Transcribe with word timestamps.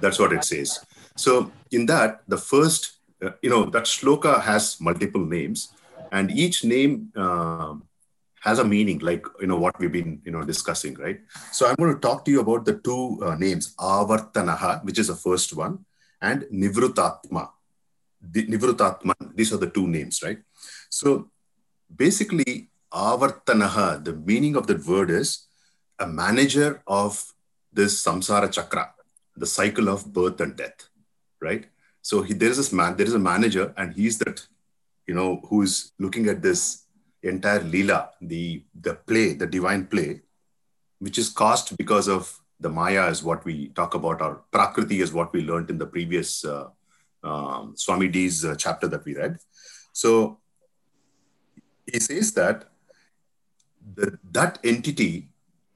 that's 0.00 0.18
what 0.18 0.32
it 0.32 0.44
says. 0.44 0.80
So 1.16 1.50
in 1.70 1.86
that, 1.86 2.20
the 2.28 2.36
first, 2.36 2.98
uh, 3.22 3.30
you 3.42 3.50
know, 3.50 3.64
that 3.66 3.84
shloka 3.84 4.42
has 4.42 4.80
multiple 4.80 5.24
names, 5.24 5.72
and 6.12 6.30
each 6.30 6.64
name 6.64 7.12
uh, 7.16 7.74
has 8.40 8.58
a 8.58 8.64
meaning, 8.64 8.98
like 9.00 9.26
you 9.40 9.46
know 9.46 9.56
what 9.56 9.78
we've 9.78 9.92
been 9.92 10.20
you 10.24 10.32
know 10.32 10.44
discussing, 10.44 10.94
right? 10.94 11.20
So 11.52 11.66
I'm 11.66 11.76
going 11.76 11.94
to 11.94 12.00
talk 12.00 12.24
to 12.26 12.30
you 12.30 12.40
about 12.40 12.64
the 12.64 12.74
two 12.74 13.18
uh, 13.22 13.34
names, 13.36 13.74
Avartanaha, 13.76 14.84
which 14.84 14.98
is 14.98 15.08
the 15.08 15.16
first 15.16 15.56
one, 15.56 15.84
and 16.20 16.42
Nivrutatma. 16.52 17.50
The, 18.20 18.46
Nivrutatman. 18.46 19.34
These 19.34 19.52
are 19.52 19.58
the 19.58 19.70
two 19.70 19.86
names, 19.86 20.22
right? 20.22 20.38
So 20.91 21.31
basically, 22.03 22.69
Avartanaha, 22.93 24.03
the 24.03 24.13
meaning 24.13 24.55
of 24.55 24.67
that 24.67 24.85
word 24.85 25.09
is 25.09 25.47
a 25.97 26.07
manager 26.07 26.83
of 26.85 27.33
this 27.73 28.03
samsara 28.03 28.51
chakra 28.51 28.93
the 29.37 29.45
cycle 29.45 29.87
of 29.89 30.11
birth 30.13 30.41
and 30.41 30.55
death, 30.55 30.89
right? 31.39 31.65
So 32.01 32.21
he, 32.21 32.33
there 32.33 32.49
is 32.49 32.57
this 32.57 32.73
man, 32.73 32.95
there 32.97 33.07
is 33.07 33.13
a 33.13 33.19
manager, 33.19 33.73
and 33.77 33.93
he's 33.93 34.17
that, 34.19 34.45
you 35.07 35.15
know, 35.15 35.41
who's 35.47 35.93
looking 35.99 36.27
at 36.27 36.41
this 36.41 36.85
entire 37.23 37.61
lila, 37.61 38.09
the 38.21 38.63
the 38.79 38.95
play, 38.95 39.33
the 39.33 39.47
divine 39.47 39.85
play, 39.85 40.21
which 40.99 41.17
is 41.17 41.29
caused 41.29 41.77
because 41.77 42.07
of 42.07 42.39
the 42.59 42.69
Maya, 42.69 43.07
is 43.07 43.23
what 43.23 43.45
we 43.45 43.69
talk 43.69 43.93
about, 43.93 44.21
or 44.21 44.43
Prakriti 44.51 45.01
is 45.01 45.13
what 45.13 45.31
we 45.33 45.43
learned 45.43 45.69
in 45.69 45.77
the 45.77 45.85
previous 45.85 46.43
uh, 46.43 46.67
um, 47.23 47.73
Swami 47.75 48.07
D's 48.07 48.43
uh, 48.43 48.55
chapter 48.55 48.87
that 48.87 49.05
we 49.05 49.15
read. 49.15 49.37
So 49.93 50.40
he 51.85 51.99
says 51.99 52.33
that 52.33 52.69
the, 53.95 54.17
that 54.31 54.59
entity 54.63 55.29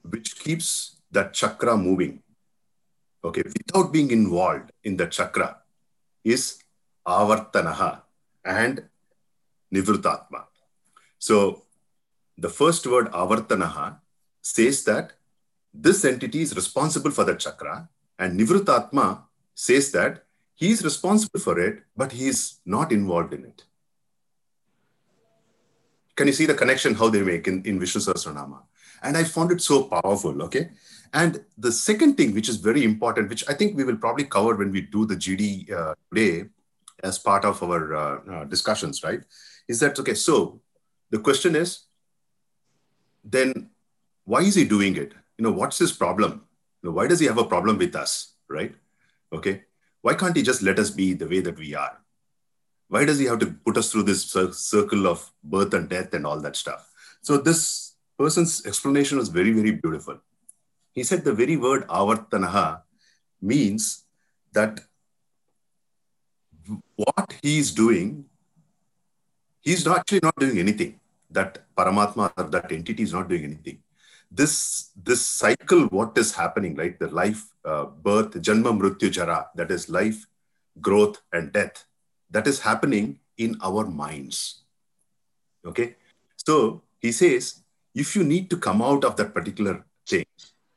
which 0.04 0.40
keeps 0.40 0.98
that 1.12 1.34
chakra 1.34 1.76
moving 1.78 2.22
okay, 3.24 3.44
without 3.44 3.92
being 3.92 4.12
involved 4.12 4.72
in 4.84 4.98
the 4.98 5.08
chakra 5.08 5.58
is 6.24 6.60
avartanaha 7.08 8.02
and 8.44 8.84
nivrutatma. 9.74 10.46
So 11.18 11.64
the 12.38 12.50
first 12.50 12.86
word 12.86 13.12
avartanaha 13.12 13.98
says 14.42 14.84
that 14.86 15.14
this 15.74 16.06
entity 16.06 16.42
is 16.42 16.56
responsible 16.56 17.12
for 17.12 17.24
the 17.24 17.36
chakra 17.36 17.90
and 18.20 18.40
nivrutatma 18.40 19.24
says 19.56 19.92
that 19.92 20.24
he 20.54 20.72
is 20.72 20.84
responsible 20.84 21.40
for 21.40 21.60
it, 21.60 21.84
but 21.98 22.12
he 22.14 22.28
is 22.28 22.60
not 22.66 22.92
involved 22.92 23.34
in 23.34 23.44
it. 23.44 23.66
Can 26.16 26.28
you 26.28 26.34
see 26.34 26.46
the 26.46 26.54
connection 26.54 26.96
how 26.96 27.10
they 27.10 27.22
make 27.22 27.48
in, 27.48 27.64
in 27.64 27.80
Vishnu 27.80 28.02
Sahasranama? 28.02 28.62
And 29.04 29.18
I 29.18 29.24
found 29.24 29.52
it 29.52 29.62
so 29.62 29.84
powerful, 29.84 30.42
okay? 30.44 30.72
And 31.14 31.44
the 31.58 31.72
second 31.72 32.16
thing, 32.16 32.34
which 32.34 32.50
is 32.50 32.58
very 32.58 32.84
important, 32.84 33.30
which 33.30 33.48
I 33.50 33.54
think 33.54 33.78
we 33.78 33.84
will 33.84 33.98
probably 33.98 34.26
cover 34.26 34.56
when 34.56 34.72
we 34.72 34.82
do 34.82 35.06
the 35.06 35.16
GD 35.16 35.72
uh, 35.72 35.94
today 36.14 36.50
as 37.04 37.20
part 37.20 37.46
of 37.46 37.62
our 37.62 37.96
uh, 37.96 38.20
uh, 38.32 38.44
discussions, 38.46 39.04
right? 39.04 39.22
Is 39.68 39.80
that 39.80 40.00
okay? 40.00 40.14
So 40.14 40.62
the 41.12 41.20
question 41.20 41.56
is, 41.56 41.86
then 43.24 43.70
why 44.24 44.42
is 44.42 44.56
he 44.56 44.66
doing 44.66 44.96
it? 44.96 45.14
You 45.38 45.44
know, 45.44 45.52
what's 45.52 45.78
his 45.78 45.92
problem? 45.92 46.44
You 46.82 46.90
know, 46.90 46.96
why 46.96 47.08
does 47.08 47.20
he 47.20 47.26
have 47.28 47.38
a 47.38 47.46
problem 47.46 47.78
with 47.78 47.96
us, 47.96 48.34
right? 48.50 48.74
Okay. 49.34 49.64
Why 50.02 50.14
can't 50.14 50.36
he 50.36 50.44
just 50.44 50.62
let 50.62 50.80
us 50.80 50.90
be 50.90 51.14
the 51.14 51.28
way 51.28 51.42
that 51.42 51.58
we 51.58 51.76
are? 51.76 51.98
Why 52.88 53.06
does 53.06 53.20
he 53.20 53.26
have 53.26 53.40
to 53.40 53.48
put 53.48 53.78
us 53.78 53.92
through 53.92 54.04
this 54.04 54.24
circle 54.52 55.08
of 55.08 55.32
birth 55.44 55.74
and 55.74 55.90
death 55.90 56.14
and 56.14 56.26
all 56.26 56.40
that 56.42 56.56
stuff? 56.56 56.92
So 57.22 57.38
this 57.38 57.96
person's 58.18 58.66
explanation 58.66 59.18
was 59.18 59.30
very, 59.30 59.52
very 59.52 59.72
beautiful. 59.72 60.20
He 60.94 61.04
said 61.04 61.24
the 61.24 61.34
very 61.34 61.58
word 61.58 61.88
avartanaha 61.88 62.82
means 63.42 64.04
that 64.54 64.80
what 66.96 67.34
he 67.42 67.60
is 67.60 67.72
doing, 67.72 68.26
he's 69.62 69.86
actually 69.88 70.22
not 70.24 70.36
doing 70.38 70.60
anything. 70.60 71.00
That 71.32 71.66
Paramatma 71.76 72.32
or 72.38 72.46
that 72.46 72.72
entity 72.72 73.04
is 73.04 73.14
not 73.14 73.28
doing 73.28 73.44
anything. 73.44 73.80
This 74.32 74.92
this 74.96 75.26
cycle, 75.26 75.86
what 75.88 76.18
is 76.18 76.34
happening, 76.34 76.76
right? 76.76 76.98
The 76.98 77.08
life, 77.08 77.44
uh, 77.66 77.86
birth, 77.86 78.32
janma, 78.36 78.78
mrityu, 78.78 79.12
jara, 79.12 79.50
that 79.56 79.72
is 79.72 79.90
life, 79.90 80.26
growth, 80.82 81.22
and 81.34 81.52
death. 81.52 81.86
That 82.36 82.48
is 82.52 82.60
happening 82.60 83.20
in 83.38 83.58
our 83.64 83.86
minds. 83.88 84.64
Okay, 85.66 85.96
so 86.36 86.82
he 87.00 87.12
says, 87.12 87.62
if 88.04 88.14
you 88.16 88.24
need 88.26 88.50
to 88.50 88.58
come 88.58 88.82
out 88.82 89.06
of 89.06 89.16
that 89.16 89.34
particular 89.34 89.86
thing, 90.06 90.26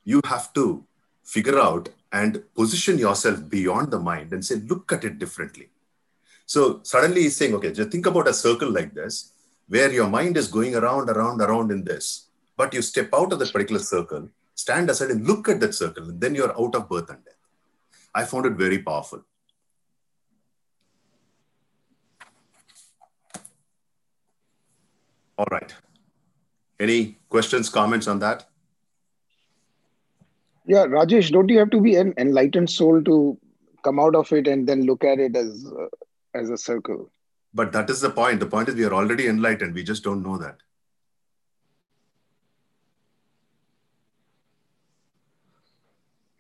you 0.05 0.21
have 0.25 0.53
to 0.59 0.85
figure 1.25 1.59
out 1.59 1.89
and 2.13 2.45
position 2.55 2.97
yourself 2.97 3.39
beyond 3.51 3.91
the 3.91 3.99
mind 3.99 4.33
and 4.33 4.45
say, 4.45 4.55
look 4.73 4.93
at 4.93 5.05
it 5.05 5.19
differently. 5.19 5.69
So 6.47 6.81
suddenly 6.85 7.23
he's 7.23 7.37
saying, 7.37 7.55
okay, 7.57 7.73
just 7.73 7.91
think 7.91 8.07
about 8.07 8.29
a 8.29 8.33
circle 8.33 8.71
like 8.71 8.95
this, 8.95 9.33
where 9.67 9.93
your 9.93 10.09
mind 10.09 10.37
is 10.37 10.47
going 10.47 10.77
around, 10.77 11.11
around, 11.11 11.41
around 11.43 11.73
in 11.73 11.83
this, 11.83 12.29
but 12.57 12.73
you 12.73 12.83
step 12.83 13.11
out 13.13 13.33
of 13.33 13.41
that 13.41 13.53
particular 13.53 13.81
circle, 13.81 14.29
stand 14.55 14.89
aside 14.91 15.11
and 15.11 15.27
look 15.27 15.49
at 15.49 15.59
that 15.59 15.75
circle, 15.75 16.09
and 16.09 16.21
then 16.21 16.37
you're 16.37 16.59
out 16.59 16.77
of 16.77 16.89
birth 16.89 17.11
and 17.11 17.25
death. 17.25 17.43
I 18.15 18.25
found 18.27 18.47
it 18.47 18.53
very 18.53 18.79
powerful. 18.79 19.25
All 25.39 25.47
right. 25.53 25.73
Any 26.81 27.19
questions, 27.29 27.69
comments 27.69 28.09
on 28.09 28.19
that? 28.19 28.49
Yeah, 30.67 30.85
Rajesh, 30.85 31.31
don't 31.31 31.49
you 31.49 31.59
have 31.61 31.71
to 31.71 31.81
be 31.81 31.95
an 31.95 32.13
enlightened 32.19 32.69
soul 32.69 33.03
to 33.05 33.39
come 33.85 34.01
out 34.01 34.15
of 34.15 34.31
it 34.33 34.49
and 34.49 34.69
then 34.69 34.83
look 34.83 35.05
at 35.05 35.19
it 35.19 35.35
as 35.35 35.65
uh, 35.67 35.87
as 36.35 36.51
a 36.51 36.59
circle? 36.59 37.11
But 37.55 37.73
that 37.73 37.89
is 37.89 38.01
the 38.01 38.11
point. 38.11 38.41
The 38.41 38.47
point 38.47 38.69
is 38.69 38.75
we 38.75 38.85
are 38.85 38.93
already 38.93 39.29
enlightened. 39.29 39.75
We 39.75 39.83
just 39.83 40.05
don't 40.05 40.23
know 40.23 40.37
that. 40.39 40.59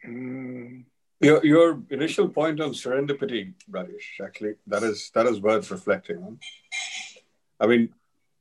Mm. 0.06 0.84
Your, 1.20 1.44
your 1.44 1.82
initial 1.90 2.28
point 2.28 2.60
on 2.60 2.70
serendipity, 2.70 3.54
Rajesh, 3.70 4.20
actually, 4.24 4.54
that 4.66 4.82
is 4.82 5.10
that 5.14 5.26
is 5.26 5.40
worth 5.40 5.70
reflecting 5.70 6.18
on. 6.18 6.38
I 7.58 7.66
mean, 7.66 7.88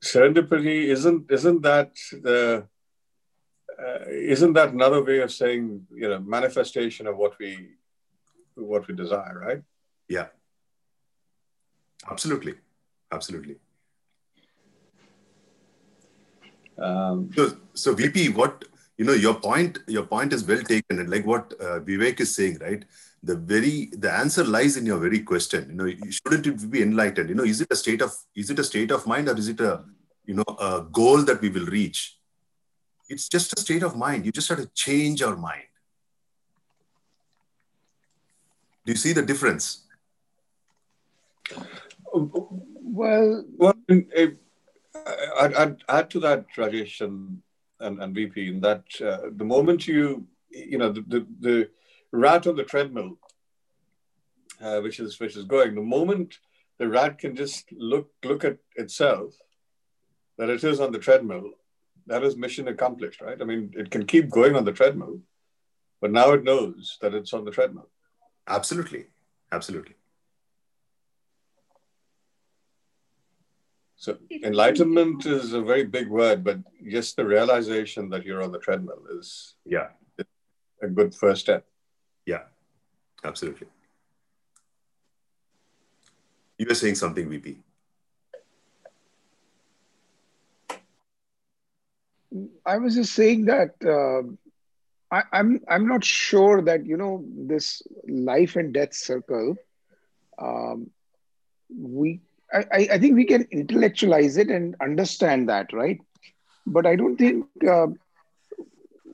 serendipity 0.03 0.85
isn't 0.85 1.31
isn't 1.31 1.61
that 1.63 1.91
the 2.11 2.67
uh, 3.79 3.99
isn't 4.07 4.53
that 4.53 4.73
another 4.73 5.03
way 5.03 5.19
of 5.19 5.31
saying 5.31 5.85
you 5.94 6.09
know 6.09 6.19
manifestation 6.19 7.07
of 7.07 7.17
what 7.17 7.38
we 7.39 7.69
what 8.55 8.88
we 8.88 8.95
desire, 8.95 9.39
right? 9.39 9.61
Yeah. 10.07 10.27
Absolutely. 12.09 12.55
Absolutely. 13.11 13.57
Um, 16.77 17.31
So, 17.35 17.57
so 17.73 17.94
VP, 17.94 18.29
what 18.29 18.65
you 18.97 19.05
know, 19.05 19.13
your 19.13 19.35
point, 19.35 19.79
your 19.88 20.05
point 20.05 20.33
is 20.33 20.44
well 20.44 20.61
taken, 20.61 20.99
and 20.99 21.09
like 21.09 21.25
what 21.25 21.53
uh, 21.59 21.79
Vivek 21.79 22.19
is 22.19 22.35
saying, 22.35 22.57
right? 22.59 22.83
The 23.24 23.36
very 23.36 23.90
the 23.92 24.12
answer 24.12 24.44
lies 24.44 24.78
in 24.78 24.86
your 24.86 25.00
very 25.00 25.22
question. 25.22 25.69
You 25.69 25.75
know, 25.75 26.10
shouldn't 26.10 26.48
it 26.48 26.72
be 26.72 26.81
enlightened? 26.81 27.30
You 27.30 27.36
know, 27.36 27.44
is 27.44 27.62
it 27.62 27.68
a 27.72 27.75
state 27.75 28.02
of 28.02 28.12
is 28.36 28.50
it 28.50 28.60
a 28.60 28.64
state 28.64 28.92
of 28.92 29.08
mind 29.08 29.28
or 29.28 29.38
is 29.38 29.48
it 29.48 29.60
a 29.60 29.84
you 30.25 30.36
know 30.36 30.46
a 30.60 30.86
goal 30.92 31.24
that 31.24 31.42
we 31.42 31.50
will 31.50 31.66
reach? 31.66 32.18
It's 33.10 33.28
just 33.28 33.58
a 33.58 33.62
state 33.62 33.84
of 33.84 33.96
mind. 33.96 34.25
You 34.25 34.31
just 34.31 34.50
have 34.50 34.60
to 34.60 34.69
change 34.75 35.22
our 35.24 35.36
mind. 35.36 35.64
Do 38.86 38.92
you 38.92 38.98
see 38.98 39.14
the 39.14 39.22
difference? 39.22 39.86
Well, 42.14 43.46
Well, 43.58 43.74
I'd, 43.90 45.54
I'd 45.54 45.84
add 45.88 46.10
to 46.12 46.19
that, 46.22 46.46
Rajesh 46.56 47.02
and, 47.02 47.42
and, 47.80 48.02
and 48.02 48.16
VP, 48.16 48.48
in 48.48 48.62
that 48.62 48.84
uh, 49.02 49.30
the 49.36 49.46
moment 49.46 49.88
you, 49.88 50.25
you 50.50 50.78
know, 50.78 50.92
the, 50.92 51.02
the, 51.02 51.28
the 51.40 51.69
rat 52.12 52.48
on 52.48 52.56
the 52.56 52.63
treadmill, 52.63 53.18
uh, 54.62 54.80
which 54.81 55.00
is 55.00 55.19
which 55.19 55.36
is 55.36 55.45
going, 55.45 55.75
the 55.75 55.81
moment 55.81 56.39
the 56.80 56.88
rat 56.88 57.18
can 57.19 57.36
just 57.36 57.71
look 57.71 58.09
look 58.24 58.44
at 58.44 58.57
itself, 58.75 59.36
that 60.38 60.50
it 60.50 60.63
is 60.63 60.80
on 60.80 60.92
the 60.92 61.00
treadmill, 61.00 61.51
that 62.07 62.24
is 62.24 62.38
mission 62.38 62.68
accomplished, 62.68 63.21
right? 63.21 63.42
I 63.42 63.45
mean, 63.45 63.74
it 63.75 63.92
can 63.92 64.06
keep 64.06 64.30
going 64.30 64.56
on 64.56 64.65
the 64.65 64.71
treadmill, 64.71 65.19
but 66.01 66.12
now 66.12 66.31
it 66.31 66.44
knows 66.44 66.98
that 67.01 67.13
it's 67.13 67.33
on 67.33 67.45
the 67.45 67.51
treadmill. 67.51 67.89
Absolutely, 68.48 69.07
absolutely. 69.51 69.95
So 74.00 74.18
enlightenment 74.44 75.25
is 75.25 75.54
a 75.54 75.62
very 75.62 75.83
big 75.83 76.07
word, 76.07 76.44
but 76.44 76.59
just 76.88 77.15
the 77.15 77.25
realization 77.25 78.09
that 78.12 78.25
you're 78.25 78.44
on 78.44 78.51
the 78.51 78.59
treadmill 78.59 79.04
is 79.19 79.56
Yeah, 79.65 79.88
a 80.81 80.88
good 80.88 81.15
first 81.15 81.42
step. 81.42 81.65
Yeah, 82.27 82.44
absolutely. 83.25 83.68
You 86.59 86.68
were 86.68 86.75
saying 86.75 86.95
something, 86.95 87.29
VP. 87.29 87.57
I 92.65 92.77
was 92.77 92.95
just 92.95 93.13
saying 93.13 93.45
that 93.45 93.75
uh, 93.85 94.24
I, 95.12 95.24
I'm 95.33 95.62
I'm 95.69 95.88
not 95.88 96.03
sure 96.03 96.62
that 96.63 96.85
you 96.85 96.97
know 96.97 97.24
this 97.35 97.81
life 98.07 98.56
and 98.56 98.73
death 98.73 98.94
circle. 98.94 99.56
Um, 100.39 100.91
we 101.77 102.21
I, 102.53 102.65
I 102.71 102.88
I 102.94 103.00
think 103.00 103.15
we 103.15 103.25
can 103.25 103.47
intellectualize 103.51 104.38
it 104.38 104.50
and 104.50 104.75
understand 104.81 105.50
that, 105.50 105.73
right? 105.73 106.00
But 106.65 106.85
I 106.85 106.95
don't 106.95 107.18
think 107.18 107.45
uh, 107.68 107.88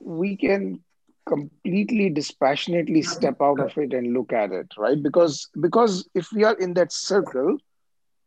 we 0.02 0.36
can 0.36 0.82
completely 1.26 2.08
dispassionately 2.10 3.02
step 3.02 3.36
out 3.40 3.60
of 3.60 3.76
it 3.78 3.92
and 3.92 4.12
look 4.12 4.32
at 4.32 4.52
it, 4.52 4.72
right? 4.76 5.02
Because 5.02 5.48
because 5.60 6.08
if 6.14 6.32
we 6.32 6.44
are 6.44 6.54
in 6.54 6.74
that 6.74 6.92
circle, 6.92 7.58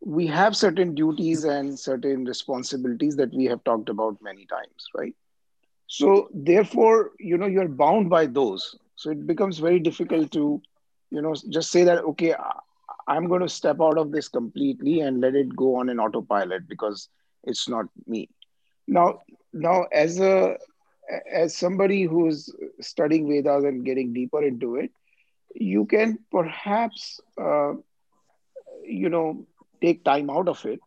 we 0.00 0.26
have 0.26 0.56
certain 0.56 0.94
duties 0.94 1.44
and 1.44 1.78
certain 1.78 2.24
responsibilities 2.24 3.16
that 3.16 3.32
we 3.34 3.44
have 3.46 3.62
talked 3.64 3.88
about 3.88 4.16
many 4.22 4.46
times 4.46 4.88
right? 4.96 5.14
So 5.86 6.28
therefore 6.32 7.12
you 7.18 7.36
know 7.36 7.46
you're 7.46 7.68
bound 7.68 8.08
by 8.10 8.26
those. 8.26 8.76
So 8.96 9.10
it 9.10 9.26
becomes 9.26 9.58
very 9.58 9.80
difficult 9.80 10.30
to 10.32 10.60
you 11.10 11.22
know 11.22 11.34
just 11.50 11.70
say 11.70 11.84
that 11.84 12.04
okay 12.04 12.34
i'm 13.08 13.26
going 13.28 13.40
to 13.40 13.48
step 13.48 13.78
out 13.80 13.98
of 13.98 14.12
this 14.12 14.28
completely 14.28 15.00
and 15.00 15.20
let 15.20 15.34
it 15.34 15.54
go 15.56 15.76
on 15.76 15.88
an 15.88 15.98
autopilot 16.00 16.68
because 16.68 17.08
it's 17.44 17.68
not 17.68 17.86
me. 18.06 18.28
Now 18.86 19.20
now 19.52 19.84
as 19.92 20.20
a 20.20 20.56
as 21.32 21.56
somebody 21.56 22.02
who's 22.02 22.54
studying 22.80 23.28
vedas 23.28 23.64
and 23.64 23.84
getting 23.84 24.12
deeper 24.12 24.42
into 24.42 24.76
it 24.76 24.90
you 25.54 25.86
can 25.86 26.18
perhaps 26.30 27.20
uh, 27.40 27.72
you 28.84 29.08
know 29.08 29.46
take 29.82 30.04
time 30.04 30.30
out 30.30 30.48
of 30.48 30.64
it. 30.64 30.80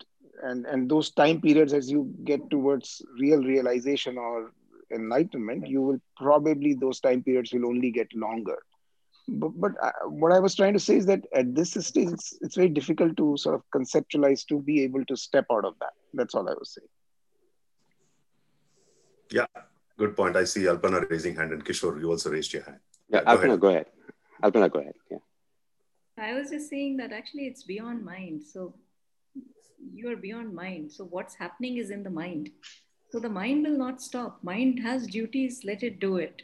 And 0.44 0.66
and 0.66 0.90
those 0.90 1.12
time 1.12 1.40
periods 1.40 1.74
as 1.74 1.92
you 1.92 2.12
get 2.24 2.50
towards 2.50 3.02
real 3.20 3.44
realization 3.44 4.18
or 4.18 4.52
enlightenment 4.92 5.68
you 5.68 5.82
will 5.82 6.02
probably 6.18 6.74
those 6.74 7.00
time 7.00 7.24
periods 7.24 7.54
will 7.54 7.68
only 7.68 7.92
get 7.92 8.08
longer. 8.16 8.58
But, 9.28 9.52
but 9.62 9.72
uh, 9.82 9.92
what 10.08 10.32
i 10.32 10.40
was 10.40 10.56
trying 10.56 10.74
to 10.74 10.80
say 10.80 10.98
is 10.98 11.06
that 11.06 11.22
at 11.34 11.54
this 11.54 11.74
stage 11.74 12.10
it's, 12.10 12.38
it's 12.42 12.56
very 12.56 12.70
difficult 12.70 13.16
to 13.18 13.38
sort 13.38 13.54
of 13.56 13.62
conceptualize 13.74 14.46
to 14.48 14.60
be 14.60 14.84
able 14.84 15.06
to 15.06 15.16
step 15.16 15.46
out 15.52 15.64
of 15.64 15.76
that. 15.80 15.94
That's 16.14 16.34
all 16.34 16.50
i 16.50 16.54
was 16.54 16.74
saying. 16.74 16.88
Yeah, 19.30 19.46
good 20.02 20.16
point. 20.20 20.36
I 20.44 20.46
see 20.52 20.62
Alpana 20.74 21.00
raising 21.10 21.36
hand 21.40 21.52
and 21.56 21.64
Kishore, 21.64 22.00
you 22.02 22.10
also 22.10 22.30
raised 22.38 22.54
your 22.54 22.64
hand. 22.64 22.80
Yeah, 23.10 23.24
Go 23.24 23.32
Alpana, 23.32 23.48
ahead. 23.50 23.60
go 23.66 23.70
ahead. 23.74 23.86
Alpana, 24.44 24.72
go 24.76 24.80
ahead. 24.80 24.96
Yeah. 25.10 25.24
I 26.30 26.34
was 26.38 26.50
just 26.54 26.70
saying 26.70 26.98
that 26.98 27.12
actually 27.20 27.46
it's 27.52 27.64
beyond 27.64 28.04
mind. 28.06 28.44
So 28.54 28.74
you 29.94 30.12
are 30.12 30.16
beyond 30.28 30.54
mind. 30.64 30.92
So 30.92 31.04
what's 31.16 31.36
happening 31.36 31.78
is 31.84 31.90
in 31.98 32.04
the 32.08 32.10
mind. 32.24 32.50
So 33.12 33.20
the 33.20 33.30
mind 33.30 33.66
will 33.68 33.78
not 33.86 34.02
stop. 34.02 34.40
Mind 34.52 34.80
has 34.88 35.08
duties, 35.18 35.62
let 35.72 35.84
it 35.84 36.00
do 36.00 36.18
it. 36.18 36.42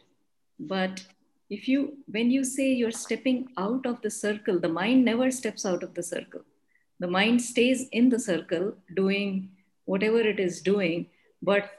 But 0.60 1.04
if 1.50 1.68
you, 1.72 1.98
when 2.08 2.30
you 2.30 2.44
say 2.44 2.68
you're 2.74 2.92
stepping 2.92 3.48
out 3.58 3.86
of 3.86 4.02
the 4.02 4.10
circle, 4.12 4.60
the 4.60 4.74
mind 4.82 5.06
never 5.06 5.30
steps 5.32 5.66
out 5.66 5.84
of 5.84 5.94
the 5.94 6.04
circle. 6.04 6.42
The 7.00 7.08
mind 7.08 7.42
stays 7.42 7.88
in 8.02 8.10
the 8.10 8.20
circle 8.20 8.74
doing 8.96 9.50
whatever 9.86 10.20
it 10.20 10.40
is 10.48 10.62
doing. 10.62 11.08
But 11.42 11.70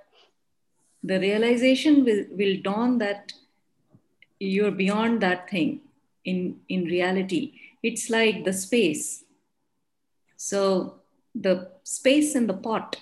the 1.09 1.19
realization 1.19 2.05
will, 2.05 2.25
will 2.33 2.57
dawn 2.63 2.99
that 2.99 3.33
you're 4.39 4.71
beyond 4.71 5.23
that 5.23 5.49
thing 5.49 5.81
in, 6.25 6.61
in 6.69 6.85
reality. 6.85 7.55
It's 7.83 8.11
like 8.11 8.45
the 8.45 8.53
space. 8.53 9.25
So 10.37 10.97
the 11.35 11.71
space 11.83 12.35
in 12.35 12.47
the 12.47 12.53
pot, 12.55 12.97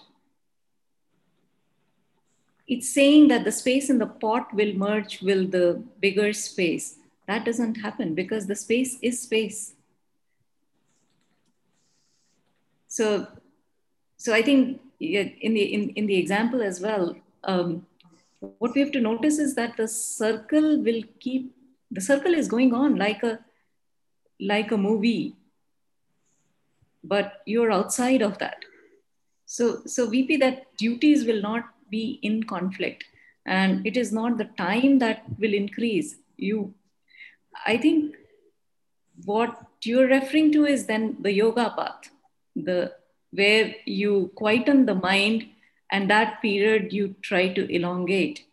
it's 2.69 2.89
saying 2.89 3.27
that 3.29 3.44
the 3.44 3.53
space 3.53 3.91
in 3.91 3.98
the 3.98 4.06
pot 4.06 4.55
will 4.55 4.72
merge 4.75 5.20
with 5.20 5.51
the 5.51 5.82
bigger 6.01 6.32
space. 6.32 6.96
That 7.27 7.44
doesn't 7.44 7.77
happen 7.77 8.15
because 8.15 8.46
the 8.46 8.55
space 8.55 8.98
is 9.03 9.20
space. 9.20 9.75
So, 12.86 13.27
so 14.17 14.32
I 14.32 14.43
think 14.43 14.81
in 15.01 15.55
the 15.55 15.63
in, 15.63 15.91
in 15.91 16.06
the 16.06 16.17
example 16.17 16.63
as 16.63 16.81
well, 16.81 17.17
um, 17.44 17.86
what 18.58 18.74
we 18.74 18.81
have 18.81 18.93
to 18.93 19.00
notice 19.00 19.38
is 19.38 19.55
that 19.55 19.76
the 19.76 19.88
circle 19.88 20.82
will 20.82 21.03
keep 21.20 21.55
the 21.91 22.00
circle 22.00 22.34
is 22.34 22.48
going 22.48 22.74
on 22.74 22.96
like 22.96 23.22
a 23.22 23.38
like 24.41 24.72
a 24.72 24.76
movie. 24.76 25.36
But 27.05 27.43
you're 27.46 27.70
outside 27.70 28.22
of 28.22 28.38
that. 28.38 28.65
So 29.44 29.82
so 29.86 30.08
vp 30.10 30.38
that 30.38 30.65
duties 30.76 31.24
will 31.24 31.41
not 31.41 31.65
be 31.91 32.19
in 32.22 32.43
conflict. 32.43 33.05
And 33.44 33.86
it 33.86 33.96
is 33.96 34.12
not 34.12 34.38
the 34.38 34.50
time 34.58 34.98
that 34.98 35.22
will 35.38 35.55
increase. 35.55 36.17
You 36.36 36.74
i 37.65 37.76
think 37.76 38.15
what 39.24 39.56
you're 39.82 40.08
referring 40.08 40.53
to 40.53 40.67
is 40.67 40.86
then 40.86 41.17
the 41.20 41.32
yoga 41.32 41.70
path 41.76 42.10
the 42.55 42.93
where 43.31 43.74
you 43.84 44.31
quieten 44.34 44.84
the 44.86 44.94
mind 44.94 45.46
and 45.90 46.10
that 46.10 46.40
period 46.43 46.93
you 46.93 47.14
try 47.22 47.48
to 47.48 47.74
elongate. 47.74 48.44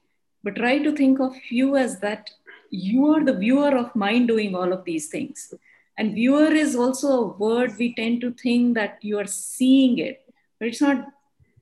But 0.43 0.55
try 0.55 0.79
to 0.79 0.91
think 0.91 1.19
of 1.19 1.35
you 1.49 1.75
as 1.75 1.99
that 1.99 2.29
you 2.69 3.07
are 3.13 3.23
the 3.23 3.37
viewer 3.37 3.75
of 3.77 3.95
mind 3.95 4.27
doing 4.27 4.55
all 4.55 4.73
of 4.73 4.83
these 4.83 5.07
things. 5.07 5.53
And 5.97 6.15
viewer 6.15 6.51
is 6.51 6.75
also 6.75 7.07
a 7.07 7.27
word 7.37 7.77
we 7.77 7.93
tend 7.93 8.21
to 8.21 8.31
think 8.31 8.75
that 8.75 8.97
you 9.01 9.19
are 9.19 9.27
seeing 9.27 9.99
it. 9.99 10.25
But 10.59 10.69
it's 10.69 10.81
not 10.81 11.07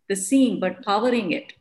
the 0.07 0.15
seeing 0.15 0.59
but 0.59 0.83
powering 0.83 1.31
it. 1.31 1.53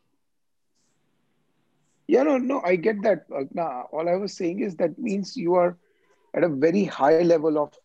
Yeah 2.08 2.24
no 2.24 2.38
no 2.38 2.60
i 2.68 2.74
get 2.74 3.02
that 3.02 3.28
Alpana. 3.30 3.84
all 3.92 4.08
i 4.08 4.16
was 4.16 4.36
saying 4.36 4.60
is 4.68 4.74
that 4.76 4.98
means 4.98 5.36
you 5.36 5.54
are 5.54 5.76
at 6.34 6.42
a 6.42 6.48
very 6.48 6.82
high 6.84 7.20
level 7.22 7.58
of 7.62 7.76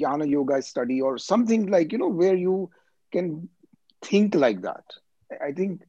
jnana 0.00 0.28
yoga 0.28 0.60
study 0.70 1.00
or 1.00 1.12
something 1.18 1.66
like 1.74 1.92
you 1.92 1.98
know 1.98 2.08
where 2.22 2.34
you 2.34 2.56
can 3.12 3.48
think 4.08 4.34
like 4.34 4.60
that 4.62 4.96
i 5.42 5.52
think 5.52 5.82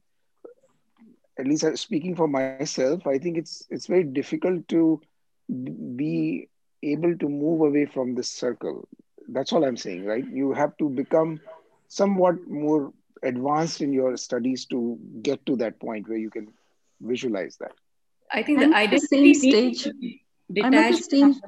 at 1.38 1.46
least 1.46 1.64
speaking 1.78 2.14
for 2.14 2.28
myself 2.28 2.90
i 2.92 3.18
think 3.18 3.22
it's 3.22 3.66
it's 3.70 3.86
very 3.86 4.04
difficult 4.04 4.66
to 4.68 5.00
be 5.96 6.48
able 6.82 7.16
to 7.16 7.28
move 7.28 7.60
away 7.60 7.84
from 7.86 8.14
this 8.14 8.30
circle 8.30 8.86
that's 9.28 9.52
all 9.52 9.64
i'm 9.64 9.76
saying 9.76 10.04
right 10.04 10.26
you 10.28 10.52
have 10.52 10.76
to 10.78 10.88
become 10.88 11.40
somewhat 11.88 12.36
more 12.48 12.92
advanced 13.22 13.80
in 13.80 13.92
your 13.92 14.16
studies 14.16 14.64
to 14.66 14.98
get 15.22 15.44
to 15.46 15.56
that 15.56 15.78
point 15.80 16.08
where 16.08 16.18
you 16.18 16.30
can 16.30 16.48
visualize 17.00 17.56
that? 17.58 17.72
I 18.32 18.42
think 18.42 18.60
I'm 18.60 18.70
the 18.70 18.76
at 18.76 18.90
the 18.90 18.96
identity 18.96 19.34
same 19.34 19.34
stage. 19.34 19.88
I'm 20.62 20.74
at 20.74 20.88
the 20.88 20.96
same. 20.96 21.34
to- 21.34 21.40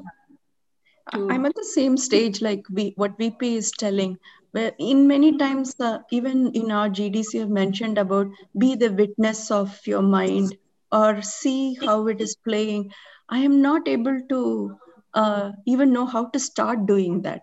I'm 1.15 1.45
at 1.45 1.55
the 1.55 1.65
same 1.65 1.97
stage 1.97 2.41
like 2.41 2.63
we, 2.71 2.93
what 2.97 3.19
VP 3.19 3.57
is 3.57 3.71
telling, 3.73 4.11
where 4.11 4.19
in 4.55 5.07
many 5.07 5.37
times, 5.39 5.75
uh, 5.81 5.99
even 6.11 6.53
in 6.53 6.71
our 6.71 6.89
GDC, 6.89 7.39
have 7.41 7.49
mentioned 7.49 7.99
about 7.99 8.29
be 8.59 8.75
the 8.75 8.93
witness 8.93 9.51
of 9.51 9.79
your 9.87 10.03
mind 10.03 10.57
or 10.91 11.23
see 11.23 11.75
how 11.75 12.07
it 12.09 12.21
is 12.21 12.37
playing. 12.37 12.93
I 13.29 13.39
am 13.39 13.63
not 13.63 13.89
able 13.89 14.21
to 14.29 14.77
uh, 15.15 15.53
even 15.67 15.93
know 15.93 16.07
how 16.07 16.27
to 16.27 16.39
start 16.39 16.87
doing 16.87 17.23
that. 17.23 17.43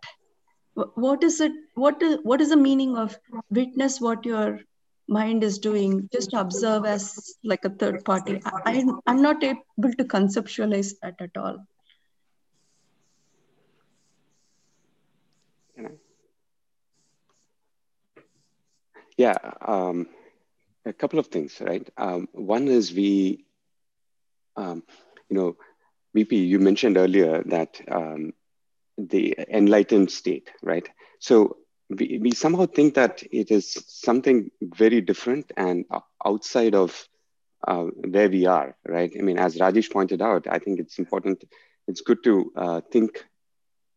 What 0.76 1.24
is 1.24 1.42
it? 1.42 1.52
What 1.74 2.02
is 2.02 2.20
what 2.24 2.42
is 2.42 2.50
the 2.50 2.58
meaning 2.58 2.96
of 2.96 3.18
witness 3.50 4.00
what 4.00 4.26
your 4.26 4.60
mind 5.08 5.44
is 5.44 5.58
doing? 5.58 6.08
Just 6.14 6.34
observe 6.34 6.86
as 6.86 7.36
like 7.44 7.66
a 7.66 7.70
third 7.70 8.06
party. 8.06 8.40
I, 8.46 8.52
I'm 8.66 9.00
I'm 9.08 9.22
not 9.22 9.44
able 9.44 9.94
to 9.98 10.06
conceptualize 10.06 10.94
that 11.02 11.16
at 11.20 11.36
all. 11.36 11.58
Yeah, 19.20 19.36
um, 19.60 20.08
a 20.86 20.94
couple 20.94 21.20
of 21.20 21.28
things, 21.28 21.60
right? 21.60 21.86
Um, 21.98 22.30
one 22.32 22.70
is 22.70 22.94
we, 22.94 23.44
um, 24.56 24.82
you 25.30 25.36
know, 25.36 25.58
VP, 26.14 26.38
you 26.38 26.58
mentioned 26.58 26.96
earlier 26.98 27.44
that 27.48 27.82
um, 27.92 28.32
the 28.98 29.36
enlightened 29.54 30.10
state, 30.10 30.50
right? 30.64 30.88
So 31.20 31.58
we, 31.90 32.18
we 32.22 32.32
somehow 32.32 32.66
think 32.66 32.94
that 32.94 33.22
it 33.30 33.52
is 33.52 33.84
something 33.88 34.52
very 34.62 35.02
different 35.02 35.52
and 35.58 35.84
outside 36.26 36.74
of 36.74 37.06
uh, 37.68 37.88
where 38.10 38.30
we 38.30 38.46
are, 38.46 38.78
right? 38.88 39.12
I 39.20 39.22
mean, 39.22 39.38
as 39.38 39.58
Rajesh 39.58 39.92
pointed 39.92 40.22
out, 40.22 40.48
I 40.50 40.60
think 40.60 40.80
it's 40.80 40.98
important, 40.98 41.44
it's 41.90 42.00
good 42.00 42.24
to 42.24 42.54
uh, 42.56 42.82
think 42.90 43.26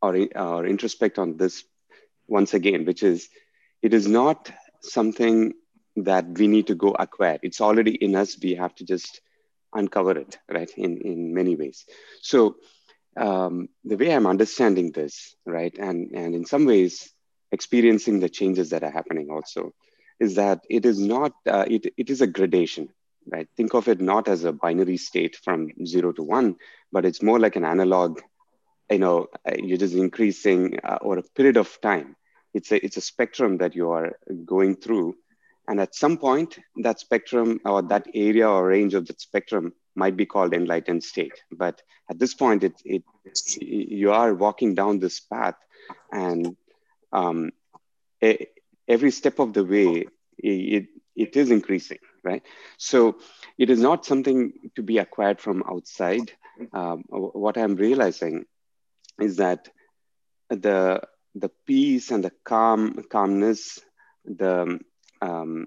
or, 0.03 0.17
or 0.17 0.67
introspect 0.67 1.21
on 1.21 1.37
this 1.37 1.63
once 2.27 2.55
again, 2.55 2.87
which 2.87 3.05
is 3.05 3.29
it 3.83 3.95
is 3.95 4.09
not 4.09 4.51
something 4.83 5.53
that 5.97 6.27
we 6.39 6.49
need 6.49 6.67
to 6.69 6.75
go 6.75 6.91
acquire. 6.99 7.39
It's 7.43 7.61
already 7.61 7.95
in 7.95 8.15
us. 8.17 8.37
We 8.43 8.55
have 8.55 8.75
to 8.77 8.85
just 8.85 9.21
uncover 9.75 10.13
it, 10.19 10.39
right? 10.51 10.71
In 10.77 10.99
in 11.03 11.35
many 11.35 11.57
ways. 11.57 11.85
So 12.23 12.57
um, 13.17 13.69
the 13.85 13.97
way 13.97 14.15
I'm 14.15 14.27
understanding 14.27 14.93
this, 14.93 15.35
right, 15.47 15.75
and 15.79 16.13
and 16.15 16.35
in 16.35 16.45
some 16.47 16.67
ways 16.67 17.13
experiencing 17.51 18.21
the 18.21 18.29
changes 18.31 18.71
that 18.71 18.83
are 18.83 18.91
happening 18.91 19.29
also, 19.31 19.73
is 20.21 20.37
that 20.37 20.61
it 20.71 20.87
is 20.87 20.99
not. 20.99 21.33
Uh, 21.47 21.67
it 21.69 21.93
it 21.97 22.11
is 22.11 22.21
a 22.23 22.27
gradation, 22.27 22.89
right? 23.31 23.49
Think 23.57 23.75
of 23.75 23.89
it 23.89 24.01
not 24.01 24.29
as 24.29 24.45
a 24.45 24.53
binary 24.53 24.97
state 24.97 25.37
from 25.37 25.69
zero 25.85 26.13
to 26.13 26.23
one, 26.23 26.57
but 26.91 27.05
it's 27.05 27.23
more 27.23 27.39
like 27.39 27.57
an 27.57 27.65
analog 27.65 28.21
you 28.91 28.99
know 28.99 29.27
uh, 29.49 29.55
you're 29.59 29.79
just 29.79 29.95
increasing 29.95 30.79
uh, 30.85 30.99
over 31.03 31.19
a 31.19 31.23
period 31.37 31.57
of 31.57 31.81
time 31.81 32.17
it's 32.55 32.73
a 32.73 32.85
it's 32.85 32.97
a 32.97 33.01
spectrum 33.01 33.59
that 33.59 33.75
you 33.75 33.91
are 33.91 34.19
going 34.45 34.77
through. 34.77 35.17
And 35.69 35.81
at 35.81 35.95
some 35.95 36.19
point 36.19 36.59
that 36.77 37.01
spectrum 37.01 37.61
or 37.65 37.83
that 37.83 38.09
area 38.15 38.49
or 38.49 38.67
range 38.67 38.95
of 38.95 39.07
that 39.07 39.21
spectrum 39.21 39.73
might 39.95 40.17
be 40.17 40.27
called 40.27 40.55
enlightened 40.55 41.05
state. 41.05 41.41
But 41.51 41.83
at 42.11 42.19
this 42.19 42.35
point 42.35 42.65
it, 42.65 42.75
it 42.85 43.05
you 43.61 44.13
are 44.13 44.35
walking 44.35 44.75
down 44.75 44.99
this 44.99 45.21
path. 45.21 45.55
And 46.11 46.57
um, 47.13 47.53
every 48.89 49.11
step 49.11 49.39
of 49.39 49.53
the 49.53 49.65
way 49.65 50.07
it, 50.39 50.89
it 51.15 51.37
is 51.37 51.51
increasing 51.51 51.99
right? 52.23 52.43
So 52.77 53.17
it 53.59 53.71
is 53.71 53.81
not 53.81 54.05
something 54.05 54.53
to 54.77 54.83
be 54.83 54.99
acquired 54.99 55.41
from 55.41 55.63
outside. 55.69 56.33
Um, 56.73 57.05
what 57.09 57.57
i'm 57.57 57.77
realizing 57.77 58.45
is 59.19 59.37
that 59.37 59.69
the 60.51 61.01
the 61.35 61.51
peace 61.67 62.11
and 62.11 62.25
the 62.25 62.33
calm 62.45 63.03
calmness 63.11 63.81
the 64.25 64.79
um, 65.21 65.67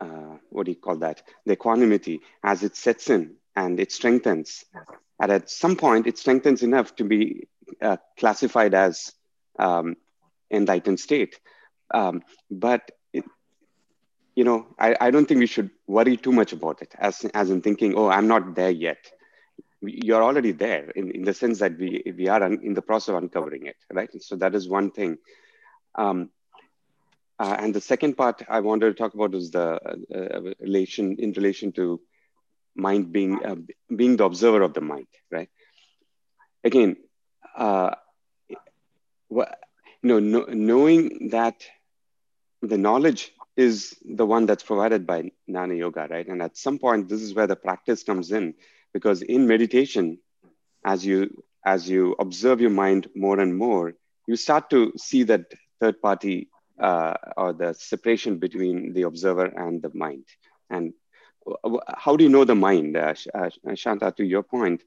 uh, 0.00 0.36
what 0.50 0.66
do 0.66 0.72
you 0.72 0.76
call 0.76 0.96
that? 0.98 1.22
The 1.46 1.52
equanimity 1.52 2.20
as 2.42 2.62
it 2.62 2.76
sets 2.76 3.10
in 3.10 3.36
and 3.54 3.80
it 3.80 3.92
strengthens. 3.92 4.64
And 5.20 5.32
at 5.32 5.50
some 5.50 5.76
point 5.76 6.06
it 6.06 6.18
strengthens 6.18 6.62
enough 6.62 6.94
to 6.96 7.04
be 7.04 7.48
uh, 7.80 7.96
classified 8.18 8.74
as 8.74 9.12
um, 9.58 9.96
enlightened 10.50 11.00
state. 11.00 11.38
Um, 11.92 12.22
but 12.50 12.90
it, 13.12 13.24
you 14.34 14.44
know 14.44 14.66
I, 14.78 14.96
I 15.00 15.10
don't 15.10 15.26
think 15.26 15.40
we 15.40 15.46
should 15.46 15.70
worry 15.86 16.16
too 16.16 16.32
much 16.32 16.52
about 16.52 16.82
it 16.82 16.94
as, 16.98 17.24
as 17.34 17.50
in 17.50 17.62
thinking 17.62 17.94
oh 17.96 18.08
i'm 18.08 18.28
not 18.28 18.54
there 18.54 18.70
yet 18.70 18.98
you're 19.86 20.22
already 20.22 20.52
there 20.52 20.90
in, 20.90 21.10
in 21.10 21.22
the 21.22 21.34
sense 21.34 21.58
that 21.58 21.78
we 21.78 22.02
we 22.16 22.28
are 22.28 22.42
un, 22.42 22.60
in 22.62 22.74
the 22.74 22.82
process 22.82 23.10
of 23.10 23.22
uncovering 23.22 23.66
it 23.66 23.76
right? 23.92 24.10
So 24.22 24.36
that 24.36 24.54
is 24.54 24.68
one 24.68 24.90
thing. 24.90 25.18
Um, 25.94 26.30
uh, 27.38 27.56
and 27.58 27.74
the 27.74 27.82
second 27.82 28.16
part 28.16 28.42
i 28.48 28.60
wanted 28.60 28.86
to 28.86 28.94
talk 28.94 29.12
about 29.12 29.34
is 29.34 29.50
the 29.50 29.78
uh, 30.14 30.54
relation 30.60 31.16
in 31.18 31.32
relation 31.32 31.72
to 31.72 32.00
mind 32.74 33.12
being 33.12 33.44
uh, 33.44 33.56
being 33.94 34.16
the 34.16 34.24
observer 34.24 34.62
of 34.62 34.72
the 34.74 34.80
mind 34.80 35.06
right? 35.30 35.50
Again 36.64 36.96
uh, 37.56 37.94
what, 39.28 39.58
you 40.02 40.08
know, 40.08 40.18
know 40.18 40.44
knowing 40.48 41.30
that 41.30 41.64
the 42.62 42.78
knowledge 42.78 43.32
is 43.56 43.96
the 44.04 44.26
one 44.26 44.46
that's 44.46 44.62
provided 44.62 45.06
by 45.06 45.30
Jnana 45.48 45.76
Yoga, 45.76 46.06
right? 46.10 46.26
And 46.26 46.42
at 46.42 46.56
some 46.56 46.78
point, 46.78 47.08
this 47.08 47.22
is 47.22 47.34
where 47.34 47.46
the 47.46 47.56
practice 47.56 48.02
comes 48.02 48.30
in, 48.30 48.54
because 48.96 49.20
in 49.20 49.46
meditation, 49.46 50.18
as 50.82 51.04
you 51.04 51.18
as 51.66 51.86
you 51.94 52.16
observe 52.18 52.62
your 52.62 52.74
mind 52.84 53.08
more 53.14 53.38
and 53.44 53.54
more, 53.54 53.92
you 54.26 54.36
start 54.36 54.70
to 54.70 54.80
see 54.96 55.22
that 55.24 55.44
third 55.80 56.00
party 56.00 56.48
uh, 56.88 57.12
or 57.36 57.52
the 57.52 57.74
separation 57.74 58.38
between 58.38 58.94
the 58.94 59.02
observer 59.02 59.44
and 59.64 59.82
the 59.82 59.90
mind. 59.92 60.24
And 60.70 60.94
how 62.04 62.16
do 62.16 62.24
you 62.24 62.30
know 62.30 62.44
the 62.44 62.54
mind, 62.54 62.96
uh, 62.96 63.12
uh, 63.34 63.74
Shanta? 63.74 64.12
To 64.16 64.24
your 64.24 64.42
point, 64.42 64.82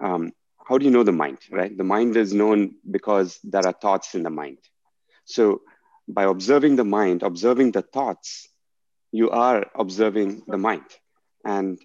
um, 0.00 0.32
how 0.66 0.78
do 0.78 0.86
you 0.86 0.90
know 0.96 1.04
the 1.04 1.18
mind? 1.24 1.38
Right, 1.50 1.76
the 1.76 1.84
mind 1.94 2.16
is 2.16 2.32
known 2.32 2.76
because 2.90 3.38
there 3.44 3.66
are 3.66 3.78
thoughts 3.84 4.14
in 4.14 4.22
the 4.22 4.30
mind. 4.42 4.58
So 5.26 5.60
by 6.08 6.24
observing 6.24 6.76
the 6.76 6.88
mind, 6.98 7.22
observing 7.22 7.72
the 7.72 7.82
thoughts, 7.82 8.48
you 9.20 9.30
are 9.30 9.66
observing 9.74 10.44
the 10.46 10.56
mind. 10.56 10.88
And 11.44 11.78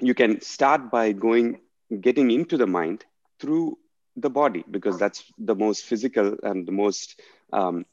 you 0.00 0.14
can 0.14 0.40
start 0.40 0.90
by 0.90 1.12
going, 1.12 1.60
getting 2.00 2.30
into 2.30 2.56
the 2.56 2.66
mind 2.66 3.04
through 3.38 3.78
the 4.16 4.30
body, 4.30 4.64
because 4.70 4.98
that's 4.98 5.24
the 5.38 5.54
most 5.54 5.84
physical 5.84 6.36
and 6.42 6.66
the 6.66 6.72
most 6.72 7.20
um, 7.52 7.84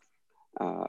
uh, 0.60 0.86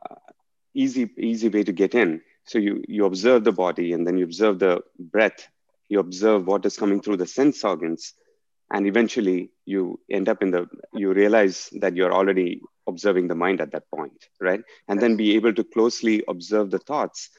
easy, 0.75 1.11
easy 1.19 1.49
way 1.49 1.63
to 1.63 1.73
get 1.73 1.95
in. 1.95 2.21
So 2.45 2.59
you, 2.59 2.83
you 2.89 3.05
observe 3.05 3.45
the 3.45 3.53
body 3.53 3.93
and 3.93 4.07
then 4.07 4.17
you 4.19 4.25
observe 4.25 4.59
the 4.59 4.83
breath, 4.99 5.49
you 5.89 6.01
observe 6.01 6.47
what 6.47 6.65
is 6.67 6.77
coming 6.77 7.01
through 7.01 7.19
the 7.19 7.27
sense 7.27 7.63
organs. 7.65 8.15
And 8.73 8.87
eventually 8.87 9.51
you 9.67 10.01
end 10.11 10.29
up 10.29 10.43
in 10.43 10.51
the, 10.53 10.69
you 10.93 11.13
realize 11.13 11.69
that 11.81 11.97
you're 11.97 12.13
already 12.13 12.61
observing 12.87 13.29
the 13.29 13.35
mind 13.35 13.61
at 13.61 13.73
that 13.73 13.91
point, 13.91 14.29
right? 14.41 14.63
And 14.89 15.01
then 15.01 15.17
be 15.17 15.35
able 15.35 15.53
to 15.55 15.65
closely 15.65 16.25
observe 16.29 16.71
the 16.71 16.79
thoughts 16.79 17.31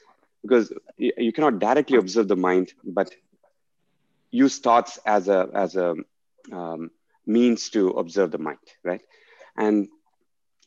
because 0.42 0.72
you 0.98 1.32
cannot 1.32 1.58
directly 1.58 1.98
observe 1.98 2.28
the 2.28 2.36
mind, 2.36 2.74
but 2.84 3.14
use 4.32 4.58
thoughts 4.58 4.98
as 5.06 5.28
a 5.28 5.48
as 5.54 5.76
a 5.76 5.94
um, 6.52 6.90
means 7.26 7.70
to 7.70 7.90
observe 7.90 8.32
the 8.32 8.38
mind, 8.38 8.58
right? 8.84 9.02
And 9.56 9.88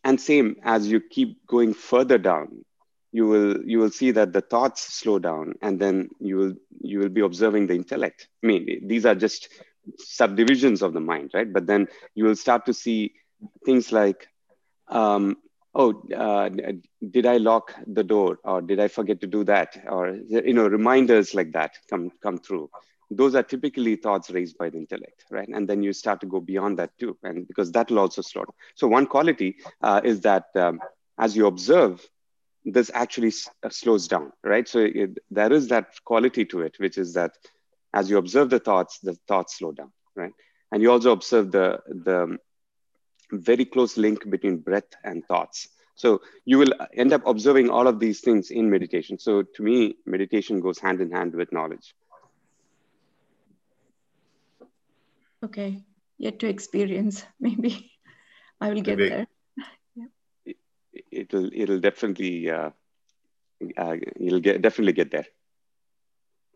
and 0.06 0.22
same 0.22 0.58
as 0.64 0.88
you 0.88 1.02
keep 1.02 1.46
going 1.48 1.74
further 1.74 2.18
down, 2.18 2.64
you 3.12 3.28
will 3.28 3.66
you 3.66 3.80
will 3.80 3.92
see 3.92 4.12
that 4.12 4.34
the 4.34 4.42
thoughts 4.42 4.82
slow 4.94 5.20
down, 5.20 5.56
and 5.62 5.80
then 5.80 6.10
you 6.20 6.38
will 6.38 6.54
you 6.82 7.00
will 7.00 7.10
be 7.10 7.22
observing 7.22 7.68
the 7.68 7.76
intellect. 7.76 8.30
I 8.44 8.48
mean, 8.48 8.88
these 8.88 9.06
are 9.06 9.16
just 9.16 9.50
subdivisions 9.98 10.82
of 10.82 10.94
the 10.94 11.02
mind, 11.02 11.32
right? 11.34 11.52
But 11.52 11.68
then 11.68 11.88
you 12.16 12.26
will 12.26 12.36
start 12.36 12.66
to 12.68 12.74
see 12.74 13.14
things 13.66 13.92
like 13.92 14.28
um, 14.90 15.38
oh 15.76 16.02
uh, 16.16 16.50
did 17.12 17.26
i 17.26 17.38
lock 17.38 17.74
the 17.86 18.04
door 18.04 18.40
or 18.44 18.62
did 18.62 18.80
i 18.80 18.88
forget 18.88 19.20
to 19.22 19.28
do 19.28 19.44
that 19.44 19.78
or 19.90 20.16
you 20.30 20.54
know 20.54 20.68
reminders 20.68 21.34
like 21.36 21.52
that 21.52 21.74
come 21.90 22.12
come 22.24 22.38
through 22.38 22.70
those 23.12 23.36
are 23.36 23.44
typically 23.44 23.96
thoughts 23.96 24.30
raised 24.32 24.58
by 24.58 24.70
the 24.70 24.78
intellect 24.78 25.26
right 25.32 25.48
and 25.50 25.68
then 25.68 25.82
you 25.84 25.94
start 25.94 26.20
to 26.22 26.26
go 26.28 26.40
beyond 26.40 26.78
that 26.78 26.92
too 27.00 27.18
and 27.24 27.48
because 27.48 27.72
that 27.72 27.90
will 27.90 28.00
also 28.00 28.22
slow 28.22 28.44
down 28.44 28.54
so 28.76 28.88
one 28.88 29.06
quality 29.06 29.56
uh, 29.82 30.02
is 30.04 30.22
that 30.22 30.46
um, 30.56 30.80
as 31.20 31.36
you 31.36 31.46
observe 31.48 32.06
this 32.66 32.92
actually 32.94 33.28
s- 33.28 33.50
uh, 33.64 33.70
slows 33.70 34.08
down 34.08 34.32
right 34.44 34.68
so 34.68 34.80
it, 34.80 35.18
there 35.30 35.52
is 35.54 35.68
that 35.70 35.88
quality 36.06 36.46
to 36.46 36.62
it 36.62 36.76
which 36.80 36.98
is 36.98 37.14
that 37.14 37.32
as 37.94 38.10
you 38.10 38.18
observe 38.18 38.50
the 38.50 38.60
thoughts 38.60 39.00
the 39.00 39.16
thoughts 39.28 39.58
slow 39.58 39.72
down 39.72 39.92
right 40.16 40.34
and 40.72 40.82
you 40.82 40.92
also 40.92 41.12
observe 41.12 41.52
the 41.52 41.80
the 42.06 42.38
very 43.32 43.66
close 43.66 43.98
link 43.98 44.30
between 44.30 44.58
breath 44.58 44.92
and 45.04 45.26
thoughts. 45.26 45.68
So 45.96 46.22
you 46.46 46.58
will 46.58 46.74
end 46.96 47.14
up 47.14 47.22
observing 47.26 47.70
all 47.70 47.88
of 47.88 48.00
these 48.00 48.22
things 48.22 48.52
in 48.52 48.70
meditation. 48.70 49.18
So 49.20 49.44
to 49.44 49.64
me, 49.64 49.96
meditation 50.06 50.60
goes 50.60 50.80
hand 50.80 51.02
in 51.02 51.12
hand 51.12 51.34
with 51.36 51.52
knowledge. 51.52 51.94
Okay, 55.46 55.84
yet 56.18 56.40
to 56.40 56.48
experience. 56.48 57.26
Maybe 57.40 57.92
I 58.60 58.70
will 58.70 58.82
get 58.82 58.98
Maybe. 58.98 59.10
there. 59.10 59.28
It'll 61.12 61.50
it'll 61.54 61.80
definitely 61.80 62.50
uh, 62.50 62.70
uh, 63.78 63.96
you'll 64.20 64.40
get 64.40 64.62
definitely 64.62 64.94
get 64.94 65.12
there. 65.12 65.26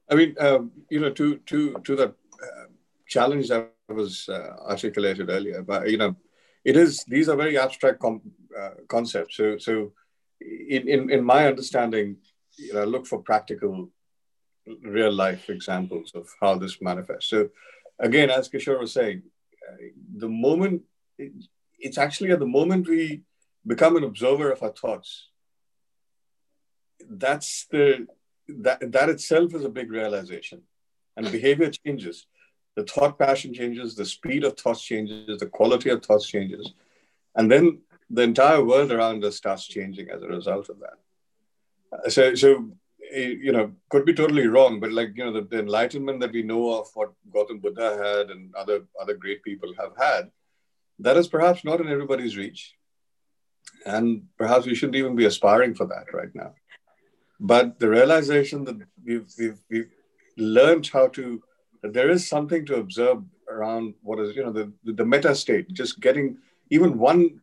I 0.10 0.16
mean, 0.16 0.36
um, 0.40 0.72
you 0.90 1.00
know, 1.00 1.12
to 1.12 1.38
to 1.38 1.74
to 1.84 1.96
the 1.96 2.08
uh, 2.08 2.66
challenge 3.08 3.50
that 3.50 3.72
was 3.88 4.28
uh, 4.30 4.56
articulated 4.68 5.30
earlier, 5.30 5.62
but 5.62 5.90
you 5.90 5.98
know, 5.98 6.16
it 6.64 6.76
is 6.78 7.04
these 7.08 7.30
are 7.30 7.36
very 7.36 7.58
abstract 7.58 8.00
com- 8.00 8.32
uh, 8.58 8.72
concepts. 8.88 9.38
So 9.38 9.58
so, 9.58 9.94
in, 10.42 10.88
in 10.88 11.10
in 11.10 11.24
my 11.24 11.48
understanding, 11.48 12.18
you 12.58 12.74
know, 12.74 12.86
look 12.86 13.06
for 13.08 13.22
practical, 13.22 13.90
real 14.84 15.12
life 15.12 15.50
examples 15.50 16.12
of 16.16 16.28
how 16.42 16.56
this 16.56 16.82
manifests. 16.82 17.30
So, 17.30 17.50
again, 18.00 18.30
as 18.30 18.50
Kishore 18.50 18.80
was 18.80 18.94
saying, 18.94 19.24
uh, 19.68 19.76
the 20.16 20.30
moment 20.30 20.84
it, 21.18 21.34
it's 21.80 21.98
actually 21.98 22.32
at 22.32 22.40
the 22.40 22.46
moment 22.46 22.88
we 22.88 23.22
become 23.66 23.96
an 23.96 24.04
observer 24.04 24.52
of 24.52 24.64
our 24.64 24.72
thoughts. 24.72 25.30
That's 27.10 27.66
the 27.72 28.08
that 28.48 28.92
that 28.92 29.10
itself 29.10 29.54
is 29.54 29.64
a 29.64 29.70
big 29.70 29.92
realization. 29.92 30.62
And 31.16 31.32
behavior 31.32 31.70
changes. 31.70 32.28
The 32.76 32.84
thought 32.84 33.20
passion 33.20 33.54
changes 33.54 33.96
the 33.96 34.06
speed 34.06 34.44
of 34.46 34.58
thoughts 34.58 34.82
changes 34.82 35.40
the 35.40 35.48
quality 35.48 35.90
of 35.90 36.04
thoughts 36.04 36.28
changes. 36.28 36.74
And 37.36 37.52
then 37.52 37.82
the 38.10 38.22
entire 38.22 38.64
world 38.64 38.92
around 38.92 39.24
us 39.24 39.36
starts 39.36 39.68
changing 39.68 40.10
as 40.10 40.22
a 40.24 40.28
result 40.28 40.70
of 40.70 40.80
that. 40.80 40.98
Uh, 41.92 42.10
so 42.10 42.36
so 42.36 42.72
you 43.12 43.52
know 43.52 43.72
could 43.90 44.06
be 44.06 44.14
totally 44.14 44.48
wrong 44.48 44.80
but 44.80 44.92
like 44.92 45.10
you 45.16 45.24
know 45.24 45.32
the, 45.32 45.42
the 45.42 45.60
enlightenment 45.60 46.20
that 46.20 46.32
we 46.32 46.44
know 46.44 46.80
of 46.80 46.88
what 46.94 47.12
gautam 47.34 47.62
buddha 47.62 47.90
had 48.04 48.30
and 48.30 48.54
other 48.56 48.82
other 49.02 49.16
great 49.16 49.42
people 49.44 49.74
have 49.78 49.94
had 49.98 50.30
that 51.00 51.18
is 51.18 51.28
perhaps 51.28 51.64
not 51.64 51.80
in 51.82 51.88
everybody's 51.88 52.38
reach. 52.38 52.76
And 53.86 54.24
perhaps 54.38 54.66
we 54.66 54.76
shouldn't 54.76 54.98
even 54.98 55.16
be 55.16 55.26
aspiring 55.26 55.74
for 55.74 55.86
that 55.86 56.14
right 56.14 56.34
now. 56.34 56.54
But 57.40 57.80
the 57.80 57.90
realization 57.90 58.66
that 58.66 58.78
we've, 59.04 59.32
we've, 59.40 59.60
we've 59.70 59.92
learned 60.38 60.88
how 60.88 61.08
to 61.08 61.42
there 61.82 62.10
is 62.10 62.28
something 62.28 62.66
to 62.66 62.76
observe 62.76 63.24
around 63.50 63.94
what 64.02 64.20
is 64.20 64.36
you 64.36 64.44
know 64.44 64.52
the, 64.52 64.72
the 64.84 65.06
meta 65.06 65.34
state 65.34 65.72
just 65.72 66.02
getting 66.02 66.38
even 66.70 66.98
one 66.98 67.40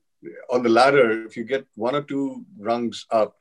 on 0.50 0.62
the 0.62 0.68
ladder 0.68 1.24
if 1.24 1.38
you 1.38 1.44
get 1.44 1.66
one 1.74 1.94
or 1.94 2.02
two 2.02 2.44
rungs 2.58 3.06
up 3.10 3.38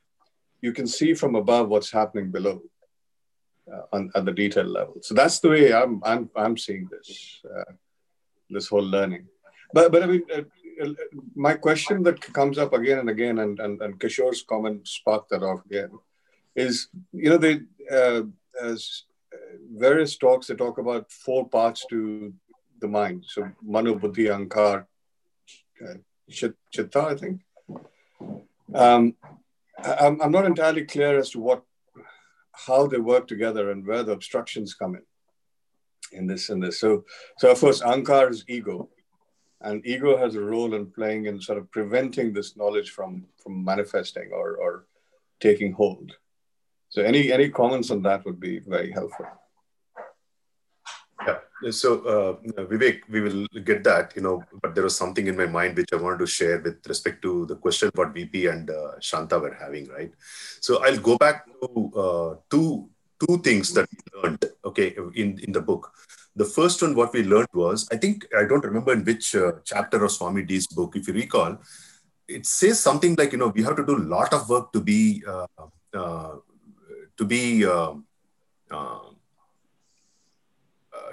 you 0.60 0.72
can 0.72 0.86
see 0.86 1.14
from 1.14 1.34
above 1.34 1.68
what's 1.68 1.90
happening 1.90 2.30
below 2.30 2.62
uh, 3.72 3.82
on, 3.92 4.10
at 4.14 4.24
the 4.24 4.32
detail 4.32 4.64
level. 4.64 4.96
So 5.02 5.14
that's 5.14 5.40
the 5.40 5.48
way 5.48 5.72
i'm 5.72 6.02
i'm, 6.04 6.30
I'm 6.36 6.56
seeing 6.56 6.88
this 6.90 7.40
uh, 7.44 7.72
this 8.50 8.68
whole 8.68 8.88
learning. 8.96 9.26
But 9.72 9.92
but 9.92 10.02
i 10.02 10.06
mean 10.06 10.22
uh, 10.34 10.42
uh, 10.82 10.92
my 11.34 11.54
question 11.54 12.02
that 12.02 12.20
comes 12.20 12.58
up 12.58 12.72
again 12.72 12.98
and 12.98 13.10
again 13.10 13.38
and 13.38 13.58
and, 13.60 13.80
and 13.82 14.00
kishore's 14.00 14.42
comment 14.42 14.86
sparked 14.86 15.30
that 15.30 15.42
off 15.42 15.64
again 15.66 15.90
is 16.54 16.88
you 17.12 17.30
know 17.30 17.38
they 17.38 17.60
uh, 17.90 18.22
as 18.62 19.04
uh, 19.32 19.56
various 19.76 20.16
talks 20.16 20.46
they 20.46 20.54
talk 20.54 20.78
about 20.78 21.10
four 21.10 21.48
parts 21.48 21.84
to 21.90 22.32
the 22.80 22.88
mind. 22.88 23.24
So 23.26 23.50
mano 23.62 23.94
buddhi 23.94 24.26
ankar 24.26 24.86
chit- 26.30 26.62
chitta 26.72 27.00
i 27.00 27.14
think. 27.14 27.40
Um, 28.74 29.14
I'm, 29.84 30.20
I'm 30.20 30.32
not 30.32 30.46
entirely 30.46 30.84
clear 30.84 31.18
as 31.18 31.30
to 31.30 31.40
what 31.40 31.62
how 32.52 32.86
they 32.86 32.98
work 32.98 33.26
together 33.28 33.70
and 33.70 33.86
where 33.86 34.02
the 34.02 34.12
obstructions 34.12 34.74
come 34.74 34.94
in 34.94 35.02
in 36.12 36.26
this 36.26 36.48
and 36.50 36.62
this 36.62 36.80
so 36.80 37.04
so 37.38 37.50
of 37.50 37.60
course 37.60 37.82
ankar 37.82 38.30
is 38.30 38.44
ego 38.48 38.88
and 39.60 39.86
ego 39.86 40.16
has 40.16 40.34
a 40.34 40.40
role 40.40 40.74
in 40.74 40.86
playing 40.86 41.26
in 41.26 41.40
sort 41.40 41.58
of 41.58 41.70
preventing 41.70 42.32
this 42.32 42.56
knowledge 42.56 42.90
from 42.90 43.26
from 43.42 43.64
manifesting 43.64 44.30
or 44.32 44.56
or 44.56 44.86
taking 45.40 45.72
hold 45.72 46.12
so 46.88 47.02
any 47.02 47.32
any 47.32 47.48
comments 47.50 47.90
on 47.90 48.02
that 48.02 48.24
would 48.24 48.40
be 48.40 48.58
very 48.60 48.90
helpful. 48.90 49.26
So, 51.70 52.02
uh, 52.04 52.64
Vivek, 52.64 53.00
we 53.08 53.22
will 53.22 53.46
get 53.64 53.82
that, 53.84 54.12
you 54.14 54.20
know, 54.20 54.42
but 54.60 54.74
there 54.74 54.84
was 54.84 54.94
something 54.94 55.26
in 55.26 55.36
my 55.36 55.46
mind 55.46 55.76
which 55.76 55.88
I 55.92 55.96
wanted 55.96 56.18
to 56.18 56.26
share 56.26 56.60
with 56.60 56.86
respect 56.86 57.22
to 57.22 57.46
the 57.46 57.56
question 57.56 57.90
what 57.94 58.12
VP 58.12 58.46
and 58.46 58.68
uh, 58.68 59.00
Shanta 59.00 59.38
were 59.38 59.54
having, 59.54 59.88
right? 59.88 60.12
So 60.60 60.84
I'll 60.84 60.98
go 60.98 61.16
back 61.16 61.46
to 61.46 61.92
uh, 61.96 62.34
two 62.50 62.90
two 63.18 63.38
things 63.38 63.72
that 63.72 63.88
we 63.90 64.20
learned, 64.22 64.44
okay, 64.64 64.94
in, 65.14 65.38
in 65.38 65.52
the 65.52 65.60
book. 65.60 65.92
The 66.34 66.44
first 66.44 66.82
one, 66.82 66.94
what 66.94 67.14
we 67.14 67.22
learned 67.22 67.48
was, 67.54 67.88
I 67.90 67.96
think, 67.96 68.26
I 68.36 68.44
don't 68.44 68.64
remember 68.64 68.92
in 68.92 69.04
which 69.04 69.34
uh, 69.34 69.52
chapter 69.64 70.04
of 70.04 70.12
Swami 70.12 70.42
D's 70.42 70.66
book, 70.66 70.96
if 70.96 71.08
you 71.08 71.14
recall, 71.14 71.56
it 72.28 72.44
says 72.44 72.78
something 72.78 73.14
like, 73.16 73.32
you 73.32 73.38
know, 73.38 73.48
we 73.48 73.62
have 73.62 73.76
to 73.76 73.86
do 73.86 73.96
a 73.96 74.04
lot 74.04 74.34
of 74.34 74.48
work 74.50 74.72
to 74.72 74.80
be, 74.82 75.22
uh, 75.26 75.46
uh, 75.94 76.34
to 77.16 77.24
be, 77.24 77.64
uh, 77.64 77.94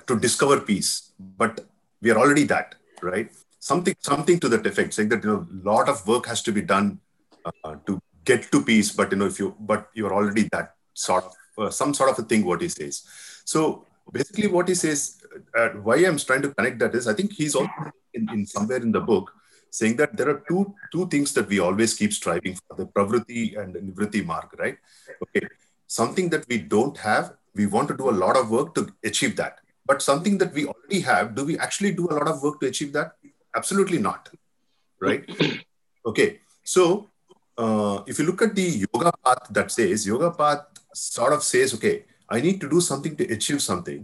to 0.07 0.19
discover 0.19 0.59
peace, 0.59 1.11
but 1.19 1.65
we 2.01 2.11
are 2.11 2.17
already 2.17 2.43
that, 2.45 2.75
right? 3.01 3.31
Something, 3.59 3.95
something 3.99 4.39
to 4.39 4.49
that 4.49 4.65
effect, 4.65 4.93
saying 4.93 5.09
that 5.09 5.23
you 5.23 5.29
know, 5.31 5.47
a 5.49 5.69
lot 5.69 5.87
of 5.89 6.05
work 6.07 6.25
has 6.27 6.41
to 6.43 6.51
be 6.51 6.61
done 6.61 6.99
uh, 7.45 7.75
to 7.85 8.01
get 8.25 8.51
to 8.51 8.61
peace, 8.63 8.91
but 8.91 9.11
you 9.11 9.17
know, 9.17 9.25
if 9.25 9.39
you, 9.39 9.55
but 9.59 9.89
you're 9.93 10.13
already 10.13 10.49
that 10.51 10.75
sort 10.93 11.25
of, 11.25 11.33
uh, 11.57 11.69
some 11.69 11.93
sort 11.93 12.09
of 12.09 12.19
a 12.19 12.23
thing. 12.23 12.45
What 12.45 12.61
he 12.61 12.69
says. 12.69 13.03
So 13.45 13.85
basically, 14.11 14.47
what 14.47 14.67
he 14.67 14.75
says, 14.75 15.21
uh, 15.55 15.69
why 15.69 15.97
I'm 15.97 16.17
trying 16.17 16.41
to 16.41 16.53
connect 16.53 16.79
that 16.79 16.95
is, 16.95 17.07
I 17.07 17.13
think 17.13 17.33
he's 17.33 17.55
also 17.55 17.71
in, 18.13 18.29
in 18.31 18.45
somewhere 18.45 18.81
in 18.81 18.91
the 18.91 19.01
book 19.01 19.31
saying 19.69 19.95
that 19.97 20.15
there 20.15 20.29
are 20.29 20.43
two 20.47 20.73
two 20.91 21.07
things 21.07 21.33
that 21.33 21.47
we 21.47 21.59
always 21.59 21.93
keep 21.93 22.13
striving 22.13 22.55
for: 22.55 22.75
the 22.75 22.85
pravritti 22.85 23.57
and 23.59 23.75
nivritti 23.75 24.25
mark, 24.25 24.55
right? 24.59 24.77
Okay, 25.23 25.47
something 25.87 26.29
that 26.29 26.47
we 26.47 26.57
don't 26.59 26.97
have, 26.97 27.33
we 27.55 27.65
want 27.65 27.87
to 27.87 27.97
do 27.97 28.09
a 28.09 28.17
lot 28.23 28.35
of 28.37 28.49
work 28.49 28.75
to 28.75 28.87
achieve 29.03 29.35
that 29.35 29.59
but 29.93 30.01
something 30.01 30.37
that 30.43 30.53
we 30.53 30.65
already 30.65 31.01
have 31.01 31.35
do 31.35 31.45
we 31.45 31.57
actually 31.57 31.93
do 31.99 32.07
a 32.09 32.15
lot 32.19 32.27
of 32.27 32.41
work 32.43 32.59
to 32.61 32.67
achieve 32.67 32.93
that? 32.93 33.13
Absolutely 33.55 33.99
not 33.99 34.29
right? 35.03 35.23
Okay 36.05 36.39
so 36.63 37.09
uh, 37.57 38.01
if 38.07 38.19
you 38.19 38.25
look 38.25 38.41
at 38.41 38.55
the 38.55 38.85
yoga 38.85 39.11
path 39.25 39.47
that 39.57 39.71
says 39.71 40.05
yoga 40.05 40.31
path 40.31 40.63
sort 40.93 41.33
of 41.33 41.43
says 41.43 41.73
okay 41.75 42.03
i 42.29 42.39
need 42.45 42.59
to 42.63 42.69
do 42.73 42.81
something 42.81 43.15
to 43.15 43.25
achieve 43.35 43.61
something 43.61 44.01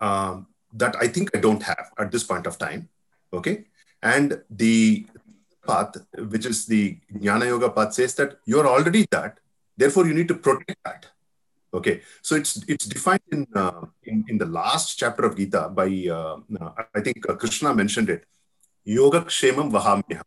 um, 0.00 0.46
that 0.72 0.96
i 1.04 1.06
think 1.06 1.30
i 1.36 1.40
don't 1.46 1.62
have 1.62 1.90
at 1.98 2.10
this 2.12 2.24
point 2.24 2.46
of 2.46 2.58
time 2.58 2.88
okay? 3.32 3.64
And 4.02 4.40
the 4.48 5.06
path 5.66 5.96
which 6.32 6.46
is 6.46 6.66
the 6.66 6.98
jnana 7.22 7.46
yoga 7.52 7.70
path 7.76 7.92
says 7.98 8.14
that 8.14 8.38
you're 8.46 8.68
already 8.74 9.04
that 9.10 9.38
therefore 9.76 10.06
you 10.06 10.14
need 10.14 10.28
to 10.28 10.36
protect 10.46 10.78
that 10.84 11.06
Okay, 11.72 12.00
so 12.22 12.34
it's 12.34 12.64
it's 12.66 12.86
defined 12.86 13.20
in 13.30 13.46
uh, 13.54 13.84
in, 14.04 14.24
in 14.28 14.38
the 14.38 14.46
last 14.46 14.96
chapter 14.96 15.24
of 15.24 15.36
Gita 15.36 15.68
by 15.68 15.88
uh, 16.10 16.40
I 16.94 17.00
think 17.00 17.28
uh, 17.28 17.34
Krishna 17.34 17.74
mentioned 17.74 18.08
it. 18.08 18.24
Yoga 18.84 19.20
kshemam 19.20 19.70
vahamya. 19.70 20.22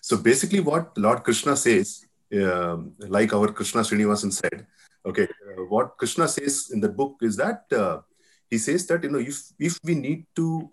So 0.00 0.16
basically, 0.16 0.60
what 0.60 0.96
Lord 0.96 1.24
Krishna 1.24 1.56
says, 1.56 2.06
um, 2.32 2.92
like 3.00 3.34
our 3.34 3.52
Krishna 3.52 3.82
Srinivasan 3.82 4.32
said, 4.32 4.66
okay, 5.04 5.24
uh, 5.24 5.64
what 5.68 5.98
Krishna 5.98 6.26
says 6.26 6.70
in 6.72 6.80
the 6.80 6.88
book 6.88 7.16
is 7.20 7.36
that 7.36 7.64
uh, 7.72 8.00
he 8.48 8.56
says 8.56 8.86
that 8.86 9.04
you 9.04 9.10
know 9.10 9.18
if 9.18 9.52
if 9.58 9.78
we 9.84 9.94
need 9.94 10.24
to 10.36 10.70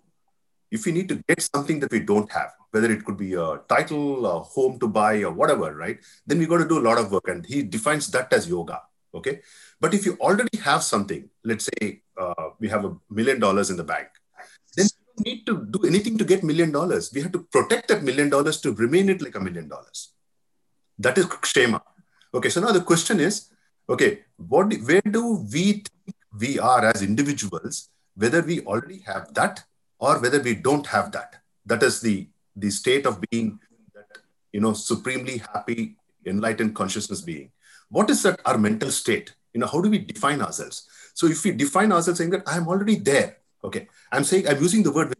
if 0.70 0.86
we 0.86 0.92
need 0.92 1.10
to 1.10 1.22
get 1.28 1.42
something 1.42 1.78
that 1.80 1.92
we 1.92 2.00
don't 2.00 2.32
have, 2.32 2.52
whether 2.70 2.90
it 2.90 3.04
could 3.04 3.18
be 3.18 3.34
a 3.34 3.60
title, 3.68 4.24
a 4.24 4.40
home 4.40 4.78
to 4.80 4.88
buy, 4.88 5.22
or 5.22 5.32
whatever, 5.32 5.74
right? 5.76 5.98
Then 6.26 6.38
we 6.38 6.46
got 6.46 6.58
to 6.58 6.68
do 6.68 6.78
a 6.78 6.86
lot 6.88 6.96
of 6.96 7.12
work, 7.12 7.28
and 7.28 7.44
he 7.44 7.62
defines 7.62 8.08
that 8.12 8.32
as 8.32 8.48
yoga. 8.48 8.80
Okay, 9.14 9.40
but 9.80 9.94
if 9.94 10.04
you 10.04 10.16
already 10.20 10.58
have 10.58 10.82
something, 10.82 11.28
let's 11.44 11.66
say 11.66 12.02
uh, 12.20 12.48
we 12.58 12.68
have 12.68 12.84
a 12.84 12.96
million 13.08 13.38
dollars 13.38 13.70
in 13.70 13.76
the 13.76 13.84
bank, 13.84 14.08
then 14.76 14.86
we 14.86 15.00
don't 15.06 15.26
need 15.26 15.46
to 15.46 15.66
do 15.70 15.86
anything 15.86 16.18
to 16.18 16.24
get 16.24 16.42
million 16.42 16.72
dollars. 16.72 17.12
We 17.14 17.22
have 17.22 17.32
to 17.32 17.46
protect 17.52 17.88
that 17.88 18.02
million 18.02 18.28
dollars 18.28 18.60
to 18.62 18.72
remain 18.72 19.08
it 19.08 19.22
like 19.22 19.36
a 19.36 19.40
million 19.40 19.68
dollars. 19.68 20.12
That 20.98 21.16
is 21.18 21.26
kshema. 21.26 21.80
Okay, 22.34 22.48
so 22.48 22.60
now 22.60 22.72
the 22.72 22.80
question 22.80 23.20
is, 23.20 23.50
okay, 23.88 24.24
what 24.36 24.72
where 24.82 25.02
do 25.08 25.46
we 25.52 25.84
think 25.84 26.16
we 26.38 26.58
are 26.58 26.84
as 26.84 27.02
individuals, 27.02 27.90
whether 28.16 28.42
we 28.42 28.60
already 28.62 28.98
have 29.06 29.32
that 29.34 29.62
or 30.00 30.18
whether 30.18 30.40
we 30.40 30.54
don't 30.54 30.86
have 30.88 31.12
that? 31.12 31.36
That 31.66 31.82
is 31.84 32.00
the 32.00 32.28
the 32.56 32.70
state 32.70 33.06
of 33.06 33.20
being 33.30 33.60
that 33.94 34.18
you 34.52 34.60
know 34.60 34.72
supremely 34.72 35.38
happy, 35.38 35.96
enlightened 36.26 36.74
consciousness 36.74 37.20
being. 37.20 37.52
What 37.96 38.10
is 38.14 38.22
that 38.24 38.40
our 38.44 38.58
mental 38.58 38.90
state? 38.90 39.28
you 39.54 39.60
know 39.60 39.68
how 39.72 39.80
do 39.80 39.88
we 39.88 39.98
define 39.98 40.40
ourselves 40.44 40.78
so 41.18 41.28
if 41.34 41.40
we 41.44 41.50
define 41.52 41.92
ourselves 41.96 42.18
saying 42.18 42.32
that 42.34 42.42
i'm 42.52 42.66
already 42.72 42.96
there 43.08 43.28
okay 43.66 43.82
i'm 44.10 44.24
saying 44.30 44.48
i'm 44.48 44.60
using 44.60 44.82
the 44.86 44.90
word 44.96 45.14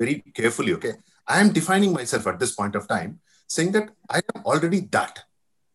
very, 0.00 0.14
carefully 0.38 0.72
okay 0.76 0.94
i 1.34 1.36
am 1.42 1.52
defining 1.58 1.92
myself 1.98 2.26
at 2.26 2.40
this 2.40 2.52
point 2.60 2.74
of 2.74 2.88
time 2.88 3.12
saying 3.46 3.72
that 3.72 3.90
I 4.10 4.20
am 4.34 4.44
already 4.44 4.80
that. 4.90 5.24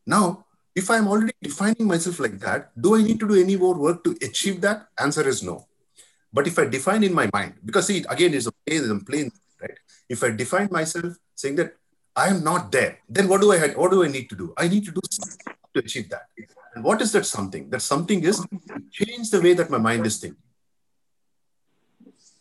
Now, 0.06 0.46
if 0.76 0.90
I'm 0.90 1.08
already 1.08 1.34
defining 1.42 1.88
myself 1.88 2.20
like 2.20 2.40
that, 2.40 2.72
do 2.80 2.96
I 2.96 3.02
need 3.02 3.20
to 3.20 3.28
do 3.28 3.36
any 3.36 3.56
more 3.56 3.78
work 3.78 4.04
to 4.04 4.16
achieve 4.22 4.62
that? 4.62 4.88
Answer 5.00 5.28
is 5.28 5.44
no. 5.44 5.68
But 6.34 6.48
if 6.48 6.58
I 6.58 6.66
define 6.66 7.04
in 7.04 7.14
my 7.14 7.30
mind, 7.34 7.56
because 7.64 7.88
see, 7.88 8.06
again, 8.10 8.34
it's 8.34 8.48
a 8.48 8.52
plain, 8.66 9.02
plain, 9.02 9.32
right? 9.62 9.78
If 10.08 10.24
I 10.24 10.32
define 10.32 10.70
myself 10.72 11.18
saying 11.36 11.56
that 11.58 11.76
I 12.16 12.28
am 12.30 12.44
not 12.44 12.72
there, 12.72 13.00
then 13.10 13.28
what 13.28 13.42
do 13.42 13.52
I 13.52 13.68
what 13.70 13.92
do 13.92 14.04
I 14.04 14.08
need 14.08 14.30
to 14.30 14.36
do? 14.36 14.54
I 14.58 14.68
need 14.68 14.86
to 14.86 14.92
do 14.92 15.02
something 15.10 15.56
to 15.74 15.80
achieve 15.80 16.10
that. 16.10 16.28
And 16.76 16.84
what 16.84 17.02
is 17.02 17.12
that 17.14 17.26
something? 17.26 17.70
That 17.70 17.82
something 17.82 18.24
is 18.24 18.46
change 18.92 19.30
the 19.30 19.42
way 19.42 19.54
that 19.54 19.70
my 19.70 19.78
mind 19.78 20.06
is 20.06 20.18
thinking. 20.18 20.42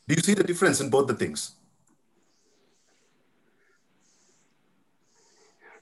Do 0.07 0.15
you 0.15 0.23
see 0.23 0.35
the 0.35 0.45
difference 0.45 0.81
in 0.81 0.91
both 0.91 1.07
the 1.07 1.15
things? 1.15 1.55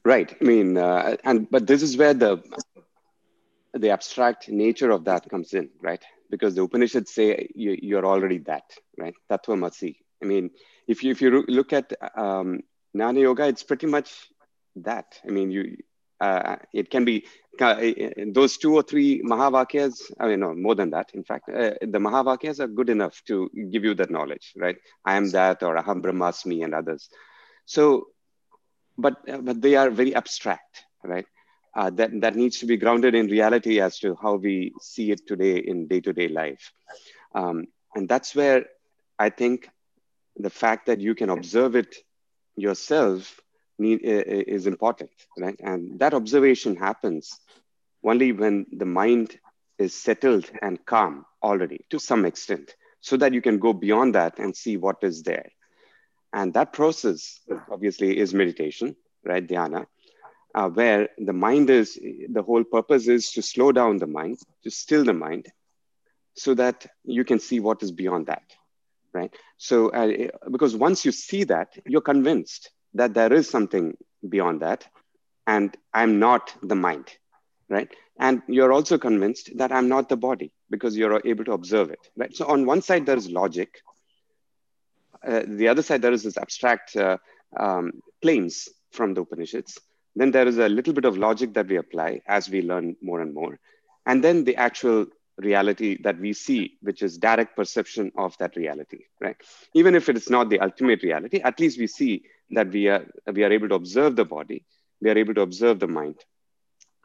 Right. 0.04 0.34
I 0.40 0.44
mean, 0.44 0.76
uh, 0.76 1.16
and 1.24 1.50
but 1.50 1.66
this 1.66 1.82
is 1.82 1.96
where 1.96 2.14
the 2.14 2.42
the 3.74 3.90
abstract 3.90 4.48
nature 4.48 4.90
of 4.90 5.04
that 5.04 5.28
comes 5.28 5.52
in, 5.52 5.70
right? 5.80 6.02
Because 6.30 6.54
the 6.54 6.62
Upanishads 6.62 7.12
say 7.12 7.48
you, 7.54 7.78
you're 7.80 8.06
already 8.06 8.38
that, 8.38 8.64
right? 8.96 9.14
Tattvamasi. 9.30 9.96
I 10.22 10.26
mean, 10.26 10.50
if 10.86 11.02
you 11.02 11.10
if 11.12 11.20
you 11.20 11.44
look 11.48 11.72
at 11.72 11.92
um, 12.16 12.60
Jnana 12.96 13.20
Yoga, 13.20 13.46
it's 13.48 13.62
pretty 13.62 13.86
much 13.86 14.28
that. 14.76 15.20
I 15.26 15.30
mean, 15.30 15.50
you 15.50 15.76
uh, 16.20 16.56
it 16.72 16.90
can 16.90 17.04
be 17.04 17.24
uh, 17.60 17.76
those 18.32 18.56
two 18.56 18.74
or 18.74 18.82
three 18.82 19.22
Mahavakyas, 19.22 20.12
I 20.20 20.28
mean, 20.28 20.40
no, 20.40 20.54
more 20.54 20.74
than 20.74 20.90
that. 20.90 21.10
In 21.14 21.24
fact, 21.24 21.48
uh, 21.48 21.72
the 21.80 21.98
Mahavakyas 21.98 22.60
are 22.60 22.68
good 22.68 22.88
enough 22.88 23.22
to 23.26 23.50
give 23.70 23.84
you 23.84 23.94
that 23.94 24.10
knowledge, 24.10 24.52
right? 24.56 24.76
I 25.04 25.16
am 25.16 25.30
that, 25.30 25.62
or 25.62 25.76
Aham 25.76 26.02
Brahmasmi, 26.02 26.64
and 26.64 26.74
others. 26.74 27.08
So 27.66 28.08
but 28.96 29.16
uh, 29.28 29.38
but 29.38 29.60
they 29.60 29.76
are 29.76 29.90
very 29.90 30.14
abstract, 30.14 30.84
right? 31.04 31.26
Uh, 31.74 31.90
that 31.90 32.10
that 32.20 32.36
needs 32.36 32.58
to 32.60 32.66
be 32.66 32.76
grounded 32.76 33.14
in 33.14 33.26
reality 33.26 33.80
as 33.80 33.98
to 34.00 34.16
how 34.20 34.34
we 34.36 34.72
see 34.80 35.10
it 35.10 35.26
today 35.26 35.58
in 35.58 35.86
day-to-day 35.86 36.28
life, 36.28 36.72
um, 37.34 37.66
and 37.94 38.08
that's 38.08 38.34
where 38.34 38.64
I 39.18 39.30
think 39.30 39.68
the 40.36 40.50
fact 40.50 40.86
that 40.86 41.00
you 41.00 41.14
can 41.14 41.30
observe 41.30 41.76
it 41.76 41.96
yourself 42.56 43.40
need, 43.78 44.00
is 44.02 44.66
important, 44.66 45.10
right? 45.38 45.58
And 45.60 45.98
that 46.00 46.14
observation 46.14 46.76
happens 46.76 47.38
only 48.04 48.32
when 48.32 48.66
the 48.72 48.84
mind 48.84 49.38
is 49.78 49.94
settled 49.94 50.50
and 50.62 50.84
calm 50.84 51.24
already 51.42 51.84
to 51.90 51.98
some 51.98 52.24
extent, 52.24 52.74
so 53.00 53.16
that 53.16 53.32
you 53.32 53.40
can 53.40 53.58
go 53.58 53.72
beyond 53.72 54.14
that 54.14 54.38
and 54.38 54.56
see 54.56 54.76
what 54.76 54.96
is 55.02 55.22
there. 55.22 55.50
And 56.32 56.52
that 56.54 56.72
process, 56.72 57.40
obviously, 57.70 58.18
is 58.18 58.34
meditation, 58.34 58.96
right? 59.24 59.46
Dhyana, 59.46 59.86
uh, 60.54 60.68
where 60.68 61.08
the 61.16 61.32
mind 61.32 61.70
is, 61.70 61.98
the 62.28 62.42
whole 62.42 62.64
purpose 62.64 63.08
is 63.08 63.30
to 63.32 63.42
slow 63.42 63.72
down 63.72 63.98
the 63.98 64.06
mind, 64.06 64.38
to 64.64 64.70
still 64.70 65.04
the 65.04 65.14
mind, 65.14 65.46
so 66.34 66.54
that 66.54 66.86
you 67.04 67.24
can 67.24 67.38
see 67.38 67.60
what 67.60 67.82
is 67.82 67.92
beyond 67.92 68.26
that, 68.26 68.42
right? 69.12 69.34
So, 69.56 69.88
uh, 69.90 70.28
because 70.50 70.76
once 70.76 71.04
you 71.04 71.12
see 71.12 71.44
that, 71.44 71.68
you're 71.86 72.00
convinced 72.00 72.70
that 72.94 73.14
there 73.14 73.32
is 73.32 73.48
something 73.48 73.96
beyond 74.28 74.62
that, 74.62 74.86
and 75.46 75.76
I'm 75.94 76.18
not 76.18 76.54
the 76.62 76.74
mind, 76.74 77.08
right? 77.68 77.88
And 78.18 78.42
you're 78.48 78.72
also 78.72 78.98
convinced 78.98 79.50
that 79.56 79.72
I'm 79.72 79.88
not 79.88 80.08
the 80.08 80.16
body 80.16 80.52
because 80.70 80.96
you're 80.96 81.22
able 81.24 81.44
to 81.44 81.52
observe 81.52 81.90
it, 81.90 82.00
right? 82.16 82.34
So, 82.34 82.46
on 82.46 82.66
one 82.66 82.82
side, 82.82 83.06
there 83.06 83.16
is 83.16 83.30
logic, 83.30 83.80
uh, 85.26 85.42
the 85.46 85.68
other 85.68 85.82
side, 85.82 86.02
there 86.02 86.12
is 86.12 86.22
this 86.22 86.36
abstract 86.36 86.96
uh, 86.96 87.18
um, 87.58 87.92
claims 88.22 88.68
from 88.92 89.14
the 89.14 89.22
Upanishads. 89.22 89.78
Then 90.14 90.30
there 90.30 90.46
is 90.46 90.58
a 90.58 90.68
little 90.68 90.92
bit 90.92 91.04
of 91.04 91.18
logic 91.18 91.54
that 91.54 91.68
we 91.68 91.76
apply 91.76 92.22
as 92.26 92.48
we 92.48 92.62
learn 92.62 92.96
more 93.02 93.20
and 93.20 93.34
more. 93.34 93.58
And 94.06 94.22
then 94.22 94.44
the 94.44 94.56
actual 94.56 95.06
reality 95.38 96.00
that 96.02 96.18
we 96.18 96.32
see, 96.32 96.76
which 96.82 97.02
is 97.02 97.18
direct 97.18 97.56
perception 97.56 98.12
of 98.16 98.36
that 98.38 98.56
reality, 98.56 99.04
right? 99.20 99.36
Even 99.74 99.94
if 99.94 100.08
it 100.08 100.16
is 100.16 100.28
not 100.30 100.50
the 100.50 100.60
ultimate 100.60 101.02
reality, 101.02 101.40
at 101.40 101.58
least 101.60 101.78
we 101.78 101.86
see 101.86 102.22
that 102.50 102.70
we 102.70 102.88
are, 102.88 103.06
we 103.32 103.44
are 103.44 103.52
able 103.52 103.68
to 103.68 103.74
observe 103.74 104.16
the 104.16 104.24
body, 104.24 104.64
we 105.00 105.10
are 105.10 105.18
able 105.18 105.34
to 105.34 105.42
observe 105.42 105.78
the 105.78 105.86
mind. 105.86 106.16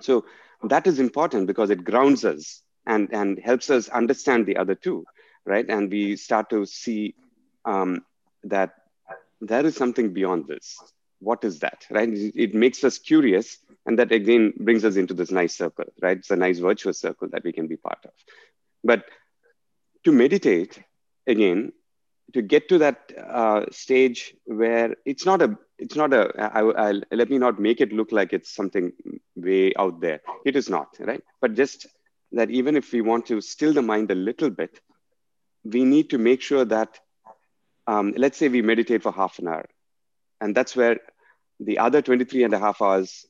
So 0.02 0.26
that 0.63 0.88
is 0.88 1.00
important 1.00 1.48
because 1.48 1.69
it 1.69 1.84
grounds 1.84 2.26
us 2.26 2.62
and, 2.86 3.10
and 3.13 3.39
helps 3.39 3.69
us 3.69 3.89
understand 3.89 4.46
the 4.46 4.58
other 4.58 4.76
two, 4.76 5.06
right? 5.46 5.65
And 5.67 5.91
we 5.91 6.15
start 6.15 6.50
to 6.50 6.65
see 6.65 7.15
um, 7.65 8.04
that 8.43 8.72
there 9.41 9.65
is 9.65 9.76
something 9.76 10.13
beyond 10.13 10.48
this. 10.48 10.78
What 11.23 11.43
is 11.43 11.59
that, 11.59 11.86
right? 11.89 12.09
It 12.12 12.53
makes 12.53 12.83
us 12.83 12.97
curious, 12.97 13.57
and 13.86 13.97
that 13.99 14.12
again 14.12 14.53
brings 14.57 14.83
us 14.83 14.97
into 14.97 15.13
this 15.13 15.31
nice 15.31 15.55
circle, 15.55 15.86
right? 16.01 16.17
It's 16.17 16.31
a 16.31 16.36
nice 16.36 16.59
virtuous 16.59 16.99
circle 16.99 17.29
that 17.31 17.43
we 17.43 17.53
can 17.53 17.67
be 17.67 17.77
part 17.77 17.99
of. 18.03 18.12
But 18.83 19.05
to 20.03 20.12
meditate, 20.12 20.83
again, 21.25 21.71
to 22.33 22.41
get 22.41 22.67
to 22.69 22.79
that 22.79 23.12
uh, 23.17 23.65
stage 23.71 24.36
where 24.45 24.95
it's 25.05 25.25
not 25.25 25.41
a, 25.41 25.57
it's 25.77 25.95
not 25.95 26.13
a. 26.13 26.31
I, 26.38 26.89
I, 26.89 26.91
let 27.12 27.29
me 27.29 27.38
not 27.38 27.59
make 27.59 27.79
it 27.79 27.93
look 27.93 28.12
like 28.12 28.33
it's 28.33 28.53
something 28.53 28.91
way 29.36 29.73
out 29.77 30.01
there. 30.01 30.19
It 30.45 30.57
is 30.57 30.69
not, 30.69 30.97
right? 30.99 31.23
But 31.39 31.53
just 31.53 31.88
that 32.33 32.49
even 32.49 32.75
if 32.75 32.91
we 32.91 33.01
want 33.01 33.27
to 33.27 33.39
still 33.39 33.73
the 33.73 33.81
mind 33.81 34.12
a 34.12 34.15
little 34.15 34.49
bit, 34.49 34.81
we 35.63 35.86
need 35.86 36.09
to 36.09 36.17
make 36.17 36.41
sure 36.41 36.65
that 36.65 36.99
um, 37.88 38.13
let's 38.17 38.38
say 38.38 38.49
we 38.49 38.62
meditate 38.62 39.03
for 39.03 39.12
half 39.12 39.39
an 39.39 39.47
hour 39.47 39.65
and 40.43 40.53
that's 40.53 40.75
where 40.75 40.99
the 41.63 41.78
other 41.80 42.02
23 42.02 42.43
and 42.43 42.54
a 42.54 42.60
half 42.60 42.82
hours 42.82 43.26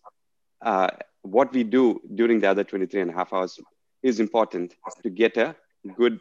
uh, 0.62 0.88
what 1.22 1.54
we 1.54 1.64
do 1.64 2.02
during 2.16 2.40
the 2.40 2.50
other 2.50 2.64
23 2.64 3.02
and 3.02 3.12
a 3.12 3.14
half 3.14 3.34
hours 3.34 3.60
is 4.02 4.20
important 4.20 4.76
to 5.04 5.10
get 5.10 5.38
a 5.38 5.56
good 5.98 6.20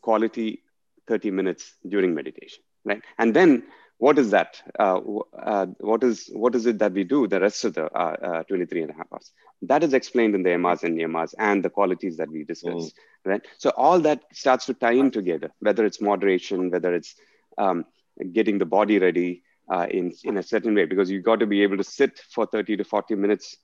quality 0.00 0.62
30 1.08 1.30
minutes 1.30 1.74
during 1.88 2.14
meditation 2.14 2.62
right? 2.86 3.02
And 3.18 3.34
then 3.34 3.64
what 3.98 4.18
is 4.18 4.30
that? 4.30 4.60
Uh, 4.78 5.00
uh, 5.42 5.66
what 5.80 6.04
is 6.04 6.28
what 6.32 6.54
is 6.54 6.66
it 6.66 6.78
that 6.78 6.92
we 6.92 7.04
do 7.04 7.26
the 7.26 7.40
rest 7.40 7.64
of 7.64 7.74
the 7.74 7.84
uh, 7.86 8.16
uh, 8.22 8.42
23 8.44 8.82
and 8.82 8.90
a 8.90 8.94
half 8.94 9.12
hours? 9.12 9.32
That 9.62 9.82
is 9.82 9.94
explained 9.94 10.34
in 10.34 10.42
the 10.42 10.50
yamas 10.50 10.84
and 10.84 10.98
niyamas 10.98 11.34
and 11.38 11.64
the 11.64 11.70
qualities 11.70 12.18
that 12.18 12.30
we 12.30 12.44
discuss 12.44 12.74
mm. 12.74 12.92
right? 13.24 13.42
So 13.58 13.70
all 13.70 14.00
that 14.00 14.22
starts 14.32 14.66
to 14.66 14.74
tie 14.74 14.92
in 14.92 15.10
together 15.10 15.50
whether 15.60 15.84
it's 15.84 16.00
moderation 16.00 16.70
whether 16.70 16.94
it's 16.94 17.14
um, 17.56 17.86
getting 18.32 18.58
the 18.58 18.66
body 18.66 18.98
ready 18.98 19.42
uh, 19.70 19.86
in, 19.90 20.12
in 20.24 20.36
a 20.36 20.42
certain 20.42 20.74
way 20.74 20.84
because 20.84 21.10
you've 21.10 21.24
got 21.24 21.40
to 21.40 21.46
be 21.46 21.62
able 21.62 21.76
to 21.76 21.84
sit 21.84 22.18
for 22.18 22.46
30 22.46 22.76
to 22.78 22.84
40 22.84 23.14
minutes 23.16 23.56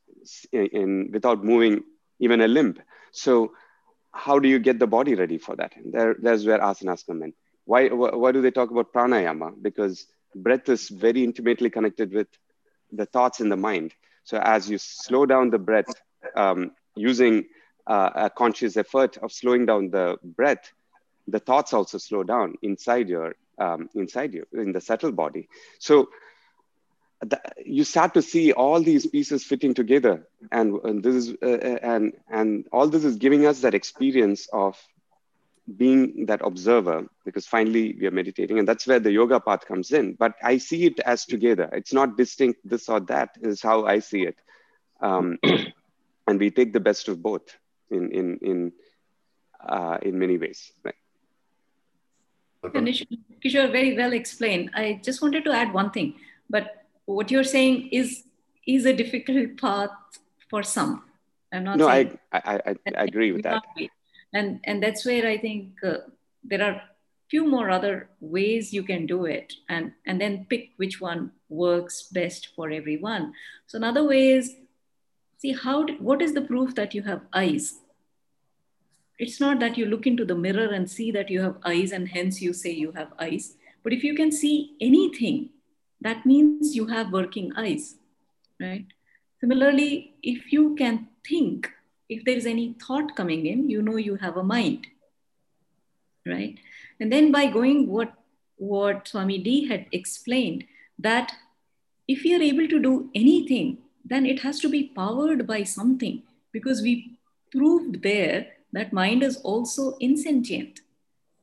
in, 0.53 0.67
in, 0.67 1.11
without 1.13 1.45
moving 1.45 1.83
even 2.19 2.41
a 2.41 2.49
limb. 2.49 2.79
So 3.13 3.53
how 4.13 4.39
do 4.39 4.49
you 4.49 4.59
get 4.59 4.79
the 4.79 4.87
body 4.87 5.15
ready 5.15 5.39
for 5.39 5.57
that? 5.57 5.73
There, 5.85 6.17
there's 6.19 6.47
where 6.47 6.59
asanas 6.59 7.07
come 7.07 7.23
in. 7.23 7.33
Why, 7.65 7.89
why 7.89 8.33
do 8.33 8.43
they 8.43 8.51
talk 8.51 8.71
about 8.71 8.93
pranayama? 8.93 9.55
Because 9.61 10.07
breath 10.35 10.69
is 10.69 10.89
very 10.89 11.23
intimately 11.23 11.71
connected 11.71 12.13
with 12.13 12.29
the 12.91 13.07
thoughts 13.07 13.41
in 13.41 13.49
the 13.49 13.57
mind. 13.57 13.95
So 14.25 14.39
as 14.39 14.69
you 14.69 14.79
slow 14.79 15.27
down 15.27 15.51
the 15.51 15.59
breath 15.59 15.93
um, 16.37 16.73
using 16.95 17.47
uh, 17.87 18.11
a 18.15 18.31
conscious 18.31 18.77
effort 18.77 19.17
of 19.19 19.33
slowing 19.33 19.67
down 19.67 19.91
the 19.91 20.19
breath, 20.23 20.73
the 21.29 21.39
thoughts 21.39 21.73
also 21.73 21.99
slow 21.99 22.23
down 22.23 22.55
inside 22.63 23.09
your 23.09 23.35
um, 23.59 23.89
inside 23.95 24.35
you 24.35 24.47
in 24.53 24.73
the 24.73 24.81
subtle 24.81 25.13
body. 25.13 25.49
So 25.79 26.09
the, 27.21 27.41
you 27.65 27.85
start 27.85 28.15
to 28.15 28.23
see 28.23 28.53
all 28.53 28.83
these 28.83 29.07
pieces 29.07 29.45
fitting 29.45 29.75
together, 29.75 30.27
and, 30.51 30.75
and 30.83 31.03
this 31.03 31.15
is 31.15 31.37
uh, 31.43 31.47
uh, 31.47 31.79
and 31.83 32.13
and 32.29 32.67
all 32.73 32.89
this 32.89 33.05
is 33.05 33.17
giving 33.17 33.47
us 33.47 33.61
that 33.61 33.75
experience 33.75 34.49
of 34.53 34.77
being 35.77 36.27
that 36.27 36.41
observer 36.45 37.07
because 37.25 37.47
finally 37.47 37.97
we 37.99 38.07
are 38.07 38.11
meditating 38.11 38.59
and 38.59 38.67
that's 38.67 38.87
where 38.87 38.99
the 38.99 39.13
yoga 39.13 39.39
path 39.39 39.65
comes 39.67 39.93
in. 39.93 40.15
But 40.15 40.35
i 40.43 40.59
see 40.59 40.87
it 40.87 40.99
as 41.01 41.25
together. 41.25 41.71
It's 41.73 41.93
not 41.93 42.17
distinct 42.17 42.61
this 42.65 42.89
or 42.89 43.01
that 43.01 43.31
is 43.41 43.63
how 43.63 43.85
i 43.87 44.01
see 44.01 44.23
it. 44.23 44.37
Um, 45.01 45.39
and 46.27 46.39
we 46.41 46.51
take 46.51 46.73
the 46.73 46.81
best 46.81 47.09
of 47.09 47.23
both 47.23 47.57
in 47.91 48.11
in 48.11 48.39
in 48.43 48.73
uh, 49.67 49.99
in 50.03 50.19
many 50.19 50.39
ways 50.39 50.73
right 50.83 51.02
Kishore, 52.65 53.73
very 53.73 53.97
well 53.97 54.13
explained. 54.13 54.71
I 54.75 55.01
just 55.03 55.21
wanted 55.21 55.45
to 55.45 55.53
add 55.53 55.73
one 55.73 55.91
thing, 55.91 56.15
but 56.49 56.87
what 57.07 57.31
you're 57.31 57.45
saying 57.45 57.89
is 57.91 58.25
is 58.67 58.87
a 58.87 58.93
difficult 58.93 59.57
path 59.57 59.91
for 60.49 60.63
some. 60.63 61.03
I'm 61.53 61.65
not. 61.65 61.79
No, 61.79 61.89
I, 61.89 62.13
I, 62.33 62.61
I, 62.67 62.77
I 62.97 63.05
agree 63.05 63.33
with 63.33 63.43
that. 63.43 63.63
And 64.33 64.61
and 64.65 64.83
that's 64.83 65.05
where 65.05 65.27
I 65.27 65.39
think 65.39 65.83
uh, 65.85 65.99
there 66.45 66.63
are 66.63 66.83
few 67.29 67.49
more 67.49 67.71
other 67.71 68.09
ways 68.21 68.73
you 68.73 68.83
can 68.83 69.07
do 69.07 69.25
it, 69.25 69.55
and 69.69 69.93
and 70.07 70.21
then 70.21 70.47
pick 70.49 70.71
which 70.77 71.01
one 71.01 71.33
works 71.49 72.05
best 72.13 72.49
for 72.55 72.71
everyone. 72.71 73.35
So 73.67 73.77
another 73.77 74.05
way 74.05 74.29
is 74.31 74.55
see 75.39 75.53
how 75.53 75.87
what 75.99 76.23
is 76.23 76.35
the 76.35 76.43
proof 76.43 76.75
that 76.77 76.95
you 76.95 77.03
have 77.03 77.23
eyes 77.33 77.82
it's 79.23 79.39
not 79.39 79.61
that 79.61 79.79
you 79.79 79.87
look 79.87 80.05
into 80.05 80.25
the 80.25 80.35
mirror 80.35 80.69
and 80.75 80.91
see 80.91 81.13
that 81.13 81.31
you 81.31 81.41
have 81.41 81.59
eyes 81.65 81.93
and 81.93 82.09
hence 82.09 82.43
you 82.43 82.53
say 82.53 82.71
you 82.71 82.91
have 82.93 83.13
eyes. 83.21 83.55
But 83.85 83.93
if 83.93 84.03
you 84.03 84.15
can 84.17 84.33
see 84.33 84.73
anything, 84.81 85.51
that 86.01 86.27
means 86.27 86.75
you 86.75 86.87
have 86.87 87.13
working 87.13 87.53
eyes, 87.57 87.95
right? 88.61 88.85
Similarly, 89.41 90.15
if 90.25 90.53
you 90.53 90.75
can 90.75 91.07
think, 91.25 91.71
if 92.09 92.25
there 92.25 92.37
is 92.37 92.47
any 92.47 92.75
thought 92.85 93.15
coming 93.15 93.47
in, 93.47 93.71
you 93.71 93.81
know 93.81 93.95
you 93.97 94.17
have 94.17 94.37
a 94.37 94.43
mind, 94.43 94.89
right? 96.27 96.59
And 96.99 97.13
then 97.13 97.31
by 97.31 97.47
going 97.47 97.87
what 97.89 98.13
what 98.57 99.07
Swami 99.09 99.39
D 99.39 99.69
had 99.69 99.87
explained, 99.93 100.65
that 100.99 101.33
if 102.09 102.25
we 102.25 102.35
are 102.35 102.43
able 102.43 102.67
to 102.69 102.81
do 102.81 103.11
anything, 103.15 103.79
then 104.05 104.27
it 104.27 104.41
has 104.41 104.59
to 104.61 104.69
be 104.69 104.83
powered 104.97 105.47
by 105.47 105.63
something 105.63 106.23
because 106.53 106.83
we 106.83 107.19
proved 107.53 108.03
there 108.03 108.47
that 108.73 108.93
mind 108.93 109.23
is 109.23 109.37
also 109.39 109.97
insentient. 109.99 110.81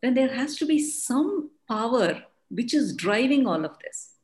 Then 0.01 0.13
there 0.13 0.33
has 0.33 0.55
to 0.57 0.65
be 0.65 0.79
some 0.79 1.51
power 1.67 2.23
which 2.49 2.73
is 2.73 2.95
driving 2.95 3.45
all 3.45 3.65
of 3.65 3.77
this. 3.79 4.15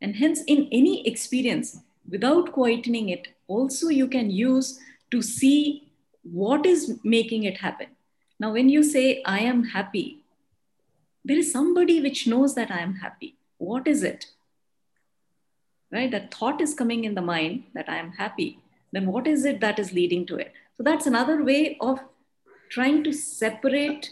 And 0.00 0.16
hence, 0.16 0.42
in 0.46 0.68
any 0.70 1.06
experience, 1.06 1.80
without 2.08 2.52
quietening 2.54 3.10
it, 3.10 3.28
also 3.48 3.88
you 3.88 4.06
can 4.06 4.30
use 4.30 4.78
to 5.10 5.22
see 5.22 5.90
what 6.22 6.66
is 6.66 7.00
making 7.02 7.44
it 7.44 7.58
happen. 7.58 7.88
Now, 8.38 8.52
when 8.52 8.68
you 8.68 8.82
say, 8.82 9.22
I 9.24 9.40
am 9.40 9.64
happy, 9.64 10.20
there 11.24 11.38
is 11.38 11.52
somebody 11.52 12.00
which 12.00 12.26
knows 12.26 12.54
that 12.54 12.70
I 12.70 12.78
am 12.78 12.96
happy. 12.96 13.36
What 13.58 13.88
is 13.88 14.02
it? 14.04 14.26
Right? 15.90 16.10
That 16.10 16.32
thought 16.32 16.60
is 16.60 16.74
coming 16.74 17.04
in 17.04 17.14
the 17.14 17.22
mind 17.22 17.64
that 17.74 17.88
I 17.88 17.96
am 17.96 18.12
happy. 18.12 18.60
Then 18.92 19.06
what 19.06 19.26
is 19.26 19.44
it 19.44 19.60
that 19.60 19.78
is 19.78 19.92
leading 19.92 20.26
to 20.26 20.36
it? 20.36 20.52
So 20.76 20.84
that's 20.84 21.06
another 21.06 21.42
way 21.42 21.76
of 21.80 21.98
trying 22.70 23.02
to 23.04 23.12
separate 23.12 24.10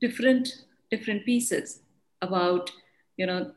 different 0.00 0.64
different 0.90 1.24
pieces 1.24 1.80
about 2.22 2.70
you 3.16 3.26
know 3.26 3.52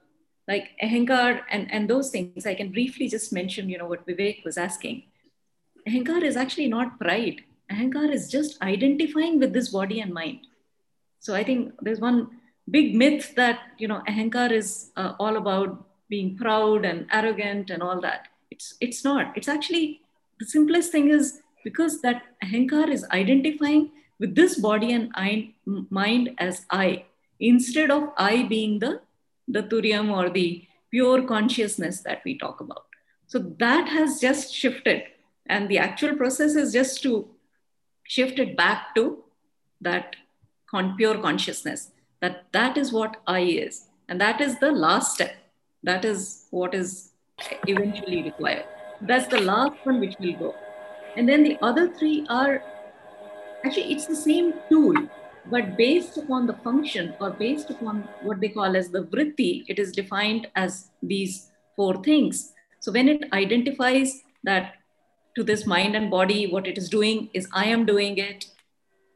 like 0.47 0.69
ahankar 0.81 1.41
and, 1.51 1.71
and 1.71 1.89
those 1.89 2.09
things, 2.09 2.45
I 2.45 2.55
can 2.55 2.71
briefly 2.71 3.09
just 3.09 3.33
mention, 3.33 3.69
you 3.69 3.77
know, 3.77 3.85
what 3.85 4.07
Vivek 4.07 4.45
was 4.45 4.57
asking. 4.57 5.03
Ahankar 5.87 6.23
is 6.23 6.37
actually 6.37 6.67
not 6.67 6.99
pride. 6.99 7.43
Ahankar 7.71 8.11
is 8.11 8.31
just 8.31 8.61
identifying 8.61 9.39
with 9.39 9.53
this 9.53 9.69
body 9.69 9.99
and 9.99 10.13
mind. 10.13 10.39
So 11.19 11.35
I 11.35 11.43
think 11.43 11.73
there's 11.81 11.99
one 11.99 12.29
big 12.69 12.95
myth 12.95 13.35
that, 13.35 13.59
you 13.77 13.87
know, 13.87 14.01
ahankar 14.07 14.51
is 14.51 14.91
uh, 14.95 15.13
all 15.19 15.35
about 15.35 15.85
being 16.09 16.37
proud 16.37 16.85
and 16.85 17.07
arrogant 17.11 17.69
and 17.69 17.83
all 17.83 17.99
that. 18.01 18.29
It's, 18.49 18.75
it's 18.79 19.03
not. 19.03 19.35
It's 19.35 19.49
actually, 19.49 20.01
the 20.39 20.45
simplest 20.45 20.91
thing 20.91 21.09
is 21.09 21.41
because 21.65 22.01
that 22.01 22.23
ahankar 22.41 22.89
is 22.89 23.05
identifying 23.11 23.91
with 24.19 24.35
this 24.35 24.59
body 24.59 24.93
and 24.93 25.11
I, 25.15 25.53
mind 25.65 26.31
as 26.37 26.65
I, 26.69 27.05
instead 27.39 27.91
of 27.91 28.09
I 28.17 28.43
being 28.43 28.79
the 28.79 29.01
the 29.47 29.63
turiam 29.63 30.11
or 30.11 30.29
the 30.29 30.67
pure 30.91 31.23
consciousness 31.23 32.01
that 32.01 32.21
we 32.25 32.37
talk 32.37 32.59
about. 32.59 32.85
So 33.27 33.39
that 33.59 33.87
has 33.89 34.19
just 34.19 34.53
shifted. 34.53 35.03
And 35.45 35.69
the 35.69 35.77
actual 35.77 36.15
process 36.15 36.55
is 36.55 36.73
just 36.73 37.01
to 37.03 37.29
shift 38.03 38.39
it 38.39 38.57
back 38.57 38.95
to 38.95 39.23
that 39.81 40.15
con- 40.69 40.95
pure 40.97 41.17
consciousness, 41.17 41.91
that 42.19 42.45
that 42.51 42.77
is 42.77 42.91
what 42.91 43.17
I 43.27 43.41
is. 43.41 43.87
And 44.09 44.19
that 44.21 44.41
is 44.41 44.59
the 44.59 44.71
last 44.71 45.15
step. 45.15 45.35
That 45.83 46.03
is 46.03 46.45
what 46.49 46.73
is 46.73 47.11
eventually 47.67 48.23
required. 48.23 48.65
That's 49.01 49.27
the 49.27 49.41
last 49.41 49.75
one 49.83 49.99
which 49.99 50.15
will 50.19 50.33
go. 50.33 50.55
And 51.15 51.27
then 51.27 51.43
the 51.43 51.57
other 51.61 51.93
three 51.93 52.25
are 52.29 52.63
actually, 53.65 53.91
it's 53.91 54.05
the 54.05 54.15
same 54.15 54.53
tool 54.69 54.93
but 55.49 55.77
based 55.77 56.17
upon 56.17 56.45
the 56.45 56.53
function 56.53 57.13
or 57.21 57.29
based 57.29 57.69
upon 57.69 58.07
what 58.21 58.41
they 58.41 58.49
call 58.49 58.75
as 58.75 58.89
the 58.89 59.03
vritti, 59.03 59.63
it 59.67 59.79
is 59.79 59.91
defined 59.91 60.47
as 60.55 60.89
these 61.01 61.51
four 61.75 62.03
things. 62.03 62.53
So 62.79 62.91
when 62.91 63.07
it 63.07 63.31
identifies 63.31 64.23
that 64.43 64.75
to 65.35 65.43
this 65.43 65.65
mind 65.65 65.95
and 65.95 66.11
body, 66.11 66.47
what 66.47 66.67
it 66.67 66.77
is 66.77 66.89
doing 66.89 67.29
is 67.33 67.47
I 67.53 67.65
am 67.65 67.85
doing 67.85 68.17
it, 68.17 68.47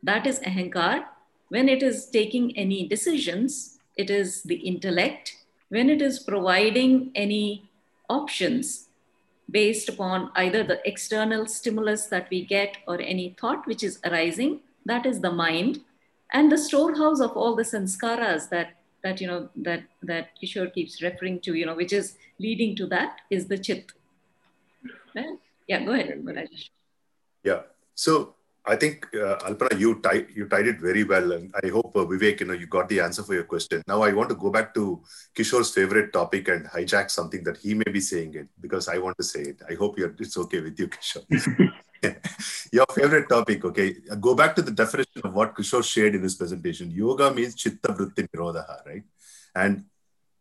that 0.03 0.25
is 0.25 0.39
ahankar. 0.39 1.03
When 1.49 1.67
it 1.67 1.83
is 1.83 2.09
taking 2.09 2.57
any 2.57 2.87
decisions, 2.87 3.77
it 3.97 4.09
is 4.09 4.41
the 4.43 4.55
intellect. 4.55 5.35
When 5.69 5.89
it 5.89 6.01
is 6.01 6.19
providing 6.19 7.11
any 7.13 7.69
options 8.09 8.87
based 9.51 9.89
upon 9.89 10.31
either 10.35 10.63
the 10.63 10.79
external 10.87 11.45
stimulus 11.45 12.07
that 12.07 12.27
we 12.29 12.45
get 12.45 12.77
or 12.87 12.99
any 13.01 13.35
thought 13.39 13.67
which 13.67 13.83
is 13.83 13.99
arising, 14.05 14.61
that 14.85 15.05
is 15.05 15.21
the 15.21 15.31
mind 15.31 15.81
and 16.33 16.51
the 16.51 16.57
storehouse 16.57 17.19
of 17.19 17.35
all 17.35 17.55
the 17.55 17.63
sanskaras 17.63 18.49
that 18.49 18.77
that 19.03 19.19
you 19.19 19.27
know 19.27 19.49
that 19.55 19.83
that 20.03 20.29
Kishore 20.41 20.71
keeps 20.73 21.01
referring 21.01 21.39
to, 21.41 21.55
you 21.55 21.65
know, 21.65 21.75
which 21.75 21.91
is 21.91 22.17
leading 22.39 22.75
to 22.75 22.87
that 22.87 23.21
is 23.29 23.47
the 23.47 23.57
chit. 23.57 23.91
Yeah, 25.67 25.83
go 25.83 25.91
ahead, 25.93 26.23
Rajesh. 26.23 26.69
Yeah. 27.43 27.61
So 27.95 28.35
I 28.65 28.75
think 28.75 29.07
uh, 29.15 29.37
Alpana, 29.39 29.79
you 29.79 29.99
tied 30.01 30.27
you 30.35 30.47
tied 30.47 30.67
it 30.67 30.79
very 30.79 31.03
well, 31.03 31.31
and 31.31 31.51
I 31.63 31.69
hope 31.69 31.95
uh, 31.95 32.05
Vivek, 32.05 32.41
you 32.41 32.45
know, 32.45 32.53
you 32.53 32.67
got 32.67 32.89
the 32.89 32.99
answer 32.99 33.23
for 33.23 33.33
your 33.33 33.45
question. 33.45 33.81
Now 33.87 34.03
I 34.03 34.13
want 34.13 34.29
to 34.29 34.35
go 34.35 34.51
back 34.51 34.73
to 34.75 35.01
Kishore's 35.35 35.73
favorite 35.73 36.13
topic 36.13 36.47
and 36.47 36.67
hijack 36.67 37.09
something 37.09 37.43
that 37.45 37.57
he 37.57 37.73
may 37.73 37.91
be 37.91 37.99
saying 37.99 38.35
it 38.35 38.49
because 38.59 38.87
I 38.87 38.99
want 38.99 39.17
to 39.17 39.23
say 39.23 39.41
it. 39.41 39.61
I 39.67 39.73
hope 39.73 39.97
you're 39.97 40.15
it's 40.19 40.37
okay 40.37 40.61
with 40.61 40.79
you, 40.79 40.89
Kishore. 40.89 41.25
Your 42.71 42.85
favorite 42.93 43.29
topic, 43.29 43.65
okay. 43.65 43.95
Go 44.19 44.35
back 44.35 44.55
to 44.55 44.61
the 44.61 44.71
definition 44.71 45.21
of 45.23 45.33
what 45.33 45.55
Kishore 45.55 45.83
shared 45.83 46.13
in 46.13 46.21
his 46.21 46.35
presentation. 46.35 46.91
Yoga 46.91 47.33
means 47.33 47.55
chitta 47.55 47.93
vritti 47.93 48.27
nirodha, 48.29 48.85
right? 48.85 49.03
And 49.55 49.85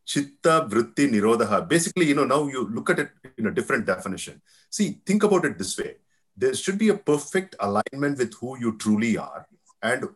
chitta 0.05 0.69
vritti 0.69 1.11
nirodha. 1.11 1.67
Basically, 1.67 2.07
you 2.07 2.15
know, 2.15 2.25
now 2.25 2.47
you 2.47 2.69
look 2.69 2.91
at 2.91 2.99
it 2.99 3.11
in 3.39 3.47
a 3.47 3.51
different 3.51 3.87
definition. 3.87 4.43
See, 4.69 5.01
think 5.07 5.23
about 5.23 5.47
it 5.47 5.57
this 5.57 5.79
way. 5.79 5.97
There 6.37 6.55
should 6.55 6.79
be 6.79 6.89
a 6.89 6.97
perfect 6.97 7.57
alignment 7.61 8.19
with 8.19 8.35
who 8.35 8.59
you 8.59 8.79
truly 8.79 9.19
are 9.19 9.47
and 9.83 10.09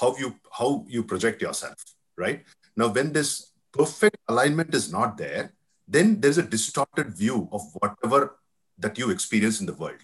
how 0.00 0.16
you 0.18 0.34
how 0.58 0.84
you 0.88 1.02
project 1.04 1.42
yourself, 1.42 1.82
right? 2.16 2.44
Now, 2.76 2.88
when 2.88 3.12
this 3.12 3.52
perfect 3.72 4.18
alignment 4.28 4.74
is 4.74 4.92
not 4.92 5.16
there, 5.16 5.52
then 5.86 6.20
there's 6.20 6.38
a 6.38 6.42
distorted 6.42 7.10
view 7.14 7.48
of 7.52 7.62
whatever 7.74 8.38
that 8.78 8.98
you 8.98 9.10
experience 9.10 9.60
in 9.60 9.66
the 9.66 9.74
world 9.74 10.02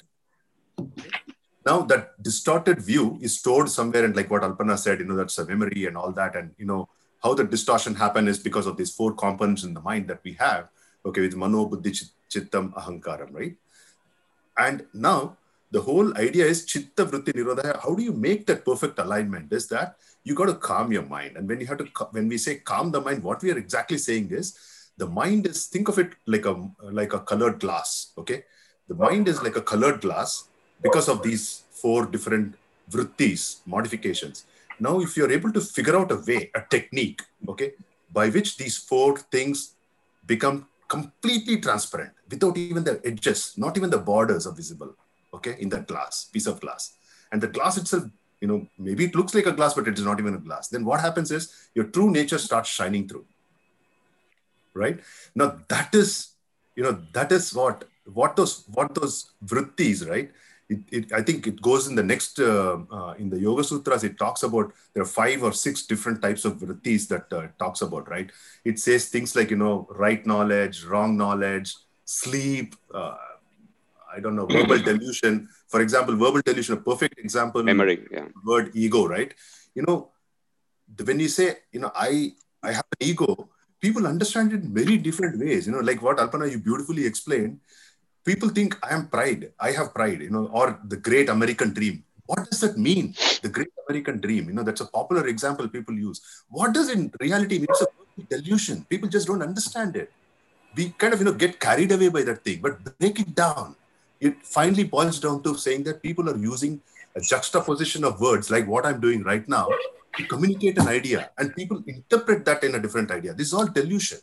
now 1.64 1.83
that 1.83 2.21
distorted 2.23 2.81
view 2.81 3.18
is 3.21 3.38
stored 3.38 3.68
somewhere 3.68 4.05
and 4.05 4.16
like 4.16 4.31
what 4.31 4.42
Alpana 4.42 4.79
said, 4.79 5.01
you 5.01 5.07
know, 5.07 5.16
that's 5.16 5.38
a 5.38 5.47
memory 5.47 5.87
and 5.87 5.97
all 5.97 6.12
that. 6.12 6.35
And 6.35 6.53
you 6.59 6.66
know, 6.66 6.88
how 7.23 7.35
the 7.35 7.45
distortion 7.45 7.95
happen 7.95 8.29
is 8.29 8.38
because 8.38 8.66
of 8.66 8.77
these 8.77 8.92
four 8.92 9.14
components 9.14 9.64
in 9.64 9.75
the 9.75 9.81
mind 9.81 10.09
that 10.09 10.21
we 10.25 10.33
have, 10.35 10.68
okay, 11.07 11.21
with 11.21 11.37
mano, 11.37 11.66
buddhi, 11.66 11.92
chittam, 12.31 12.73
ahankaram, 12.75 13.33
right? 13.33 13.57
And 14.59 14.85
now 14.93 15.37
the 15.71 15.81
whole 15.81 16.17
idea 16.17 16.47
is 16.47 16.65
chitta 16.65 17.07
vritti 17.07 17.33
nirodha. 17.33 17.81
How 17.83 17.95
do 17.95 18.03
you 18.03 18.12
make 18.12 18.47
that 18.47 18.65
perfect 18.65 18.99
alignment? 18.99 19.53
Is 19.53 19.69
that 19.69 19.97
you 20.25 20.35
got 20.35 20.47
to 20.47 20.55
calm 20.55 20.93
your 20.93 21.05
mind. 21.05 21.37
And 21.37 21.49
when 21.49 21.61
you 21.61 21.67
have 21.67 21.79
to, 21.79 21.87
when 22.11 22.29
we 22.29 22.38
say 22.38 22.57
calm 22.57 22.91
the 22.93 23.01
mind, 23.01 23.23
what 23.23 23.43
we 23.43 23.51
are 23.51 23.59
exactly 23.59 23.99
saying 23.99 24.31
is 24.31 24.59
the 24.97 25.07
mind 25.07 25.47
is, 25.47 25.67
think 25.67 25.88
of 25.88 25.99
it 25.99 26.12
like 26.27 26.47
a, 26.47 26.69
like 26.83 27.12
a 27.12 27.21
colored 27.21 27.61
glass, 27.61 28.12
okay? 28.19 28.45
The 28.88 28.95
mind 28.95 29.29
is 29.29 29.43
like 29.43 29.57
a 29.57 29.62
colored 29.62 30.01
glass 30.01 30.49
because 30.81 31.09
of 31.09 31.23
these 31.23 31.62
four 31.71 32.07
different 32.07 32.55
vrittis, 32.91 33.61
modifications. 33.67 34.45
Now, 34.79 35.01
if 35.01 35.17
you're 35.17 35.33
able 35.33 35.53
to 35.53 35.61
figure 35.61 35.97
out 35.97 36.12
a 36.12 36.17
way, 36.17 36.51
a 36.55 36.62
technique, 36.69 37.23
okay, 37.49 37.73
by 38.12 38.29
which 38.29 38.57
these 38.57 38.77
four 38.77 39.19
things 39.19 39.75
become 40.27 40.67
completely 40.88 41.61
transparent 41.61 42.12
without 42.33 42.57
even 42.57 42.83
the 42.83 43.01
edges, 43.05 43.55
not 43.57 43.77
even 43.77 43.90
the 43.90 43.99
borders 43.99 44.47
are 44.47 44.55
visible, 44.55 44.97
okay, 45.37 45.55
in 45.61 45.68
that 45.68 45.87
glass, 45.87 46.25
piece 46.33 46.49
of 46.53 46.61
glass. 46.61 46.95
And 47.31 47.40
the 47.40 47.53
glass 47.57 47.77
itself, 47.77 48.05
you 48.40 48.49
know, 48.49 48.66
maybe 48.79 49.05
it 49.05 49.14
looks 49.14 49.35
like 49.35 49.47
a 49.47 49.53
glass, 49.53 49.75
but 49.75 49.87
it 49.87 49.99
is 49.99 50.05
not 50.05 50.18
even 50.18 50.35
a 50.35 50.38
glass. 50.38 50.68
Then 50.68 50.85
what 50.85 51.01
happens 51.01 51.31
is 51.31 51.42
your 51.75 51.87
true 51.97 52.11
nature 52.11 52.38
starts 52.38 52.68
shining 52.68 53.07
through. 53.09 53.27
Right? 54.75 54.99
Now 55.35 55.59
that 55.68 55.95
is, 55.95 56.33
you 56.75 56.83
know, 56.83 56.99
that 57.12 57.31
is 57.31 57.55
what 57.55 57.85
what 58.21 58.35
those 58.35 58.64
what 58.77 58.95
those 58.95 59.16
vrittis, 59.45 60.09
right? 60.09 60.31
it, 60.73 60.81
it, 60.90 61.12
I 61.12 61.23
think 61.23 61.47
it 61.47 61.61
goes 61.61 61.87
in 61.87 61.95
the 61.95 62.03
next, 62.03 62.38
uh, 62.38 62.79
uh, 62.90 63.14
in 63.18 63.29
the 63.29 63.38
Yoga 63.38 63.64
Sutras, 63.64 64.05
it 64.05 64.18
talks 64.18 64.42
about, 64.42 64.73
there 64.95 65.03
are 65.03 65.07
five 65.07 65.42
or 65.42 65.53
six 65.53 65.87
different 65.87 66.23
types 66.23 66.45
of 66.45 66.59
vrittis 66.59 67.09
that 67.09 67.33
uh, 67.33 67.49
talks 67.59 67.83
about, 67.83 68.09
right? 68.09 68.31
It 68.64 68.79
says 68.79 69.09
things 69.09 69.37
like, 69.37 69.51
you 69.51 69.57
know, 69.57 69.87
right 69.90 70.25
knowledge, 70.27 70.85
wrong 70.85 71.16
knowledge, 71.16 71.75
sleep, 72.20 72.75
uh, 72.94 73.16
I 74.14 74.20
don't 74.20 74.37
know, 74.37 74.46
verbal 74.46 74.79
delusion. 74.90 75.48
For 75.68 75.81
example, 75.81 76.16
verbal 76.16 76.42
delusion, 76.44 76.75
a 76.79 76.83
perfect 76.90 77.18
example. 77.18 77.62
Memory, 77.62 78.07
yeah. 78.11 78.29
Word 78.44 78.70
ego, 78.75 79.07
right? 79.07 79.33
You 79.75 79.85
know, 79.87 80.11
when 81.05 81.20
you 81.20 81.29
say, 81.29 81.57
you 81.72 81.81
know, 81.81 81.92
I, 81.94 82.33
I 82.62 82.72
have 82.72 82.85
an 83.01 83.09
ego, 83.09 83.48
people 83.81 84.07
understand 84.07 84.53
it 84.53 84.62
in 84.62 84.75
very 84.75 84.98
different 84.98 85.38
ways. 85.38 85.66
You 85.66 85.72
know, 85.72 85.81
like 85.81 86.03
what 86.03 86.18
Alpana, 86.18 86.51
you 86.51 86.59
beautifully 86.59 87.07
explained 87.07 87.61
people 88.25 88.48
think 88.48 88.79
I 88.83 88.94
am 88.94 89.09
pride, 89.09 89.53
I 89.59 89.72
have 89.72 89.94
pride, 89.94 90.20
you 90.22 90.31
know, 90.31 90.46
or 90.53 90.79
the 90.85 90.96
great 90.96 91.29
American 91.29 91.72
dream. 91.72 92.05
What 92.27 92.48
does 92.51 92.61
that 92.61 92.79
mean? 92.79 93.14
The 93.42 93.48
great 93.48 93.72
American 93.88 94.20
dream, 94.20 94.48
you 94.48 94.55
know, 94.55 94.62
that's 94.62 94.81
a 94.81 94.87
popular 94.87 95.27
example 95.27 95.68
people 95.68 95.94
use. 95.94 96.20
What 96.48 96.72
does 96.72 96.88
in 96.90 97.12
reality 97.20 97.59
mean? 97.59 97.66
It's 97.68 97.83
a 97.83 97.88
delusion. 98.37 98.87
People 98.88 99.09
just 99.09 99.27
don't 99.27 99.42
understand 99.42 99.96
it. 99.96 100.12
We 100.76 100.90
kind 100.90 101.12
of 101.12 101.20
you 101.20 101.26
know 101.26 101.32
get 101.32 101.61
carried 101.61 101.92
away 101.92 102.08
by 102.08 102.22
that 102.22 102.44
thing, 102.44 102.61
but 102.62 102.98
break 102.98 103.20
it 103.20 103.35
down. 103.35 103.76
It 104.20 104.44
finally 104.44 104.85
boils 104.85 105.18
down 105.18 105.42
to 105.42 105.56
saying 105.56 105.82
that 105.85 106.02
people 106.02 106.28
are 106.30 106.37
using 106.37 106.80
a 107.16 107.20
juxtaposition 107.20 108.04
of 108.04 108.20
words 108.20 108.50
like 108.50 108.66
what 108.66 108.87
I'm 108.87 109.00
doing 109.00 109.22
right 109.22 109.46
now 109.48 109.68
to 110.16 110.26
communicate 110.26 110.78
an 110.78 110.88
idea, 110.88 111.30
and 111.38 111.54
people 111.54 111.82
interpret 111.87 112.44
that 112.44 112.62
in 112.64 112.74
a 112.74 112.80
different 112.80 113.11
idea. 113.11 113.32
This 113.35 113.48
is 113.48 113.54
all 113.54 113.66
delusion. 113.66 114.18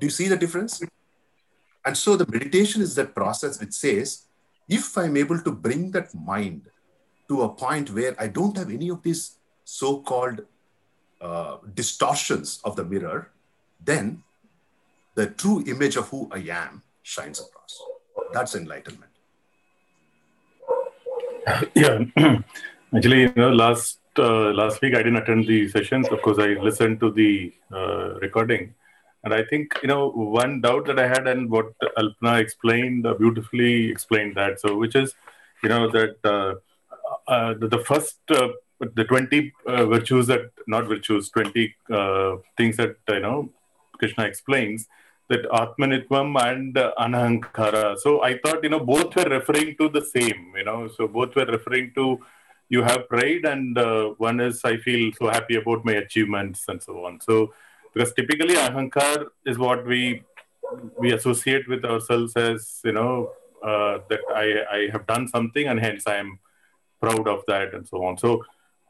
Do 0.00 0.06
you 0.06 0.10
see 0.10 0.28
the 0.28 0.36
difference? 0.36 0.82
And 1.84 1.96
so 1.96 2.16
the 2.16 2.26
meditation 2.26 2.82
is 2.82 2.94
that 2.94 3.14
process 3.14 3.60
which 3.60 3.72
says, 3.72 4.26
if 4.68 4.96
I'm 4.96 5.16
able 5.16 5.40
to 5.40 5.52
bring 5.52 5.90
that 5.92 6.14
mind 6.14 6.62
to 7.28 7.42
a 7.42 7.48
point 7.48 7.90
where 7.90 8.14
I 8.18 8.28
don't 8.28 8.56
have 8.56 8.70
any 8.70 8.88
of 8.88 9.02
these 9.02 9.38
so 9.64 10.00
called 10.00 10.42
uh, 11.20 11.58
distortions 11.74 12.60
of 12.64 12.76
the 12.76 12.84
mirror, 12.84 13.30
then 13.84 14.22
the 15.20 15.26
true 15.42 15.62
image 15.66 15.96
of 15.96 16.08
who 16.08 16.20
I 16.32 16.42
am 16.64 16.82
shines 17.02 17.38
across. 17.44 17.72
That's 18.32 18.54
enlightenment. 18.54 19.12
Yeah, 21.74 21.96
actually, 22.94 23.22
you 23.22 23.32
know, 23.42 23.52
last 23.64 23.98
uh, 24.18 24.50
last 24.60 24.82
week 24.82 24.94
I 24.94 25.02
didn't 25.04 25.20
attend 25.22 25.46
the 25.46 25.60
sessions. 25.68 26.08
Of 26.14 26.20
course, 26.22 26.38
I 26.38 26.48
listened 26.68 27.00
to 27.00 27.10
the 27.20 27.52
uh, 27.72 28.06
recording, 28.26 28.74
and 29.24 29.34
I 29.38 29.42
think 29.50 29.78
you 29.82 29.88
know 29.92 30.02
one 30.10 30.60
doubt 30.66 30.86
that 30.90 30.98
I 31.04 31.08
had, 31.14 31.26
and 31.32 31.50
what 31.50 31.72
Alpana 32.02 32.34
explained 32.44 33.06
uh, 33.06 33.14
beautifully 33.22 33.74
explained 33.94 34.36
that. 34.36 34.60
So, 34.60 34.76
which 34.76 34.96
is, 35.02 35.14
you 35.62 35.70
know, 35.72 35.82
that 35.96 36.16
uh, 36.34 36.52
uh, 37.34 37.54
the, 37.54 37.68
the, 37.74 37.82
first 37.90 38.18
uh, 38.30 38.48
the 39.00 39.04
twenty 39.04 39.52
virtues 39.66 40.26
that 40.32 40.50
not 40.76 40.86
virtues, 40.94 41.30
twenty 41.30 41.74
things 42.56 42.76
that 42.82 42.96
you 43.08 43.20
know 43.26 43.38
Krishna 43.98 44.24
explains 44.32 44.88
that 45.30 45.44
Atmanitvam 45.60 46.30
and 46.50 46.76
uh, 46.76 46.92
Anahankara. 46.98 47.96
So 47.98 48.22
I 48.22 48.38
thought, 48.38 48.62
you 48.64 48.70
know, 48.70 48.80
both 48.80 49.14
were 49.16 49.30
referring 49.38 49.76
to 49.78 49.88
the 49.88 50.04
same, 50.04 50.52
you 50.56 50.64
know, 50.64 50.88
so 50.88 51.08
both 51.08 51.34
were 51.36 51.46
referring 51.46 51.92
to 51.94 52.18
you 52.68 52.82
have 52.82 53.08
pride 53.08 53.44
and 53.44 53.76
uh, 53.76 54.14
one 54.18 54.40
is 54.40 54.64
I 54.64 54.76
feel 54.76 55.12
so 55.18 55.28
happy 55.28 55.56
about 55.56 55.84
my 55.84 55.94
achievements 55.94 56.64
and 56.68 56.80
so 56.80 57.04
on. 57.04 57.20
So 57.20 57.52
because 57.92 58.12
typically 58.14 58.54
Ahankar 58.54 59.26
is 59.44 59.58
what 59.58 59.84
we 59.84 60.22
we 60.98 61.12
associate 61.12 61.68
with 61.68 61.84
ourselves 61.84 62.36
as, 62.36 62.80
you 62.84 62.92
know, 62.92 63.32
uh, 63.64 63.98
that 64.08 64.20
I, 64.34 64.46
I 64.76 64.88
have 64.92 65.04
done 65.06 65.26
something 65.26 65.66
and 65.66 65.80
hence 65.80 66.06
I 66.06 66.16
am 66.16 66.38
proud 67.02 67.26
of 67.26 67.42
that 67.48 67.74
and 67.74 67.86
so 67.86 68.04
on. 68.04 68.18
So 68.18 68.44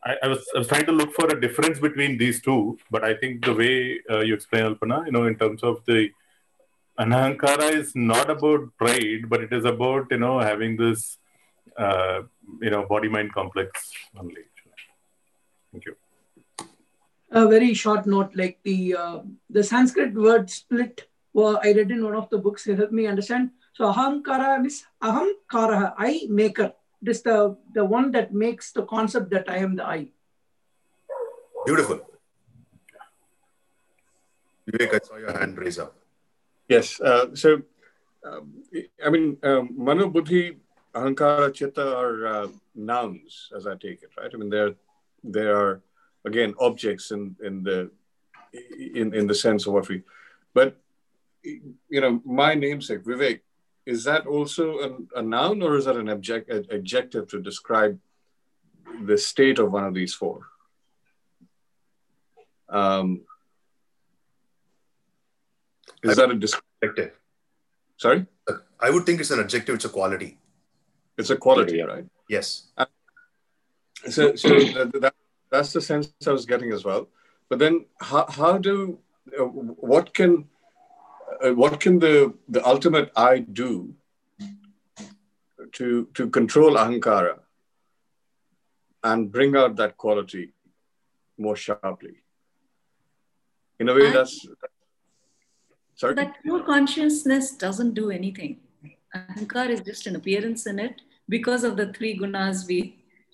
I, 0.04 0.16
I, 0.22 0.28
was, 0.28 0.46
I 0.54 0.58
was 0.58 0.68
trying 0.68 0.86
to 0.86 0.92
look 0.92 1.14
for 1.14 1.26
a 1.28 1.40
difference 1.40 1.78
between 1.78 2.18
these 2.18 2.42
two, 2.42 2.78
but 2.90 3.02
I 3.02 3.14
think 3.14 3.44
the 3.46 3.54
way 3.54 4.00
uh, 4.10 4.20
you 4.20 4.34
explain 4.34 4.64
Alpana, 4.64 5.06
you 5.06 5.12
know, 5.12 5.26
in 5.26 5.36
terms 5.36 5.62
of 5.62 5.82
the 5.86 6.10
Anahankara 7.00 7.72
is 7.72 7.96
not 7.96 8.28
about 8.30 8.76
pride, 8.76 9.28
but 9.28 9.40
it 9.40 9.52
is 9.52 9.64
about 9.64 10.08
you 10.10 10.18
know 10.18 10.38
having 10.38 10.76
this 10.76 11.16
uh, 11.78 12.22
you 12.60 12.70
know 12.70 12.84
body 12.86 13.08
mind 13.08 13.32
complex 13.32 13.90
only. 14.18 14.42
Thank 15.72 15.86
you. 15.86 15.96
A 17.30 17.48
very 17.48 17.72
short 17.74 18.06
note, 18.06 18.32
like 18.34 18.58
the 18.64 18.96
uh, 18.96 19.20
the 19.48 19.64
Sanskrit 19.64 20.12
word 20.14 20.50
split. 20.50 21.06
Well, 21.32 21.60
I 21.62 21.72
read 21.72 21.90
in 21.90 22.04
one 22.04 22.16
of 22.16 22.28
the 22.28 22.38
books. 22.38 22.66
It 22.66 22.76
helped 22.76 22.92
me 22.92 23.06
understand. 23.06 23.50
So 23.72 23.90
ahamkara 23.90 24.58
means 24.60 24.84
ahamkara, 25.02 25.94
I 25.96 26.26
maker. 26.28 26.72
It 27.00 27.08
is 27.08 27.22
the 27.22 27.56
the 27.72 27.84
one 27.84 28.10
that 28.12 28.34
makes 28.34 28.72
the 28.72 28.84
concept 28.84 29.30
that 29.30 29.48
I 29.48 29.58
am 29.58 29.76
the 29.76 29.86
I. 29.86 30.08
Beautiful. 31.64 32.00
Vivek, 34.68 34.94
I 34.94 35.06
saw 35.06 35.16
your 35.16 35.32
hand 35.38 35.56
raise 35.56 35.78
up. 35.78 35.99
Yes. 36.70 37.00
Uh, 37.00 37.34
so, 37.34 37.62
um, 38.24 38.62
I 39.04 39.10
mean, 39.10 39.36
um, 39.42 39.70
Mano, 39.76 40.08
Buddhi, 40.08 40.56
Ahankara, 40.94 41.52
Chitta 41.52 41.96
are 41.96 42.26
uh, 42.26 42.48
nouns, 42.76 43.50
as 43.56 43.66
I 43.66 43.74
take 43.74 44.04
it, 44.04 44.10
right? 44.16 44.30
I 44.32 44.36
mean, 44.36 44.50
they're 44.50 44.74
they 45.24 45.48
are 45.48 45.82
again 46.24 46.54
objects 46.60 47.10
in 47.10 47.34
in 47.42 47.64
the 47.64 47.90
in 48.94 49.12
in 49.14 49.26
the 49.26 49.34
sense 49.34 49.66
of 49.66 49.72
what 49.72 49.88
we, 49.88 50.02
but 50.54 50.76
you 51.42 52.00
know, 52.00 52.22
my 52.24 52.54
namesake 52.54 53.02
Vivek, 53.04 53.40
is 53.84 54.04
that 54.04 54.26
also 54.26 54.78
a, 54.78 55.18
a 55.18 55.22
noun 55.22 55.62
or 55.62 55.76
is 55.76 55.86
that 55.86 55.96
an 55.96 56.08
object 56.08 56.50
an 56.50 56.66
adjective 56.70 57.28
to 57.30 57.40
describe 57.40 57.98
the 59.02 59.18
state 59.18 59.58
of 59.58 59.72
one 59.72 59.84
of 59.84 59.94
these 59.94 60.14
four? 60.14 60.46
Um, 62.68 63.22
is 66.02 66.16
that 66.16 66.30
a 66.30 66.34
descriptive? 66.34 67.12
Sorry? 67.96 68.26
I 68.80 68.90
would 68.90 69.04
think 69.04 69.20
it's 69.20 69.30
an 69.30 69.40
adjective, 69.40 69.74
it's 69.74 69.84
a 69.84 69.88
quality. 69.88 70.38
It's 71.18 71.30
a 71.30 71.36
quality, 71.36 71.78
yeah. 71.78 71.84
right? 71.84 72.06
Yes. 72.28 72.68
Uh, 72.78 72.86
so 74.08 74.34
so 74.36 74.48
that, 74.48 74.92
that, 75.00 75.14
that's 75.50 75.72
the 75.72 75.80
sense 75.80 76.12
I 76.26 76.30
was 76.30 76.46
getting 76.46 76.72
as 76.72 76.84
well. 76.84 77.08
But 77.48 77.58
then 77.58 77.84
how, 78.00 78.26
how 78.28 78.58
do, 78.58 78.98
uh, 79.38 79.44
what 79.44 80.14
can, 80.14 80.48
uh, 81.44 81.50
what 81.50 81.80
can 81.80 81.98
the, 81.98 82.32
the 82.48 82.64
ultimate 82.66 83.10
I 83.16 83.40
do 83.40 83.94
to, 85.72 86.08
to 86.14 86.30
control 86.30 86.76
ahankara 86.76 87.40
and 89.02 89.30
bring 89.30 89.56
out 89.56 89.76
that 89.76 89.96
quality 89.96 90.52
more 91.36 91.56
sharply? 91.56 92.22
In 93.78 93.88
a 93.88 93.94
way, 93.94 94.08
I, 94.08 94.12
that's 94.12 94.46
Sorry? 96.00 96.14
That 96.14 96.42
pure 96.42 96.62
consciousness 96.64 97.50
doesn't 97.52 97.92
do 97.92 98.10
anything. 98.10 98.60
Ahankar 99.14 99.68
is 99.68 99.82
just 99.82 100.06
an 100.06 100.16
appearance 100.16 100.66
in 100.66 100.78
it 100.78 101.02
because 101.28 101.62
of 101.62 101.76
the 101.76 101.92
three 101.92 102.18
gunas 102.18 102.66
we 102.66 102.78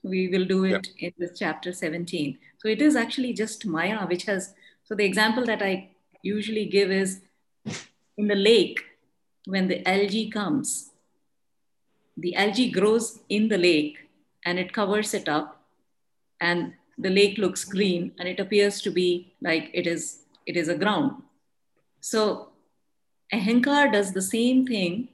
we 0.03 0.27
will 0.33 0.45
do 0.45 0.65
it 0.65 0.89
yeah. 0.99 1.07
in 1.07 1.13
this 1.17 1.39
chapter 1.39 1.73
17. 1.73 2.37
So 2.59 2.69
it 2.69 2.83
is 2.83 2.97
actually 2.97 3.35
just 3.35 3.67
Maya, 3.67 4.01
which 4.07 4.25
has 4.25 4.55
so 4.83 4.97
the 4.97 5.05
example 5.05 5.45
that 5.47 5.63
I 5.63 5.91
usually 6.23 6.65
give 6.67 6.91
is 6.91 7.21
in 8.17 8.27
the 8.27 8.35
lake, 8.35 8.83
when 9.45 9.69
the 9.69 9.87
algae 9.89 10.29
comes, 10.29 10.91
the 12.17 12.35
algae 12.35 12.71
grows 12.73 13.21
in 13.29 13.47
the 13.47 13.59
lake 13.59 13.97
and 14.45 14.59
it 14.59 14.73
covers 14.73 15.15
it 15.15 15.29
up, 15.29 15.63
and 16.41 16.75
the 16.99 17.11
lake 17.11 17.39
looks 17.39 17.65
green 17.65 18.13
and 18.19 18.29
it 18.29 18.41
appears 18.41 18.81
to 18.83 18.91
be 18.91 19.37
like 19.41 19.71
it 19.73 19.87
is 19.87 20.23
it 20.47 20.57
is 20.57 20.69
a 20.69 20.79
ground. 20.85 21.23
So 22.01 22.53
Ahankar 23.33 23.93
does 23.93 24.13
the 24.13 24.23
same 24.23 24.67
thing 24.67 25.09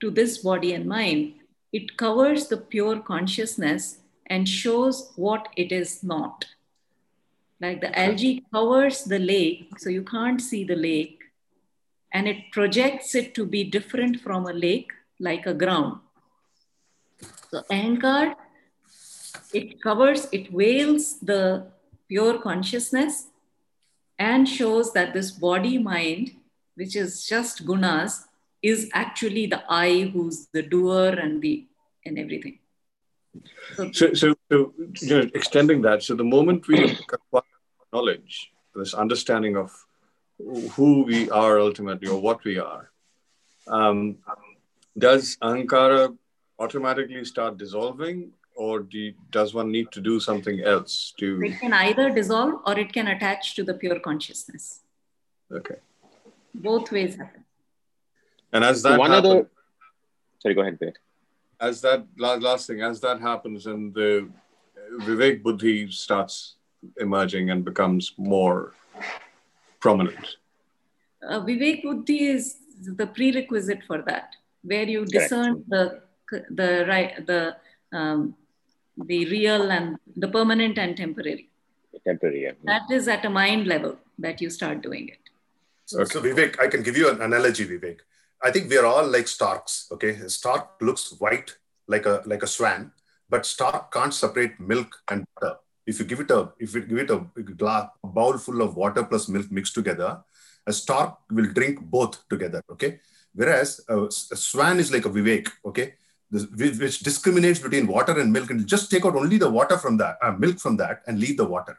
to 0.00 0.10
this 0.10 0.38
body 0.38 0.72
and 0.72 0.86
mind. 0.86 1.34
It 1.72 1.96
covers 1.96 2.48
the 2.48 2.56
pure 2.56 3.00
consciousness 3.00 3.98
and 4.26 4.48
shows 4.48 5.12
what 5.16 5.48
it 5.56 5.72
is 5.72 6.02
not. 6.02 6.46
Like 7.60 7.80
the 7.80 7.96
algae 7.98 8.44
covers 8.52 9.04
the 9.04 9.18
lake, 9.18 9.78
so 9.78 9.88
you 9.88 10.02
can't 10.02 10.40
see 10.40 10.64
the 10.64 10.76
lake, 10.76 11.20
and 12.12 12.26
it 12.26 12.50
projects 12.50 13.14
it 13.14 13.34
to 13.34 13.46
be 13.46 13.62
different 13.64 14.20
from 14.20 14.46
a 14.46 14.52
lake, 14.52 14.90
like 15.20 15.46
a 15.46 15.54
ground. 15.54 16.00
So 17.50 17.62
ahankar, 17.70 18.34
it 19.52 19.80
covers, 19.80 20.26
it 20.32 20.50
veils 20.50 21.20
the 21.20 21.66
pure 22.08 22.38
consciousness 22.38 23.28
and 24.18 24.48
shows 24.48 24.92
that 24.94 25.14
this 25.14 25.30
body 25.30 25.78
mind 25.78 26.32
which 26.82 26.96
is 26.96 27.24
just 27.32 27.64
gunas, 27.66 28.14
is 28.62 28.90
actually 28.92 29.46
the 29.46 29.62
I 29.68 30.10
who's 30.12 30.46
the 30.56 30.62
doer 30.62 31.10
and 31.24 31.40
the 31.40 31.66
and 32.06 32.18
everything. 32.18 32.58
So, 33.76 33.90
so, 33.92 34.12
so, 34.14 34.34
so 34.50 34.72
you 35.00 35.10
know, 35.10 35.30
extending 35.34 35.82
that, 35.82 36.02
so 36.02 36.14
the 36.14 36.30
moment 36.36 36.66
we 36.68 36.78
acquire 37.18 37.42
knowledge, 37.92 38.50
this 38.74 38.94
understanding 38.94 39.56
of 39.56 39.70
who 40.72 41.04
we 41.04 41.30
are 41.30 41.60
ultimately 41.60 42.08
or 42.08 42.20
what 42.20 42.42
we 42.44 42.58
are, 42.58 42.90
um, 43.68 44.16
does 44.98 45.36
ahankara 45.42 46.16
automatically 46.58 47.24
start 47.24 47.56
dissolving 47.56 48.30
or 48.54 48.80
do, 48.80 49.12
does 49.30 49.54
one 49.54 49.70
need 49.70 49.90
to 49.92 50.00
do 50.00 50.20
something 50.20 50.60
else 50.60 51.14
to 51.18 51.42
it 51.42 51.58
can 51.60 51.72
either 51.72 52.10
dissolve 52.10 52.60
or 52.66 52.78
it 52.78 52.92
can 52.92 53.06
attach 53.14 53.54
to 53.54 53.64
the 53.64 53.74
pure 53.74 53.98
consciousness 54.00 54.80
okay 55.50 55.76
both 56.54 56.90
ways 56.92 57.16
happen. 57.16 57.44
And 58.52 58.64
as 58.64 58.82
that 58.82 58.98
one 58.98 59.10
happens, 59.10 59.32
other, 59.32 59.50
sorry, 60.40 60.54
go 60.54 60.60
ahead, 60.60 60.78
Peter. 60.78 60.94
As 61.60 61.80
that 61.82 62.06
last, 62.18 62.42
last 62.42 62.66
thing, 62.66 62.82
as 62.82 63.00
that 63.00 63.20
happens, 63.20 63.66
and 63.66 63.94
the 63.94 64.28
Vivek 65.00 65.42
Buddhi 65.42 65.90
starts 65.90 66.56
emerging 66.98 67.50
and 67.50 67.64
becomes 67.64 68.12
more 68.18 68.74
prominent. 69.80 70.36
Uh, 71.26 71.40
Vivek 71.40 71.82
Buddhi 71.82 72.26
is 72.26 72.56
the 72.80 73.06
prerequisite 73.06 73.82
for 73.86 74.02
that, 74.02 74.34
where 74.62 74.84
you 74.84 75.04
discern 75.06 75.64
Correct. 75.70 76.02
the 76.30 76.44
the 76.50 76.84
right 76.88 77.26
the 77.26 77.56
um, 77.92 78.34
the 78.96 79.24
real 79.26 79.70
and 79.70 79.98
the 80.16 80.28
permanent 80.28 80.78
and 80.78 80.96
temporary. 80.96 81.48
Temporary. 82.04 82.42
Yeah. 82.44 82.52
That 82.64 82.90
is 82.90 83.06
at 83.06 83.24
a 83.24 83.30
mind 83.30 83.66
level 83.66 83.96
that 84.18 84.40
you 84.40 84.50
start 84.50 84.82
doing 84.82 85.08
it. 85.08 85.18
So, 85.92 86.04
so 86.04 86.22
Vivek, 86.22 86.58
I 86.58 86.68
can 86.68 86.82
give 86.82 86.96
you 86.96 87.10
an 87.10 87.20
analogy, 87.20 87.66
Vivek. 87.66 87.98
I 88.42 88.50
think 88.50 88.70
we 88.70 88.78
are 88.78 88.86
all 88.86 89.06
like 89.06 89.28
storks. 89.28 89.88
Okay, 89.92 90.12
a 90.28 90.30
stork 90.30 90.80
looks 90.80 91.12
white 91.18 91.54
like 91.86 92.06
a 92.06 92.22
like 92.24 92.42
a 92.42 92.46
swan, 92.46 92.92
but 93.28 93.44
stork 93.44 93.92
can't 93.92 94.14
separate 94.14 94.58
milk 94.58 94.96
and 95.10 95.26
butter. 95.34 95.56
If 95.86 95.98
you 95.98 96.06
give 96.06 96.20
it 96.20 96.30
a 96.30 96.50
if 96.58 96.74
you 96.74 96.80
give 96.80 96.98
it 97.04 97.10
a 97.10 97.18
glass 97.42 97.90
a 98.02 98.06
bowl 98.06 98.38
full 98.38 98.62
of 98.62 98.74
water 98.74 99.04
plus 99.04 99.28
milk 99.28 99.52
mixed 99.52 99.74
together, 99.74 100.10
a 100.66 100.72
stork 100.72 101.18
will 101.30 101.52
drink 101.52 101.82
both 101.82 102.26
together. 102.30 102.62
Okay, 102.70 103.00
whereas 103.34 103.84
a, 103.86 104.04
a 104.04 104.38
swan 104.46 104.80
is 104.80 104.90
like 104.90 105.04
a 105.04 105.10
Vivek. 105.10 105.50
Okay, 105.66 105.92
this, 106.30 106.46
which 106.78 107.00
discriminates 107.00 107.58
between 107.58 107.86
water 107.86 108.18
and 108.18 108.32
milk 108.32 108.48
and 108.48 108.66
just 108.66 108.90
take 108.90 109.04
out 109.04 109.14
only 109.14 109.36
the 109.36 109.50
water 109.50 109.76
from 109.76 109.98
that 109.98 110.16
uh, 110.22 110.32
milk 110.32 110.58
from 110.58 110.78
that 110.78 111.02
and 111.06 111.20
leave 111.20 111.36
the 111.36 111.50
water. 111.56 111.78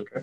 Okay. 0.00 0.22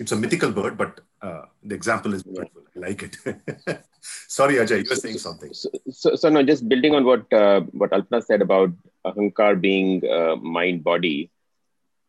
It's 0.00 0.12
a 0.12 0.16
mythical 0.16 0.50
bird, 0.50 0.78
but 0.78 1.00
uh, 1.20 1.42
the 1.62 1.74
example 1.74 2.14
is 2.14 2.22
beautiful. 2.22 2.62
I 2.74 2.78
like 2.80 3.02
it. 3.02 3.16
Sorry, 4.00 4.54
Ajay, 4.54 4.82
you 4.82 4.88
were 4.88 4.96
saying 4.96 5.18
something. 5.18 5.52
So, 5.52 5.68
so, 5.90 6.16
so 6.16 6.30
no, 6.30 6.42
just 6.42 6.66
building 6.70 6.94
on 6.94 7.04
what 7.04 7.30
uh, 7.30 7.60
what 7.72 7.90
Alpana 7.90 8.24
said 8.24 8.40
about 8.40 8.70
ahankar 9.04 9.60
being 9.60 10.02
uh, 10.10 10.36
mind 10.36 10.82
body. 10.82 11.30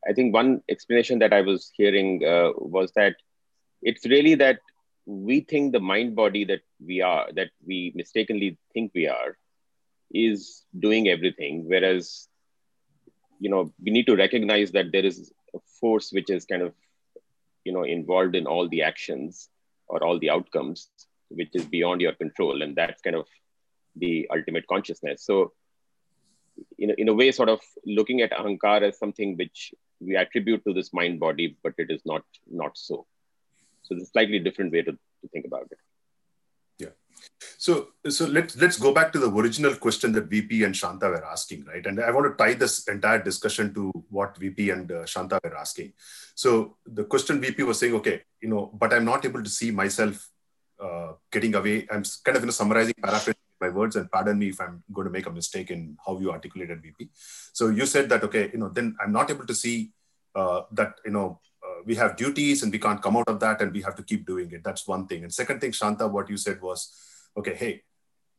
I 0.08 0.14
think 0.14 0.34
one 0.34 0.64
explanation 0.70 1.20
that 1.20 1.34
I 1.34 1.42
was 1.42 1.70
hearing 1.76 2.24
uh, 2.26 2.52
was 2.56 2.94
that 2.94 3.18
it's 3.82 4.06
really 4.06 4.36
that 4.36 4.60
we 5.06 5.42
think 5.42 5.74
the 5.74 5.82
mind 5.82 6.16
body 6.16 6.46
that 6.46 6.62
we 6.80 7.02
are, 7.02 7.28
that 7.34 7.50
we 7.68 7.92
mistakenly 7.94 8.58
think 8.74 8.94
we 8.96 9.08
are, 9.08 9.38
is 10.14 10.64
doing 10.80 11.10
everything, 11.10 11.68
whereas 11.68 12.30
you 13.40 13.50
know 13.50 13.74
we 13.84 13.92
need 13.92 14.06
to 14.06 14.16
recognize 14.16 14.72
that 14.72 14.94
there 14.94 15.06
is 15.06 15.34
a 15.54 15.60
force 15.82 16.14
which 16.14 16.30
is 16.30 16.46
kind 16.46 16.62
of 16.62 16.74
you 17.64 17.74
know 17.74 17.84
involved 17.84 18.36
in 18.36 18.48
all 18.48 18.68
the 18.70 18.84
actions 18.84 19.50
or 19.88 20.04
all 20.04 20.20
the 20.20 20.30
outcomes 20.30 20.90
which 21.30 21.50
is 21.54 21.66
beyond 21.66 22.02
your 22.02 22.14
control 22.14 22.62
and 22.62 22.76
that's 22.76 23.02
kind 23.02 23.16
of 23.16 23.28
the 23.96 24.28
ultimate 24.34 24.66
consciousness. 24.68 25.24
So 25.26 25.54
in 26.78 26.92
a, 26.92 26.94
in 26.98 27.10
a 27.10 27.14
way 27.14 27.32
sort 27.32 27.50
of 27.50 27.60
looking 27.86 28.22
at 28.22 28.32
ahankar 28.32 28.82
as 28.82 28.98
something 28.98 29.38
which 29.38 29.74
we 30.00 30.16
attribute 30.16 30.64
to 30.66 30.74
this 30.74 30.94
mind 30.94 31.20
body 31.20 31.58
but 31.64 31.74
it 31.78 31.90
is 31.90 32.02
not 32.06 32.24
not 32.50 32.78
so. 32.78 33.06
So 33.84 33.96
it's 33.96 34.04
a 34.04 34.12
slightly 34.12 34.40
different 34.40 34.72
way 34.72 34.82
to, 34.84 34.92
to 34.92 35.28
think 35.32 35.46
about 35.46 35.68
it 35.72 35.78
so, 37.58 37.90
so 38.10 38.26
let's 38.26 38.56
let's 38.56 38.78
go 38.78 38.94
back 38.94 39.12
to 39.14 39.20
the 39.20 39.30
original 39.30 39.76
question 39.76 40.12
that 40.14 40.26
VP 40.26 40.64
and 40.64 40.76
Shanta 40.76 41.10
were 41.10 41.26
asking, 41.26 41.66
right? 41.66 41.86
And 41.86 42.00
I 42.00 42.12
want 42.12 42.26
to 42.28 42.44
tie 42.44 42.54
this 42.54 42.88
entire 42.88 43.22
discussion 43.22 43.74
to 43.74 43.92
what 44.10 44.38
VP 44.38 44.70
and 44.70 44.92
uh, 44.92 45.06
Shanta 45.06 45.40
were 45.44 45.58
asking. 45.58 45.94
So 46.36 46.78
the 46.86 47.04
question 47.04 47.42
VP 47.42 47.64
was 47.64 47.80
saying, 47.80 47.96
okay, 47.96 48.22
you 48.42 48.50
know, 48.50 48.72
but 48.74 48.94
I'm 48.94 49.06
not 49.06 49.26
able 49.26 49.44
to 49.44 49.50
see 49.50 49.72
myself 49.72 50.30
uh, 50.82 51.14
getting 51.32 51.56
away. 51.56 51.88
I'm 51.92 52.04
kind 52.24 52.38
of 52.38 52.44
you 52.44 52.48
know, 52.48 52.52
summarizing, 52.52 52.96
paraphrasing 53.02 53.40
my 53.60 53.70
words, 53.70 53.96
and 53.96 54.12
pardon 54.12 54.40
me 54.40 54.50
if 54.50 54.60
I'm 54.60 54.84
going 54.92 55.06
to 55.06 55.12
make 55.12 55.28
a 55.28 55.32
mistake 55.32 55.70
in 55.72 55.98
how 56.06 56.18
you 56.20 56.32
articulated 56.32 56.82
VP. 56.82 57.10
So 57.54 57.70
you 57.70 57.86
said 57.86 58.10
that, 58.10 58.24
okay, 58.24 58.50
you 58.52 58.60
know, 58.60 58.70
then 58.70 58.96
I'm 59.00 59.12
not 59.12 59.30
able 59.30 59.46
to 59.46 59.54
see 59.54 59.92
uh, 60.36 60.62
that, 60.72 60.96
you 61.06 61.12
know, 61.12 61.40
uh, 61.64 61.84
we 61.86 61.96
have 61.96 62.16
duties 62.16 62.64
and 62.64 62.72
we 62.72 62.80
can't 62.80 63.02
come 63.02 63.18
out 63.18 63.28
of 63.28 63.40
that 63.42 63.62
and 63.62 63.72
we 63.72 63.82
have 63.82 63.96
to 63.96 64.04
keep 64.04 64.26
doing 64.26 64.52
it. 64.52 64.64
That's 64.64 64.88
one 64.88 65.06
thing. 65.06 65.24
And 65.24 65.32
second 65.32 65.62
thing, 65.62 65.72
Shanta, 65.72 66.08
what 66.08 66.30
you 66.30 66.38
said 66.38 66.62
was, 66.62 66.92
okay, 67.38 67.56
hey, 67.56 67.84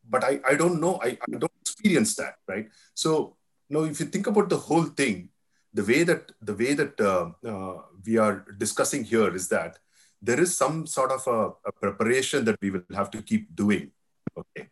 but 0.08 0.24
I, 0.24 0.40
I 0.48 0.54
don't 0.54 0.80
know, 0.80 0.98
I, 1.02 1.18
I 1.20 1.38
don't 1.38 1.52
experience 1.60 2.16
that, 2.16 2.36
right? 2.48 2.68
So 2.94 3.36
now 3.70 3.84
if 3.84 4.00
you 4.00 4.06
think 4.06 4.26
about 4.26 4.48
the 4.48 4.58
whole 4.58 4.84
thing, 4.84 5.30
the 5.74 5.84
way 5.84 6.02
that 6.02 6.32
the 6.42 6.54
way 6.54 6.74
that 6.74 7.00
uh, 7.00 7.30
uh, 7.46 7.82
we 8.04 8.18
are 8.18 8.44
discussing 8.58 9.04
here 9.04 9.34
is 9.34 9.48
that 9.48 9.78
there 10.20 10.38
is 10.38 10.56
some 10.56 10.86
sort 10.86 11.10
of 11.10 11.26
a, 11.26 11.68
a 11.68 11.72
preparation 11.72 12.44
that 12.44 12.58
we 12.60 12.70
will 12.70 12.84
have 12.94 13.10
to 13.10 13.22
keep 13.22 13.54
doing, 13.56 13.90
okay, 14.36 14.68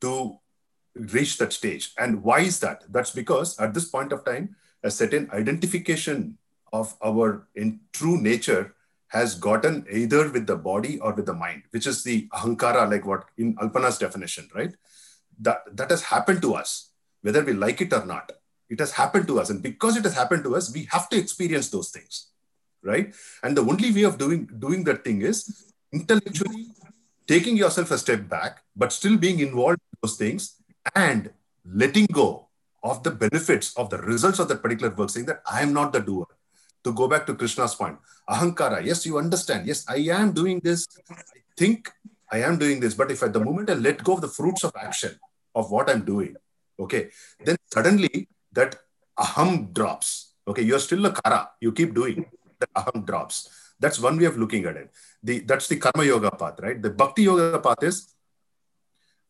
to 0.00 0.38
reach 0.94 1.36
that 1.38 1.52
stage. 1.52 1.92
And 1.98 2.22
why 2.22 2.40
is 2.40 2.60
that? 2.60 2.84
That's 2.88 3.10
because 3.10 3.58
at 3.58 3.74
this 3.74 3.86
point 3.86 4.12
of 4.12 4.24
time, 4.24 4.56
a 4.82 4.90
certain 4.90 5.28
identification 5.32 6.38
of 6.72 6.96
our 7.04 7.48
in 7.54 7.80
true 7.92 8.20
nature 8.20 8.75
has 9.08 9.34
gotten 9.34 9.86
either 9.90 10.30
with 10.30 10.46
the 10.46 10.56
body 10.56 10.98
or 11.00 11.12
with 11.12 11.26
the 11.26 11.34
mind, 11.34 11.62
which 11.70 11.86
is 11.86 12.02
the 12.02 12.28
ahankara, 12.28 12.90
like 12.90 13.06
what 13.06 13.24
in 13.38 13.54
Alpana's 13.56 13.98
definition, 13.98 14.48
right? 14.54 14.74
That, 15.40 15.76
that 15.76 15.90
has 15.90 16.02
happened 16.02 16.42
to 16.42 16.54
us, 16.54 16.90
whether 17.22 17.44
we 17.44 17.52
like 17.52 17.80
it 17.80 17.92
or 17.92 18.04
not. 18.04 18.32
It 18.68 18.80
has 18.80 18.92
happened 18.92 19.28
to 19.28 19.38
us. 19.38 19.50
And 19.50 19.62
because 19.62 19.96
it 19.96 20.02
has 20.04 20.14
happened 20.14 20.42
to 20.44 20.56
us, 20.56 20.74
we 20.74 20.88
have 20.90 21.08
to 21.10 21.16
experience 21.16 21.68
those 21.68 21.90
things, 21.90 22.30
right? 22.82 23.14
And 23.42 23.56
the 23.56 23.62
only 23.62 23.92
way 23.92 24.02
of 24.02 24.18
doing, 24.18 24.48
doing 24.58 24.82
that 24.84 25.04
thing 25.04 25.22
is 25.22 25.72
intellectually 25.92 26.66
taking 27.28 27.56
yourself 27.56 27.90
a 27.90 27.98
step 27.98 28.28
back, 28.28 28.62
but 28.74 28.92
still 28.92 29.16
being 29.16 29.40
involved 29.40 29.78
in 29.78 29.98
those 30.02 30.16
things 30.16 30.56
and 30.94 31.30
letting 31.64 32.06
go 32.06 32.48
of 32.82 33.02
the 33.02 33.10
benefits 33.10 33.76
of 33.76 33.90
the 33.90 33.98
results 33.98 34.38
of 34.38 34.48
that 34.48 34.62
particular 34.62 34.92
work, 34.94 35.10
saying 35.10 35.26
that 35.26 35.42
I 35.50 35.62
am 35.62 35.72
not 35.72 35.92
the 35.92 36.00
doer 36.00 36.26
to 36.86 36.92
go 36.92 37.08
back 37.12 37.26
to 37.26 37.34
Krishna's 37.34 37.74
point, 37.74 37.98
ahankara, 38.28 38.84
yes, 38.84 39.04
you 39.04 39.18
understand. 39.18 39.66
Yes, 39.66 39.84
I 39.88 39.98
am 40.20 40.32
doing 40.32 40.60
this. 40.62 40.86
I 41.10 41.42
think 41.56 41.90
I 42.30 42.38
am 42.48 42.58
doing 42.58 42.80
this. 42.80 42.94
But 42.94 43.10
if 43.10 43.22
at 43.22 43.32
the 43.32 43.44
moment 43.44 43.70
I 43.70 43.74
let 43.74 44.02
go 44.02 44.14
of 44.14 44.20
the 44.20 44.32
fruits 44.38 44.64
of 44.64 44.72
action 44.88 45.18
of 45.54 45.70
what 45.70 45.90
I'm 45.90 46.04
doing, 46.04 46.36
okay, 46.78 47.10
then 47.44 47.56
suddenly 47.72 48.28
that 48.52 48.76
aham 49.18 49.72
drops. 49.72 50.34
Okay, 50.48 50.62
you're 50.62 50.84
still 50.88 51.04
a 51.06 51.12
kara. 51.12 51.50
You 51.60 51.72
keep 51.72 51.94
doing 51.94 52.26
that 52.60 52.72
aham 52.74 53.04
drops. 53.04 53.50
That's 53.78 54.00
one 54.00 54.18
way 54.18 54.24
of 54.24 54.38
looking 54.38 54.64
at 54.64 54.76
it. 54.76 54.90
The, 55.22 55.40
that's 55.40 55.68
the 55.68 55.76
karma 55.76 56.04
yoga 56.04 56.30
path, 56.30 56.60
right? 56.60 56.80
The 56.80 56.90
bhakti 56.90 57.24
yoga 57.24 57.58
path 57.58 57.82
is, 57.82 58.14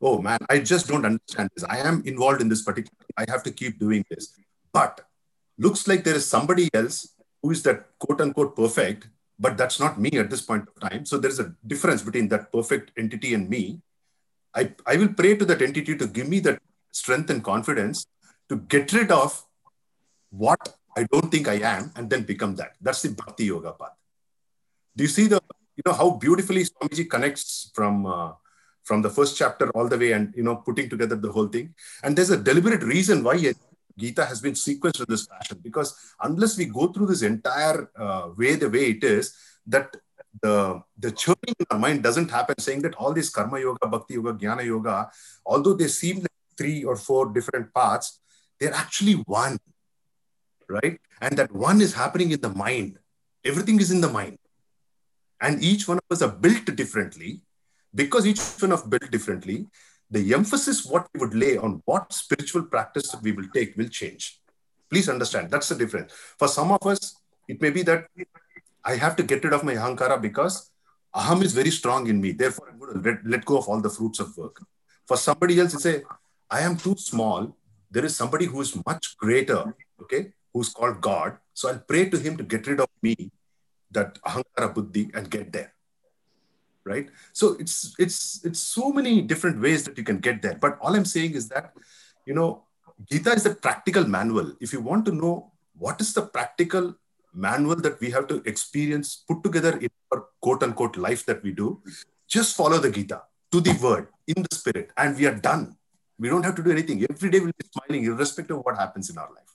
oh 0.01 0.21
man, 0.21 0.39
I 0.49 0.61
just 0.61 0.87
don't 0.87 1.05
understand 1.05 1.51
this. 1.55 1.65
I 1.65 1.79
am 1.79 2.03
involved 2.05 2.43
in 2.43 2.49
this 2.49 2.63
particular, 2.63 2.95
I 3.17 3.25
have 3.29 3.43
to 3.45 3.51
keep 3.51 3.81
doing 3.81 4.05
this. 4.11 4.35
But 4.73 5.01
looks 5.59 5.89
like 5.89 6.05
there 6.05 6.15
is 6.15 6.29
somebody 6.29 6.69
else 6.75 7.16
who 7.47 7.53
is 7.53 7.63
that 7.63 7.87
quote 8.01 8.21
unquote 8.21 8.57
perfect, 8.57 9.09
but 9.39 9.57
that's 9.57 9.79
not 9.79 10.01
me 10.01 10.11
at 10.19 10.29
this 10.29 10.43
point 10.43 10.67
of 10.69 10.91
time. 10.91 11.05
So 11.07 11.17
there's 11.17 11.39
a 11.39 11.55
difference 11.65 12.03
between 12.03 12.29
that 12.31 12.51
perfect 12.51 12.91
entity 12.99 13.35
and 13.35 13.49
me. 13.49 13.81
I, 14.53 14.73
I 14.85 14.97
will 14.97 15.13
pray 15.21 15.37
to 15.37 15.45
that 15.45 15.63
entity 15.63 15.97
to 15.97 16.07
give 16.09 16.29
me 16.29 16.41
that 16.41 16.59
strength 16.91 17.31
and 17.31 17.45
confidence 17.45 18.07
to 18.49 18.57
get 18.57 18.93
rid 18.93 19.13
of 19.13 19.47
what 20.31 20.77
I 20.97 21.05
don't 21.13 21.31
think 21.31 21.47
I 21.47 21.59
am 21.75 21.93
and 21.95 22.11
then 22.11 22.25
become 22.25 22.57
that. 22.57 22.73
That's 22.81 23.03
the 23.03 23.11
bhakti 23.11 23.45
yoga 23.45 23.73
path. 23.73 23.97
Do 24.97 25.05
you 25.05 25.09
see 25.09 25.29
the, 25.29 25.41
you 25.77 25.83
know, 25.87 25.93
how 25.93 26.11
beautifully 26.11 26.65
Swamiji 26.65 27.09
connects 27.09 27.71
from, 27.75 28.07
uh, 28.07 28.33
from 28.83 29.03
the 29.03 29.11
first 29.11 29.37
chapter 29.37 29.71
all 29.71 29.89
the 29.89 29.99
way 29.99 30.13
and, 30.13 30.35
you 30.35 30.43
know, 30.43 30.57
putting 30.57 30.89
together 30.89 31.15
the 31.15 31.31
whole 31.31 31.47
thing. 31.47 31.75
And 32.03 32.17
there's 32.17 32.31
a 32.31 32.43
deliberate 32.51 32.83
reason 32.83 33.23
why 33.23 33.35
Gita 33.99 34.25
has 34.25 34.41
been 34.41 34.55
sequenced 34.55 35.01
in 35.01 35.07
this 35.09 35.27
fashion 35.27 35.59
because 35.63 35.97
unless 36.23 36.57
we 36.57 36.67
go 36.67 36.89
through 36.89 37.07
this 37.07 37.23
entire 37.23 37.91
uh, 37.97 38.31
way 38.37 38.55
the 38.57 38.69
way 38.69 38.91
it 38.91 39.05
is, 39.05 39.35
that 39.67 39.97
the 40.43 40.83
the 40.99 41.11
churning 41.11 41.55
in 41.59 41.67
our 41.71 41.79
mind 41.79 42.03
doesn't 42.03 42.31
happen 42.31 42.59
saying 42.59 42.83
that 42.83 42.95
all 42.97 43.13
these 43.13 43.31
karma 43.31 43.59
yoga, 43.59 43.87
bhakti 43.87 44.15
yoga, 44.15 44.35
jnana 44.35 44.65
yoga, 44.65 45.11
although 45.45 45.75
they 45.75 45.89
seem 45.89 46.19
like 46.19 46.37
three 46.57 46.85
or 46.85 46.97
four 46.97 47.33
different 47.33 47.73
paths, 47.75 48.21
they're 48.59 48.75
actually 48.75 49.15
one, 49.15 49.59
right? 50.69 50.99
And 51.21 51.37
that 51.39 51.53
one 51.53 51.81
is 51.81 51.95
happening 51.95 52.31
in 52.31 52.41
the 52.41 52.51
mind. 52.51 52.99
Everything 53.45 53.81
is 53.81 53.91
in 53.91 54.01
the 54.01 54.09
mind. 54.09 54.39
And 55.41 55.63
each 55.63 55.87
one 55.87 55.99
of 55.99 56.05
us 56.11 56.23
are 56.23 56.33
built 56.33 56.65
differently. 56.77 57.43
Because 57.95 58.27
each 58.27 58.41
one 58.61 58.73
of 58.73 58.91
built 58.91 59.11
differently, 59.11 59.67
the 60.11 60.35
emphasis 60.35 60.85
what 60.87 61.09
we 61.13 61.21
would 61.21 61.35
lay 61.35 61.57
on 61.57 61.83
what 61.85 62.13
spiritual 62.13 62.63
practice 62.63 63.15
we 63.23 63.33
will 63.33 63.49
take 63.55 63.77
will 63.77 63.89
change. 63.89 64.41
Please 64.91 65.09
understand 65.09 65.51
that's 65.51 65.69
the 65.69 65.75
difference. 65.75 66.13
For 66.39 66.49
some 66.49 66.71
of 66.71 66.87
us, 66.87 67.17
it 67.49 67.61
may 67.61 67.71
be 67.71 67.83
that 67.83 68.07
I 68.85 68.97
have 68.97 69.17
to 69.17 69.23
get 69.23 69.43
rid 69.45 69.53
of 69.53 69.65
my 69.65 69.75
ahankara 69.75 70.21
because 70.21 70.71
aham 71.15 71.43
is 71.43 71.53
very 71.53 71.71
strong 71.71 72.07
in 72.07 72.21
me. 72.21 72.33
Therefore, 72.33 72.69
I'm 72.71 72.79
going 72.79 73.03
to 73.03 73.11
let, 73.11 73.27
let 73.27 73.45
go 73.45 73.59
of 73.59 73.69
all 73.69 73.81
the 73.81 73.91
fruits 73.91 74.21
of 74.21 74.37
work. 74.37 74.63
For 75.07 75.17
somebody 75.17 75.59
else, 75.59 75.73
you 75.73 75.81
say, 75.81 76.03
I 76.51 76.61
am 76.61 76.77
too 76.77 76.97
small. 76.97 77.57
There 77.91 78.05
is 78.05 78.17
somebody 78.17 78.47
who 78.47 78.61
is 78.61 78.77
much 78.87 79.17
greater, 79.17 79.75
okay, 80.03 80.33
who's 80.53 80.69
called 80.69 81.01
God. 81.01 81.39
So 81.55 81.69
I'll 81.69 81.79
pray 81.79 82.09
to 82.11 82.19
him 82.19 82.37
to 82.37 82.45
get 82.45 82.67
rid 82.67 82.81
of 82.81 82.89
me, 83.03 83.31
that 83.91 84.21
ahankara 84.23 84.73
buddhi, 84.73 85.11
and 85.15 85.31
get 85.31 85.53
there 85.53 85.73
right? 86.87 87.09
So 87.33 87.57
it's 87.59 87.95
it's 87.99 88.45
it's 88.45 88.61
so 88.61 88.93
many 88.93 89.21
different 89.21 89.61
ways 89.61 89.85
that 89.85 89.99
you 89.99 90.05
can 90.05 90.19
get 90.19 90.41
there. 90.43 90.57
But 90.61 90.79
all 90.81 90.95
i'm 90.95 91.05
saying 91.05 91.35
is 91.35 91.49
that 91.49 91.73
you 92.25 92.35
know 92.35 92.63
gita 93.11 93.33
is 93.33 93.47
a 93.47 93.55
practical 93.55 94.07
manual. 94.07 94.53
If 94.61 94.73
you 94.73 94.81
want 94.81 95.05
to 95.07 95.13
know 95.13 95.53
what 95.77 96.01
is 96.01 96.15
the 96.15 96.23
practical 96.23 96.95
manual 97.35 97.77
that 97.77 98.01
we 98.01 98.11
have 98.11 98.27
to 98.29 98.43
experience 98.47 99.25
put 99.29 99.43
together 99.43 99.77
in 99.79 99.91
our 100.13 100.25
quote 100.41 100.63
unquote 100.63 100.97
life 100.97 101.27
that 101.27 101.43
we 101.43 101.53
do 101.53 101.83
just 102.27 102.57
follow 102.57 102.79
the 102.79 102.91
gita 102.91 103.23
to 103.53 103.61
the 103.61 103.73
word 103.83 104.09
in 104.27 104.43
the 104.43 104.55
spirit 104.55 104.91
and 104.97 105.17
we 105.17 105.27
are 105.27 105.35
done. 105.35 105.77
We 106.19 106.29
don't 106.29 106.45
have 106.45 106.55
to 106.57 106.63
do 106.63 106.71
anything. 106.71 107.05
Every 107.09 107.31
day 107.31 107.41
we'll 107.41 107.53
be 107.59 107.67
smiling 107.71 108.05
irrespective 108.05 108.57
of 108.57 108.65
what 108.65 108.77
happens 108.77 109.11
in 109.11 109.19
our 109.19 109.29
life. 109.29 109.53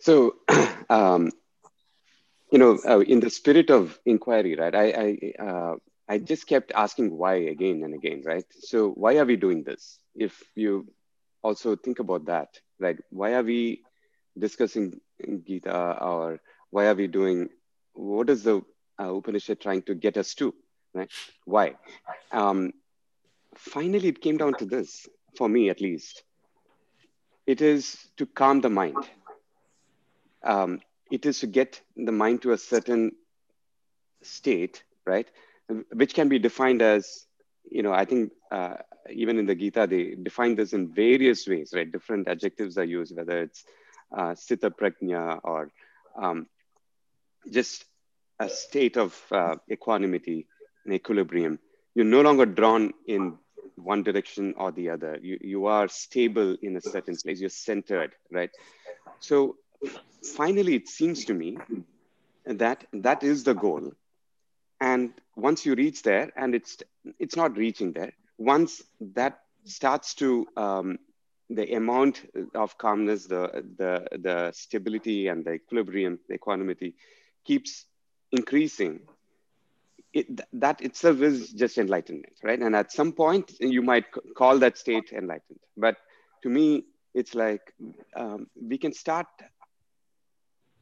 So, 0.00 0.36
um, 0.90 1.30
you 2.50 2.58
know, 2.58 2.78
uh, 2.88 3.00
in 3.00 3.20
the 3.20 3.30
spirit 3.30 3.70
of 3.70 3.98
inquiry, 4.06 4.56
right? 4.56 4.74
I 4.74 4.86
I, 4.86 5.42
uh, 5.42 5.74
I 6.08 6.18
just 6.18 6.46
kept 6.46 6.72
asking 6.74 7.16
why 7.16 7.34
again 7.34 7.82
and 7.82 7.94
again, 7.94 8.22
right? 8.24 8.44
So 8.60 8.90
why 8.90 9.16
are 9.16 9.24
we 9.24 9.36
doing 9.36 9.64
this? 9.64 9.98
If 10.14 10.42
you 10.54 10.86
also 11.42 11.76
think 11.76 11.98
about 11.98 12.26
that, 12.26 12.48
right? 12.78 12.98
Why 13.10 13.34
are 13.34 13.42
we 13.42 13.82
discussing 14.38 15.00
Gita 15.46 15.98
or 16.00 16.40
why 16.70 16.86
are 16.86 16.94
we 16.94 17.08
doing? 17.08 17.48
What 17.94 18.30
is 18.30 18.44
the 18.44 18.62
uh, 19.00 19.14
Upanishad 19.14 19.60
trying 19.60 19.82
to 19.82 19.94
get 19.94 20.16
us 20.16 20.34
to? 20.34 20.54
Right? 20.94 21.10
Why? 21.44 21.74
Um, 22.32 22.72
finally, 23.56 24.08
it 24.08 24.20
came 24.20 24.36
down 24.36 24.54
to 24.56 24.66
this 24.66 25.08
for 25.36 25.48
me, 25.48 25.70
at 25.70 25.80
least. 25.80 26.22
It 27.46 27.60
is 27.60 27.96
to 28.16 28.26
calm 28.26 28.60
the 28.60 28.70
mind 28.70 29.08
um, 30.44 30.80
it 31.10 31.26
is 31.26 31.40
to 31.40 31.46
get 31.46 31.80
the 31.96 32.12
mind 32.12 32.42
to 32.42 32.52
a 32.52 32.58
certain 32.58 33.12
state, 34.22 34.82
right? 35.06 35.28
Which 35.92 36.14
can 36.14 36.28
be 36.28 36.38
defined 36.38 36.82
as, 36.82 37.26
you 37.70 37.82
know, 37.82 37.92
I 37.92 38.04
think 38.04 38.32
uh, 38.50 38.76
even 39.10 39.38
in 39.38 39.46
the 39.46 39.54
Gita, 39.54 39.86
they 39.88 40.14
define 40.20 40.56
this 40.56 40.72
in 40.72 40.92
various 40.92 41.46
ways, 41.46 41.72
right? 41.74 41.90
Different 41.90 42.28
adjectives 42.28 42.78
are 42.78 42.84
used, 42.84 43.16
whether 43.16 43.42
it's 43.42 43.64
uh, 44.16 44.34
sthita 44.34 44.70
prajna 44.70 45.40
or 45.42 45.70
um, 46.16 46.46
just 47.50 47.84
a 48.38 48.48
state 48.48 48.96
of 48.96 49.20
uh, 49.30 49.56
equanimity 49.70 50.46
and 50.84 50.94
equilibrium. 50.94 51.58
You're 51.94 52.04
no 52.04 52.20
longer 52.20 52.46
drawn 52.46 52.92
in 53.06 53.38
one 53.76 54.02
direction 54.02 54.54
or 54.56 54.72
the 54.72 54.90
other. 54.90 55.18
You, 55.22 55.38
you 55.40 55.66
are 55.66 55.88
stable 55.88 56.56
in 56.62 56.76
a 56.76 56.80
certain 56.80 57.16
place. 57.16 57.40
You're 57.40 57.50
centered, 57.50 58.12
right? 58.30 58.50
So 59.20 59.56
finally, 60.36 60.74
it 60.74 60.88
seems 60.88 61.24
to 61.26 61.34
me 61.34 61.58
that 62.44 62.84
that 62.92 63.22
is 63.22 63.44
the 63.44 63.54
goal. 63.54 63.92
And 64.80 65.12
once 65.36 65.64
you 65.64 65.74
reach 65.74 66.02
there, 66.02 66.30
and 66.36 66.54
it's 66.54 66.78
it's 67.18 67.36
not 67.36 67.56
reaching 67.56 67.92
there, 67.92 68.12
once 68.38 68.82
that 69.14 69.40
starts 69.64 70.14
to 70.14 70.46
um, 70.56 70.98
the 71.48 71.74
amount 71.74 72.22
of 72.54 72.76
calmness, 72.78 73.26
the 73.26 73.64
the 73.76 74.06
the 74.18 74.52
stability 74.52 75.28
and 75.28 75.44
the 75.44 75.52
equilibrium, 75.52 76.18
the 76.28 76.34
equanimity 76.34 76.94
keeps 77.44 77.86
increasing. 78.32 79.00
It, 80.12 80.40
that 80.54 80.80
itself 80.80 81.20
is 81.20 81.52
just 81.52 81.76
enlightenment, 81.76 82.32
right? 82.42 82.58
And 82.58 82.74
at 82.74 82.90
some 82.90 83.12
point, 83.12 83.52
you 83.60 83.82
might 83.82 84.06
call 84.34 84.58
that 84.60 84.78
state 84.78 85.12
enlightened. 85.12 85.60
But 85.76 85.96
to 86.42 86.48
me, 86.48 86.84
it's 87.12 87.34
like 87.34 87.74
um, 88.14 88.46
we 88.60 88.78
can 88.78 88.92
start 88.94 89.26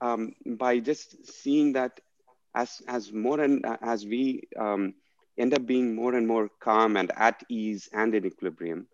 um, 0.05 0.35
by 0.65 0.79
just 0.79 1.17
seeing 1.43 1.73
that 1.73 2.01
as 2.55 2.83
as 2.89 3.13
more 3.13 3.41
and 3.41 3.65
as 3.95 4.07
we 4.07 4.25
um, 4.59 4.95
end 5.39 5.55
up 5.55 5.67
being 5.67 5.95
more 5.95 6.15
and 6.15 6.27
more 6.27 6.49
calm 6.61 6.97
and 6.97 7.11
at 7.17 7.43
ease 7.49 7.89
and 7.93 8.15
in 8.15 8.27
equilibrium 8.27 8.87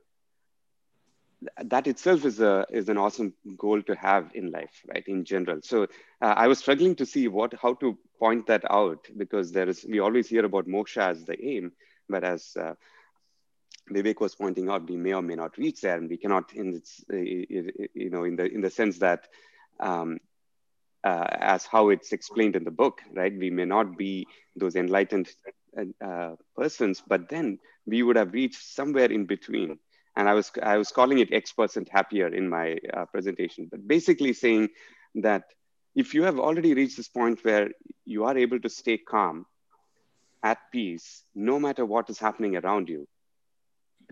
that 1.64 1.86
itself 1.86 2.24
is 2.24 2.40
a 2.40 2.66
is 2.70 2.88
an 2.88 2.98
awesome 2.98 3.32
goal 3.56 3.82
to 3.82 3.94
have 3.94 4.30
in 4.34 4.50
life 4.50 4.82
right 4.88 5.04
in 5.06 5.24
general. 5.24 5.61
So 5.62 5.84
uh, 6.20 6.34
i 6.44 6.46
was 6.46 6.58
struggling 6.58 6.94
to 6.96 7.06
see 7.06 7.28
what 7.28 7.54
how 7.62 7.74
to 7.74 7.96
point 8.18 8.46
that 8.46 8.64
out 8.70 9.06
because 9.16 9.52
there 9.52 9.68
is 9.68 9.84
we 9.88 10.00
always 10.00 10.28
hear 10.28 10.44
about 10.44 10.66
moksha 10.66 11.02
as 11.11 11.24
the 11.24 11.42
aim 11.54 11.72
but 12.08 12.24
as 12.24 12.56
uh, 12.61 12.74
Vivek 13.90 14.20
was 14.20 14.34
pointing 14.36 14.68
out, 14.68 14.88
we 14.88 14.96
may 14.96 15.14
or 15.14 15.22
may 15.22 15.34
not 15.34 15.56
reach 15.58 15.80
there, 15.80 15.96
and 15.96 16.08
we 16.08 16.16
cannot, 16.16 16.52
in 16.54 16.74
its, 16.76 17.04
uh, 17.12 17.16
you 17.16 18.11
know, 18.11 18.24
in 18.24 18.36
the 18.36 18.46
in 18.46 18.61
the 18.61 18.70
sense 18.70 18.98
that 18.98 19.26
um, 19.80 20.18
uh, 21.05 21.26
as 21.30 21.66
how 21.66 21.88
it's 21.88 22.12
explained 22.12 22.57
in 22.57 22.64
the 22.64 22.70
book, 22.70 23.01
right? 23.14 23.32
We 23.36 23.51
may 23.51 23.64
not 23.64 23.96
be 23.96 24.26
those 24.57 24.76
enlightened 24.76 25.30
uh, 26.05 26.34
persons, 26.57 27.03
but 27.07 27.28
then 27.28 27.59
we 27.86 28.03
would 28.03 28.16
have 28.16 28.32
reached 28.32 28.62
somewhere 28.62 29.11
in 29.11 29.26
between. 29.26 29.78
And 30.16 30.28
I 30.28 30.34
was 30.34 30.51
I 30.62 30.76
was 30.76 30.90
calling 30.90 31.18
it 31.20 31.32
X 31.32 31.53
percent 31.53 31.88
happier 31.88 32.28
in 32.28 32.48
my 32.48 32.78
uh, 32.92 33.07
presentation, 33.07 33.68
but 33.70 33.86
basically 33.86 34.32
saying 34.32 34.68
that 35.16 35.44
if 35.94 36.14
you 36.14 36.24
have 36.24 36.38
already 36.38 36.74
reached 36.74 36.96
this 36.96 37.09
point 37.09 37.44
where 37.44 37.70
you 38.05 38.24
are 38.24 38.36
able 38.36 38.61
to 38.61 38.68
stay 38.68 38.98
calm, 38.98 39.46
at 40.42 40.59
peace, 40.72 41.24
no 41.34 41.59
matter 41.61 41.84
what 41.84 42.11
is 42.11 42.18
happening 42.18 42.57
around 42.57 42.88
you, 42.88 43.07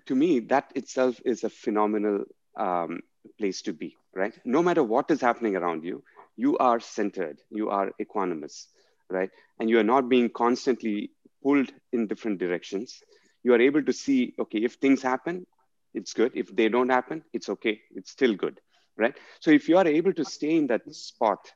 to 0.07 0.15
me 0.15 0.41
that 0.41 0.71
itself 0.75 1.21
is 1.25 1.45
a 1.45 1.51
phenomenal 1.51 2.25
um, 2.57 3.01
place 3.39 3.63
to 3.63 3.73
be. 3.73 3.97
Right? 4.15 4.39
No 4.45 4.63
matter 4.63 4.83
what 4.83 5.11
is 5.11 5.21
happening 5.21 5.57
around 5.57 5.85
you, 5.85 6.03
you 6.39 6.57
are 6.59 6.79
centered, 6.79 7.39
you 7.51 7.69
are 7.69 7.91
equanimous, 8.01 8.67
right? 9.11 9.31
And 9.59 9.69
you 9.69 9.79
are 9.81 9.91
not 9.95 10.09
being 10.09 10.31
constantly 10.31 11.11
pulled 11.43 11.71
in 11.93 12.07
different 12.07 12.39
directions. 12.39 13.03
You 13.43 13.55
are 13.55 13.61
able 13.61 13.83
to 13.83 13.93
see, 13.93 14.35
okay, 14.39 14.61
if 14.61 14.75
things 14.75 15.03
happen, 15.03 15.47
it's 15.95 16.13
good. 16.15 16.33
If 16.37 16.55
they 16.55 16.69
don't 16.69 16.91
happen, 16.91 17.25
it's 17.33 17.49
okay. 17.49 17.81
It's 17.95 18.13
still 18.13 18.35
good, 18.35 18.61
right? 18.97 19.17
So 19.41 19.51
if 19.51 19.69
you 19.69 19.79
are 19.79 19.87
able 19.87 20.13
to 20.15 20.25
stay 20.25 20.57
in 20.57 20.69
that 20.69 20.83
spot, 20.95 21.51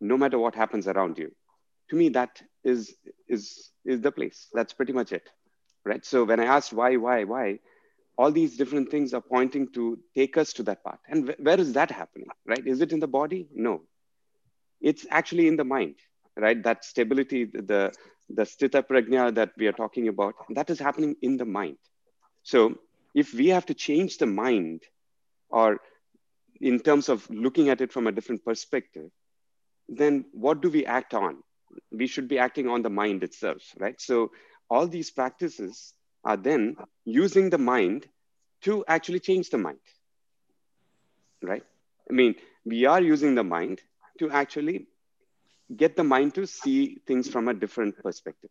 no 0.00 0.18
matter 0.18 0.38
what 0.38 0.54
happens 0.54 0.86
around 0.86 1.18
you, 1.18 1.32
to 1.90 1.96
me 1.96 2.10
that 2.10 2.42
is 2.64 2.94
is 3.28 3.70
is 3.86 4.02
the 4.02 4.12
place. 4.12 4.48
That's 4.52 4.74
pretty 4.74 4.92
much 4.92 5.12
it, 5.12 5.26
right? 5.86 6.04
So 6.04 6.24
when 6.24 6.38
I 6.38 6.44
asked 6.44 6.74
why, 6.74 6.96
why, 6.96 7.24
why, 7.24 7.60
all 8.18 8.30
these 8.30 8.58
different 8.58 8.90
things 8.90 9.14
are 9.14 9.22
pointing 9.22 9.68
to 9.72 9.98
take 10.14 10.36
us 10.36 10.52
to 10.54 10.64
that 10.64 10.84
part. 10.84 10.98
And 11.08 11.34
where 11.38 11.58
is 11.58 11.72
that 11.74 11.90
happening, 11.90 12.28
right? 12.46 12.66
Is 12.66 12.82
it 12.82 12.92
in 12.92 13.00
the 13.00 13.06
body? 13.06 13.48
No, 13.54 13.82
it's 14.80 15.06
actually 15.10 15.48
in 15.48 15.56
the 15.56 15.64
mind, 15.64 15.96
right? 16.36 16.62
That 16.62 16.84
stability, 16.84 17.44
the, 17.44 17.92
the 18.28 18.42
sthita 18.42 18.86
prajna 18.86 19.34
that 19.34 19.52
we 19.56 19.66
are 19.66 19.72
talking 19.72 20.08
about, 20.08 20.34
that 20.50 20.70
is 20.70 20.78
happening 20.78 21.16
in 21.22 21.36
the 21.36 21.44
mind. 21.44 21.78
So 22.42 22.78
if 23.14 23.34
we 23.34 23.48
have 23.48 23.66
to 23.66 23.74
change 23.74 24.18
the 24.18 24.26
mind 24.26 24.82
or 25.50 25.80
in 26.60 26.80
terms 26.80 27.08
of 27.08 27.28
looking 27.30 27.68
at 27.68 27.80
it 27.80 27.92
from 27.92 28.06
a 28.06 28.12
different 28.12 28.44
perspective, 28.44 29.10
then 29.88 30.24
what 30.32 30.60
do 30.60 30.70
we 30.70 30.84
act 30.86 31.14
on? 31.14 31.38
We 31.90 32.06
should 32.06 32.28
be 32.28 32.38
acting 32.38 32.68
on 32.68 32.82
the 32.82 32.90
mind 32.90 33.22
itself, 33.22 33.62
right? 33.78 34.00
So 34.00 34.30
all 34.70 34.86
these 34.86 35.10
practices 35.10 35.94
are 36.24 36.36
then 36.36 36.76
using 37.04 37.50
the 37.50 37.58
mind 37.58 38.06
to 38.62 38.84
actually 38.88 39.20
change 39.20 39.50
the 39.50 39.58
mind, 39.58 39.78
right? 41.42 41.62
I 42.10 42.12
mean, 42.12 42.34
we 42.64 42.86
are 42.86 43.00
using 43.00 43.34
the 43.34 43.44
mind 43.44 43.80
to 44.18 44.30
actually 44.30 44.86
get 45.76 45.96
the 45.96 46.04
mind 46.04 46.34
to 46.34 46.46
see 46.46 47.00
things 47.06 47.28
from 47.28 47.48
a 47.48 47.54
different 47.54 47.96
perspective 48.02 48.50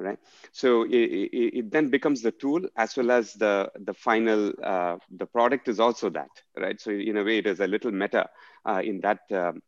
right? 0.00 0.18
So 0.52 0.84
it, 0.84 0.92
it, 0.94 1.58
it, 1.58 1.70
then 1.70 1.88
becomes 1.88 2.22
the 2.22 2.32
tool 2.32 2.62
as 2.76 2.96
well 2.96 3.10
as 3.10 3.34
the 3.34 3.70
the 3.78 3.94
final 3.94 4.52
uh, 4.62 4.96
the 5.10 5.26
product 5.26 5.68
is 5.68 5.78
also 5.78 6.10
that 6.10 6.30
right? 6.56 6.80
So 6.80 6.90
in 6.90 7.16
a 7.18 7.24
way 7.24 7.38
it 7.38 7.46
is 7.46 7.60
a 7.60 7.66
little 7.66 7.92
meta 7.92 8.28
uh, 8.64 8.80
in 8.82 9.00
that 9.02 9.20
um, 9.32 9.62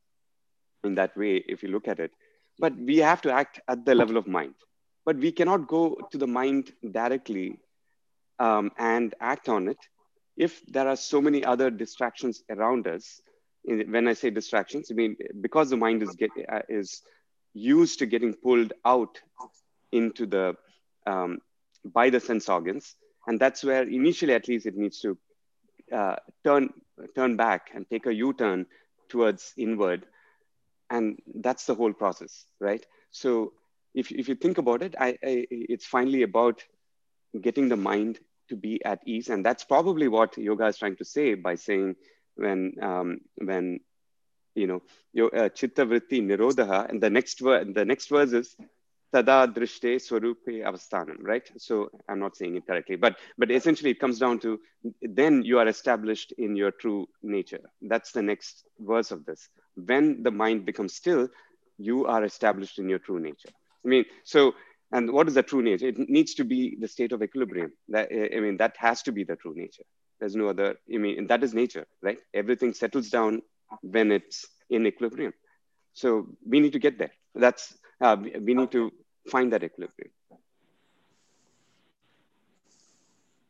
in 0.84 0.94
that 0.96 1.16
way 1.16 1.44
if 1.46 1.62
you 1.62 1.68
look 1.68 1.88
at 1.88 2.00
it. 2.00 2.12
But 2.58 2.76
we 2.76 2.98
have 2.98 3.22
to 3.22 3.32
act 3.32 3.60
at 3.68 3.84
the 3.84 3.94
level 3.94 4.16
of 4.16 4.26
mind. 4.26 4.54
But 5.04 5.16
we 5.16 5.32
cannot 5.32 5.66
go 5.68 5.98
to 6.10 6.18
the 6.18 6.26
mind 6.26 6.72
directly 6.90 7.58
um, 8.38 8.70
and 8.78 9.14
act 9.20 9.48
on 9.48 9.68
it 9.68 9.78
if 10.36 10.64
there 10.66 10.88
are 10.88 10.96
so 10.96 11.20
many 11.20 11.44
other 11.44 11.70
distractions 11.70 12.42
around 12.48 12.86
us 12.86 13.20
when 13.64 14.08
I 14.08 14.14
say 14.14 14.30
distractions, 14.30 14.90
I 14.90 14.94
mean 14.94 15.16
because 15.40 15.70
the 15.70 15.76
mind 15.76 16.02
is 16.02 16.14
get 16.16 16.30
uh, 16.48 16.60
is 16.68 17.02
used 17.54 17.98
to 17.98 18.06
getting 18.06 18.34
pulled 18.34 18.72
out 18.84 19.20
into 19.92 20.26
the 20.26 20.56
um, 21.06 21.38
by 21.84 22.10
the 22.10 22.20
sense 22.20 22.48
organs, 22.48 22.94
and 23.26 23.38
that's 23.40 23.64
where 23.64 23.82
initially, 23.82 24.34
at 24.34 24.48
least, 24.48 24.66
it 24.66 24.76
needs 24.76 25.00
to 25.00 25.18
uh, 25.92 26.16
turn 26.44 26.70
turn 27.14 27.36
back 27.36 27.70
and 27.74 27.88
take 27.88 28.06
a 28.06 28.14
U-turn 28.14 28.66
towards 29.08 29.52
inward, 29.56 30.06
and 30.90 31.18
that's 31.34 31.66
the 31.66 31.74
whole 31.74 31.92
process, 31.92 32.46
right? 32.60 32.84
So 33.10 33.52
if 33.94 34.10
if 34.10 34.28
you 34.28 34.34
think 34.34 34.58
about 34.58 34.82
it, 34.82 34.94
I, 34.98 35.18
I 35.22 35.46
it's 35.50 35.86
finally 35.86 36.22
about 36.22 36.62
getting 37.40 37.68
the 37.68 37.76
mind 37.76 38.18
to 38.48 38.56
be 38.56 38.84
at 38.84 39.00
ease, 39.06 39.28
and 39.28 39.44
that's 39.44 39.64
probably 39.64 40.08
what 40.08 40.36
yoga 40.36 40.66
is 40.66 40.78
trying 40.78 40.96
to 40.96 41.04
say 41.04 41.34
by 41.34 41.54
saying 41.54 41.96
when 42.36 42.72
um, 42.82 43.18
when 43.36 43.80
you 44.54 44.66
know 44.66 44.82
your 45.12 45.34
uh, 45.36 45.48
chitta 45.48 45.84
vritti 45.86 46.20
nirodha 46.20 46.88
and 46.88 47.02
the 47.02 47.10
next 47.10 47.42
word 47.42 47.74
the 47.74 47.84
next 47.84 48.08
verse 48.08 48.32
is 48.32 48.56
tada 49.14 49.36
drishte 49.56 49.90
swarupe 50.06 50.52
avasthanam 50.68 51.18
right? 51.30 51.48
So 51.66 51.90
i'm 52.08 52.20
not 52.20 52.36
saying 52.36 52.56
it 52.56 52.66
correctly 52.66 52.96
but 52.96 53.16
but 53.38 53.50
essentially 53.50 53.90
it 53.90 54.00
comes 54.00 54.18
down 54.18 54.38
to 54.40 54.60
then 55.02 55.42
you 55.42 55.58
are 55.58 55.68
established 55.68 56.32
in 56.38 56.56
your 56.56 56.70
true 56.72 57.08
nature. 57.22 57.60
That's 57.82 58.12
the 58.12 58.22
next 58.22 58.64
verse 58.80 59.10
of 59.10 59.24
this. 59.24 59.48
When 59.76 60.22
the 60.22 60.30
mind 60.30 60.66
becomes 60.66 60.94
still 60.94 61.28
you 61.78 62.06
are 62.06 62.24
established 62.24 62.78
in 62.78 62.88
your 62.88 62.98
true 62.98 63.20
nature. 63.20 63.52
I 63.84 63.88
mean 63.88 64.04
so 64.24 64.54
and 64.92 65.10
what 65.12 65.28
is 65.28 65.34
the 65.34 65.42
true 65.42 65.62
nature? 65.62 65.88
It 65.88 65.98
needs 65.98 66.34
to 66.34 66.44
be 66.44 66.76
the 66.78 66.88
state 66.88 67.12
of 67.12 67.22
equilibrium. 67.22 67.72
That 67.88 68.08
i 68.36 68.40
mean 68.40 68.56
that 68.58 68.76
has 68.78 69.02
to 69.02 69.12
be 69.12 69.24
the 69.24 69.36
true 69.36 69.54
nature 69.56 69.84
there's 70.22 70.36
no 70.36 70.50
other, 70.50 70.76
I 70.94 70.98
mean, 70.98 71.26
that 71.26 71.42
is 71.42 71.52
nature, 71.52 71.84
right? 72.00 72.18
Everything 72.32 72.72
settles 72.74 73.10
down 73.10 73.42
when 73.80 74.12
it's 74.12 74.46
in 74.70 74.86
equilibrium. 74.86 75.32
So 75.94 76.28
we 76.46 76.60
need 76.60 76.74
to 76.74 76.78
get 76.78 76.96
there. 76.96 77.10
That's 77.34 77.74
uh, 78.00 78.16
we 78.40 78.54
need 78.54 78.70
to 78.70 78.92
find 79.28 79.52
that 79.52 79.64
equilibrium. 79.64 80.12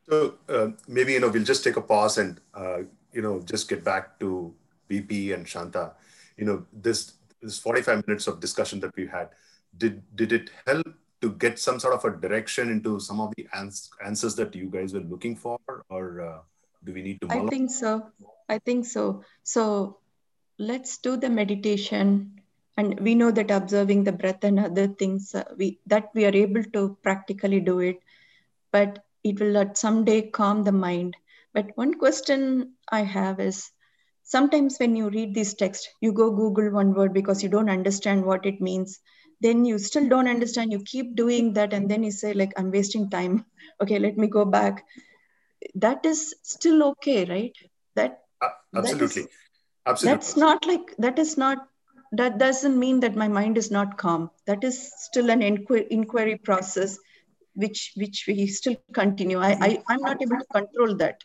So 0.09 0.33
uh, 0.49 0.69
maybe 0.87 1.13
you 1.13 1.19
know 1.19 1.29
we'll 1.29 1.43
just 1.43 1.63
take 1.63 1.77
a 1.77 1.81
pause 1.81 2.17
and 2.17 2.41
uh, 2.55 2.79
you 3.13 3.21
know 3.21 3.39
just 3.41 3.69
get 3.69 3.83
back 3.83 4.19
to 4.21 4.51
VP 4.89 5.31
and 5.33 5.47
Shanta. 5.47 5.93
You 6.37 6.45
know 6.45 6.65
this 6.73 7.13
this 7.39 7.59
45 7.59 8.07
minutes 8.07 8.25
of 8.25 8.39
discussion 8.39 8.79
that 8.79 8.95
we 8.95 9.05
had. 9.05 9.29
Did 9.77 10.01
did 10.15 10.31
it 10.33 10.49
help 10.65 10.87
to 11.21 11.31
get 11.33 11.59
some 11.59 11.79
sort 11.79 11.93
of 11.93 12.03
a 12.03 12.17
direction 12.17 12.71
into 12.71 12.99
some 12.99 13.21
of 13.21 13.31
the 13.37 13.47
ans- 13.53 13.91
answers 14.03 14.35
that 14.35 14.55
you 14.55 14.69
guys 14.71 14.91
were 14.93 15.07
looking 15.13 15.35
for, 15.35 15.59
or 15.89 16.21
uh, 16.21 16.39
do 16.85 16.93
we 16.93 17.01
need 17.01 17.21
to? 17.21 17.27
I 17.29 17.39
think 17.49 17.71
so. 17.71 18.03
I 18.49 18.59
think 18.59 18.85
so. 18.85 19.23
So 19.43 19.97
let's 20.59 20.97
do 20.97 21.17
the 21.17 21.29
meditation. 21.29 22.39
And 22.77 22.99
we 22.99 23.15
know 23.15 23.31
that 23.31 23.51
observing 23.51 24.03
the 24.03 24.11
breath 24.11 24.43
and 24.43 24.59
other 24.59 24.87
things 24.87 25.35
uh, 25.35 25.43
we 25.57 25.79
that 25.87 26.09
we 26.15 26.25
are 26.25 26.35
able 26.35 26.63
to 26.73 26.97
practically 27.03 27.59
do 27.59 27.79
it. 27.79 27.99
But 28.71 28.99
it 29.23 29.39
will 29.39 29.57
at 29.57 29.77
someday 29.77 30.29
calm 30.29 30.63
the 30.63 30.71
mind. 30.71 31.15
But 31.53 31.71
one 31.75 31.93
question 31.93 32.73
i 32.91 33.01
have 33.03 33.39
is 33.39 33.71
sometimes 34.23 34.77
when 34.79 34.95
you 34.95 35.09
read 35.09 35.33
this 35.35 35.53
text 35.53 35.89
you 36.01 36.11
go 36.13 36.31
google 36.31 36.71
one 36.71 36.93
word 36.93 37.13
because 37.13 37.43
you 37.43 37.49
don't 37.49 37.69
understand 37.69 38.25
what 38.25 38.45
it 38.45 38.59
means. 38.59 38.99
Then 39.41 39.65
you 39.65 39.77
still 39.77 40.07
don't 40.09 40.27
understand. 40.27 40.71
You 40.71 40.79
keep 40.83 41.15
doing 41.15 41.53
that 41.53 41.73
and 41.73 41.89
then 41.89 42.03
you 42.03 42.11
say 42.11 42.33
like 42.33 42.53
i'm 42.57 42.71
wasting 42.71 43.09
time. 43.09 43.45
Okay 43.81 43.99
let 43.99 44.17
me 44.17 44.27
go 44.27 44.45
back 44.45 44.83
that 45.75 46.05
is 46.05 46.35
still 46.41 46.83
okay 46.83 47.25
right? 47.25 47.53
That 47.95 48.19
uh, 48.41 48.49
absolutely 48.75 49.21
that 49.21 49.27
is, 49.27 49.27
absolutely. 49.85 50.17
That's 50.17 50.37
not 50.37 50.65
like 50.65 50.95
that 50.97 51.19
is 51.19 51.37
not 51.37 51.67
that 52.11 52.37
doesn't 52.37 52.77
mean 52.77 52.99
that 52.99 53.15
my 53.15 53.27
mind 53.27 53.57
is 53.57 53.71
not 53.71 53.97
calm. 53.97 54.29
That 54.45 54.63
is 54.63 54.91
still 54.97 55.29
an 55.29 55.41
inquiry, 55.41 55.87
inquiry 55.89 56.37
process 56.37 56.97
which 57.55 57.93
which 57.95 58.25
we 58.27 58.47
still 58.47 58.75
continue. 58.93 59.39
I, 59.39 59.57
I 59.61 59.83
i'm 59.89 60.01
not 60.01 60.21
able 60.21 60.37
to 60.37 60.45
control 60.53 60.95
that. 60.95 61.23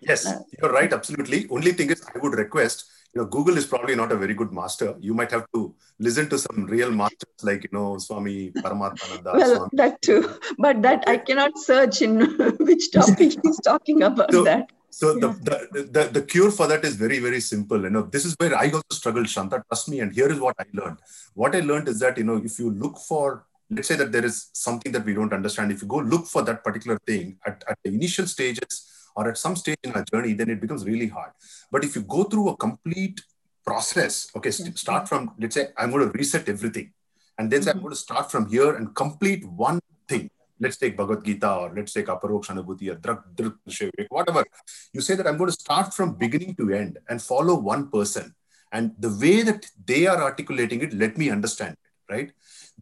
Yes 0.00 0.26
uh, 0.26 0.40
you're 0.60 0.72
right 0.72 0.92
absolutely. 0.92 1.46
Only 1.50 1.72
thing 1.72 1.90
is 1.90 2.02
i 2.14 2.18
would 2.18 2.34
request 2.34 2.84
you 3.14 3.20
know 3.20 3.26
google 3.26 3.56
is 3.56 3.66
probably 3.66 3.94
not 3.94 4.12
a 4.12 4.16
very 4.16 4.34
good 4.34 4.52
master 4.52 4.94
you 5.00 5.14
might 5.14 5.30
have 5.30 5.46
to 5.54 5.74
listen 5.98 6.28
to 6.28 6.38
some 6.38 6.64
real 6.66 6.90
masters 6.90 7.44
like 7.48 7.62
you 7.64 7.72
know 7.72 7.98
swami 7.98 8.50
paramatmananda 8.62 9.34
well 9.40 9.56
swami. 9.56 9.70
that 9.82 10.00
too 10.02 10.22
but 10.58 10.82
that 10.82 11.04
i 11.06 11.16
cannot 11.16 11.56
search 11.58 12.02
in 12.02 12.20
which 12.70 12.90
topic 12.92 13.36
he's 13.42 13.60
talking 13.60 14.02
about 14.02 14.32
so, 14.32 14.44
that 14.44 14.70
so 14.90 15.14
yeah. 15.14 15.34
the, 15.48 15.68
the, 15.72 15.82
the, 15.96 16.04
the 16.16 16.22
cure 16.22 16.52
for 16.52 16.68
that 16.68 16.84
is 16.84 16.94
very, 16.94 17.18
very 17.18 17.40
simple. 17.40 17.82
You 17.82 17.90
know, 17.90 18.02
this 18.02 18.24
is 18.24 18.36
where 18.38 18.56
I 18.56 18.66
also 18.66 18.92
struggled, 18.92 19.28
Shanta, 19.28 19.64
trust 19.66 19.88
me. 19.88 19.98
And 19.98 20.14
here 20.14 20.30
is 20.30 20.38
what 20.38 20.54
I 20.56 20.66
learned. 20.72 20.98
What 21.34 21.56
I 21.56 21.60
learned 21.60 21.88
is 21.88 21.98
that, 21.98 22.16
you 22.16 22.22
know, 22.22 22.36
if 22.36 22.60
you 22.60 22.70
look 22.70 22.98
for, 22.98 23.44
let's 23.70 23.88
say 23.88 23.96
that 23.96 24.12
there 24.12 24.24
is 24.24 24.50
something 24.52 24.92
that 24.92 25.04
we 25.04 25.12
don't 25.12 25.32
understand, 25.32 25.72
if 25.72 25.82
you 25.82 25.88
go 25.88 25.96
look 25.96 26.26
for 26.26 26.42
that 26.42 26.62
particular 26.62 26.96
thing 27.08 27.38
at, 27.44 27.64
at 27.68 27.76
the 27.82 27.90
initial 27.90 28.28
stages 28.28 28.88
or 29.16 29.28
at 29.28 29.38
some 29.38 29.56
stage 29.56 29.78
in 29.84 29.92
our 29.92 30.04
journey, 30.04 30.32
then 30.32 30.50
it 30.50 30.60
becomes 30.60 30.84
really 30.84 31.08
hard. 31.08 31.32
But 31.70 31.84
if 31.84 31.94
you 31.94 32.02
go 32.02 32.24
through 32.24 32.48
a 32.50 32.56
complete 32.56 33.20
process, 33.64 34.30
okay, 34.36 34.50
start 34.50 35.08
from, 35.08 35.32
let's 35.38 35.54
say, 35.54 35.68
I'm 35.78 35.90
going 35.90 36.10
to 36.10 36.18
reset 36.18 36.48
everything. 36.48 36.92
And 37.38 37.50
then 37.50 37.60
mm-hmm. 37.60 37.70
I'm 37.70 37.80
going 37.80 37.92
to 37.92 37.96
start 37.96 38.30
from 38.30 38.48
here 38.48 38.74
and 38.74 38.94
complete 38.94 39.44
one 39.44 39.80
thing 40.08 40.30
let's 40.60 40.76
take 40.76 40.96
Bhagavad 40.96 41.24
Gita 41.24 41.52
or 41.52 41.72
let's 41.74 41.92
take 41.92 42.06
Aparoksha 42.06 42.50
Anubhuti 42.54 42.90
or 42.90 42.96
Drak, 42.96 43.22
Drak, 43.34 44.06
whatever. 44.08 44.44
You 44.92 45.00
say 45.00 45.14
that 45.16 45.26
I'm 45.26 45.36
going 45.36 45.50
to 45.50 45.60
start 45.66 45.92
from 45.92 46.14
beginning 46.14 46.54
to 46.56 46.72
end 46.72 46.98
and 47.08 47.20
follow 47.20 47.58
one 47.58 47.90
person. 47.90 48.34
And 48.72 48.92
the 48.98 49.10
way 49.10 49.42
that 49.42 49.66
they 49.84 50.06
are 50.06 50.20
articulating 50.22 50.80
it, 50.82 50.92
let 50.92 51.16
me 51.16 51.30
understand 51.30 51.74
it, 51.74 52.12
right? 52.12 52.32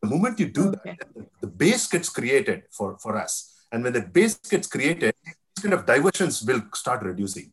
The 0.01 0.09
moment 0.09 0.41
you 0.41 0.47
do 0.47 0.69
okay. 0.69 0.97
that, 0.99 1.27
the 1.41 1.47
base 1.47 1.87
gets 1.87 2.09
created 2.09 2.63
for, 2.71 2.99
for 2.99 3.17
us. 3.17 3.67
And 3.71 3.85
when 3.85 3.93
the 3.93 4.03
base 4.03 4.37
gets 4.37 4.67
created, 4.67 5.15
these 5.57 5.63
kind 5.63 5.75
of 5.75 5.87
diversions 5.87 6.43
will 6.43 6.63
start 6.75 7.03
reducing. 7.03 7.53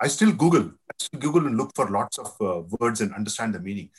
I 0.00 0.08
still 0.08 0.32
Google, 0.32 0.70
I 0.90 0.94
still 0.98 1.20
Google 1.20 1.46
and 1.46 1.56
look 1.56 1.72
for 1.74 1.88
lots 1.90 2.18
of 2.18 2.34
uh, 2.40 2.62
words 2.78 3.00
and 3.00 3.12
understand 3.14 3.54
the 3.54 3.60
meaning. 3.60 3.90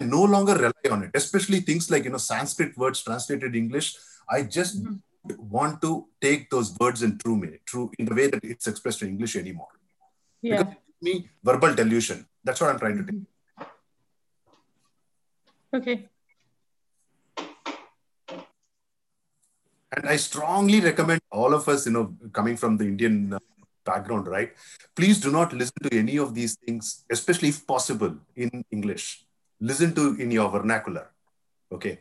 I 0.00 0.04
no 0.04 0.22
longer 0.22 0.54
rely 0.54 0.90
on 0.90 1.02
it, 1.04 1.10
especially 1.14 1.60
things 1.60 1.90
like, 1.90 2.04
you 2.04 2.10
know, 2.10 2.18
Sanskrit 2.18 2.76
words 2.76 3.02
translated 3.02 3.54
English 3.54 3.96
I 4.28 4.42
just 4.42 4.82
mm-hmm. 4.82 5.50
want 5.50 5.80
to 5.82 6.08
take 6.20 6.50
those 6.50 6.76
words 6.78 7.02
in 7.02 7.18
true 7.18 7.36
meaning, 7.36 7.60
true 7.66 7.90
in 7.98 8.06
the 8.06 8.14
way 8.14 8.28
that 8.28 8.44
it's 8.44 8.66
expressed 8.66 9.02
in 9.02 9.08
English 9.08 9.36
anymore. 9.36 9.68
Yeah. 10.40 10.62
Because 10.62 10.74
me, 11.00 11.28
verbal 11.42 11.74
delusion. 11.74 12.26
That's 12.44 12.60
what 12.60 12.70
I'm 12.70 12.78
trying 12.78 12.98
to 12.98 13.02
do. 13.04 13.12
Mm-hmm. 13.12 13.66
Okay. 15.76 16.08
And 19.94 20.08
I 20.08 20.16
strongly 20.16 20.80
recommend 20.80 21.20
all 21.30 21.52
of 21.54 21.68
us, 21.68 21.86
you 21.86 21.92
know, 21.92 22.14
coming 22.32 22.56
from 22.56 22.76
the 22.76 22.84
Indian 22.84 23.34
uh, 23.34 23.38
background, 23.84 24.26
right? 24.26 24.52
Please 24.96 25.20
do 25.20 25.30
not 25.30 25.52
listen 25.52 25.82
to 25.82 25.98
any 25.98 26.16
of 26.18 26.34
these 26.34 26.54
things, 26.64 27.04
especially 27.10 27.50
if 27.50 27.66
possible 27.66 28.14
in 28.36 28.64
English. 28.70 29.24
Listen 29.60 29.94
to 29.94 30.16
in 30.16 30.30
your 30.30 30.48
vernacular. 30.50 31.10
Okay 31.70 31.98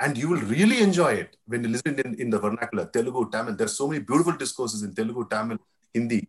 and 0.00 0.16
you 0.16 0.28
will 0.28 0.44
really 0.54 0.78
enjoy 0.80 1.12
it 1.22 1.36
when 1.46 1.62
you 1.62 1.70
listen 1.74 1.98
in, 2.04 2.14
in 2.22 2.30
the 2.34 2.40
vernacular 2.44 2.84
telugu 2.96 3.22
tamil 3.34 3.54
there's 3.58 3.76
so 3.80 3.86
many 3.90 4.00
beautiful 4.10 4.36
discourses 4.42 4.82
in 4.86 4.92
telugu 5.00 5.22
tamil 5.34 5.58
hindi 5.96 6.20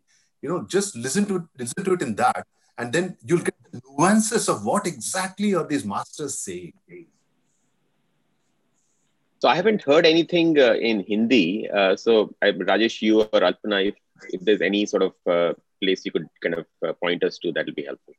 you 0.44 0.50
know 0.52 0.60
just 0.76 0.92
listen 1.06 1.26
to 1.30 1.36
it 1.40 1.46
listen 1.62 1.82
to 1.88 1.94
it 1.98 2.04
in 2.08 2.14
that 2.24 2.44
and 2.80 2.90
then 2.96 3.06
you'll 3.28 3.46
get 3.50 3.58
nuances 3.88 4.46
of 4.54 4.60
what 4.70 4.84
exactly 4.94 5.50
are 5.58 5.66
these 5.72 5.86
masters 5.94 6.36
saying 6.48 6.74
so 9.42 9.50
i 9.54 9.56
haven't 9.60 9.82
heard 9.90 10.06
anything 10.14 10.50
uh, 10.68 10.74
in 10.90 10.98
hindi 11.12 11.46
uh, 11.80 11.94
so 11.96 12.12
I, 12.42 12.52
rajesh 12.72 12.98
you 13.08 13.22
or 13.22 13.42
alpana 13.50 13.80
if, 13.92 13.96
if 14.36 14.42
there's 14.48 14.66
any 14.72 14.86
sort 14.94 15.04
of 15.10 15.14
uh, 15.36 15.54
place 15.82 16.04
you 16.06 16.12
could 16.16 16.28
kind 16.44 16.56
of 16.62 16.66
uh, 16.88 16.94
point 17.04 17.24
us 17.30 17.38
to 17.44 17.52
that 17.54 17.66
will 17.68 17.80
be 17.84 17.88
helpful 17.92 18.16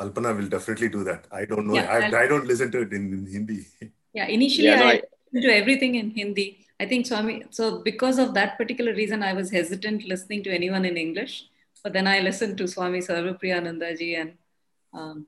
Alpana 0.00 0.36
will 0.36 0.48
definitely 0.48 0.88
do 0.88 1.02
that. 1.04 1.26
I 1.32 1.44
don't 1.44 1.66
know. 1.66 1.74
Yeah, 1.74 1.90
I, 1.90 2.24
I, 2.24 2.26
don't 2.28 2.46
listen 2.46 2.70
to 2.70 2.82
it 2.82 2.92
in, 2.92 3.12
in 3.12 3.26
Hindi. 3.26 3.66
Yeah, 4.14 4.26
initially 4.26 4.68
yeah, 4.68 4.76
no, 4.76 4.86
I, 4.86 4.90
I 4.90 5.02
listened 5.32 5.42
to 5.42 5.54
everything 5.54 5.94
in 5.96 6.10
Hindi. 6.10 6.66
I 6.80 6.86
think 6.86 7.06
Swami, 7.06 7.44
so 7.50 7.82
because 7.82 8.18
of 8.18 8.32
that 8.34 8.56
particular 8.56 8.94
reason, 8.94 9.22
I 9.22 9.32
was 9.32 9.50
hesitant 9.50 10.04
listening 10.04 10.42
to 10.44 10.50
anyone 10.50 10.84
in 10.84 10.96
English. 10.96 11.46
But 11.82 11.92
then 11.92 12.06
I 12.06 12.20
listened 12.20 12.58
to 12.58 12.68
Swami 12.68 13.00
Sarvapriyanandaji 13.00 14.20
and 14.20 14.32
um, 14.92 15.26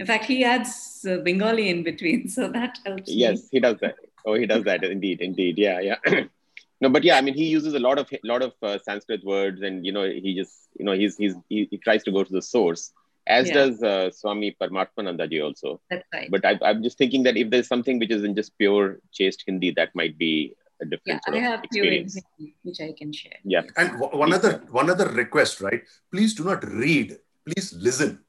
in 0.00 0.06
fact, 0.06 0.24
he 0.24 0.44
adds 0.44 1.06
uh, 1.08 1.18
Bengali 1.18 1.68
in 1.68 1.82
between. 1.84 2.28
So 2.36 2.48
that 2.48 2.78
helps. 2.84 3.10
Yes, 3.10 3.42
me. 3.42 3.48
he 3.52 3.60
does 3.60 3.76
that. 3.80 3.96
Oh, 4.26 4.34
he 4.34 4.46
does 4.46 4.64
that 4.64 4.82
indeed, 4.82 5.20
indeed. 5.20 5.58
Yeah, 5.58 5.80
yeah. 5.80 5.96
no, 6.80 6.88
but 6.88 7.04
yeah, 7.04 7.16
I 7.16 7.20
mean, 7.20 7.34
he 7.34 7.44
uses 7.44 7.74
a 7.74 7.78
lot 7.78 7.98
of 7.98 8.08
lot 8.24 8.42
of 8.42 8.52
uh, 8.62 8.78
Sanskrit 8.82 9.22
words, 9.24 9.62
and 9.62 9.84
you 9.86 9.92
know, 9.92 10.04
he 10.04 10.34
just 10.34 10.54
you 10.78 10.84
know, 10.84 10.92
he's 10.92 11.16
he's 11.16 11.34
he, 11.48 11.68
he 11.70 11.76
tries 11.78 12.02
to 12.04 12.12
go 12.12 12.24
to 12.24 12.32
the 12.32 12.42
source 12.42 12.92
as 13.26 13.48
yeah. 13.48 13.54
does 13.54 13.82
uh, 13.82 14.10
Swami 14.10 14.56
Paramatmanandaji 14.60 15.42
also. 15.42 15.80
That's 15.90 16.06
right. 16.12 16.30
But 16.30 16.44
I, 16.44 16.58
am 16.62 16.82
just 16.82 16.98
thinking 16.98 17.22
that 17.24 17.36
if 17.36 17.50
there's 17.50 17.68
something 17.68 17.98
which 17.98 18.10
is 18.10 18.24
in 18.24 18.34
just 18.34 18.56
pure 18.58 19.00
chaste 19.12 19.44
Hindi, 19.46 19.72
that 19.72 19.94
might 19.94 20.16
be 20.18 20.54
a 20.80 20.86
different 20.86 21.20
yeah, 21.28 21.34
I 21.34 21.38
have 21.38 21.64
experience. 21.64 22.18
Hindi, 22.38 22.54
which 22.62 22.80
I 22.80 22.92
can 22.96 23.12
share. 23.12 23.38
Yeah. 23.44 23.62
And 23.76 24.00
one 24.00 24.32
other 24.32 24.62
one 24.70 24.88
other 24.88 25.08
request, 25.08 25.60
right? 25.60 25.82
Please 26.10 26.34
do 26.34 26.44
not 26.44 26.64
read. 26.64 27.18
Please 27.46 27.74
listen. 27.74 28.20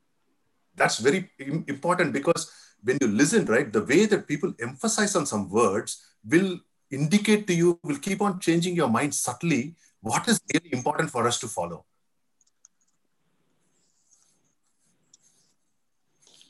That's 0.76 1.00
very 1.00 1.30
important 1.68 2.14
because 2.14 2.52
when 2.84 2.98
you 3.02 3.08
listen, 3.08 3.46
right, 3.46 3.72
the 3.72 3.84
way 3.84 4.06
that 4.06 4.28
people 4.28 4.54
emphasize 4.60 5.16
on 5.16 5.26
some 5.26 5.50
words 5.50 6.04
will 6.26 6.60
indicate 6.90 7.48
to 7.48 7.54
you, 7.54 7.80
will 7.84 7.98
keep 7.98 8.22
on 8.22 8.40
changing 8.40 8.76
your 8.76 8.90
mind 8.90 9.14
subtly 9.14 9.76
what 10.02 10.28
is 10.28 10.42
really 10.54 10.70
important 10.74 11.10
for 11.10 11.28
us 11.28 11.40
to 11.40 11.48
follow. 11.48 11.86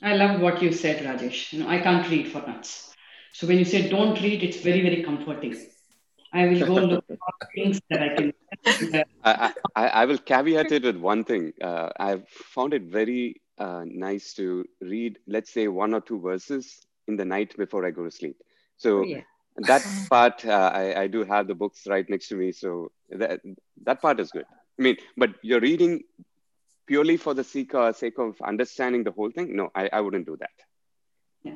I 0.02 0.16
love 0.16 0.40
what 0.40 0.60
you 0.60 0.72
said, 0.72 1.04
Rajesh. 1.04 1.52
You 1.52 1.60
know, 1.60 1.68
I 1.68 1.78
can't 1.78 2.08
read 2.08 2.32
for 2.32 2.40
nuts. 2.40 2.92
So 3.32 3.46
when 3.46 3.58
you 3.58 3.64
say 3.64 3.88
don't 3.88 4.20
read, 4.20 4.42
it's 4.42 4.58
very, 4.58 4.82
very 4.82 5.02
comforting. 5.02 5.56
I 6.32 6.46
will 6.46 6.66
go 6.66 6.74
look 6.74 7.04
for 7.08 7.48
things 7.54 7.80
that 7.90 8.02
I 8.02 8.08
can. 8.16 8.32
I, 9.22 9.52
I, 9.76 9.88
I, 9.88 10.04
will 10.06 10.18
caveat 10.18 10.72
it 10.72 10.82
with 10.82 10.96
one 10.96 11.24
thing. 11.24 11.52
Uh, 11.60 11.90
I've 11.98 12.26
found 12.28 12.74
it 12.74 12.82
very 12.82 13.41
uh, 13.58 13.82
nice 13.86 14.34
to 14.34 14.64
read, 14.80 15.18
let's 15.26 15.52
say, 15.52 15.68
one 15.68 15.94
or 15.94 16.00
two 16.00 16.20
verses 16.20 16.86
in 17.08 17.16
the 17.16 17.24
night 17.24 17.56
before 17.56 17.86
I 17.86 17.90
go 17.90 18.04
to 18.04 18.10
sleep. 18.10 18.36
So 18.76 19.00
oh, 19.00 19.02
yeah. 19.02 19.22
that 19.58 19.84
part, 20.10 20.44
uh, 20.44 20.70
I, 20.74 21.02
I 21.02 21.06
do 21.06 21.24
have 21.24 21.46
the 21.48 21.54
books 21.54 21.86
right 21.86 22.08
next 22.08 22.28
to 22.28 22.36
me. 22.36 22.52
So 22.52 22.92
that, 23.10 23.40
that 23.84 24.00
part 24.00 24.20
is 24.20 24.30
good. 24.30 24.46
I 24.78 24.82
mean, 24.82 24.96
but 25.16 25.30
you're 25.42 25.60
reading 25.60 26.02
purely 26.86 27.16
for 27.16 27.34
the 27.34 27.44
sake, 27.44 27.74
uh, 27.74 27.92
sake 27.92 28.18
of 28.18 28.40
understanding 28.42 29.04
the 29.04 29.12
whole 29.12 29.30
thing, 29.30 29.56
no, 29.56 29.70
I, 29.74 29.88
I 29.92 30.00
wouldn't 30.00 30.26
do 30.26 30.36
that. 30.38 30.50
Yeah. 31.42 31.54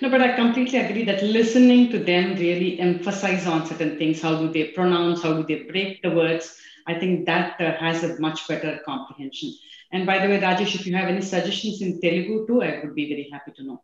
No, 0.00 0.10
but 0.10 0.20
I 0.20 0.34
completely 0.34 0.78
agree 0.78 1.04
that 1.04 1.22
listening 1.22 1.90
to 1.90 1.98
them 1.98 2.34
really 2.36 2.78
emphasize 2.80 3.46
on 3.46 3.66
certain 3.66 3.96
things. 3.96 4.20
How 4.20 4.36
do 4.36 4.52
they 4.52 4.64
pronounce? 4.68 5.22
How 5.22 5.34
do 5.34 5.44
they 5.44 5.64
break 5.64 6.02
the 6.02 6.10
words? 6.10 6.56
I 6.86 6.98
think 6.98 7.26
that 7.26 7.60
uh, 7.60 7.72
has 7.78 8.04
a 8.04 8.20
much 8.20 8.46
better 8.46 8.80
comprehension. 8.84 9.54
And 9.94 10.04
by 10.10 10.16
the 10.22 10.28
way, 10.30 10.38
Rajesh, 10.46 10.74
if 10.78 10.86
you 10.86 10.94
have 11.00 11.08
any 11.12 11.22
suggestions 11.32 11.80
in 11.86 12.00
Telugu 12.04 12.36
too, 12.48 12.58
I 12.68 12.80
would 12.80 12.94
be 13.00 13.06
very 13.12 13.26
happy 13.34 13.52
to 13.58 13.62
know. 13.66 13.76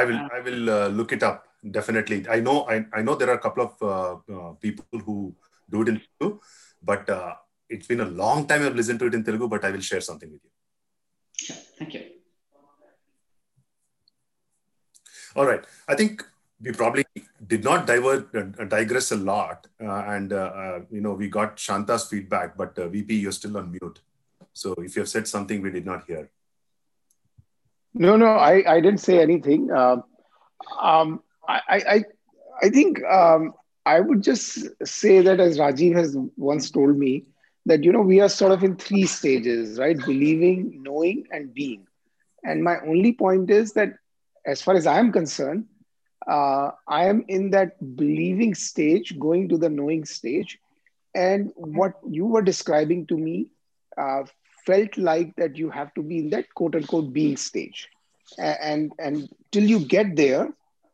I 0.00 0.04
will. 0.08 0.20
I 0.36 0.40
will 0.46 0.64
uh, 0.78 0.88
look 0.98 1.12
it 1.16 1.22
up 1.28 1.38
definitely. 1.70 2.26
I 2.28 2.40
know. 2.40 2.66
I, 2.68 2.84
I 2.92 3.02
know 3.02 3.14
there 3.14 3.30
are 3.30 3.34
a 3.34 3.44
couple 3.46 3.64
of 3.68 3.82
uh, 3.82 4.34
uh, 4.34 4.52
people 4.54 4.98
who 5.06 5.34
do 5.70 5.82
it 5.82 5.88
in 5.88 6.00
Telugu, 6.00 6.40
but 6.82 7.08
uh, 7.08 7.34
it's 7.68 7.86
been 7.86 8.00
a 8.00 8.10
long 8.22 8.46
time 8.46 8.62
I've 8.62 8.74
listened 8.74 8.98
to 9.00 9.06
it 9.06 9.14
in 9.14 9.24
Telugu. 9.24 9.48
But 9.48 9.64
I 9.64 9.70
will 9.70 9.80
share 9.80 10.00
something 10.00 10.30
with 10.30 10.40
you. 10.44 10.50
Sure. 11.46 11.56
Thank 11.78 11.94
you. 11.94 12.02
All 15.34 15.46
right. 15.46 15.64
I 15.88 15.94
think 15.94 16.22
we 16.60 16.72
probably 16.72 17.04
did 17.46 17.64
not 17.64 17.86
divert, 17.86 18.34
uh, 18.36 18.64
digress 18.64 19.12
a 19.12 19.16
lot, 19.16 19.66
uh, 19.82 20.02
and 20.14 20.32
uh, 20.32 20.80
you 20.90 21.00
know 21.00 21.14
we 21.14 21.28
got 21.28 21.56
Shanta's 21.56 22.06
feedback, 22.08 22.56
but 22.56 22.76
VP, 22.76 23.14
you're 23.16 23.32
still 23.32 23.56
on 23.56 23.70
mute. 23.70 24.00
So 24.52 24.74
if 24.78 24.96
you 24.96 25.02
have 25.02 25.08
said 25.08 25.26
something 25.28 25.62
we 25.62 25.70
did 25.70 25.86
not 25.86 26.04
hear. 26.06 26.30
No, 27.94 28.16
no, 28.16 28.26
I, 28.26 28.62
I 28.66 28.80
didn't 28.80 29.00
say 29.00 29.20
anything. 29.20 29.70
Um, 29.70 30.04
um, 30.80 31.22
I, 31.46 31.60
I, 31.68 32.04
I 32.62 32.68
think 32.70 33.02
um, 33.04 33.52
I 33.84 34.00
would 34.00 34.22
just 34.22 34.68
say 34.86 35.20
that 35.20 35.40
as 35.40 35.58
Rajiv 35.58 35.94
has 35.96 36.16
once 36.36 36.70
told 36.70 36.96
me, 36.96 37.26
that 37.66 37.84
you 37.84 37.92
know 37.92 38.00
we 38.00 38.20
are 38.20 38.28
sort 38.28 38.52
of 38.52 38.64
in 38.64 38.76
three 38.76 39.06
stages, 39.06 39.78
right? 39.78 39.96
Believing, 39.96 40.82
knowing, 40.82 41.26
and 41.30 41.54
being. 41.54 41.86
And 42.44 42.62
my 42.62 42.78
only 42.80 43.12
point 43.12 43.50
is 43.50 43.72
that, 43.74 43.94
as 44.44 44.60
far 44.60 44.74
as 44.74 44.86
I 44.86 44.98
am 44.98 45.12
concerned, 45.12 45.66
uh, 46.28 46.70
I 46.88 47.06
am 47.06 47.24
in 47.28 47.50
that 47.50 47.96
believing 47.96 48.54
stage, 48.54 49.18
going 49.18 49.48
to 49.50 49.58
the 49.58 49.68
knowing 49.68 50.04
stage. 50.04 50.58
And 51.14 51.52
what 51.54 51.94
you 52.08 52.26
were 52.26 52.42
describing 52.42 53.06
to 53.08 53.16
me 53.16 53.48
uh, 53.96 54.24
felt 54.66 54.96
like 54.96 55.34
that 55.36 55.56
you 55.56 55.70
have 55.70 55.92
to 55.94 56.02
be 56.02 56.18
in 56.18 56.30
that 56.30 56.52
quote 56.54 56.74
unquote 56.74 57.12
being 57.12 57.36
stage. 57.36 57.88
And, 58.38 58.92
and 58.98 59.28
till 59.50 59.64
you 59.64 59.80
get 59.80 60.16
there, 60.16 60.52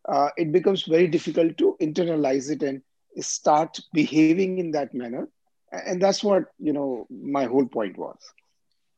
uh, 0.08 0.30
it 0.36 0.52
becomes 0.52 0.84
very 0.84 1.06
difficult 1.06 1.56
to 1.58 1.76
internalize 1.80 2.50
it 2.50 2.62
and 2.62 2.82
start 3.20 3.78
behaving 3.92 4.58
in 4.58 4.70
that 4.72 4.94
manner. 4.94 5.28
And 5.70 6.00
that's 6.00 6.24
what, 6.24 6.44
you 6.58 6.72
know, 6.72 7.06
my 7.10 7.44
whole 7.44 7.66
point 7.66 7.98
was. 7.98 8.18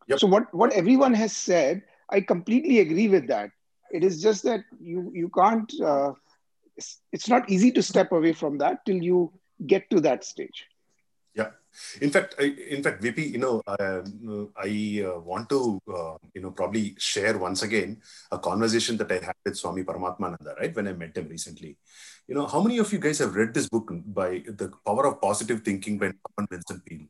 Yep. 0.06 0.20
So 0.20 0.26
what, 0.26 0.54
what 0.54 0.72
everyone 0.72 1.14
has 1.14 1.36
said, 1.36 1.82
I 2.08 2.20
completely 2.20 2.78
agree 2.78 3.08
with 3.08 3.28
that. 3.28 3.50
It 3.92 4.04
is 4.04 4.22
just 4.22 4.44
that 4.44 4.60
you, 4.80 5.10
you 5.14 5.28
can't, 5.30 5.72
uh, 5.80 6.12
it's, 6.76 7.00
it's 7.12 7.28
not 7.28 7.50
easy 7.50 7.72
to 7.72 7.82
step 7.82 8.12
away 8.12 8.32
from 8.32 8.58
that 8.58 8.86
till 8.86 9.02
you 9.02 9.32
get 9.66 9.90
to 9.90 10.00
that 10.00 10.24
stage. 10.24 10.66
In 12.00 12.10
fact, 12.10 12.34
I, 12.38 12.54
in 12.68 12.82
fact, 12.82 13.02
VP, 13.02 13.22
you 13.26 13.38
know, 13.38 13.62
uh, 13.66 14.02
I 14.56 15.04
uh, 15.06 15.20
want 15.20 15.48
to, 15.50 15.80
uh, 15.88 16.16
you 16.34 16.42
know, 16.42 16.50
probably 16.50 16.94
share 16.98 17.38
once 17.38 17.62
again 17.62 18.00
a 18.30 18.38
conversation 18.38 18.96
that 18.98 19.10
I 19.10 19.24
had 19.24 19.34
with 19.44 19.56
Swami 19.56 19.84
Paramatmananda, 19.84 20.58
right, 20.58 20.74
when 20.74 20.88
I 20.88 20.92
met 20.92 21.16
him 21.16 21.28
recently. 21.28 21.76
You 22.26 22.34
know, 22.34 22.46
how 22.46 22.60
many 22.62 22.78
of 22.78 22.92
you 22.92 22.98
guys 22.98 23.18
have 23.18 23.34
read 23.34 23.54
this 23.54 23.68
book 23.68 23.90
by 24.06 24.42
The 24.46 24.72
Power 24.84 25.06
of 25.06 25.20
Positive 25.20 25.62
Thinking 25.62 25.98
by 25.98 26.12
Norman 26.12 26.48
Vincent 26.50 26.84
Peale? 26.84 27.06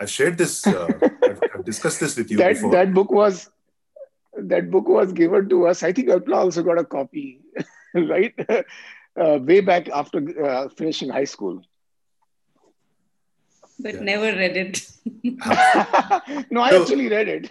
I've 0.00 0.10
shared 0.10 0.38
this, 0.38 0.66
uh, 0.66 0.88
I've, 1.22 1.40
I've, 1.54 1.64
discussed 1.64 2.00
this 2.00 2.16
with 2.16 2.30
you 2.30 2.36
that, 2.38 2.54
before. 2.54 2.70
That 2.72 2.94
book 2.94 3.10
was, 3.10 3.50
that 4.36 4.70
book 4.70 4.88
was 4.88 5.12
given 5.12 5.48
to 5.48 5.66
us. 5.66 5.82
I 5.82 5.92
think 5.92 6.08
Alpana 6.08 6.36
also 6.36 6.62
got 6.62 6.78
a 6.78 6.84
copy, 6.84 7.40
right? 7.94 8.34
Uh, 9.18 9.38
way 9.42 9.60
back 9.60 9.88
after 9.88 10.22
uh, 10.44 10.68
finishing 10.68 11.08
high 11.08 11.24
school 11.24 11.62
but 13.78 13.94
yeah. 13.94 14.00
never 14.00 14.36
read 14.36 14.56
it. 14.56 14.90
no, 16.50 16.60
I 16.60 16.70
so, 16.70 16.82
actually 16.82 17.08
read 17.08 17.28
it. 17.28 17.50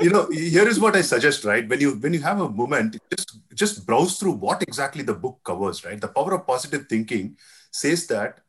you 0.00 0.10
know, 0.10 0.28
here 0.30 0.68
is 0.68 0.80
what 0.80 0.96
I 0.96 1.02
suggest, 1.02 1.44
right? 1.44 1.68
When 1.68 1.80
you 1.80 1.92
when 1.96 2.12
you 2.12 2.20
have 2.20 2.40
a 2.40 2.48
moment, 2.48 2.98
just 3.16 3.38
just 3.54 3.86
browse 3.86 4.18
through 4.18 4.32
what 4.32 4.62
exactly 4.62 5.02
the 5.02 5.14
book 5.14 5.40
covers, 5.44 5.84
right? 5.84 6.00
The 6.00 6.08
power 6.08 6.34
of 6.34 6.46
positive 6.46 6.86
thinking 6.88 7.36
says 7.70 8.06
that 8.08 8.40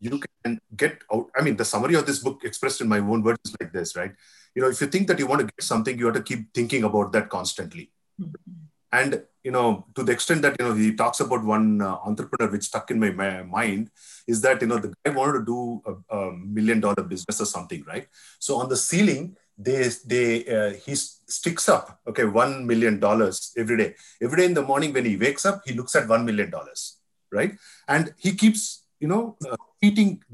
you 0.00 0.20
can 0.44 0.58
get 0.76 1.02
out. 1.12 1.30
I 1.36 1.42
mean, 1.42 1.56
the 1.56 1.64
summary 1.64 1.94
of 1.94 2.06
this 2.06 2.18
book 2.18 2.42
expressed 2.44 2.80
in 2.80 2.88
my 2.88 2.98
own 2.98 3.22
words 3.22 3.40
is 3.44 3.56
like 3.60 3.72
this, 3.72 3.96
right? 3.96 4.12
You 4.54 4.62
know, 4.62 4.68
if 4.68 4.80
you 4.80 4.86
think 4.86 5.08
that 5.08 5.18
you 5.18 5.26
want 5.26 5.40
to 5.40 5.46
get 5.46 5.62
something, 5.62 5.98
you 5.98 6.06
have 6.06 6.14
to 6.14 6.22
keep 6.22 6.52
thinking 6.52 6.84
about 6.84 7.12
that 7.12 7.28
constantly. 7.28 7.90
Mm-hmm. 8.20 8.65
And 8.98 9.22
you 9.46 9.52
know, 9.56 9.66
to 9.94 10.02
the 10.02 10.12
extent 10.16 10.42
that 10.42 10.56
you 10.58 10.64
know 10.66 10.74
he 10.74 10.88
talks 11.00 11.20
about 11.20 11.42
one 11.44 11.66
uh, 11.80 11.96
entrepreneur 12.08 12.50
which 12.52 12.64
stuck 12.70 12.90
in 12.90 12.98
my, 12.98 13.42
mind 13.42 13.90
is 14.26 14.40
that 14.44 14.60
you 14.62 14.68
know 14.70 14.78
the 14.84 14.92
guy 15.04 15.12
wanted 15.18 15.34
to 15.40 15.44
do 15.54 15.58
a, 15.90 16.16
a, 16.16 16.32
million 16.58 16.80
dollar 16.80 17.02
business 17.12 17.40
or 17.40 17.48
something, 17.56 17.84
right? 17.92 18.06
So 18.46 18.56
on 18.56 18.68
the 18.68 18.80
ceiling, 18.88 19.36
they 19.66 19.90
they 20.12 20.26
uh, 20.56 20.70
he 20.84 20.94
sticks 21.38 21.68
up 21.68 22.00
okay 22.08 22.24
one 22.24 22.66
million 22.66 22.98
dollars 23.06 23.52
every 23.56 23.76
day. 23.82 23.94
Every 24.22 24.38
day 24.40 24.46
in 24.46 24.54
the 24.54 24.66
morning 24.70 24.92
when 24.92 25.04
he 25.04 25.16
wakes 25.16 25.46
up, 25.50 25.62
he 25.66 25.74
looks 25.74 25.94
at 25.94 26.08
one 26.08 26.24
million 26.24 26.50
dollars, 26.50 26.98
right? 27.30 27.52
And 27.86 28.14
he 28.18 28.34
keeps 28.34 28.84
you 28.98 29.08
know 29.08 29.36
uh, 29.48 29.56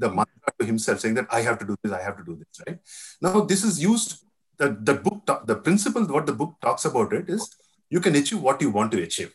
the 0.03 0.09
mantra 0.19 0.51
to 0.59 0.65
himself, 0.65 1.01
saying 1.01 1.15
that 1.15 1.27
I 1.29 1.41
have 1.41 1.59
to 1.59 1.65
do 1.65 1.75
this, 1.83 1.91
I 1.91 2.01
have 2.01 2.17
to 2.17 2.23
do 2.23 2.35
this, 2.41 2.61
right? 2.65 2.79
Now 3.21 3.41
this 3.41 3.63
is 3.63 3.83
used. 3.83 4.19
The, 4.55 4.77
the 4.79 4.93
book, 4.93 5.25
the 5.47 5.55
principle, 5.55 6.05
what 6.05 6.27
the 6.27 6.31
book 6.31 6.53
talks 6.61 6.85
about 6.85 7.11
it 7.11 7.27
is 7.27 7.49
you 7.93 7.99
can 8.05 8.15
achieve 8.21 8.41
what 8.47 8.61
you 8.63 8.71
want 8.77 8.91
to 8.93 8.99
achieve, 9.07 9.31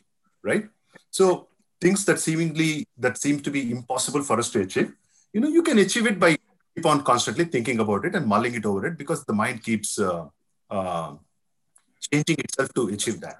right? 0.50 0.64
So 1.18 1.26
things 1.80 2.04
that 2.06 2.18
seemingly 2.26 2.72
that 3.04 3.16
seem 3.24 3.36
to 3.46 3.50
be 3.56 3.70
impossible 3.76 4.22
for 4.28 4.36
us 4.42 4.50
to 4.54 4.60
achieve, 4.66 4.90
you 5.32 5.40
know, 5.40 5.52
you 5.56 5.62
can 5.68 5.78
achieve 5.78 6.06
it 6.10 6.18
by 6.24 6.30
keep 6.74 6.86
on 6.92 7.02
constantly 7.10 7.44
thinking 7.54 7.78
about 7.84 8.04
it 8.08 8.14
and 8.16 8.26
mulling 8.26 8.54
it 8.60 8.66
over 8.70 8.86
it 8.88 8.98
because 9.02 9.24
the 9.24 9.36
mind 9.42 9.62
keeps 9.68 9.90
uh, 9.98 10.24
uh, 10.76 11.10
changing 12.06 12.38
itself 12.46 12.72
to 12.74 12.88
achieve 12.96 13.20
that. 13.20 13.38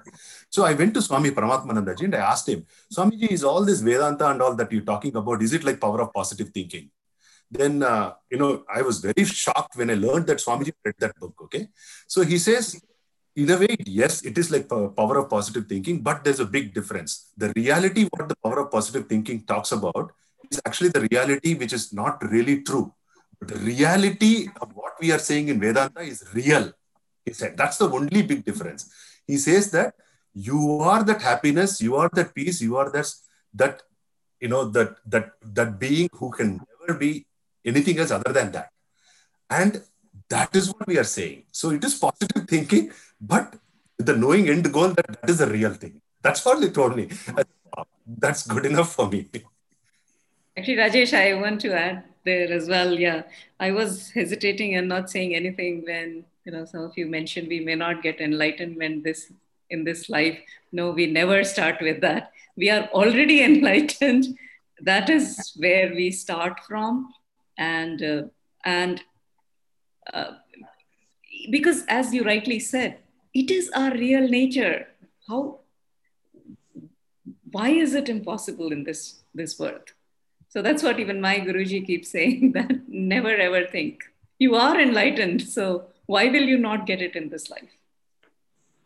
So 0.51 0.65
I 0.71 0.75
went 0.75 0.95
to 0.95 1.03
Swami 1.03 1.31
Paramatmanandaji 1.31 2.05
and 2.05 2.15
I 2.15 2.25
asked 2.33 2.49
him, 2.49 2.65
Swamiji, 2.95 3.33
is 3.33 3.45
all 3.45 3.65
this 3.65 3.81
Vedanta 3.81 4.29
and 4.31 4.41
all 4.41 4.55
that 4.55 4.71
you're 4.73 4.91
talking 4.93 5.17
about, 5.17 5.43
is 5.43 5.53
it 5.53 5.65
like 5.65 5.81
power 5.81 6.01
of 6.03 6.13
positive 6.13 6.51
thinking? 6.51 6.91
Then, 7.51 7.83
uh, 7.83 8.13
you 8.31 8.39
know, 8.39 8.65
I 8.73 8.83
was 8.83 9.01
very 9.01 9.25
shocked 9.25 9.75
when 9.77 9.91
I 9.91 9.95
learned 9.95 10.27
that 10.29 10.39
Swamiji 10.39 10.73
read 10.85 10.95
that 11.01 11.17
book, 11.19 11.35
okay? 11.45 11.69
So 12.07 12.23
he 12.23 12.39
says, 12.39 12.81
in 13.39 13.51
a 13.51 13.57
way, 13.57 13.77
yes, 13.87 14.25
it 14.25 14.37
is 14.37 14.51
like 14.51 14.69
power 14.69 15.19
of 15.19 15.31
positive 15.31 15.67
thinking, 15.69 16.01
but 16.01 16.25
there's 16.25 16.41
a 16.41 16.45
big 16.45 16.75
difference. 16.75 17.31
The 17.37 17.53
reality, 17.55 18.09
what 18.11 18.29
the 18.29 18.35
power 18.43 18.59
of 18.61 18.73
positive 18.73 19.07
thinking 19.09 19.43
talks 19.43 19.71
about, 19.71 20.11
is 20.51 20.61
actually 20.67 20.89
the 20.89 21.07
reality 21.13 21.55
which 21.55 21.73
is 21.73 21.93
not 21.93 22.21
really 22.33 22.63
true. 22.63 22.93
But 23.39 23.49
the 23.49 23.61
reality 23.61 24.49
of 24.61 24.75
what 24.75 24.95
we 25.01 25.13
are 25.13 25.21
saying 25.21 25.49
in 25.49 25.61
Vedanta 25.61 26.01
is 26.01 26.25
real. 26.35 26.73
He 27.25 27.33
said 27.33 27.57
that's 27.57 27.79
the 27.79 27.89
only 27.89 28.23
big 28.23 28.45
difference. 28.45 28.91
He 29.25 29.37
says 29.37 29.71
that 29.71 29.95
you 30.35 30.81
are 30.81 31.05
that 31.05 31.23
happiness, 31.23 31.81
you 31.81 31.95
are 31.95 32.11
that 32.15 32.35
peace, 32.35 32.61
you 32.61 32.77
are 32.77 32.91
that 32.91 33.09
that 33.55 33.83
you 34.41 34.49
know 34.49 34.65
that 34.71 34.97
that 35.07 35.33
that 35.43 35.79
being 35.79 36.09
who 36.13 36.31
can 36.31 36.61
never 36.81 36.99
be 36.99 37.27
anything 37.65 38.01
else 38.01 38.11
other 38.11 38.33
than 38.33 38.51
that. 38.53 38.71
And 39.49 39.81
that 40.29 40.55
is 40.55 40.69
what 40.73 40.87
we 40.87 40.99
are 40.99 41.05
saying. 41.05 41.45
So 41.53 41.71
it 41.71 41.85
is 41.85 41.95
positive 41.95 42.47
thinking, 42.49 42.91
but 43.21 43.55
the 43.99 44.17
knowing 44.17 44.49
end 44.49 44.73
goal 44.73 44.89
that 44.89 45.07
that 45.07 45.31
is 45.31 45.39
the 45.39 45.47
real 45.47 45.75
thing. 45.75 46.01
That's 46.23 46.47
all 46.47 46.61
they 46.61 46.71
told 46.71 46.97
me. 46.97 47.09
That's 48.07 48.47
good 48.47 48.67
enough 48.67 48.93
for 48.95 49.09
me. 49.09 49.29
Actually, 50.57 50.77
Rajesh, 50.77 51.15
I 51.15 51.35
want 51.41 51.61
to 51.63 51.73
add 51.73 52.05
there 52.25 52.51
as 52.53 52.69
well. 52.69 52.93
Yeah, 52.93 53.23
I 53.61 53.71
was 53.73 54.11
hesitating 54.11 54.75
and 54.75 54.89
not 54.89 55.11
saying 55.11 55.35
anything 55.35 55.85
when 55.85 56.25
you 56.45 56.53
know 56.53 56.65
some 56.65 56.83
of 56.83 56.97
you 56.97 57.07
mentioned 57.07 57.49
we 57.49 57.61
may 57.61 57.75
not 57.75 58.03
get 58.03 58.21
enlightenment 58.21 59.05
this 59.05 59.33
in 59.71 59.85
this 59.85 60.09
life. 60.09 60.39
No, 60.73 60.91
we 60.91 61.07
never 61.07 61.45
start 61.45 61.81
with 61.81 62.01
that. 62.01 62.33
We 62.57 62.71
are 62.71 62.89
already 62.89 63.43
enlightened. 63.51 64.39
That 64.81 65.11
is 65.11 65.53
where 65.57 65.93
we 65.95 66.11
start 66.11 66.61
from, 66.67 67.13
and 67.57 68.03
uh, 68.03 68.23
and 68.65 69.03
uh, 70.13 70.33
because 71.51 71.85
as 71.89 72.15
you 72.15 72.25
rightly 72.25 72.59
said, 72.61 72.99
it 73.41 73.51
is 73.51 73.71
our 73.71 73.93
real 73.93 74.27
nature. 74.29 74.89
How, 75.29 75.61
why 77.53 77.69
is 77.71 77.95
it 77.95 78.09
impossible 78.09 78.73
in 78.73 78.85
this, 78.85 79.21
this 79.35 79.59
world? 79.59 79.93
So 80.49 80.63
that's 80.63 80.83
what 80.83 80.99
even 80.99 81.21
my 81.21 81.39
Guruji 81.41 81.87
keeps 81.87 82.11
saying 82.11 82.53
that 82.57 82.89
never 82.89 83.35
ever 83.35 83.67
think. 83.67 84.03
You 84.39 84.55
are 84.55 84.81
enlightened, 84.81 85.43
so 85.43 85.87
why 86.07 86.27
will 86.29 86.49
you 86.53 86.59
not 86.59 86.87
get 86.87 87.03
it 87.03 87.15
in 87.17 87.29
this 87.29 87.51
life? 87.51 87.77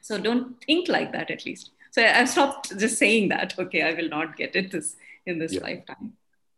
So 0.00 0.18
don't 0.18 0.62
think 0.64 0.88
like 0.88 1.12
that 1.12 1.30
at 1.30 1.46
least. 1.46 1.70
So 1.90 2.04
I've 2.04 2.28
stopped 2.28 2.76
just 2.78 2.98
saying 2.98 3.28
that, 3.28 3.58
okay, 3.58 3.82
I 3.82 3.94
will 3.94 4.08
not 4.08 4.36
get 4.36 4.56
it 4.56 4.72
this 4.72 4.96
in 5.24 5.38
this 5.38 5.54
yeah. 5.54 5.62
lifetime. 5.62 6.12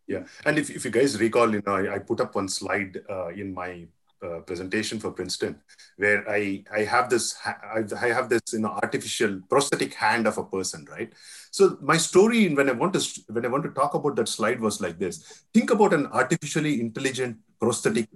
Yeah. 0.07 0.25
And 0.45 0.59
if, 0.59 0.71
if 0.71 0.85
you 0.85 0.91
guys 0.91 1.21
recall, 1.21 1.53
you 1.53 1.63
know, 1.67 1.75
I, 1.75 1.95
I 1.95 1.99
put 1.99 2.21
up 2.21 2.35
one 2.35 2.49
slide 2.49 3.01
uh, 3.09 3.29
in 3.29 3.53
my 3.53 3.87
uh, 4.25 4.41
presentation 4.41 4.99
for 4.99 5.11
Princeton, 5.11 5.61
where 5.97 6.29
I 6.29 6.64
I 6.72 6.81
have 6.85 7.11
this 7.11 7.37
I 7.47 8.09
have 8.09 8.29
this 8.29 8.43
you 8.53 8.61
know 8.61 8.72
artificial 8.83 9.41
prosthetic 9.49 9.95
hand 9.95 10.27
of 10.27 10.39
a 10.39 10.45
person, 10.45 10.87
right? 10.91 11.12
So 11.51 11.79
my 11.81 11.97
story 11.97 12.53
when 12.55 12.68
I 12.68 12.72
want 12.72 12.95
to 12.95 13.03
when 13.29 13.45
I 13.45 13.49
want 13.49 13.64
to 13.64 13.70
talk 13.70 13.95
about 13.95 14.16
that 14.16 14.29
slide 14.29 14.61
was 14.61 14.81
like 14.81 14.99
this: 14.99 15.45
think 15.53 15.70
about 15.70 15.93
an 15.93 16.07
artificially 16.07 16.81
intelligent 16.81 17.39
prosthetic, 17.61 18.09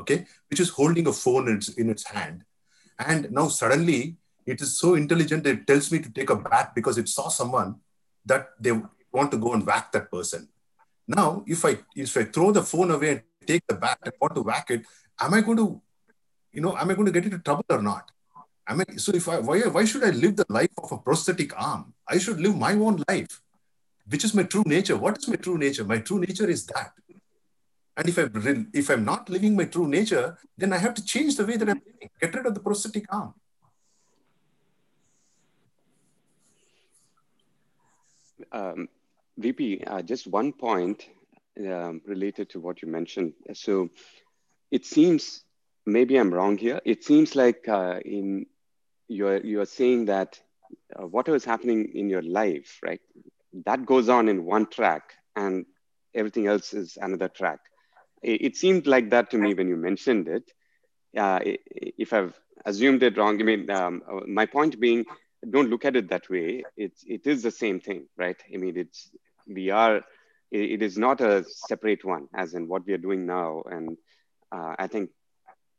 okay, 0.00 0.26
which 0.48 0.60
is 0.60 0.70
holding 0.70 1.06
a 1.06 1.12
phone 1.12 1.48
in 1.48 1.56
its, 1.56 1.68
in 1.68 1.90
its 1.90 2.06
hand. 2.06 2.44
And 2.98 3.30
now 3.30 3.48
suddenly 3.48 4.16
it 4.46 4.60
is 4.60 4.78
so 4.78 4.94
intelligent 4.94 5.46
it 5.46 5.66
tells 5.66 5.90
me 5.92 5.98
to 5.98 6.10
take 6.10 6.30
a 6.30 6.36
bat 6.36 6.74
because 6.74 6.98
it 6.98 7.08
saw 7.08 7.28
someone 7.28 7.76
that 8.24 8.50
they 8.60 8.72
want 9.12 9.30
to 9.32 9.38
go 9.38 9.52
and 9.52 9.66
whack 9.66 9.92
that 9.92 10.10
person. 10.10 10.48
Now, 11.08 11.44
if 11.46 11.64
I 11.64 11.78
if 11.94 12.16
I 12.16 12.24
throw 12.24 12.52
the 12.52 12.62
phone 12.62 12.90
away 12.90 13.10
and 13.10 13.22
take 13.46 13.66
the 13.68 13.74
bat 13.74 13.98
and 14.04 14.12
want 14.20 14.34
to 14.34 14.42
whack 14.42 14.70
it, 14.70 14.82
am 15.20 15.34
I 15.34 15.40
going 15.40 15.56
to, 15.56 15.80
you 16.52 16.60
know, 16.60 16.76
am 16.76 16.90
I 16.90 16.94
going 16.94 17.06
to 17.06 17.12
get 17.12 17.24
into 17.24 17.38
trouble 17.38 17.64
or 17.70 17.82
not? 17.82 18.10
I, 18.66 18.84
so 18.96 19.12
if 19.12 19.28
I 19.28 19.38
why, 19.38 19.60
why 19.60 19.84
should 19.84 20.02
I 20.02 20.10
live 20.10 20.36
the 20.36 20.46
life 20.48 20.70
of 20.82 20.90
a 20.92 20.98
prosthetic 20.98 21.58
arm? 21.60 21.94
I 22.08 22.18
should 22.18 22.40
live 22.40 22.56
my 22.56 22.72
own 22.72 23.02
life, 23.08 23.40
which 24.08 24.24
is 24.24 24.34
my 24.34 24.42
true 24.42 24.64
nature. 24.66 24.96
What 24.96 25.18
is 25.18 25.28
my 25.28 25.36
true 25.36 25.56
nature? 25.56 25.84
My 25.84 25.98
true 25.98 26.18
nature 26.18 26.48
is 26.48 26.66
that. 26.66 26.92
And 27.96 28.08
if 28.08 28.18
I 28.18 28.28
if 28.74 28.90
I'm 28.90 29.04
not 29.04 29.30
living 29.30 29.56
my 29.56 29.64
true 29.64 29.88
nature, 29.88 30.36
then 30.58 30.72
I 30.72 30.78
have 30.78 30.94
to 30.94 31.04
change 31.04 31.36
the 31.36 31.46
way 31.46 31.56
that 31.56 31.68
I'm 31.68 31.80
living. 31.86 32.10
Get 32.20 32.34
rid 32.34 32.46
of 32.46 32.54
the 32.54 32.60
prosthetic 32.60 33.06
arm. 33.08 33.34
Um, 38.52 38.88
VP, 39.38 39.84
uh, 39.86 40.02
just 40.02 40.26
one 40.26 40.52
point 40.52 41.08
um, 41.58 42.00
related 42.04 42.50
to 42.50 42.60
what 42.60 42.82
you 42.82 42.88
mentioned. 42.88 43.32
So 43.54 43.90
it 44.70 44.84
seems, 44.84 45.44
maybe 45.84 46.16
I'm 46.16 46.32
wrong 46.32 46.58
here. 46.58 46.80
It 46.84 47.04
seems 47.04 47.34
like 47.36 47.68
uh, 47.68 48.00
in 48.04 48.46
you're 49.08 49.38
you're 49.44 49.66
saying 49.66 50.06
that 50.06 50.40
uh, 50.98 51.06
whatever 51.06 51.36
is 51.36 51.44
happening 51.44 51.92
in 51.94 52.08
your 52.08 52.22
life, 52.22 52.80
right, 52.82 53.00
that 53.64 53.86
goes 53.86 54.08
on 54.08 54.28
in 54.28 54.44
one 54.44 54.66
track, 54.66 55.12
and 55.36 55.64
everything 56.14 56.46
else 56.46 56.74
is 56.74 56.98
another 57.00 57.28
track. 57.28 57.60
It, 58.22 58.42
it 58.42 58.56
seemed 58.56 58.86
like 58.86 59.10
that 59.10 59.30
to 59.30 59.38
me 59.38 59.54
when 59.54 59.68
you 59.68 59.76
mentioned 59.76 60.28
it. 60.28 60.52
Uh, 61.16 61.40
if 61.44 62.12
I've 62.12 62.38
assumed 62.64 63.02
it 63.02 63.16
wrong, 63.16 63.40
I 63.40 63.44
mean, 63.44 63.70
um, 63.70 64.02
my 64.26 64.46
point 64.46 64.78
being, 64.80 65.04
don't 65.48 65.70
look 65.70 65.84
at 65.84 65.96
it 65.96 66.08
that 66.10 66.28
way. 66.28 66.64
It's 66.76 67.04
it 67.06 67.26
is 67.26 67.42
the 67.42 67.50
same 67.50 67.80
thing, 67.80 68.06
right? 68.16 68.36
I 68.52 68.56
mean, 68.56 68.76
it's 68.76 69.10
we 69.46 69.70
are. 69.70 69.98
It, 70.50 70.70
it 70.72 70.82
is 70.82 70.98
not 70.98 71.20
a 71.20 71.44
separate 71.44 72.04
one, 72.04 72.28
as 72.34 72.54
in 72.54 72.68
what 72.68 72.86
we 72.86 72.92
are 72.92 72.98
doing 72.98 73.26
now. 73.26 73.62
And 73.70 73.96
uh, 74.52 74.74
I 74.78 74.86
think 74.86 75.10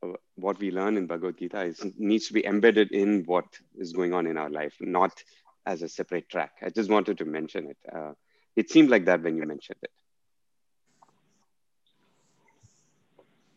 uh, 0.04 0.14
what 0.36 0.60
we 0.60 0.72
learn 0.72 0.98
in 0.98 1.08
Bhagavad 1.08 1.38
Gita 1.38 1.62
is 1.64 1.86
needs 1.98 2.28
to 2.28 2.34
be 2.34 2.46
embedded 2.46 2.92
in 2.92 3.24
what 3.26 3.46
is 3.78 3.94
going 3.94 4.14
on 4.14 4.28
in 4.28 4.38
our 4.38 4.50
life, 4.50 4.76
not 4.80 5.24
as 5.66 5.82
a 5.82 5.90
separate 5.90 6.30
track. 6.30 6.52
I 6.62 6.70
just 6.70 6.90
wanted 6.90 7.18
to 7.20 7.26
mention 7.26 7.68
it. 7.70 7.78
Uh, 7.94 8.14
it 8.56 8.70
seemed 8.70 8.90
like 8.90 9.06
that 9.06 9.22
when 9.24 9.36
you 9.38 9.44
mentioned 9.46 9.80
it. 9.84 9.92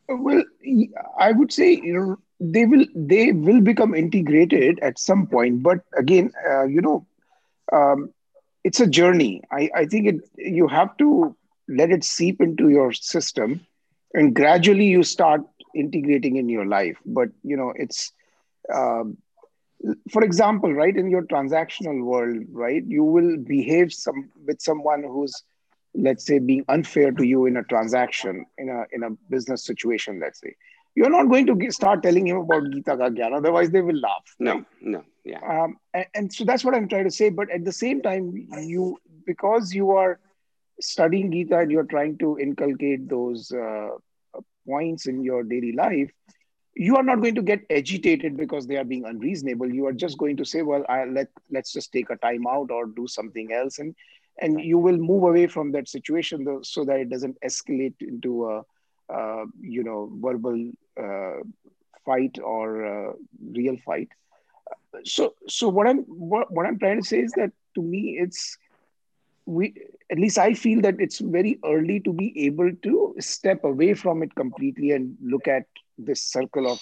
Well, 0.09 0.43
I 1.19 1.33
would 1.33 1.53
say 1.53 1.73
you 1.83 1.95
know 1.95 2.17
they 2.41 2.67
will 2.67 2.87
they 2.95 3.33
will 3.33 3.61
become 3.61 3.95
integrated 3.95 4.79
at 4.81 4.99
some 4.99 5.27
point 5.27 5.63
but 5.63 5.79
again 5.97 6.33
uh, 6.49 6.65
you 6.65 6.81
know 6.81 7.07
um, 7.73 8.11
it's 8.65 8.81
a 8.81 8.87
journey 8.87 9.43
I, 9.51 9.71
I 9.75 9.87
think 9.87 10.07
it 10.09 10.17
you 10.37 10.69
have 10.69 10.97
to 10.99 11.35
let 11.69 11.91
it 11.91 12.05
seep 12.05 12.41
into 12.41 12.69
your 12.69 12.93
system 12.93 13.61
and 14.15 14.35
gradually 14.35 14.87
you 14.87 15.03
start 15.03 15.43
integrating 15.75 16.37
in 16.37 16.49
your 16.49 16.67
life 16.67 16.97
but 17.07 17.29
you 17.43 17.57
know 17.57 17.73
it's 17.77 18.13
um, 18.75 19.17
for 20.11 20.23
example 20.23 20.73
right 20.73 20.97
in 20.97 21.11
your 21.11 21.23
transactional 21.23 22.05
world 22.05 22.45
right 22.51 22.85
you 22.87 23.05
will 23.05 23.37
behave 23.37 23.93
some 23.93 24.29
with 24.47 24.61
someone 24.61 25.03
who's 25.03 25.43
let's 25.95 26.25
say 26.27 26.39
being 26.39 26.65
unfair 26.69 27.11
to 27.13 27.25
you 27.25 27.47
in 27.47 27.57
a 27.57 27.65
transaction 27.65 28.45
in 28.59 28.69
a 28.69 28.85
in 28.93 29.03
a 29.03 29.11
business 29.29 29.65
situation 29.65 30.21
let's 30.21 30.41
say 30.41 30.55
you're 30.95 31.11
not 31.11 31.29
going 31.29 31.47
to 31.47 31.71
start 31.71 32.03
telling 32.03 32.27
him 32.27 32.39
about 32.39 32.71
Gita 32.71 32.97
ka 32.97 33.09
Gyan, 33.11 33.33
otherwise 33.33 33.71
they 33.71 33.81
will 33.81 33.99
laugh. 33.99 34.35
No, 34.39 34.55
right? 34.55 34.65
no, 34.81 35.05
yeah. 35.25 35.39
Um, 35.49 35.77
and, 35.95 36.07
and, 36.15 36.33
so 36.33 36.45
that's 36.45 36.65
what 36.65 36.75
I'm 36.75 36.89
trying 36.89 37.05
to 37.05 37.11
say. 37.11 37.31
But 37.31 37.51
at 37.51 37.65
the 37.65 37.73
same 37.73 38.03
time, 38.03 38.49
you 38.59 38.99
because 39.25 39.73
you 39.73 39.93
are 39.93 40.19
studying 40.81 41.31
Gita 41.33 41.59
and 41.59 41.71
you're 41.71 41.85
trying 41.85 42.19
to 42.19 42.39
inculcate 42.39 43.09
those 43.09 43.53
uh, 43.53 43.91
points 44.67 45.07
in 45.07 45.23
your 45.23 45.43
daily 45.43 45.73
life, 45.73 46.11
you 46.75 46.97
are 46.97 47.03
not 47.03 47.21
going 47.21 47.35
to 47.35 47.43
get 47.43 47.61
agitated 47.71 48.37
because 48.37 48.67
they 48.67 48.77
are 48.77 48.85
being 48.85 49.05
unreasonable. 49.05 49.73
You 49.73 49.87
are 49.87 49.93
just 49.93 50.19
going 50.19 50.37
to 50.39 50.45
say, 50.45 50.63
"Well, 50.63 50.85
I, 50.89 51.05
let 51.05 51.29
let's 51.51 51.73
just 51.73 51.93
take 51.93 52.11
a 52.11 52.17
time 52.17 52.47
out 52.47 52.71
or 52.71 52.87
do 52.87 53.07
something 53.07 53.53
else," 53.53 53.79
and 53.79 53.95
and 54.39 54.61
you 54.61 54.79
will 54.79 54.97
move 54.97 55.25
away 55.25 55.47
from 55.47 55.73
that 55.73 55.89
situation 55.89 56.61
so 56.63 56.85
that 56.85 57.01
it 57.01 57.11
doesn't 57.11 57.37
escalate 57.43 58.01
into 58.01 58.49
a 58.49 58.63
uh, 59.11 59.45
you 59.61 59.83
know, 59.83 60.11
verbal 60.21 60.71
uh, 60.97 61.43
fight 62.05 62.39
or 62.43 62.87
uh, 62.87 63.13
real 63.53 63.77
fight. 63.79 64.09
So, 65.05 65.35
so 65.49 65.69
what 65.69 65.87
I'm 65.87 66.03
what, 66.05 66.53
what 66.53 66.67
I'm 66.67 66.79
trying 66.79 67.01
to 67.01 67.07
say 67.07 67.21
is 67.21 67.33
that 67.33 67.51
to 67.75 67.83
me, 67.83 68.19
it's 68.21 68.57
we 69.51 69.75
at 70.11 70.19
least 70.19 70.39
I 70.39 70.55
feel 70.55 70.81
that 70.83 71.01
it's 71.01 71.19
very 71.19 71.59
early 71.65 72.01
to 72.01 72.13
be 72.13 72.47
able 72.47 72.73
to 72.83 73.15
step 73.21 73.65
away 73.65 73.95
from 73.95 74.23
it 74.23 74.35
completely 74.35 74.93
and 74.93 75.17
look 75.23 75.49
at 75.49 75.67
this 75.99 76.23
circle 76.23 76.71
of 76.71 76.81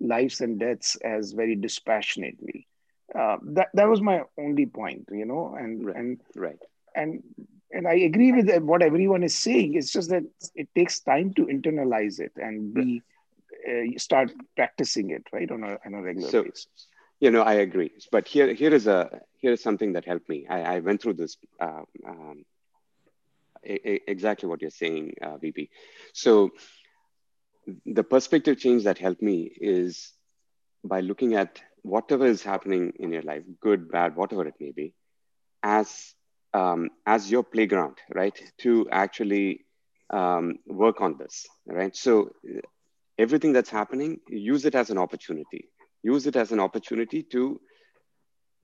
lives 0.00 0.40
and 0.40 0.58
deaths 0.58 0.96
as 0.96 1.32
very 1.32 1.56
dispassionately. 1.56 2.66
Uh, 3.14 3.36
that 3.42 3.68
that 3.74 3.88
was 3.88 4.00
my 4.00 4.22
only 4.38 4.66
point, 4.66 5.08
you 5.12 5.24
know, 5.24 5.54
and 5.58 5.86
right. 5.86 5.96
and 5.96 6.20
right 6.34 6.58
and 6.94 7.22
and 7.70 7.88
I 7.88 7.94
agree 7.94 8.32
with 8.32 8.50
what 8.62 8.82
everyone 8.82 9.22
is 9.22 9.34
saying. 9.34 9.74
It's 9.74 9.92
just 9.92 10.10
that 10.10 10.24
it 10.54 10.68
takes 10.74 11.00
time 11.00 11.32
to 11.34 11.46
internalize 11.46 12.20
it 12.20 12.32
and 12.36 12.74
be 12.74 13.02
uh, 13.68 13.98
start 13.98 14.32
practicing 14.56 15.10
it 15.10 15.24
right 15.32 15.50
on 15.50 15.64
a, 15.64 15.78
on 15.86 15.94
a 15.94 16.02
regular 16.02 16.30
so, 16.30 16.42
basis. 16.42 16.66
You 17.22 17.30
know, 17.30 17.42
I 17.42 17.54
agree. 17.66 17.92
But 18.10 18.26
here 18.26 18.52
here 18.52 18.74
is 18.74 18.88
a 18.88 19.20
here 19.36 19.52
is 19.52 19.62
something 19.62 19.92
that 19.92 20.04
helped 20.04 20.28
me. 20.28 20.44
I, 20.50 20.62
I 20.62 20.78
went 20.80 21.00
through 21.00 21.12
this 21.14 21.36
uh, 21.60 21.82
um, 22.04 22.44
exactly 23.62 24.48
what 24.48 24.60
you're 24.60 24.72
saying, 24.72 25.14
uh, 25.22 25.36
VP. 25.36 25.70
So 26.12 26.50
the 27.86 28.02
perspective 28.02 28.58
change 28.58 28.82
that 28.82 28.98
helped 28.98 29.22
me 29.22 29.52
is 29.56 30.12
by 30.82 30.98
looking 30.98 31.36
at 31.36 31.62
whatever 31.82 32.26
is 32.26 32.42
happening 32.42 32.92
in 32.98 33.12
your 33.12 33.22
life, 33.22 33.44
good, 33.60 33.88
bad, 33.88 34.16
whatever 34.16 34.44
it 34.48 34.54
may 34.58 34.72
be, 34.72 34.92
as 35.62 36.14
um, 36.52 36.90
as 37.06 37.30
your 37.30 37.44
playground, 37.44 37.98
right? 38.12 38.36
To 38.62 38.88
actually 38.90 39.64
um, 40.10 40.56
work 40.66 41.00
on 41.00 41.18
this, 41.18 41.46
right? 41.66 41.94
So 41.94 42.32
everything 43.16 43.52
that's 43.52 43.70
happening, 43.70 44.18
use 44.28 44.64
it 44.64 44.74
as 44.74 44.90
an 44.90 44.98
opportunity. 44.98 45.68
Use 46.02 46.26
it 46.26 46.36
as 46.36 46.52
an 46.52 46.60
opportunity 46.60 47.22
to 47.24 47.60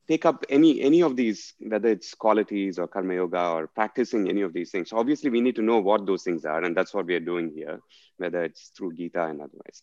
take 0.08 0.24
up 0.24 0.44
any 0.48 0.80
any 0.80 1.02
of 1.02 1.16
these, 1.16 1.54
whether 1.60 1.88
it's 1.88 2.14
qualities 2.14 2.78
or 2.78 2.88
karma 2.88 3.14
yoga 3.14 3.48
or 3.50 3.66
practicing 3.66 4.28
any 4.28 4.42
of 4.42 4.52
these 4.52 4.70
things. 4.70 4.92
Obviously, 4.92 5.30
we 5.30 5.40
need 5.40 5.56
to 5.56 5.62
know 5.62 5.78
what 5.78 6.06
those 6.06 6.22
things 6.22 6.44
are, 6.44 6.62
and 6.64 6.76
that's 6.76 6.94
what 6.94 7.06
we 7.06 7.14
are 7.14 7.20
doing 7.20 7.52
here, 7.54 7.80
whether 8.16 8.42
it's 8.42 8.68
through 8.76 8.94
Gita 8.94 9.24
and 9.24 9.40
otherwise. 9.40 9.82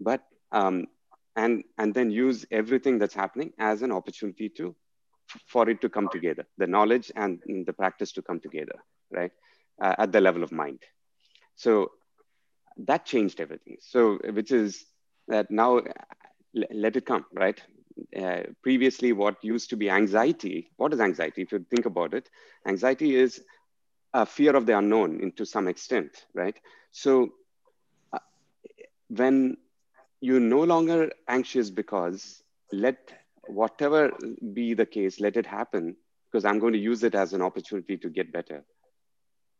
But 0.00 0.22
um, 0.52 0.86
and 1.36 1.64
and 1.78 1.94
then 1.94 2.10
use 2.10 2.44
everything 2.50 2.98
that's 2.98 3.14
happening 3.14 3.52
as 3.58 3.82
an 3.82 3.92
opportunity 3.92 4.48
to 4.50 4.74
for 5.46 5.70
it 5.70 5.80
to 5.80 5.88
come 5.88 6.08
together, 6.08 6.44
the 6.58 6.66
knowledge 6.66 7.12
and 7.14 7.40
the 7.66 7.72
practice 7.72 8.12
to 8.12 8.22
come 8.22 8.40
together, 8.40 8.74
right? 9.12 9.30
Uh, 9.80 9.94
at 9.98 10.12
the 10.12 10.20
level 10.20 10.42
of 10.42 10.50
mind. 10.50 10.80
So 11.54 11.92
that 12.78 13.04
changed 13.04 13.40
everything. 13.40 13.76
So, 13.80 14.18
which 14.32 14.50
is 14.50 14.84
that 15.28 15.50
now 15.50 15.82
let 16.54 16.96
it 16.96 17.06
come, 17.06 17.24
right? 17.32 17.60
Uh, 18.16 18.42
previously, 18.62 19.12
what 19.12 19.42
used 19.42 19.70
to 19.70 19.76
be 19.76 19.90
anxiety, 19.90 20.70
what 20.76 20.92
is 20.92 21.00
anxiety? 21.00 21.42
If 21.42 21.52
you 21.52 21.64
think 21.70 21.86
about 21.86 22.14
it, 22.14 22.28
anxiety 22.66 23.14
is 23.14 23.42
a 24.14 24.26
fear 24.26 24.56
of 24.56 24.66
the 24.66 24.76
unknown 24.76 25.20
in, 25.20 25.32
to 25.32 25.44
some 25.46 25.68
extent, 25.68 26.24
right? 26.34 26.58
So, 26.92 27.30
uh, 28.12 28.18
when 29.08 29.56
you're 30.20 30.40
no 30.40 30.62
longer 30.64 31.10
anxious 31.28 31.70
because 31.70 32.42
let 32.72 32.98
whatever 33.46 34.10
be 34.52 34.74
the 34.74 34.86
case, 34.86 35.20
let 35.20 35.36
it 35.36 35.46
happen 35.46 35.96
because 36.30 36.44
I'm 36.44 36.58
going 36.58 36.72
to 36.74 36.78
use 36.78 37.02
it 37.02 37.14
as 37.14 37.32
an 37.32 37.42
opportunity 37.42 37.96
to 37.98 38.08
get 38.08 38.32
better. 38.32 38.64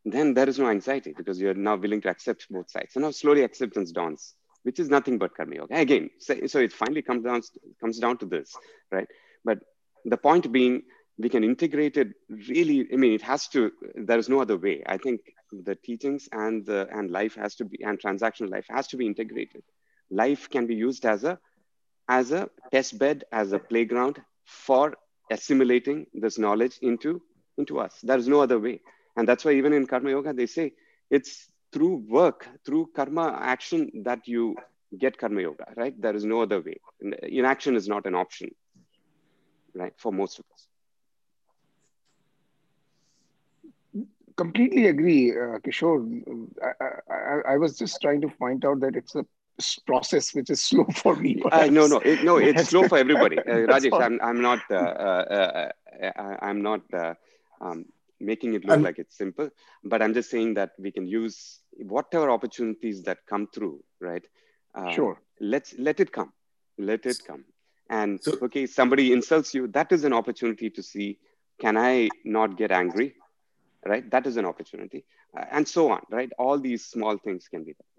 Then 0.04 0.34
there 0.34 0.48
is 0.48 0.58
no 0.58 0.68
anxiety 0.68 1.12
because 1.16 1.40
you're 1.40 1.54
now 1.54 1.76
willing 1.76 2.00
to 2.02 2.08
accept 2.08 2.46
both 2.50 2.70
sides. 2.70 2.96
And 2.96 3.04
now 3.04 3.10
slowly 3.10 3.42
acceptance 3.42 3.92
dawns, 3.92 4.34
which 4.62 4.78
is 4.78 4.88
nothing 4.88 5.18
but 5.18 5.34
karma 5.34 5.56
yoga. 5.56 5.76
Again, 5.76 6.10
so, 6.18 6.34
it 6.34 6.72
finally 6.72 7.02
comes 7.02 7.24
down, 7.24 7.42
comes 7.80 7.98
down 7.98 8.18
to 8.18 8.26
this, 8.26 8.54
right? 8.90 9.08
But 9.44 9.58
the 10.04 10.16
point 10.16 10.50
being, 10.52 10.82
we 11.18 11.28
can 11.28 11.44
integrate 11.44 11.96
it 11.96 12.08
really, 12.28 12.88
I 12.92 12.96
mean, 12.96 13.12
it 13.12 13.22
has 13.22 13.48
to, 13.48 13.70
there 13.94 14.18
is 14.18 14.28
no 14.28 14.40
other 14.40 14.56
way. 14.56 14.82
I 14.86 14.96
think 14.96 15.20
the 15.52 15.74
teachings 15.74 16.28
and 16.32 16.64
the 16.64 16.88
and 16.92 17.10
life 17.10 17.34
has 17.34 17.54
to 17.56 17.64
be, 17.64 17.82
and 17.82 18.00
transactional 18.00 18.50
life 18.50 18.66
has 18.70 18.86
to 18.88 18.96
be 18.96 19.06
integrated. 19.06 19.62
Life 20.10 20.48
can 20.48 20.66
be 20.66 20.74
used 20.74 21.04
as 21.04 21.24
a 21.24 21.38
as 22.08 22.32
a 22.32 22.48
test 22.72 22.98
bed, 22.98 23.24
as 23.30 23.52
a 23.52 23.58
playground 23.58 24.20
for 24.44 24.94
assimilating 25.30 26.06
this 26.12 26.38
knowledge 26.38 26.76
into, 26.82 27.22
into 27.56 27.78
us. 27.78 27.96
There 28.02 28.18
is 28.18 28.26
no 28.26 28.40
other 28.40 28.58
way. 28.58 28.80
And 29.16 29.28
that's 29.28 29.44
why 29.44 29.52
even 29.52 29.72
in 29.72 29.86
Karma 29.86 30.10
Yoga, 30.10 30.32
they 30.32 30.46
say 30.46 30.72
it's 31.08 31.46
through 31.72 32.04
work, 32.08 32.48
through 32.64 32.90
karma 32.94 33.38
action 33.40 33.90
that 34.04 34.26
you 34.26 34.56
get 34.98 35.18
karma 35.18 35.42
yoga, 35.42 35.66
right? 35.76 36.00
There 36.00 36.14
is 36.14 36.24
no 36.24 36.42
other 36.42 36.60
way. 36.60 36.80
Inaction 37.22 37.76
is 37.76 37.88
not 37.88 38.06
an 38.06 38.14
option, 38.14 38.50
right, 39.74 39.92
for 39.96 40.12
most 40.12 40.38
of 40.38 40.44
us. 40.52 40.66
Completely 44.36 44.86
agree, 44.86 45.32
uh, 45.32 45.58
Kishore. 45.58 46.22
I, 46.62 47.12
I, 47.12 47.54
I 47.54 47.56
was 47.58 47.76
just 47.78 48.00
trying 48.00 48.22
to 48.22 48.28
point 48.28 48.64
out 48.64 48.80
that 48.80 48.96
it's 48.96 49.14
a 49.14 49.24
process 49.86 50.34
which 50.34 50.50
is 50.50 50.62
slow 50.62 50.84
for 50.94 51.14
me. 51.14 51.42
Uh, 51.52 51.66
no, 51.66 51.86
no, 51.86 51.98
it, 51.98 52.24
no, 52.24 52.38
it's 52.38 52.68
slow 52.68 52.88
for 52.88 52.98
everybody. 52.98 53.38
Uh, 53.38 53.42
Rajesh, 53.70 54.00
I'm, 54.00 54.18
I'm 54.22 54.40
not, 54.40 54.60
uh, 54.70 54.74
uh, 54.74 55.68
uh 56.02 56.36
I'm 56.40 56.62
not 56.62 56.80
um, 57.60 57.84
making 58.20 58.54
it 58.54 58.64
look 58.64 58.76
I'm, 58.76 58.82
like 58.82 58.98
it's 58.98 59.16
simple, 59.16 59.50
but 59.84 60.02
I'm 60.02 60.14
just 60.14 60.30
saying 60.30 60.54
that 60.54 60.70
we 60.78 60.90
can 60.92 61.06
use 61.06 61.60
whatever 61.78 62.30
opportunities 62.30 63.02
that 63.04 63.18
come 63.28 63.48
through, 63.54 63.82
right? 64.00 64.24
Um, 64.74 64.92
sure. 64.92 65.20
Let's 65.40 65.74
let 65.78 66.00
it 66.00 66.12
come, 66.12 66.32
let 66.78 67.06
it 67.06 67.18
come. 67.26 67.44
And 67.88 68.22
so, 68.22 68.36
okay, 68.42 68.66
somebody 68.66 69.12
insults 69.12 69.52
you. 69.52 69.66
That 69.68 69.90
is 69.90 70.04
an 70.04 70.12
opportunity 70.12 70.70
to 70.70 70.82
see: 70.82 71.18
can 71.60 71.76
I 71.76 72.08
not 72.24 72.56
get 72.56 72.70
angry? 72.70 73.14
Right. 73.84 74.08
That 74.10 74.26
is 74.26 74.36
an 74.36 74.44
opportunity, 74.44 75.04
and 75.50 75.66
so 75.66 75.90
on. 75.90 76.02
Right. 76.10 76.30
All 76.38 76.58
these 76.58 76.84
small 76.84 77.16
things 77.16 77.48
can 77.48 77.64
be 77.64 77.72
done. 77.72 77.89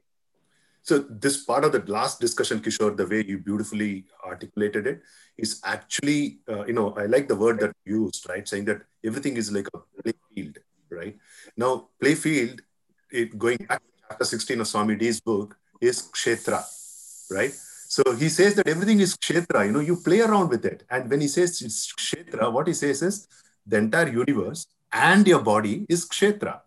So 0.84 1.00
this 1.00 1.44
part 1.44 1.64
of 1.64 1.72
the 1.72 1.84
last 1.92 2.20
discussion, 2.20 2.60
Kishore, 2.60 2.98
the 2.98 3.06
way 3.06 3.24
you 3.24 3.38
beautifully 3.38 4.06
articulated 4.26 4.88
it, 4.88 5.02
is 5.38 5.62
actually, 5.64 6.40
uh, 6.50 6.66
you 6.66 6.74
know, 6.74 6.94
I 6.98 7.06
like 7.06 7.28
the 7.28 7.36
word 7.36 7.60
that 7.60 7.72
you 7.86 8.06
used, 8.06 8.28
right? 8.28 8.48
Saying 8.48 8.66
that 8.66 8.82
everything 9.06 9.38
is 9.38 9.52
like 9.52 9.68
a 9.74 9.80
play 10.02 10.14
field, 10.34 10.58
right? 10.90 11.18
Now, 11.56 11.90
play 12.00 12.16
field, 12.16 12.62
it, 13.12 13.38
going 13.38 13.58
back 13.58 13.80
to 13.80 13.92
chapter 14.10 14.26
16 14.26 14.62
of 14.62 14.68
Swami 14.68 14.96
D's 14.96 15.22
book, 15.22 15.56
is 15.80 16.10
kshetra, 16.14 16.64
right? 17.32 17.52
So 17.52 18.04
he 18.16 18.30
says 18.30 18.56
that 18.56 18.68
everything 18.68 19.02
is 19.02 19.18
kshetra, 19.18 19.66
you 19.66 19.72
know, 19.72 19.80
you 19.80 19.98
play 19.98 20.22
around 20.22 20.50
with 20.50 20.66
it. 20.66 20.84
And 20.90 21.10
when 21.10 21.22
he 21.22 21.28
says 21.28 21.62
it's 21.62 21.92
kshetra, 21.94 22.52
what 22.52 22.68
he 22.68 22.74
says 22.74 23.02
is 23.02 23.28
the 23.66 23.78
entire 23.78 24.08
universe 24.08 24.68
and 24.94 25.28
your 25.28 25.42
body 25.42 25.86
is 25.90 26.08
kshetra. 26.08 26.62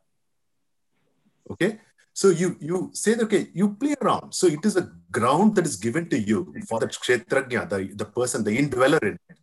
Okay. 1.50 1.80
So 2.14 2.30
you 2.30 2.56
you 2.60 2.90
say 2.92 3.14
that 3.14 3.24
okay, 3.24 3.48
you 3.52 3.74
play 3.74 3.96
around. 4.00 4.32
So 4.32 4.46
it 4.46 4.64
is 4.64 4.76
a 4.76 4.88
ground 5.10 5.56
that 5.56 5.66
is 5.66 5.76
given 5.76 6.08
to 6.10 6.18
you 6.18 6.54
for 6.68 6.78
the 6.78 6.86
kshetrajna, 6.86 7.68
the, 7.68 7.90
the 7.92 8.04
person, 8.04 8.44
the 8.44 8.56
indweller 8.56 8.98
in 9.02 9.18
it, 9.28 9.38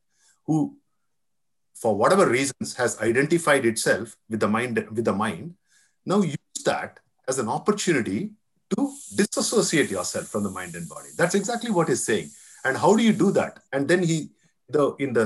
who 0.46 0.78
for 1.76 1.96
whatever 1.96 2.28
reasons 2.28 2.76
has 2.76 3.00
identified 3.02 3.66
itself 3.66 4.16
with 4.30 4.40
the 4.40 4.48
mind 4.48 4.78
with 4.90 5.04
the 5.04 5.14
mind. 5.14 5.56
Now 6.06 6.22
use 6.22 6.64
that 6.66 7.00
as 7.28 7.40
an 7.40 7.50
opportunity 7.50 8.32
to 8.78 8.94
disassociate 9.16 9.92
yourself 9.92 10.28
from 10.28 10.44
the 10.44 10.50
mind 10.50 10.76
and 10.76 10.88
body. 10.88 11.10
That's 11.18 11.36
exactly 11.36 11.72
what 11.72 11.90
he's 11.90 12.06
saying. 12.06 12.30
And 12.64 12.78
how 12.78 12.96
do 12.96 13.04
you 13.04 13.12
do 13.12 13.32
that? 13.34 13.60
And 13.74 13.86
then 13.86 14.02
he 14.02 14.30
the 14.72 14.96
in 15.00 15.14
the 15.14 15.26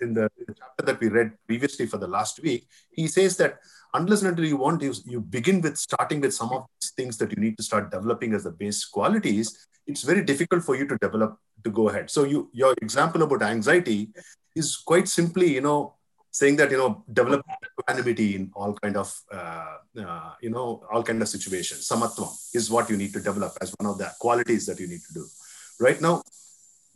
in 0.00 0.14
the, 0.14 0.30
chapter 0.46 0.84
that 0.84 1.00
we 1.00 1.08
read 1.08 1.32
previously 1.46 1.86
for 1.86 1.98
the 1.98 2.06
last 2.06 2.40
week, 2.42 2.68
he 2.90 3.08
says 3.08 3.36
that 3.38 3.58
unless 3.94 4.20
and 4.20 4.30
until 4.30 4.44
you 4.44 4.56
want 4.56 4.82
you, 4.82 4.94
you 5.04 5.20
begin 5.20 5.60
with 5.60 5.76
starting 5.76 6.20
with 6.20 6.34
some 6.34 6.52
of 6.52 6.66
things 6.96 7.16
that 7.18 7.30
you 7.32 7.40
need 7.44 7.56
to 7.56 7.62
start 7.62 7.90
developing 7.90 8.32
as 8.34 8.44
the 8.44 8.50
base 8.50 8.84
qualities 8.84 9.68
it's 9.86 10.02
very 10.02 10.22
difficult 10.22 10.62
for 10.62 10.76
you 10.76 10.86
to 10.86 10.96
develop 10.98 11.38
to 11.64 11.70
go 11.70 11.88
ahead 11.88 12.10
so 12.10 12.24
you 12.24 12.48
your 12.52 12.74
example 12.82 13.22
about 13.22 13.42
anxiety 13.42 14.10
is 14.54 14.76
quite 14.76 15.08
simply 15.08 15.54
you 15.54 15.60
know 15.60 15.94
saying 16.30 16.56
that 16.56 16.70
you 16.70 16.76
know 16.76 17.04
develop 17.12 17.42
equanimity 17.66 18.28
in 18.36 18.50
all 18.54 18.72
kind 18.82 18.96
of 18.96 19.08
uh, 19.32 19.76
uh, 20.04 20.32
you 20.40 20.50
know 20.50 20.82
all 20.92 21.02
kind 21.02 21.20
of 21.22 21.28
situations 21.28 21.88
samatvam 21.90 22.32
is 22.54 22.70
what 22.70 22.90
you 22.90 22.96
need 22.96 23.12
to 23.12 23.20
develop 23.20 23.52
as 23.60 23.74
one 23.78 23.88
of 23.92 23.98
the 24.02 24.10
qualities 24.24 24.66
that 24.66 24.80
you 24.80 24.88
need 24.88 25.02
to 25.08 25.14
do 25.20 25.24
right 25.80 26.00
now 26.00 26.16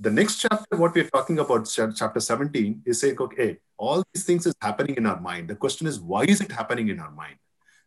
the 0.03 0.11
next 0.11 0.41
chapter, 0.41 0.79
what 0.79 0.95
we're 0.95 1.11
talking 1.11 1.39
about, 1.41 1.69
chapter 1.95 2.21
17, 2.21 2.83
is 2.87 3.01
saying, 3.03 3.19
okay, 3.21 3.59
all 3.77 4.03
these 4.15 4.25
things 4.25 4.47
is 4.47 4.55
happening 4.63 4.95
in 4.97 5.05
our 5.05 5.21
mind. 5.21 5.49
The 5.49 5.55
question 5.55 5.87
is, 5.87 6.01
why 6.01 6.25
is 6.25 6.41
it 6.41 6.51
happening 6.51 6.89
in 6.89 6.99
our 7.01 7.11
mind? 7.11 7.37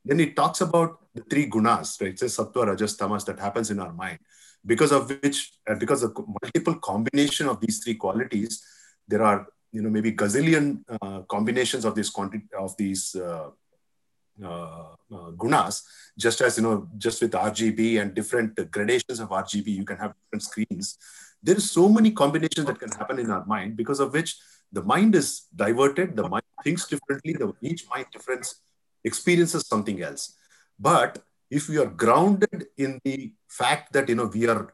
Then 0.05 0.19
it 0.19 0.35
talks 0.35 0.61
about 0.61 0.99
the 1.13 1.21
three 1.21 1.49
gunas, 1.49 2.01
right? 2.01 2.11
It 2.11 2.19
says 2.19 2.37
sattva, 2.37 2.67
rajas, 2.67 2.97
tamas 2.97 3.23
that 3.25 3.39
happens 3.39 3.71
in 3.71 3.79
our 3.79 3.93
mind. 3.93 4.19
Because 4.65 4.91
of 4.91 5.09
which, 5.09 5.53
uh, 5.69 5.75
because 5.75 6.03
of 6.03 6.15
multiple 6.41 6.75
combination 6.75 7.47
of 7.47 7.59
these 7.59 7.83
three 7.83 7.95
qualities, 7.95 8.63
there 9.07 9.21
are, 9.21 9.47
you 9.71 9.81
know, 9.81 9.89
maybe 9.89 10.11
gazillion 10.11 10.83
uh, 11.01 11.21
combinations 11.21 11.85
of 11.85 11.95
these 11.95 12.09
quanti- 12.09 12.47
of 12.57 12.75
these 12.77 13.15
uh, 13.15 13.49
uh, 14.43 14.47
uh, 14.47 15.31
gunas. 15.37 15.83
Just 16.17 16.41
as 16.41 16.57
you 16.57 16.63
know, 16.63 16.87
just 16.97 17.21
with 17.21 17.31
RGB 17.31 18.01
and 18.01 18.13
different 18.13 18.55
gradations 18.71 19.19
of 19.19 19.29
RGB, 19.29 19.67
you 19.67 19.85
can 19.85 19.97
have 19.97 20.13
different 20.23 20.43
screens 20.43 20.97
there 21.43 21.57
is 21.57 21.69
so 21.69 21.89
many 21.89 22.11
combinations 22.11 22.65
that 22.65 22.79
can 22.79 22.91
happen 22.91 23.19
in 23.19 23.29
our 23.29 23.45
mind 23.45 23.75
because 23.75 23.99
of 23.99 24.13
which 24.13 24.37
the 24.71 24.81
mind 24.81 25.13
is 25.13 25.43
diverted 25.55 26.15
the 26.15 26.27
mind 26.27 26.43
thinks 26.63 26.87
differently 26.87 27.33
the 27.33 27.53
each 27.61 27.85
mind 27.89 28.07
difference 28.11 28.61
experiences 29.03 29.67
something 29.67 30.01
else. 30.01 30.35
But 30.79 31.19
if 31.49 31.69
we 31.69 31.77
are 31.77 31.85
grounded 31.85 32.67
in 32.77 32.99
the 33.03 33.33
fact 33.47 33.93
that 33.93 34.09
you 34.09 34.15
know 34.15 34.27
we 34.33 34.47
are 34.47 34.73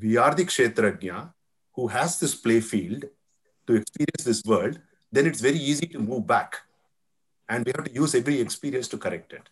we 0.00 0.16
are 0.16 0.34
the 0.34 0.44
kshetrajna 0.44 1.32
who 1.74 1.86
has 1.88 2.18
this 2.18 2.34
play 2.34 2.60
field 2.60 3.04
to 3.66 3.74
experience 3.74 4.24
this 4.24 4.42
world 4.44 4.78
then 5.14 5.26
it's 5.26 5.40
very 5.40 5.58
easy 5.58 5.86
to 5.86 6.00
move 6.00 6.26
back. 6.26 6.56
And 7.48 7.64
we 7.64 7.72
have 7.76 7.84
to 7.84 7.92
use 7.92 8.14
every 8.14 8.40
experience 8.40 8.88
to 8.88 8.98
correct 8.98 9.32
it. 9.32 9.48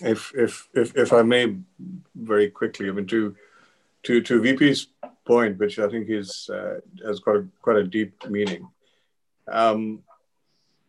If 0.00 0.32
if 0.34 0.68
if 0.74 0.96
if 0.96 1.12
I 1.12 1.22
may, 1.22 1.56
very 2.14 2.50
quickly, 2.50 2.88
I 2.88 2.92
mean 2.92 3.06
to 3.06 3.36
to 4.04 4.20
to 4.22 4.40
VP's 4.42 4.86
point, 5.28 5.58
which 5.58 5.78
I 5.78 5.88
think 5.92 6.08
is 6.08 6.50
uh, 6.58 6.76
has 7.06 7.20
got 7.20 7.44
quite 7.62 7.76
a 7.76 7.90
deep 7.96 8.12
meaning. 8.36 8.66
Um, 9.60 10.02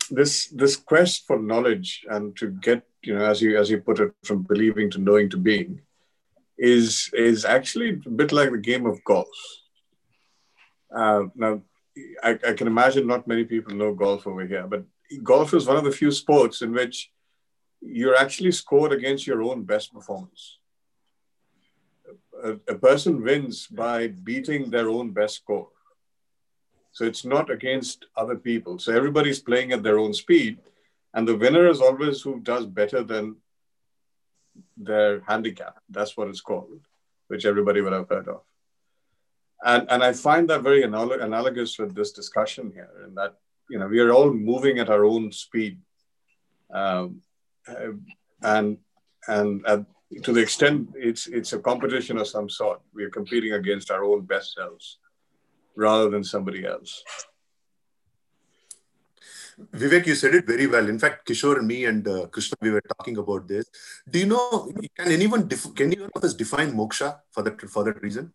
this 0.09 0.47
this 0.61 0.75
quest 0.75 1.27
for 1.27 1.37
knowledge 1.51 1.89
and 2.09 2.35
to 2.37 2.47
get 2.67 2.83
you 3.03 3.13
know 3.15 3.25
as 3.25 3.41
you 3.41 3.57
as 3.61 3.69
you 3.69 3.79
put 3.89 3.99
it 3.99 4.11
from 4.23 4.43
believing 4.43 4.89
to 4.91 4.99
knowing 5.07 5.29
to 5.29 5.37
being 5.37 5.81
is 6.57 7.09
is 7.13 7.45
actually 7.45 7.89
a 8.05 8.09
bit 8.21 8.31
like 8.31 8.51
the 8.51 8.67
game 8.71 8.85
of 8.85 9.03
golf. 9.03 9.39
Uh, 10.95 11.23
now, 11.35 11.61
I, 12.23 12.31
I 12.49 12.53
can 12.53 12.67
imagine 12.67 13.05
not 13.07 13.27
many 13.27 13.43
people 13.43 13.75
know 13.75 13.93
golf 13.93 14.25
over 14.25 14.45
here, 14.45 14.67
but 14.67 14.83
golf 15.23 15.53
is 15.53 15.67
one 15.67 15.77
of 15.77 15.83
the 15.83 15.99
few 16.01 16.11
sports 16.11 16.61
in 16.61 16.73
which 16.73 17.11
you're 17.81 18.15
actually 18.15 18.51
scored 18.51 18.91
against 18.91 19.27
your 19.27 19.41
own 19.43 19.63
best 19.63 19.93
performance. 19.93 20.58
A, 22.43 22.51
a, 22.73 22.75
person 22.75 23.23
wins 23.23 23.67
by 23.67 24.07
beating 24.07 24.69
their 24.69 24.89
own 24.89 25.11
best 25.11 25.35
score. 25.35 25.69
So 26.91 27.05
it's 27.05 27.25
not 27.25 27.49
against 27.49 28.05
other 28.15 28.35
people. 28.35 28.79
So 28.79 28.95
everybody's 28.95 29.39
playing 29.39 29.71
at 29.71 29.83
their 29.83 29.99
own 29.99 30.13
speed. 30.13 30.59
And 31.13 31.27
the 31.27 31.37
winner 31.37 31.67
is 31.67 31.81
always 31.81 32.21
who 32.21 32.39
does 32.39 32.65
better 32.65 33.03
than 33.03 33.37
their 34.77 35.21
handicap. 35.21 35.79
That's 35.89 36.15
what 36.15 36.27
it's 36.27 36.41
called, 36.41 36.81
which 37.27 37.45
everybody 37.45 37.81
would 37.81 37.93
have 37.93 38.09
heard 38.09 38.27
of. 38.27 38.41
And, 39.63 39.87
and 39.89 40.03
I 40.03 40.13
find 40.13 40.49
that 40.49 40.61
very 40.61 40.83
analog- 40.83 41.21
analogous 41.21 41.77
with 41.77 41.93
this 41.95 42.11
discussion 42.11 42.71
here, 42.73 42.89
in 43.05 43.15
that 43.15 43.35
you 43.69 43.77
know 43.77 43.87
we 43.87 43.99
are 43.99 44.11
all 44.11 44.31
moving 44.31 44.79
at 44.79 44.89
our 44.89 45.03
own 45.03 45.31
speed. 45.31 45.79
Um, 46.73 47.21
uh, 47.67 47.91
and 48.41 48.77
and 49.27 49.65
uh, 49.65 49.83
to 50.23 50.33
the 50.33 50.41
extent 50.41 50.89
it's 50.95 51.27
it's 51.27 51.53
a 51.53 51.59
competition 51.59 52.17
of 52.17 52.27
some 52.27 52.49
sort, 52.49 52.81
we 52.93 53.03
are 53.03 53.09
competing 53.09 53.53
against 53.53 53.91
our 53.91 54.03
own 54.03 54.21
best 54.25 54.53
selves 54.53 54.97
rather 55.75 56.09
than 56.09 56.23
somebody 56.23 56.65
else. 56.65 57.03
Vivek, 59.73 60.07
you 60.07 60.15
said 60.15 60.33
it 60.33 60.47
very 60.47 60.67
well. 60.67 60.87
In 60.87 60.97
fact, 60.97 61.27
Kishore 61.27 61.57
and 61.57 61.67
me 61.67 61.85
and 61.85 62.07
uh, 62.07 62.27
Krishna, 62.27 62.55
we 62.61 62.71
were 62.71 62.81
talking 62.97 63.17
about 63.17 63.47
this. 63.47 63.65
Do 64.09 64.19
you 64.19 64.25
know? 64.25 64.71
Can 64.97 65.11
anyone 65.11 65.47
def- 65.47 65.75
can 65.75 65.87
anyone 65.87 66.09
of 66.15 66.23
us 66.23 66.33
define 66.33 66.71
moksha 66.71 67.19
for 67.31 67.43
that 67.43 67.61
for 67.69 67.83
that 67.83 68.01
reason? 68.01 68.33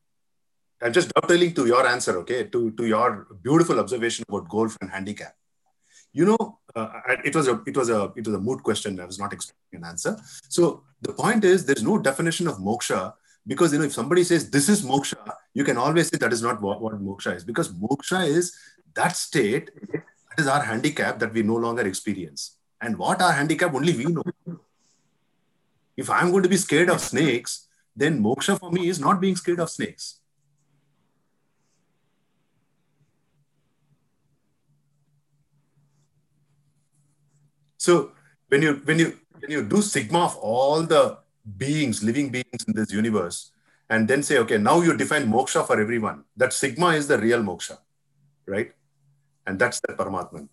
I'm 0.82 0.92
just 0.92 1.12
dovetailing 1.14 1.54
to 1.54 1.66
your 1.66 1.86
answer, 1.86 2.18
okay? 2.18 2.44
To 2.44 2.70
to 2.72 2.86
your 2.86 3.26
beautiful 3.42 3.80
observation 3.80 4.24
about 4.28 4.48
golf 4.48 4.76
and 4.80 4.90
handicap. 4.90 5.34
You 6.12 6.26
know, 6.26 6.53
uh, 6.76 7.00
it 7.24 7.34
was 7.34 7.48
a 7.48 7.60
it 7.66 7.76
was 7.76 7.88
a 7.88 8.12
it 8.16 8.26
was 8.26 8.34
a 8.34 8.40
moot 8.40 8.62
question. 8.62 8.98
I 9.00 9.04
was 9.04 9.18
not 9.18 9.32
expecting 9.32 9.80
an 9.80 9.84
answer. 9.84 10.16
So 10.48 10.82
the 11.02 11.12
point 11.12 11.44
is, 11.44 11.64
there's 11.64 11.82
no 11.82 11.98
definition 11.98 12.48
of 12.48 12.58
moksha 12.58 13.14
because 13.46 13.72
you 13.72 13.78
know 13.78 13.84
if 13.84 13.92
somebody 13.92 14.24
says 14.24 14.50
this 14.50 14.68
is 14.68 14.82
moksha, 14.82 15.34
you 15.52 15.64
can 15.64 15.76
always 15.76 16.08
say 16.08 16.18
that 16.18 16.32
is 16.32 16.42
not 16.42 16.60
what, 16.60 16.80
what 16.80 16.94
moksha 17.02 17.36
is 17.36 17.44
because 17.44 17.72
moksha 17.72 18.26
is 18.26 18.56
that 18.94 19.16
state 19.16 19.70
that 19.92 20.42
is 20.42 20.46
our 20.46 20.62
handicap 20.62 21.18
that 21.20 21.32
we 21.32 21.42
no 21.42 21.56
longer 21.56 21.86
experience. 21.86 22.56
And 22.80 22.98
what 22.98 23.22
our 23.22 23.32
handicap 23.32 23.72
only 23.74 23.96
we 23.96 24.04
know. 24.04 24.22
If 25.96 26.10
I'm 26.10 26.30
going 26.32 26.42
to 26.42 26.48
be 26.48 26.56
scared 26.56 26.90
of 26.90 27.00
snakes, 27.00 27.68
then 27.94 28.20
moksha 28.20 28.58
for 28.58 28.72
me 28.72 28.88
is 28.88 28.98
not 28.98 29.20
being 29.20 29.36
scared 29.36 29.60
of 29.60 29.70
snakes. 29.70 30.18
So 37.84 38.12
when 38.48 38.62
you 38.62 38.72
when 38.88 38.98
you 38.98 39.08
when 39.40 39.50
you 39.54 39.62
do 39.62 39.82
sigma 39.82 40.20
of 40.24 40.36
all 40.36 40.82
the 40.82 41.18
beings, 41.62 42.02
living 42.02 42.30
beings 42.30 42.64
in 42.66 42.74
this 42.74 42.90
universe, 42.90 43.52
and 43.90 44.08
then 44.08 44.22
say, 44.22 44.38
okay, 44.38 44.56
now 44.56 44.80
you 44.80 44.96
define 44.96 45.26
moksha 45.30 45.66
for 45.66 45.78
everyone. 45.78 46.24
That 46.36 46.54
sigma 46.54 46.94
is 47.00 47.08
the 47.08 47.18
real 47.18 47.42
moksha, 47.42 47.76
right? 48.46 48.72
And 49.46 49.58
that's 49.58 49.80
the 49.80 49.92
Paramatman. 49.92 50.48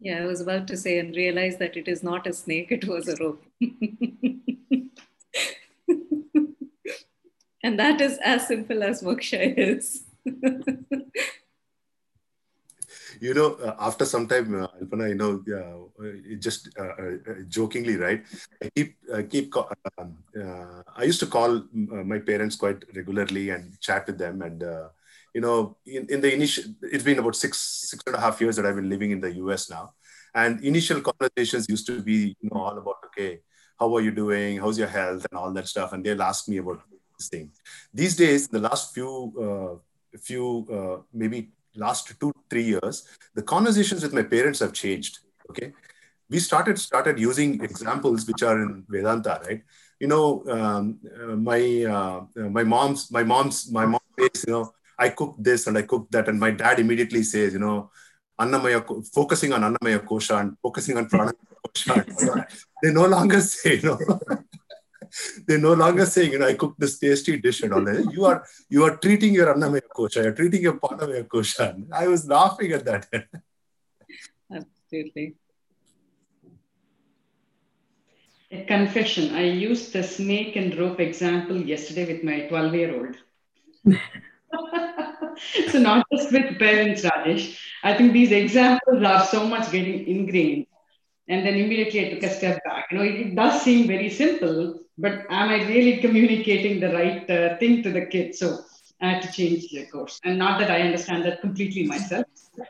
Yeah, 0.00 0.22
I 0.22 0.26
was 0.26 0.40
about 0.40 0.66
to 0.68 0.76
say 0.76 0.98
and 0.98 1.14
realize 1.14 1.58
that 1.58 1.76
it 1.76 1.86
is 1.86 2.02
not 2.02 2.26
a 2.26 2.32
snake, 2.32 2.72
it 2.72 2.88
was 2.88 3.08
a 3.08 3.16
rope. 3.22 3.44
and 7.62 7.78
that 7.78 8.00
is 8.00 8.18
as 8.24 8.46
simple 8.46 8.82
as 8.82 9.02
moksha 9.02 9.54
is. 9.56 10.04
you 13.20 13.34
know, 13.34 13.54
uh, 13.54 13.74
after 13.80 14.04
some 14.04 14.26
time, 14.28 14.62
uh, 14.62 14.66
Alpana, 14.80 15.08
you 15.08 15.14
know, 15.14 15.90
uh, 16.00 16.36
just 16.38 16.68
uh, 16.78 16.84
uh, 16.84 17.42
jokingly, 17.48 17.96
right? 17.96 18.24
I 18.62 18.70
keep, 18.74 18.96
keep, 19.28 19.54
um, 19.56 20.18
uh, 20.40 20.82
I 20.96 21.04
used 21.04 21.20
to 21.20 21.26
call 21.26 21.62
my 21.72 22.18
parents 22.18 22.56
quite 22.56 22.84
regularly 22.94 23.50
and 23.50 23.78
chat 23.80 24.06
with 24.06 24.18
them. 24.18 24.42
And, 24.42 24.62
you 25.34 25.40
know, 25.40 25.76
in, 25.86 26.06
in 26.08 26.20
the 26.20 26.32
initial, 26.32 26.64
it's 26.82 27.04
been 27.04 27.18
about 27.18 27.36
six, 27.36 27.58
six 27.58 28.02
and 28.06 28.16
a 28.16 28.20
half 28.20 28.40
years 28.40 28.56
that 28.56 28.66
I've 28.66 28.76
been 28.76 28.88
living 28.88 29.10
in 29.10 29.20
the 29.20 29.32
US 29.34 29.70
now. 29.70 29.94
And 30.34 30.62
initial 30.62 31.00
conversations 31.00 31.66
used 31.68 31.86
to 31.86 32.02
be, 32.02 32.36
you 32.40 32.50
know, 32.52 32.60
all 32.60 32.78
about, 32.78 32.96
okay, 33.06 33.40
how 33.78 33.94
are 33.94 34.00
you 34.00 34.10
doing? 34.10 34.58
How's 34.58 34.78
your 34.78 34.88
health 34.88 35.26
and 35.30 35.38
all 35.38 35.52
that 35.52 35.68
stuff. 35.68 35.92
And 35.92 36.04
they'll 36.04 36.22
ask 36.22 36.48
me 36.48 36.58
about 36.58 36.82
thing. 37.26 37.50
These 37.92 38.16
days, 38.16 38.48
the 38.48 38.60
last 38.60 38.94
few, 38.94 39.12
uh, 40.14 40.18
few, 40.18 40.66
uh, 40.70 41.02
maybe 41.12 41.50
last 41.74 42.18
two 42.20 42.32
three 42.50 42.64
years 42.64 43.06
the 43.34 43.42
conversations 43.42 44.02
with 44.02 44.12
my 44.12 44.22
parents 44.22 44.58
have 44.60 44.72
changed 44.72 45.20
okay? 45.50 45.72
We 46.30 46.40
started 46.40 46.78
started 46.78 47.18
using 47.18 47.62
examples 47.62 48.26
which 48.26 48.42
are 48.42 48.60
in 48.62 48.84
vedanta 48.88 49.40
right? 49.46 49.62
You 50.00 50.08
know 50.08 50.44
um, 50.48 50.98
uh, 51.22 51.36
my 51.36 51.84
uh, 51.84 52.24
my 52.50 52.64
mom's 52.64 53.10
my 53.10 53.22
mom's 53.22 53.70
my 53.70 53.86
mom 53.86 54.00
says 54.18 54.44
you 54.46 54.52
know 54.52 54.72
i 54.98 55.08
cook 55.08 55.36
this 55.38 55.66
and 55.66 55.78
i 55.78 55.82
cook 55.82 56.08
that 56.10 56.28
and 56.28 56.40
my 56.40 56.50
dad 56.50 56.80
immediately 56.80 57.22
says 57.22 57.52
you 57.52 57.60
know 57.60 57.90
annamaya 58.40 58.80
focusing 59.14 59.52
on 59.52 59.62
annamaya 59.62 60.00
kosha 60.10 60.40
and 60.40 60.56
focusing 60.62 60.96
on 60.96 61.06
pranamaya 61.08 61.56
kosha 61.64 62.46
they 62.82 62.92
no 62.92 63.06
longer 63.06 63.40
say 63.40 63.76
you 63.76 63.82
know 63.82 63.98
they're 65.46 65.58
no 65.58 65.74
longer 65.74 66.06
saying, 66.06 66.32
you 66.32 66.38
know, 66.38 66.46
I 66.46 66.54
cooked 66.54 66.80
this 66.80 66.98
tasty 66.98 67.38
dish 67.38 67.62
and 67.62 67.72
all 67.72 67.84
that. 67.84 68.10
You 68.12 68.24
are 68.26 68.44
you 68.68 68.84
are 68.84 68.96
treating 68.96 69.34
your 69.34 69.54
annamaya 69.54 69.82
kosha, 69.96 70.22
you're 70.24 70.32
treating 70.32 70.62
your 70.62 70.74
pranamaya 70.74 71.26
kosha. 71.26 71.86
I 71.92 72.08
was 72.08 72.26
laughing 72.28 72.72
at 72.72 72.84
that. 72.84 73.06
Absolutely. 74.52 75.36
A 78.50 78.64
confession. 78.64 79.34
I 79.34 79.42
used 79.42 79.92
the 79.92 80.02
snake 80.02 80.56
and 80.56 80.76
rope 80.78 81.00
example 81.00 81.56
yesterday 81.56 82.06
with 82.12 82.24
my 82.24 82.40
12 82.48 82.74
year 82.74 82.94
old. 82.98 83.16
so, 85.70 85.78
not 85.78 86.06
just 86.12 86.32
with 86.32 86.58
parents, 86.58 87.02
Rajesh. 87.02 87.58
I 87.82 87.94
think 87.94 88.12
these 88.12 88.32
examples 88.32 89.02
are 89.02 89.24
so 89.24 89.46
much 89.46 89.70
getting 89.70 90.06
ingrained. 90.06 90.66
And 91.28 91.46
then 91.46 91.54
immediately 91.54 92.06
I 92.06 92.10
took 92.10 92.22
a 92.22 92.30
step 92.30 92.64
back. 92.64 92.86
You 92.90 92.98
know, 92.98 93.04
it, 93.04 93.14
it 93.14 93.34
does 93.34 93.60
seem 93.62 93.86
very 93.86 94.08
simple, 94.08 94.80
but 94.98 95.12
am 95.30 95.48
I 95.48 95.64
really 95.68 95.98
communicating 95.98 96.80
the 96.80 96.92
right 96.92 97.30
uh, 97.30 97.56
thing 97.58 97.82
to 97.84 97.92
the 97.92 98.06
kid? 98.06 98.34
So 98.34 98.58
I 99.00 99.10
had 99.10 99.22
to 99.22 99.32
change 99.32 99.68
the 99.70 99.86
course. 99.86 100.20
And 100.24 100.38
not 100.38 100.58
that 100.58 100.70
I 100.70 100.80
understand 100.82 101.24
that 101.24 101.40
completely 101.40 101.86
myself, 101.86 102.26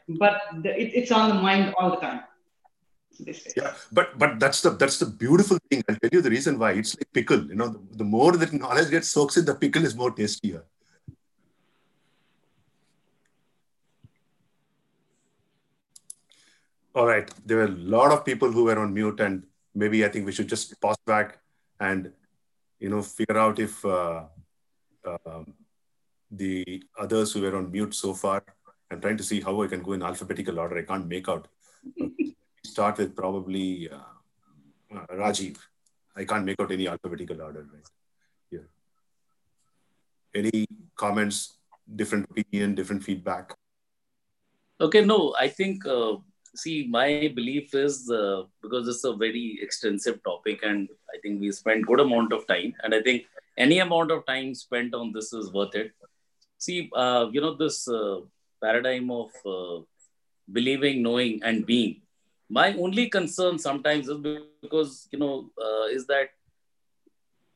but 0.09 0.41
the, 0.63 0.79
it, 0.79 0.93
it's 0.95 1.11
on 1.11 1.31
the 1.31 1.35
mind 1.35 1.75
all 1.79 1.91
the 1.91 1.97
time. 1.97 2.21
Yeah, 3.57 3.73
but 3.91 4.17
but 4.17 4.39
that's 4.39 4.61
the 4.63 4.71
that's 4.71 4.99
the 5.01 5.07
beautiful 5.07 5.59
thing. 5.69 5.83
I'll 5.89 5.97
tell 5.97 6.11
you 6.13 6.21
the 6.23 6.31
reason 6.31 6.57
why. 6.57 6.73
It's 6.73 6.95
like 6.97 7.13
pickle. 7.13 7.47
You 7.47 7.57
know, 7.57 7.69
the, 7.69 7.81
the 7.97 8.05
more 8.05 8.37
that 8.37 8.53
knowledge 8.53 8.91
gets 8.91 9.09
soaks 9.09 9.37
in, 9.37 9.45
the 9.45 9.57
pickle 9.57 9.85
is 9.85 9.97
more 9.97 10.13
tastier. 10.13 10.63
All 16.95 17.07
right. 17.07 17.29
There 17.45 17.57
were 17.57 17.65
a 17.65 17.77
lot 17.97 18.13
of 18.13 18.25
people 18.25 18.53
who 18.53 18.65
were 18.65 18.79
on 18.79 18.95
mute, 18.95 19.19
and 19.19 19.43
maybe 19.75 20.05
I 20.05 20.09
think 20.09 20.25
we 20.25 20.31
should 20.31 20.49
just 20.49 20.81
pause 20.81 20.97
back 21.05 21.39
and 21.81 22.13
you 22.81 22.89
know 22.89 23.03
figure 23.03 23.39
out 23.39 23.59
if 23.59 23.85
uh, 23.85 24.25
uh, 25.05 25.43
the 26.31 26.83
others 26.99 27.33
who 27.33 27.43
were 27.43 27.57
on 27.57 27.71
mute 27.71 27.95
so 27.95 28.15
far. 28.15 28.43
I'm 28.91 29.01
trying 29.01 29.17
to 29.19 29.23
see 29.23 29.41
how 29.41 29.63
I 29.63 29.67
can 29.67 29.83
go 29.83 29.93
in 29.93 30.03
alphabetical 30.03 30.59
order. 30.59 30.79
I 30.79 30.83
can't 30.83 31.07
make 31.07 31.29
out. 31.29 31.49
Start 32.65 32.99
with 32.99 33.15
probably 33.15 33.91
uh, 33.91 34.97
uh, 34.97 35.07
Rajiv. 35.13 35.59
I 36.17 36.25
can't 36.25 36.45
make 36.45 36.61
out 36.61 36.73
any 36.73 36.89
alphabetical 36.89 37.41
order 37.43 37.67
right 37.73 37.89
here. 38.51 38.69
Any 40.35 40.67
comments? 40.97 41.55
Different 41.95 42.29
opinion, 42.31 42.75
different 42.75 43.03
feedback. 43.03 43.55
Okay, 44.81 45.05
no, 45.05 45.35
I 45.39 45.49
think 45.49 45.87
uh, 45.87 46.17
see, 46.59 46.87
my 46.89 47.33
belief 47.35 47.75
is 47.75 48.11
uh, 48.11 48.43
because 48.63 48.89
it's 48.89 49.05
a 49.05 49.15
very 49.15 49.59
extensive 49.63 50.23
topic, 50.25 50.61
and 50.63 50.89
I 51.15 51.19
think 51.23 51.41
we 51.41 51.53
spent 51.53 51.87
good 51.87 52.01
amount 52.01 52.33
of 52.33 52.47
time, 52.47 52.75
and 52.83 52.95
I 52.95 53.01
think 53.03 53.27
any 53.57 53.79
amount 53.79 54.11
of 54.11 54.27
time 54.27 54.55
spent 54.55 54.95
on 54.95 55.13
this 55.13 55.33
is 55.33 55.53
worth 55.53 55.75
it. 55.75 55.93
See, 56.59 56.91
uh, 56.95 57.27
you 57.33 57.41
know, 57.41 57.55
this 57.55 57.89
uh, 57.89 58.21
paradigm 58.63 59.11
of 59.11 59.31
uh, 59.47 59.83
believing, 60.53 61.03
knowing, 61.03 61.41
and 61.43 61.65
being. 61.67 62.03
My 62.51 62.73
only 62.75 63.09
concern 63.09 63.59
sometimes 63.59 64.09
is 64.09 64.19
because 64.63 65.09
you 65.13 65.19
know 65.19 65.51
uh, 65.63 65.87
is 65.99 66.07
that 66.07 66.31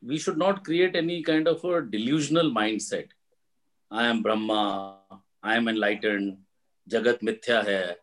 we 0.05 0.17
should 0.17 0.37
not 0.37 0.63
create 0.63 0.95
any 0.95 1.23
kind 1.23 1.47
of 1.47 1.63
a 1.65 1.81
delusional 1.81 2.51
mindset. 2.51 3.07
I 3.89 4.05
am 4.07 4.21
Brahma. 4.21 4.99
I 5.41 5.55
am 5.55 5.67
enlightened. 5.67 6.37
Jagat 6.89 7.21
mithya 7.21 7.63
hai 7.67 7.95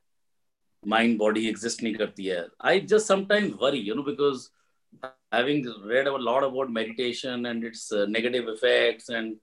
mind 0.85 1.19
body 1.19 1.49
exist 1.49 1.83
nahi 1.87 1.99
karti 2.03 2.27
hai 2.35 2.45
i 2.73 2.81
just 2.93 3.07
sometimes 3.07 3.57
worry 3.65 3.81
you 3.89 3.95
know 3.95 4.07
because 4.11 4.51
having 5.33 5.59
read 5.85 6.07
a 6.07 6.17
lot 6.29 6.45
about 6.45 6.71
meditation 6.71 7.47
and 7.47 7.65
its 7.65 7.93
uh, 7.93 8.07
negative 8.07 8.49
effects 8.49 9.09
and 9.09 9.37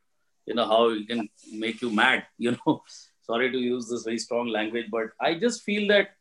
you 0.45 0.55
know 0.55 0.65
how 0.65 0.89
it 0.89 1.07
can 1.07 1.29
make 1.51 1.81
you 1.81 1.89
mad 1.89 2.25
you 2.37 2.51
know. 2.57 2.81
Sorry 3.27 3.51
to 3.51 3.59
use 3.59 3.89
this 3.89 4.03
very 4.03 4.19
strong 4.23 4.47
language 4.47 4.85
but 4.89 5.07
i 5.19 5.33
just 5.39 5.63
feel 5.63 5.87
that 5.89 6.11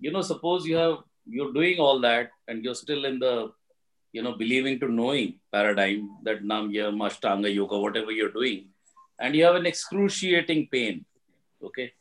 you 0.00 0.10
know 0.10 0.22
suppose 0.22 0.66
you 0.66 0.76
have 0.76 0.94
you're 1.26 1.52
doing 1.52 1.78
all 1.78 2.00
that 2.00 2.30
and 2.48 2.64
you're 2.64 2.74
still 2.74 3.04
in 3.04 3.18
the 3.18 3.52
you 4.12 4.22
know 4.22 4.32
believing 4.42 4.80
to 4.80 4.88
knowing 4.88 5.38
paradigm 5.52 6.08
that 6.22 6.42
nam 6.52 6.70
yam 6.76 7.04
ashtanga 7.08 7.52
yoga 7.54 7.78
whatever 7.84 8.12
you're 8.18 8.36
doing 8.38 8.64
and 9.18 9.36
you 9.36 9.44
have 9.44 9.58
an 9.60 9.66
excruciating 9.72 10.62
pain 10.72 11.04
okay 11.62 11.92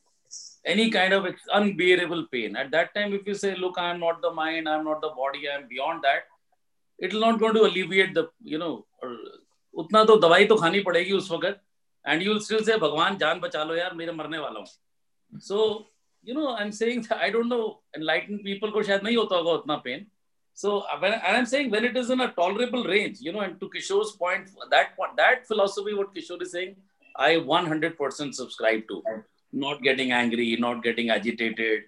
any 0.65 0.91
kind 0.91 1.13
of 1.13 1.27
unbearable 1.53 2.27
pain. 2.33 2.57
At 2.57 2.71
that 2.73 2.95
time, 2.95 3.15
if 3.15 3.27
you 3.27 3.35
say, 3.35 3.55
look, 3.57 3.79
I'm 3.79 4.01
not 4.01 4.21
the 4.23 4.33
mind, 4.33 4.69
I'm 4.69 4.85
not 4.85 5.01
the 5.01 5.09
body, 5.09 5.49
I'm 5.49 5.69
beyond 5.69 6.03
that, 6.03 6.25
it 6.99 7.13
will 7.13 7.21
not 7.21 7.41
going 7.41 7.55
to 7.55 7.65
alleviate 7.65 8.15
the, 8.15 8.29
you 8.43 8.59
know, 8.59 8.85
उतना 9.79 10.05
तो 10.05 10.17
दवाई 10.21 10.45
तो 10.47 10.57
खानी 10.57 10.81
पड़ेगी 10.85 11.13
उस 11.13 11.31
वक्त 11.31 11.61
and 12.05 12.23
you 12.23 12.31
will 12.31 12.41
still 12.41 12.63
say 12.65 12.77
भगवान 12.79 13.17
जान 13.19 13.41
बचा 13.41 13.63
लो 13.65 13.75
यार 13.75 13.95
मेरे 13.95 14.13
मरने 14.13 14.39
वाला 14.39 14.61
हूँ 14.61 15.41
so 15.41 15.87
you 16.23 16.35
know 16.35 16.49
I'm 16.55 16.73
saying 16.73 17.03
that 17.03 17.19
I 17.27 17.31
don't 17.31 17.49
know 17.49 17.81
enlightened 17.99 18.43
people 18.45 18.73
को 18.73 18.83
शायद 18.83 19.03
नहीं 19.05 19.17
होता 19.17 19.37
होगा 19.37 19.53
उतना 19.53 19.83
pain 19.85 20.07
so 20.55 20.83
when 21.01 21.13
and 21.13 21.37
I'm 21.37 21.47
saying 21.47 21.71
when 21.71 21.85
it 21.85 21.97
is 21.97 22.11
in 22.11 22.21
a 22.21 22.29
tolerable 22.33 22.85
range 22.85 23.21
you 23.21 23.33
know 23.33 23.41
and 23.41 23.61
to 23.61 23.71
Kishore's 23.75 24.13
point 24.13 24.51
that 24.71 24.97
that 25.17 25.47
philosophy 25.47 25.95
what 25.95 26.15
Kishore 26.15 26.43
is 26.43 26.53
saying 26.53 26.77
I 27.17 27.37
100% 27.37 28.35
subscribe 28.35 28.83
to 28.89 29.03
not 29.55 29.83
getting 29.83 30.13
angry, 30.13 30.57
not 30.59 30.83
getting 30.83 31.11
agitated, 31.11 31.83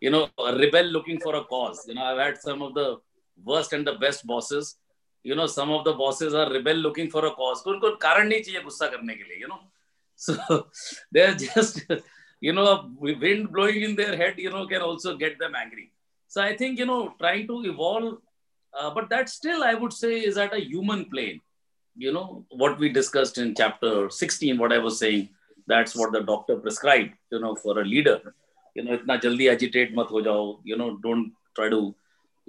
you 0.00 0.10
know, 0.10 0.28
a 0.38 0.56
rebel 0.56 0.84
looking 0.84 1.20
for 1.20 1.34
a 1.36 1.44
cause. 1.44 1.84
You 1.86 1.94
know, 1.94 2.04
I've 2.04 2.18
had 2.18 2.38
some 2.38 2.62
of 2.62 2.74
the 2.74 2.98
worst 3.44 3.72
and 3.72 3.86
the 3.86 3.94
best 3.94 4.26
bosses. 4.26 4.76
You 5.22 5.36
know, 5.36 5.46
some 5.46 5.70
of 5.70 5.84
the 5.84 5.92
bosses 5.92 6.34
are 6.34 6.50
rebel 6.50 6.74
looking 6.74 7.10
for 7.10 7.24
a 7.26 7.30
cause. 7.30 7.62
उनको 7.66 7.98
कारण 7.98 8.28
नहीं 8.28 8.42
चाहिए 8.42 8.62
गुस्सा 8.62 8.86
करने 8.94 9.14
के 9.14 9.24
लिए, 9.24 9.40
you 9.40 9.48
know. 9.48 9.60
So 10.16 10.66
they're 11.10 11.34
just, 11.34 11.84
you 12.40 12.52
know, 12.52 12.90
wind 12.98 13.52
blowing 13.52 13.82
in 13.82 13.96
their 13.96 14.16
head, 14.16 14.34
you 14.38 14.50
know, 14.50 14.66
can 14.66 14.82
also 14.82 15.16
get 15.16 15.38
them 15.38 15.54
angry. 15.54 15.92
So 16.28 16.42
I 16.42 16.56
think, 16.56 16.78
you 16.78 16.86
know, 16.86 17.14
trying 17.18 17.46
to 17.46 17.62
evolve, 17.64 18.18
uh, 18.78 18.90
but 18.90 19.08
that 19.10 19.28
still, 19.28 19.62
I 19.62 19.74
would 19.74 19.92
say, 19.92 20.20
is 20.20 20.38
at 20.38 20.54
a 20.54 20.60
human 20.60 21.04
plane. 21.06 21.40
You 21.96 22.12
know, 22.12 22.46
what 22.50 22.78
we 22.78 22.88
discussed 22.88 23.38
in 23.38 23.54
chapter 23.54 24.08
16, 24.10 24.58
what 24.58 24.72
I 24.72 24.78
was 24.78 24.98
saying, 24.98 25.28
that's 25.67 25.95
what 25.95 26.11
the 26.15 26.23
doctor 26.31 26.57
prescribed 26.65 27.13
you 27.31 27.39
know 27.39 27.55
for 27.55 27.79
a 27.81 27.85
leader 27.93 28.17
you 28.75 28.83
know 28.83 28.97
itna 28.97 29.19
jaldi 29.25 29.47
agitate 29.53 29.93
mat 29.99 30.15
ho 30.15 30.23
jao 30.29 30.41
you 30.71 30.77
know 30.81 30.89
don't 31.05 31.31
try 31.59 31.69
to 31.75 31.81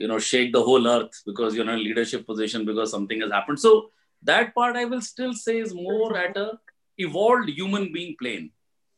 you 0.03 0.09
know 0.11 0.19
shake 0.31 0.51
the 0.57 0.65
whole 0.71 0.87
earth 0.97 1.23
because 1.29 1.55
you're 1.55 1.69
in 1.69 1.77
a 1.77 1.85
leadership 1.89 2.27
position 2.33 2.65
because 2.71 2.91
something 2.97 3.21
has 3.25 3.37
happened 3.39 3.61
so 3.67 3.73
that 4.31 4.55
part 4.59 4.83
i 4.83 4.85
will 4.93 5.05
still 5.13 5.35
say 5.45 5.57
is 5.67 5.75
more 5.87 6.11
at 6.25 6.37
a 6.45 6.49
evolved 6.99 7.49
human 7.49 7.93
being 7.93 8.17
plane. 8.21 8.51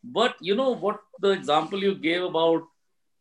But 0.02 0.34
you 0.40 0.54
know 0.54 0.70
what 0.70 1.00
the 1.20 1.30
example 1.30 1.82
you 1.82 1.94
gave 1.94 2.22
about, 2.22 2.62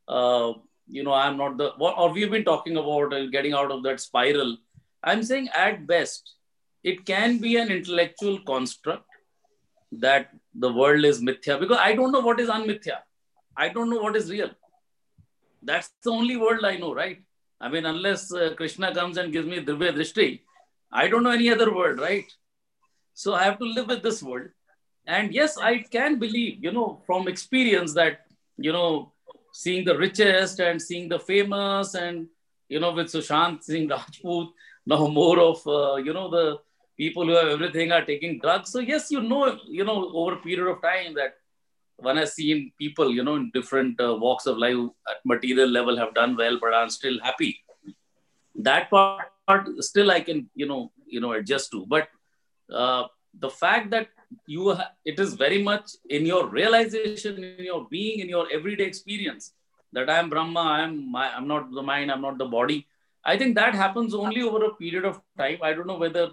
uh, 0.08 0.54
you 0.88 1.04
know, 1.04 1.14
I'm 1.14 1.38
not 1.38 1.58
the, 1.58 1.70
or 1.72 2.10
we've 2.12 2.32
been 2.32 2.46
talking 2.46 2.78
about 2.78 3.12
getting 3.32 3.54
out 3.54 3.72
of 3.72 3.84
that 3.84 4.00
spiral. 4.00 4.58
I'm 5.04 5.24
saying 5.24 5.50
at 5.54 5.86
best, 5.86 6.36
it 6.84 7.06
can 7.06 7.38
be 7.38 7.58
an 7.58 7.70
intellectual 7.70 8.40
construct 8.40 9.06
that 9.92 10.34
the 10.60 10.72
world 10.80 11.06
is 11.06 11.22
mithya 11.22 11.60
because 11.60 11.78
I 11.80 11.96
don't 11.96 12.12
know 12.12 12.20
what 12.20 12.40
is 12.40 12.50
unmithya. 12.50 12.98
I 13.56 13.70
don't 13.70 13.90
know 13.90 14.02
what 14.02 14.16
is 14.16 14.30
real. 14.30 14.52
That's 15.62 15.90
the 16.04 16.12
only 16.12 16.38
world 16.38 16.64
I 16.66 16.78
know, 16.78 16.94
right? 16.94 17.20
I 17.62 17.70
mean, 17.70 17.86
unless 17.86 18.34
uh, 18.34 18.54
Krishna 18.56 18.94
comes 18.94 19.18
and 19.18 19.34
gives 19.34 19.48
me 19.48 19.64
Divya 19.64 19.94
Drishti, 19.94 20.42
I 20.92 21.08
don't 21.08 21.24
know 21.24 21.32
any 21.32 21.50
other 21.50 21.74
world, 21.74 22.00
right? 22.00 22.26
So 23.14 23.34
I 23.34 23.44
have 23.44 23.60
to 23.60 23.66
live 23.66 23.88
with 23.88 24.02
this 24.02 24.24
world. 24.24 24.50
And 25.06 25.34
yes, 25.34 25.58
I 25.58 25.80
can 25.80 26.20
believe, 26.20 26.64
you 26.64 26.72
know, 26.72 27.02
from 27.06 27.28
experience 27.28 27.94
that, 27.96 28.22
you 28.58 28.72
know, 28.72 29.12
seeing 29.52 29.84
the 29.84 29.98
richest 29.98 30.60
and 30.60 30.82
seeing 30.82 31.10
the 31.10 31.20
famous 31.20 31.96
and, 31.96 32.28
you 32.70 32.80
know, 32.80 32.94
with 32.94 33.08
Sushant 33.08 33.64
Singh 33.64 33.90
Rajput, 33.90 34.50
now 34.86 35.08
more 35.08 35.40
of, 35.40 35.68
uh, 35.68 35.96
you 35.96 36.14
know, 36.14 36.30
the 36.30 36.60
people 37.02 37.26
who 37.26 37.36
have 37.40 37.48
everything 37.56 37.92
are 37.98 38.06
taking 38.12 38.40
drugs. 38.40 38.72
So 38.72 38.80
yes, 38.80 39.10
you 39.10 39.22
know, 39.22 39.58
you 39.68 39.86
know, 39.86 39.98
over 40.14 40.34
a 40.34 40.42
period 40.48 40.70
of 40.70 40.82
time 40.82 41.14
that 41.16 41.36
one 41.98 42.18
has 42.18 42.34
seen 42.34 42.72
people, 42.78 43.12
you 43.12 43.24
know, 43.24 43.36
in 43.36 43.52
different 43.54 44.00
uh, 44.02 44.16
walks 44.16 44.46
of 44.46 44.58
life 44.58 44.78
at 45.10 45.18
material 45.26 45.70
level 45.70 45.98
have 45.98 46.14
done 46.14 46.36
well, 46.36 46.58
but 46.62 46.74
are 46.74 46.90
still 46.90 47.20
happy. 47.22 47.52
That 48.56 48.90
part, 48.90 49.28
part 49.48 49.68
still 49.84 50.12
I 50.12 50.22
can, 50.22 50.50
you 50.56 50.68
know, 50.68 50.92
you 51.06 51.22
know, 51.22 51.34
adjust 51.34 51.72
to. 51.72 51.86
But 51.86 52.08
uh, 52.74 53.04
the 53.40 53.50
fact 53.50 53.90
that 53.92 54.08
you, 54.46 54.76
ha- 54.76 54.92
it 55.06 55.20
is 55.20 55.34
very 55.34 55.62
much 55.64 55.92
in 56.10 56.26
your 56.26 56.48
realization, 56.48 57.44
in 57.44 57.66
your 57.66 57.88
being, 57.90 58.20
in 58.20 58.30
your 58.30 58.48
everyday 58.52 58.86
experience 58.86 59.54
that 59.94 60.10
I 60.10 60.20
am 60.20 60.30
Brahma, 60.30 60.60
I 60.60 60.82
am, 60.84 61.12
my, 61.12 61.34
I'm 61.34 61.48
not 61.48 61.72
the 61.72 61.82
mind, 61.82 62.12
I'm 62.12 62.22
not 62.22 62.38
the 62.38 62.46
body. 62.46 62.88
I 63.26 63.38
think 63.38 63.56
that 63.56 63.74
happens 63.76 64.14
only 64.14 64.42
over 64.42 64.66
a 64.66 64.76
period 64.76 65.06
of 65.06 65.22
time. 65.38 65.58
I 65.62 65.74
don't 65.74 65.88
know 65.88 65.98
whether 65.98 66.30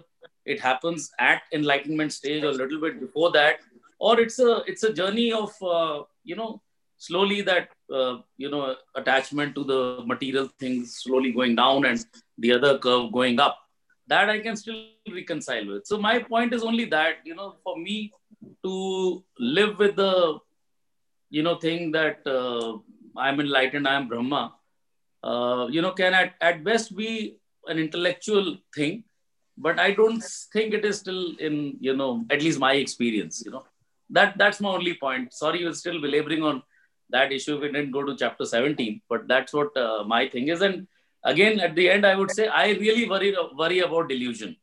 it 0.53 0.59
happens 0.59 1.11
at 1.19 1.41
enlightenment 1.53 2.13
stage 2.13 2.43
or 2.43 2.49
a 2.49 2.59
little 2.61 2.81
bit 2.85 2.99
before 2.99 3.31
that 3.31 3.59
or 3.99 4.19
it's 4.19 4.39
a 4.39 4.51
it's 4.71 4.83
a 4.83 4.93
journey 4.93 5.31
of 5.31 5.51
uh, 5.61 6.03
you 6.23 6.35
know 6.35 6.61
slowly 6.97 7.41
that 7.41 7.69
uh, 7.93 8.17
you 8.37 8.49
know 8.49 8.75
attachment 8.95 9.55
to 9.55 9.63
the 9.63 10.03
material 10.05 10.49
things 10.59 10.95
slowly 11.03 11.31
going 11.31 11.55
down 11.55 11.85
and 11.85 12.05
the 12.37 12.51
other 12.53 12.77
curve 12.79 13.11
going 13.11 13.39
up. 13.39 13.57
That 14.07 14.29
i 14.29 14.39
can 14.39 14.55
still 14.55 14.83
reconcile 15.13 15.67
with. 15.67 15.85
So 15.85 15.97
my 15.97 16.19
point 16.19 16.53
is 16.53 16.63
only 16.63 16.85
that 16.85 17.17
you 17.25 17.35
know 17.35 17.55
for 17.63 17.77
me 17.77 18.11
to 18.63 19.23
live 19.37 19.77
with 19.79 19.95
the 19.97 20.39
you 21.29 21.43
know 21.43 21.55
thing 21.55 21.91
that 21.91 22.25
uh, 22.25 22.77
i'm 23.17 23.39
enlightened 23.39 23.87
i 23.87 23.95
am 23.95 24.07
brahma 24.07 24.53
uh, 25.23 25.67
you 25.69 25.81
know 25.81 25.91
can 25.91 26.13
at, 26.13 26.35
at 26.41 26.63
best 26.63 26.95
be 26.95 27.37
an 27.67 27.79
intellectual 27.79 28.57
thing 28.75 29.03
but 29.56 29.78
i 29.78 29.90
don't 29.92 30.24
think 30.52 30.74
it 30.74 30.84
is 30.84 30.98
still 30.98 31.36
in 31.38 31.76
you 31.80 31.94
know 31.96 32.24
at 32.30 32.42
least 32.42 32.58
my 32.58 32.74
experience 32.74 33.42
you 33.44 33.50
know 33.50 33.64
that 34.12 34.36
that's 34.36 34.60
my 34.60 34.68
only 34.68 34.94
point. 34.94 35.32
Sorry, 35.32 35.60
you're 35.60 35.74
still 35.74 36.00
belaboring 36.00 36.42
on 36.42 36.62
that 37.10 37.32
issue. 37.32 37.58
We 37.58 37.72
didn't 37.72 37.90
go 37.90 38.02
to 38.04 38.16
chapter 38.16 38.44
17, 38.44 39.00
but 39.08 39.26
that's 39.26 39.52
what 39.52 39.76
uh, 39.76 40.04
my 40.04 40.28
thing 40.28 40.48
is. 40.48 40.60
And 40.60 40.86
again, 41.24 41.60
at 41.60 41.74
the 41.74 41.88
end, 41.90 42.06
I 42.06 42.14
would 42.14 42.30
say 42.30 42.48
I 42.48 42.70
really 42.72 43.08
worry 43.08 43.34
worry 43.56 43.80
about 43.80 44.08
delusion 44.08 44.56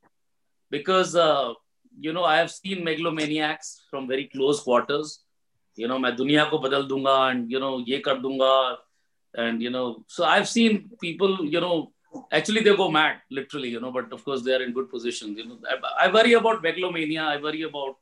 because 0.70 1.16
uh, 1.16 1.54
you 2.00 2.14
know 2.14 2.24
I 2.24 2.38
have 2.38 2.52
seen 2.52 2.86
megalomaniacs 2.86 3.82
from 3.90 4.08
very 4.08 4.26
close 4.26 4.62
quarters. 4.62 5.24
You 5.76 5.88
know, 5.88 5.98
मैं 6.00 6.16
दुनिया 6.16 6.50
को 6.52 6.60
बदल 6.62 6.84
दूंगा 6.88 7.18
and 7.32 7.52
you 7.52 7.60
know 7.60 7.84
ये 7.88 8.00
कर 8.06 8.22
दूंगा 8.22 8.78
and 9.36 9.62
you 9.62 9.70
know 9.70 10.04
so 10.08 10.26
I've 10.26 10.50
seen 10.50 10.90
people 11.02 11.46
you 11.46 11.62
know 11.62 11.92
actually 12.33 12.63
they 12.63 12.77
go 12.77 12.91
mad 12.91 13.17
literally 13.31 13.69
you 13.69 13.81
know 13.81 13.91
but 13.91 14.13
of 14.13 14.25
course 14.25 14.43
they 14.43 14.55
are 14.55 14.63
in 14.63 14.73
good 14.73 14.91
positions 14.91 15.39
you 15.39 15.47
know. 15.47 15.59
I, 15.69 16.07
I 16.07 16.13
worry 16.13 16.35
about 16.35 16.63
megalomania. 16.63 17.23
I 17.23 17.41
worry 17.41 17.63
about 17.63 17.97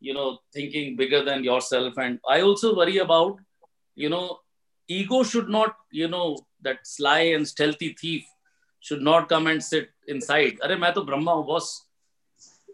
you 0.00 0.14
know 0.14 0.38
thinking 0.52 0.96
bigger 0.96 1.24
than 1.24 1.44
yourself. 1.44 1.94
And 1.98 2.18
i 2.28 2.40
also 2.40 2.74
worry 2.76 2.98
about 2.98 3.38
you 3.94 4.08
know 4.08 4.38
ego 4.88 5.22
should 5.22 5.48
not 5.48 5.76
you 5.90 6.08
know 6.08 6.38
that 6.62 6.86
sly 6.86 7.20
and 7.36 7.46
stealthy 7.46 7.94
thief 8.00 8.24
should 8.80 9.02
not 9.02 9.28
come 9.28 9.46
and 9.46 9.62
sit 9.62 9.90
inside. 10.08 10.58
Are 10.62 10.76
main 10.76 10.94
to 10.94 11.02
brahma 11.02 11.36
hu 11.36 11.44
boss. 11.44 11.86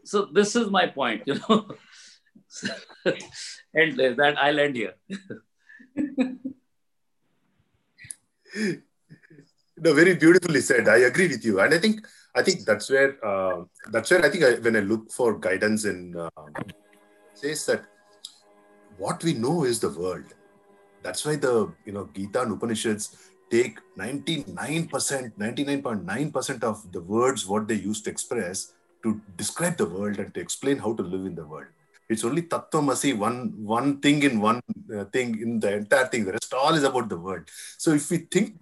So 0.05 0.25
this 0.25 0.57
is 0.57 0.71
my 0.71 0.87
point 0.87 1.23
you 1.27 1.39
know. 1.49 1.67
And 3.73 3.97
that 3.97 4.35
i'll 4.39 4.59
end 4.59 4.77
here 4.77 4.95
no 9.85 9.93
very 10.01 10.15
beautifully 10.15 10.61
said 10.71 10.89
i 10.89 10.99
agree 11.11 11.29
with 11.35 11.45
you 11.45 11.61
and 11.61 11.75
i 11.75 11.79
think 11.85 12.07
i 12.35 12.43
think 12.47 12.65
that's 12.71 12.89
where 12.95 13.11
uh, 13.31 13.57
that's 13.95 14.11
where 14.11 14.25
i 14.25 14.31
think 14.33 14.45
I, 14.45 14.53
when 14.67 14.77
i 14.77 14.85
look 14.93 15.11
for 15.19 15.39
guidance 15.39 15.85
in 15.93 15.99
uh, 16.17 16.31
says 17.41 17.65
that 17.67 17.83
what 19.01 19.25
we 19.25 19.33
know 19.35 19.65
is 19.65 19.81
the 19.81 19.91
world. 19.91 20.29
That's 21.03 21.25
why 21.25 21.37
the 21.37 21.73
you 21.87 21.93
know 21.93 22.09
Gita 22.15 22.43
and 22.43 22.53
Upanishads 22.53 23.17
take 23.51 23.79
99%, 23.99 25.33
99.9% 25.37 26.63
of 26.63 26.93
the 26.93 27.01
words 27.01 27.47
what 27.47 27.67
they 27.67 27.75
use 27.75 28.01
to 28.03 28.11
express 28.11 28.73
to 29.03 29.21
describe 29.37 29.77
the 29.77 29.87
world 29.87 30.19
and 30.19 30.33
to 30.35 30.41
explain 30.41 30.79
how 30.79 30.93
to 30.95 31.03
live 31.03 31.25
in 31.25 31.35
the 31.35 31.47
world. 31.47 31.67
It's 32.09 32.25
only 32.25 32.43
Tattvamasi, 32.43 33.17
one 33.17 33.65
one 33.65 34.01
thing 34.01 34.23
in 34.23 34.41
one 34.41 34.61
uh, 34.95 35.05
thing 35.05 35.41
in 35.41 35.59
the 35.59 35.73
entire 35.75 36.07
thing. 36.07 36.25
The 36.27 36.33
rest 36.33 36.53
all 36.53 36.75
is 36.75 36.85
about 36.85 37.09
the 37.09 37.17
world. 37.17 37.45
So 37.79 37.93
if 37.93 38.11
we 38.11 38.19
think 38.19 38.57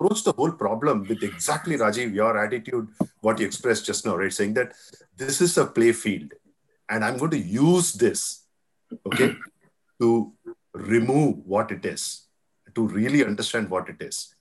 approach 0.00 0.22
the 0.24 0.32
whole 0.32 0.52
problem 0.52 1.04
with 1.08 1.22
exactly 1.22 1.76
Rajiv, 1.76 2.14
your 2.14 2.38
attitude, 2.38 2.88
what 3.20 3.38
you 3.38 3.46
expressed 3.46 3.86
just 3.86 4.06
now, 4.06 4.16
right? 4.16 4.32
Saying 4.32 4.54
that 4.54 4.72
this 5.16 5.40
is 5.40 5.58
a 5.58 5.66
play 5.66 5.92
field 5.92 6.32
and 6.88 7.04
I'm 7.04 7.18
going 7.18 7.32
to 7.32 7.38
use 7.38 7.92
this, 7.92 8.44
okay, 9.06 9.34
to 10.00 10.32
remove 10.72 11.38
what 11.44 11.70
it 11.72 11.84
is, 11.84 12.26
to 12.74 12.86
really 12.86 13.24
understand 13.24 13.68
what 13.68 13.88
it 13.88 14.00
is. 14.00 14.34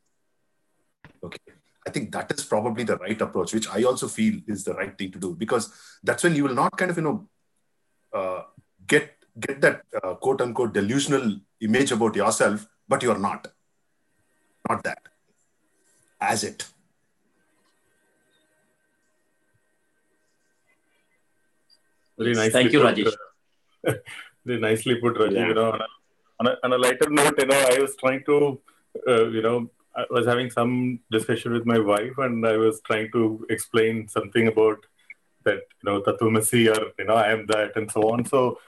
Okay. 1.23 1.39
I 1.85 1.89
think 1.89 2.11
that 2.11 2.31
is 2.31 2.43
probably 2.43 2.83
the 2.83 2.97
right 2.97 3.19
approach, 3.19 3.53
which 3.53 3.67
I 3.69 3.83
also 3.83 4.07
feel 4.07 4.41
is 4.45 4.63
the 4.63 4.73
right 4.73 4.95
thing 4.97 5.11
to 5.13 5.19
do 5.19 5.33
because 5.33 5.71
that's 6.03 6.23
when 6.23 6.35
you 6.35 6.43
will 6.43 6.53
not 6.53 6.77
kind 6.77 6.91
of, 6.91 6.97
you 6.97 7.03
know, 7.03 7.29
uh, 8.13 8.43
get 8.85 9.13
get 9.39 9.61
that 9.61 9.83
uh, 10.03 10.15
quote 10.15 10.41
unquote 10.41 10.73
delusional 10.73 11.39
image 11.61 11.91
about 11.91 12.15
yourself, 12.15 12.67
but 12.87 13.01
you're 13.03 13.17
not. 13.17 13.47
Not 14.67 14.83
that. 14.83 14.99
As 16.19 16.43
it. 16.43 16.65
Very 22.17 22.33
nicely 22.33 22.51
Thank 22.51 22.73
you, 22.73 22.81
Rajesh. 22.81 23.13
uh, 23.87 23.93
very 24.45 24.59
nicely 24.59 24.95
put, 24.95 25.15
Rajiv. 25.15 25.33
Yeah. 25.33 25.47
You 25.49 25.53
know, 25.53 25.71
on 25.71 25.81
a, 25.81 25.87
on, 26.39 26.47
a, 26.47 26.57
on 26.63 26.73
a 26.73 26.77
lighter 26.77 27.09
note, 27.09 27.35
you 27.37 27.45
know, 27.45 27.67
I 27.71 27.79
was 27.79 27.95
trying 27.97 28.23
to, 28.25 28.59
uh, 29.07 29.27
you 29.27 29.41
know, 29.41 29.69
I 29.95 30.05
was 30.09 30.25
having 30.25 30.49
some 30.51 30.99
discussion 31.11 31.53
with 31.53 31.65
my 31.65 31.79
wife, 31.79 32.17
and 32.17 32.45
I 32.45 32.57
was 32.57 32.81
trying 32.81 33.11
to 33.13 33.45
explain 33.49 34.07
something 34.07 34.47
about 34.47 34.85
that, 35.43 35.61
you 35.83 35.85
know, 35.91 36.01
Tattvamasi 36.01 36.75
or 36.75 36.91
you 36.99 37.05
know, 37.05 37.15
I 37.15 37.31
am 37.31 37.45
that, 37.47 37.75
and 37.75 37.91
so 37.91 38.01
on. 38.13 38.25
So. 38.25 38.59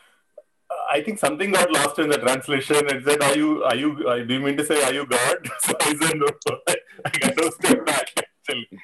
uh, 0.71 0.83
I 0.91 1.01
think 1.05 1.19
something 1.19 1.51
got 1.51 1.71
lost 1.71 1.99
in 1.99 2.09
the 2.09 2.17
translation. 2.17 2.87
It 2.93 3.03
said, 3.05 3.21
"Are 3.27 3.35
you? 3.41 3.63
Are 3.63 3.75
you? 3.75 3.89
Uh, 4.07 4.19
do 4.27 4.33
you 4.35 4.39
mean 4.45 4.57
to 4.57 4.65
say, 4.69 4.77
are 4.87 4.93
you 4.93 5.05
God?" 5.05 5.49
So 5.65 5.73
I 5.81 5.95
said, 6.01 6.17
"No." 6.23 6.27
I 6.73 6.75
got 7.19 7.37
to 7.37 7.51
step 7.51 7.85
back 7.85 8.29
actually. 8.49 8.67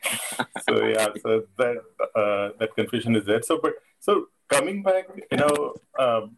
So 0.67 0.83
yeah, 0.85 1.09
so 1.21 1.43
that 1.57 1.77
uh, 2.15 2.49
that 2.59 2.75
confusion 2.75 3.15
is 3.15 3.25
there. 3.25 3.41
So, 3.41 3.59
but 3.61 3.73
so 3.99 4.27
coming 4.49 4.81
back, 4.81 5.05
you 5.31 5.37
know, 5.37 5.75
um, 5.99 6.37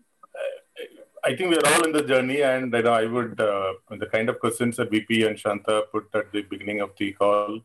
I 1.24 1.36
think 1.36 1.52
we're 1.52 1.72
all 1.74 1.84
in 1.86 1.94
the 1.94 2.04
journey, 2.04 2.42
and 2.42 2.74
you 2.74 2.82
know, 2.84 2.92
I 2.92 3.06
would 3.06 3.40
uh, 3.40 3.74
the 3.90 4.08
kind 4.08 4.30
of 4.30 4.40
questions 4.40 4.78
that 4.78 4.92
VP 4.92 5.24
and 5.26 5.40
Shanta 5.40 5.84
put 5.92 6.08
at 6.14 6.32
the 6.32 6.42
beginning 6.42 6.82
of 6.82 6.92
the 6.98 7.14
call 7.14 7.62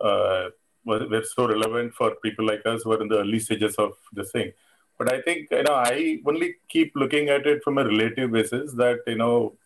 uh, 0.00 0.50
were, 0.84 1.22
so 1.24 1.48
relevant 1.48 1.94
for 1.94 2.16
people 2.22 2.46
like 2.46 2.64
us 2.66 2.82
who 2.82 2.92
are 2.92 3.02
in 3.02 3.08
the 3.08 3.18
early 3.18 3.38
stages 3.38 3.76
of 3.76 3.92
this 4.12 4.32
thing. 4.32 4.52
But 4.98 5.12
I 5.12 5.20
think 5.22 5.48
you 5.50 5.62
know, 5.62 5.74
I 5.74 6.20
only 6.26 6.56
keep 6.68 6.92
looking 6.94 7.28
at 7.28 7.46
it 7.46 7.62
from 7.62 7.78
a 7.78 7.84
relative 7.84 8.32
basis. 8.32 8.72
That 8.74 9.00
you 9.06 9.16
know, 9.16 9.56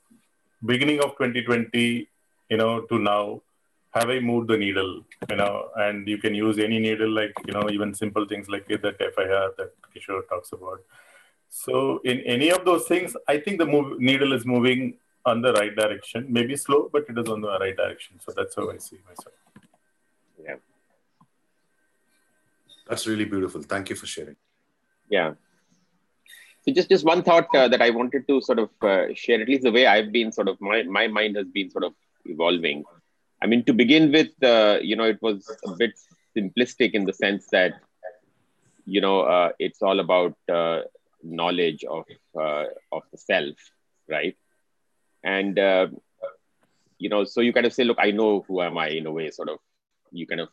beginning 0.65 1.01
of 1.01 1.13
2020, 1.13 2.09
you 2.51 2.57
know, 2.57 2.83
to 2.83 2.99
now, 2.99 3.43
have 3.95 4.11
I 4.11 4.19
moved 4.21 4.49
the 4.49 4.57
needle? 4.57 5.05
You 5.31 5.37
know, 5.37 5.71
and 5.77 6.09
you 6.09 6.19
can 6.19 6.35
use 6.35 6.59
any 6.59 6.79
needle, 6.79 7.11
like 7.11 7.33
you 7.47 7.53
know, 7.53 7.69
even 7.71 7.95
simple 7.95 8.27
things 8.27 8.49
like 8.49 8.67
that 8.69 8.99
FIR 8.99 9.55
that 9.59 9.73
Kishore 9.95 10.29
talks 10.29 10.53
about. 10.53 10.81
So 11.49 12.01
in 12.05 12.21
any 12.21 12.51
of 12.51 12.65
those 12.65 12.87
things, 12.87 13.17
I 13.29 13.39
think 13.39 13.59
the 13.59 13.67
move, 13.67 14.01
needle 14.01 14.33
is 14.33 14.45
moving 14.45 14.95
on 15.25 15.41
the 15.41 15.53
right 15.53 15.75
direction. 15.75 16.27
Maybe 16.29 16.57
slow, 16.57 16.91
but 16.93 17.05
it 17.09 17.17
is 17.17 17.29
on 17.29 17.41
the 17.41 17.57
right 17.59 17.77
direction. 17.77 18.19
So 18.19 18.33
that's 18.37 18.57
how 18.57 18.71
I 18.71 18.79
see 18.79 18.99
myself. 19.09 19.37
Yeah. 20.45 20.57
That's 22.89 23.07
really 23.07 23.25
beautiful. 23.25 23.63
Thank 23.63 23.91
you 23.91 23.97
for 23.97 24.07
sharing. 24.07 24.37
Yeah. 25.09 25.35
So 26.63 26.73
just 26.73 26.89
just 26.89 27.05
one 27.05 27.23
thought 27.23 27.47
uh, 27.55 27.69
that 27.69 27.83
I 27.83 27.91
wanted 27.91 28.27
to 28.27 28.41
sort 28.41 28.59
of 28.59 28.71
uh, 28.83 29.15
share, 29.15 29.41
at 29.41 29.49
least 29.49 29.63
the 29.63 29.73
way 29.73 29.87
I've 29.87 30.11
been 30.13 30.33
sort 30.33 30.49
of 30.49 30.61
my 30.61 30.83
my 30.83 31.07
mind 31.07 31.37
has 31.37 31.47
been 31.47 31.71
sort 31.71 31.85
of 31.85 31.95
evolving. 32.25 32.85
I 33.45 33.47
mean, 33.47 33.63
to 33.65 33.75
begin 33.75 34.11
with, 34.11 34.43
uh, 34.43 34.79
you 34.81 34.97
know, 34.97 35.05
it 35.05 35.21
was 35.21 35.55
a 35.67 35.73
bit 35.77 35.93
simplistic 36.35 36.93
in 36.93 37.05
the 37.05 37.13
sense 37.13 37.47
that, 37.53 37.75
you 38.87 39.03
know, 39.03 39.21
uh, 39.21 39.51
it's 39.59 39.83
all 39.83 40.01
about 40.01 40.35
uh, 40.51 40.81
knowledge 41.23 41.85
of 41.85 42.05
uh, 42.39 42.65
of 42.91 43.03
the 43.13 43.19
self, 43.19 43.57
right? 44.09 44.35
And 45.23 45.59
you 46.99 47.11
know, 47.11 47.25
so 47.25 47.41
you 47.43 47.53
kind 47.53 47.67
of 47.67 47.75
say, 47.75 47.85
look, 47.85 47.99
I 48.01 48.13
know 48.13 48.45
who 48.49 48.63
am 48.63 48.79
I 48.79 48.89
in 48.89 49.07
a 49.07 49.13
way, 49.13 49.31
sort 49.31 49.51
of. 49.51 49.59
You 50.11 50.27
kind 50.27 50.41
of 50.41 50.49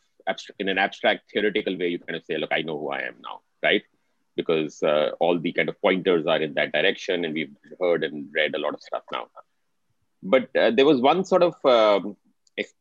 in 0.58 0.68
an 0.68 0.78
abstract 0.78 1.30
theoretical 1.32 1.78
way, 1.78 1.88
you 1.88 1.98
kind 1.98 2.16
of 2.16 2.24
say, 2.24 2.36
look, 2.36 2.52
I 2.52 2.62
know 2.62 2.78
who 2.78 2.90
I 2.90 3.00
am 3.00 3.16
now, 3.22 3.40
right? 3.62 3.82
because 4.36 4.82
uh, 4.82 5.10
all 5.20 5.38
the 5.38 5.52
kind 5.52 5.68
of 5.68 5.80
pointers 5.82 6.26
are 6.26 6.40
in 6.40 6.54
that 6.54 6.72
direction 6.72 7.24
and 7.24 7.34
we've 7.34 7.54
heard 7.80 8.02
and 8.02 8.28
read 8.34 8.54
a 8.54 8.58
lot 8.58 8.74
of 8.74 8.80
stuff 8.80 9.02
now 9.12 9.26
but 10.22 10.48
uh, 10.56 10.70
there 10.70 10.86
was 10.86 11.00
one 11.00 11.24
sort 11.24 11.42
of 11.42 11.54
um, 11.64 12.16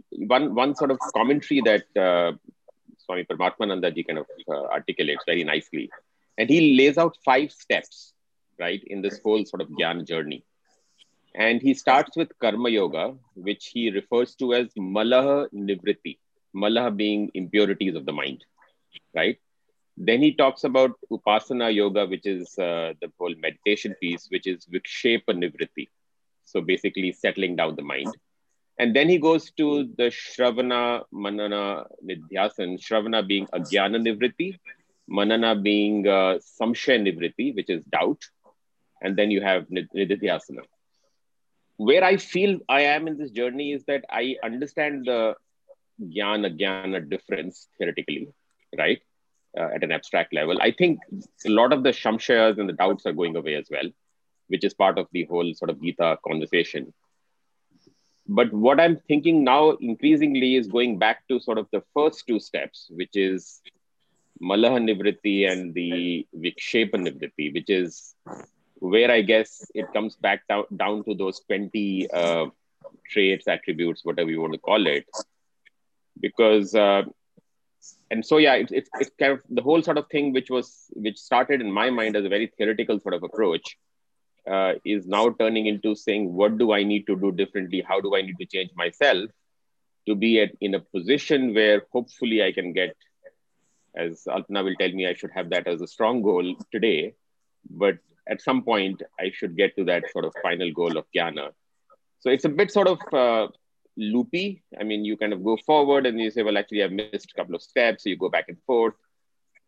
one 0.09 0.53
one 0.55 0.75
sort 0.75 0.91
of 0.91 0.99
commentary 1.15 1.61
that 1.61 1.85
uh, 1.97 2.33
Swami 2.97 3.23
Paramatmananda 3.23 3.93
ji 3.95 4.03
kind 4.03 4.19
of 4.19 4.25
uh, 4.49 4.65
articulates 4.65 5.23
very 5.25 5.43
nicely, 5.43 5.89
and 6.37 6.49
he 6.49 6.77
lays 6.77 6.97
out 6.97 7.17
five 7.23 7.51
steps, 7.51 8.13
right, 8.59 8.83
in 8.87 9.01
this 9.01 9.19
whole 9.23 9.45
sort 9.45 9.61
of 9.61 9.69
journey. 10.05 10.43
And 11.33 11.61
he 11.61 11.73
starts 11.73 12.17
with 12.17 12.37
Karma 12.39 12.69
Yoga, 12.69 13.15
which 13.35 13.67
he 13.67 13.89
refers 13.89 14.35
to 14.35 14.53
as 14.53 14.67
Malaha 14.73 15.47
Nivritti, 15.53 16.17
Malaha 16.53 16.95
being 16.95 17.31
impurities 17.33 17.95
of 17.95 18.05
the 18.05 18.11
mind, 18.11 18.43
right? 19.15 19.37
Then 19.95 20.21
he 20.21 20.33
talks 20.33 20.63
about 20.65 20.91
Upasana 21.11 21.73
Yoga, 21.73 22.05
which 22.05 22.25
is 22.25 22.57
uh, 22.59 22.93
the 23.01 23.11
whole 23.17 23.33
meditation 23.37 23.95
piece, 24.01 24.27
which 24.29 24.47
is 24.47 24.65
Vikshepa 24.65 25.29
Nivritti. 25.29 25.87
So 26.43 26.59
basically 26.59 27.11
settling 27.13 27.55
down 27.55 27.75
the 27.75 27.83
mind. 27.83 28.13
And 28.81 28.95
then 28.95 29.09
he 29.09 29.19
goes 29.19 29.51
to 29.57 29.87
the 29.95 30.05
Shravana, 30.05 31.03
Manana, 31.11 31.85
Nidhyasan, 32.03 32.79
Shravana 32.85 33.27
being 33.27 33.45
Agyana 33.53 33.97
Nivritti, 34.05 34.57
Manana 35.07 35.55
being 35.55 36.07
uh, 36.07 36.39
Samshaya 36.59 36.99
Nivritti, 36.99 37.55
which 37.55 37.69
is 37.69 37.83
doubt. 37.83 38.23
And 38.99 39.15
then 39.15 39.29
you 39.29 39.39
have 39.41 39.67
Nidhyasana. 39.67 40.63
Where 41.77 42.03
I 42.03 42.17
feel 42.17 42.57
I 42.67 42.81
am 42.95 43.07
in 43.07 43.19
this 43.19 43.29
journey 43.29 43.71
is 43.71 43.83
that 43.85 44.03
I 44.09 44.37
understand 44.43 45.05
the 45.05 45.35
Jnana 46.01 46.59
Jnana 46.59 47.07
difference 47.07 47.67
theoretically, 47.77 48.29
right? 48.75 48.99
Uh, 49.55 49.69
at 49.75 49.83
an 49.83 49.91
abstract 49.91 50.33
level. 50.33 50.57
I 50.59 50.71
think 50.71 51.01
a 51.45 51.49
lot 51.49 51.71
of 51.71 51.83
the 51.83 51.89
shamshayas 51.89 52.57
and 52.57 52.67
the 52.67 52.73
doubts 52.73 53.05
are 53.05 53.13
going 53.13 53.35
away 53.35 53.53
as 53.53 53.67
well, 53.69 53.91
which 54.47 54.63
is 54.63 54.73
part 54.73 54.97
of 54.97 55.05
the 55.11 55.25
whole 55.25 55.53
sort 55.53 55.69
of 55.69 55.79
Gita 55.79 56.17
conversation. 56.27 56.91
But 58.33 58.53
what 58.53 58.79
I'm 58.79 58.95
thinking 59.09 59.43
now 59.43 59.71
increasingly 59.71 60.55
is 60.55 60.67
going 60.67 60.97
back 60.97 61.27
to 61.27 61.37
sort 61.41 61.57
of 61.57 61.67
the 61.73 61.83
first 61.93 62.25
two 62.25 62.39
steps, 62.39 62.87
which 62.89 63.13
is 63.13 63.61
Malaha 64.41 64.79
Nivritti 64.79 65.51
and 65.51 65.73
the 65.73 66.25
Vikshepa 66.33 66.93
Nivritti, 66.93 67.53
which 67.53 67.69
is 67.69 68.15
where 68.75 69.11
I 69.11 69.21
guess 69.21 69.69
it 69.75 69.91
comes 69.91 70.15
back 70.15 70.47
down, 70.47 70.63
down 70.73 71.03
to 71.03 71.13
those 71.13 71.41
20 71.41 72.09
uh, 72.09 72.45
traits, 73.09 73.49
attributes, 73.49 74.05
whatever 74.05 74.29
you 74.29 74.39
want 74.39 74.53
to 74.53 74.59
call 74.59 74.87
it. 74.87 75.05
Because, 76.17 76.73
uh, 76.73 77.03
and 78.11 78.25
so, 78.25 78.37
yeah, 78.37 78.53
it's, 78.53 78.71
it's, 78.71 78.89
it's 79.01 79.11
kind 79.19 79.33
of 79.33 79.41
the 79.49 79.61
whole 79.61 79.83
sort 79.83 79.97
of 79.97 80.07
thing 80.07 80.31
which 80.31 80.49
was, 80.49 80.85
which 80.93 81.17
started 81.17 81.59
in 81.59 81.69
my 81.69 81.89
mind 81.89 82.15
as 82.15 82.23
a 82.23 82.29
very 82.29 82.49
theoretical 82.57 82.97
sort 83.01 83.13
of 83.13 83.23
approach 83.23 83.77
uh, 84.49 84.73
is 84.83 85.07
now 85.07 85.29
turning 85.29 85.67
into 85.67 85.95
saying, 85.95 86.33
what 86.33 86.57
do 86.57 86.71
I 86.71 86.83
need 86.83 87.07
to 87.07 87.15
do 87.15 87.31
differently? 87.31 87.83
How 87.87 88.01
do 88.01 88.15
I 88.15 88.21
need 88.21 88.37
to 88.39 88.45
change 88.45 88.71
myself 88.75 89.29
to 90.07 90.15
be 90.15 90.41
at, 90.41 90.51
in 90.61 90.73
a 90.73 90.79
position 90.79 91.53
where 91.53 91.83
hopefully 91.91 92.43
I 92.43 92.51
can 92.51 92.73
get, 92.73 92.95
as 93.95 94.23
Alpana 94.27 94.63
will 94.63 94.75
tell 94.79 94.91
me, 94.91 95.07
I 95.07 95.13
should 95.13 95.31
have 95.31 95.49
that 95.51 95.67
as 95.67 95.81
a 95.81 95.87
strong 95.87 96.21
goal 96.21 96.55
today. 96.71 97.13
But 97.69 97.99
at 98.27 98.41
some 98.41 98.63
point, 98.63 99.03
I 99.19 99.31
should 99.33 99.55
get 99.55 99.75
to 99.77 99.83
that 99.85 100.09
sort 100.11 100.25
of 100.25 100.33
final 100.41 100.71
goal 100.71 100.97
of 100.97 101.05
Jnana. 101.15 101.51
So 102.19 102.29
it's 102.29 102.45
a 102.45 102.49
bit 102.49 102.71
sort 102.71 102.87
of 102.87 102.99
uh, 103.13 103.47
loopy. 103.97 104.63
I 104.79 104.83
mean, 104.83 105.05
you 105.05 105.17
kind 105.17 105.33
of 105.33 105.43
go 105.43 105.57
forward 105.57 106.05
and 106.05 106.19
you 106.19 106.31
say, 106.31 106.43
well, 106.43 106.57
actually, 106.57 106.83
I've 106.83 106.91
missed 106.91 107.31
a 107.31 107.35
couple 107.35 107.55
of 107.55 107.61
steps. 107.61 108.03
So 108.03 108.09
you 108.09 108.17
go 108.17 108.29
back 108.29 108.45
and 108.47 108.57
forth 108.65 108.93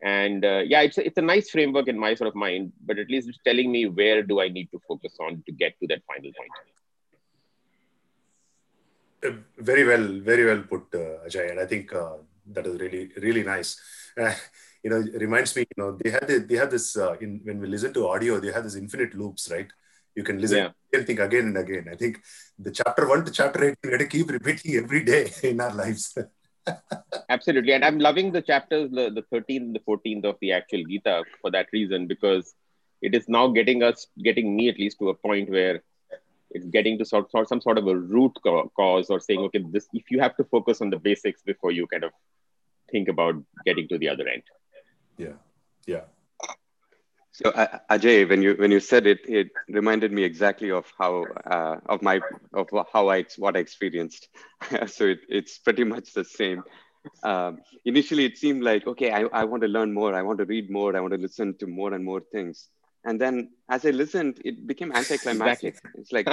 and 0.02 0.44
uh, 0.44 0.62
yeah 0.66 0.82
it's 0.82 0.98
a, 0.98 1.06
it's 1.06 1.18
a 1.18 1.22
nice 1.22 1.50
framework 1.50 1.88
in 1.88 1.98
my 1.98 2.14
sort 2.14 2.28
of 2.28 2.36
mind 2.36 2.72
but 2.86 2.98
at 2.98 3.10
least 3.10 3.30
it's 3.30 3.40
telling 3.46 3.72
me 3.72 3.88
where 3.88 4.22
do 4.24 4.42
i 4.42 4.48
need 4.48 4.70
to 4.72 4.80
focus 4.88 5.14
on 5.20 5.42
to 5.46 5.52
get 5.52 5.74
to 5.80 5.88
that 5.88 6.02
final 6.08 6.32
point. 6.40 6.56
Uh, 9.26 9.38
very 9.58 9.86
well 9.86 10.06
very 10.22 10.46
well 10.46 10.62
put 10.64 10.84
uh, 10.96 11.26
ajay. 11.28 11.52
And 11.52 11.60
i 11.60 11.66
think 11.66 11.94
uh, 11.94 12.18
that 12.52 12.68
is 12.68 12.80
really 12.80 13.10
really 13.18 13.44
nice. 13.44 13.80
Uh, 14.20 14.34
you 14.84 14.90
know 14.90 15.00
it 15.00 15.22
reminds 15.26 15.56
me 15.56 15.62
you 15.62 15.78
know 15.82 15.92
they 16.02 16.10
had 16.10 16.28
the, 16.28 16.40
they 16.40 16.56
have 16.56 16.70
this 16.70 16.98
uh, 16.98 17.14
in 17.22 17.40
when 17.44 17.60
we 17.60 17.68
listen 17.68 17.94
to 17.94 18.08
audio 18.08 18.40
they 18.40 18.52
have 18.52 18.64
this 18.64 18.76
infinite 18.76 19.14
loops 19.16 19.50
right? 19.52 19.72
You 20.16 20.24
can 20.24 20.40
listen 20.40 20.58
yeah. 20.58 20.70
and 20.94 21.08
think 21.08 21.20
again 21.20 21.46
and 21.48 21.58
again. 21.58 21.88
I 21.92 21.96
think 21.96 22.22
the 22.60 22.70
chapter 22.70 23.08
1 23.08 23.26
to 23.26 23.32
chapter 23.32 23.64
8 23.70 23.78
we 23.84 23.92
have 23.92 24.00
to 24.02 24.08
keep 24.08 24.30
repeating 24.30 24.76
every 24.76 25.04
day 25.04 25.32
in 25.44 25.60
our 25.60 25.74
lives 25.74 26.16
Absolutely. 27.30 27.74
And 27.74 27.84
I'm 27.84 28.00
loving 28.00 28.32
the 28.32 28.42
chapters, 28.42 28.92
the, 28.92 29.10
the 29.10 29.24
13th, 29.34 29.58
and 29.58 29.76
the 29.76 29.80
14th 29.80 30.26
of 30.26 30.38
the 30.42 30.52
actual 30.54 30.84
Gita 30.84 31.24
for 31.42 31.52
that 31.52 31.68
reason, 31.74 32.08
because 32.08 32.54
it 33.02 33.14
is 33.16 33.28
now 33.28 33.48
getting 33.48 33.84
us, 33.84 34.08
getting 34.24 34.56
me 34.56 34.70
at 34.70 34.80
least 34.80 35.00
to 35.00 35.10
a 35.10 35.14
point 35.14 35.50
where 35.50 35.84
it's 36.52 36.66
getting 36.68 36.98
to 37.00 37.06
sort, 37.06 37.32
sort 37.32 37.50
some 37.50 37.62
sort 37.62 37.78
of 37.78 37.88
a 37.88 37.96
root 37.96 38.38
cause 38.76 39.10
or 39.10 39.20
saying, 39.20 39.40
okay, 39.40 39.64
this 39.72 39.88
if 39.94 40.12
you 40.12 40.20
have 40.20 40.38
to 40.38 40.44
focus 40.44 40.82
on 40.82 40.90
the 40.90 40.98
basics 40.98 41.42
before 41.42 41.72
you 41.72 41.88
kind 41.88 42.04
of 42.04 42.12
think 42.92 43.10
about 43.10 43.36
getting 43.66 43.88
to 43.88 43.98
the 43.98 44.08
other 44.08 44.28
end. 44.28 44.44
Yeah. 45.18 45.34
Yeah. 45.86 46.02
So 47.34 47.50
uh, 47.50 47.80
Ajay, 47.90 48.30
when 48.30 48.44
you 48.44 48.54
when 48.54 48.70
you 48.70 48.80
said 48.80 49.08
it, 49.08 49.22
it 49.28 49.50
reminded 49.68 50.12
me 50.12 50.24
exactly 50.24 50.70
of 50.70 50.86
how 51.00 51.26
uh, 51.48 51.78
of 51.88 52.04
my 52.04 52.22
of 52.54 52.68
how 52.94 53.10
I 53.10 53.26
what 53.38 53.58
I 53.58 53.60
experienced. 53.60 54.28
so 54.88 55.06
it, 55.06 55.22
it's 55.28 55.58
pretty 55.58 55.84
much 55.84 56.14
the 56.14 56.24
same. 56.24 56.64
Um, 57.24 57.62
initially, 57.86 58.26
it 58.26 58.38
seemed 58.38 58.64
like 58.64 58.86
okay, 58.86 59.12
I, 59.12 59.22
I 59.34 59.46
want 59.46 59.64
to 59.64 59.68
learn 59.68 59.94
more, 59.94 60.14
I 60.14 60.22
want 60.22 60.38
to 60.40 60.46
read 60.46 60.70
more, 60.70 60.96
I 60.96 61.00
want 61.00 61.14
to 61.14 61.20
listen 61.20 61.58
to 61.58 61.66
more 61.66 61.94
and 61.96 62.06
more 62.06 62.22
things. 62.22 62.70
And 63.04 63.20
then 63.20 63.50
as 63.68 63.84
I 63.84 63.90
listened, 63.90 64.40
it 64.46 64.68
became 64.68 64.92
anticlimactic. 64.92 65.76
It's 65.96 66.12
like, 66.12 66.28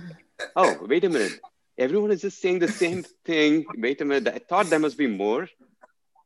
oh, 0.56 0.78
wait 0.82 1.04
a 1.04 1.08
minute, 1.08 1.40
everyone 1.76 2.12
is 2.12 2.22
just 2.22 2.40
saying 2.40 2.60
the 2.60 2.68
same 2.68 3.04
thing. 3.24 3.66
Wait 3.76 4.00
a 4.00 4.04
minute, 4.04 4.32
I 4.32 4.38
thought 4.38 4.70
there 4.70 4.78
must 4.78 4.96
be 4.96 5.08
more, 5.08 5.48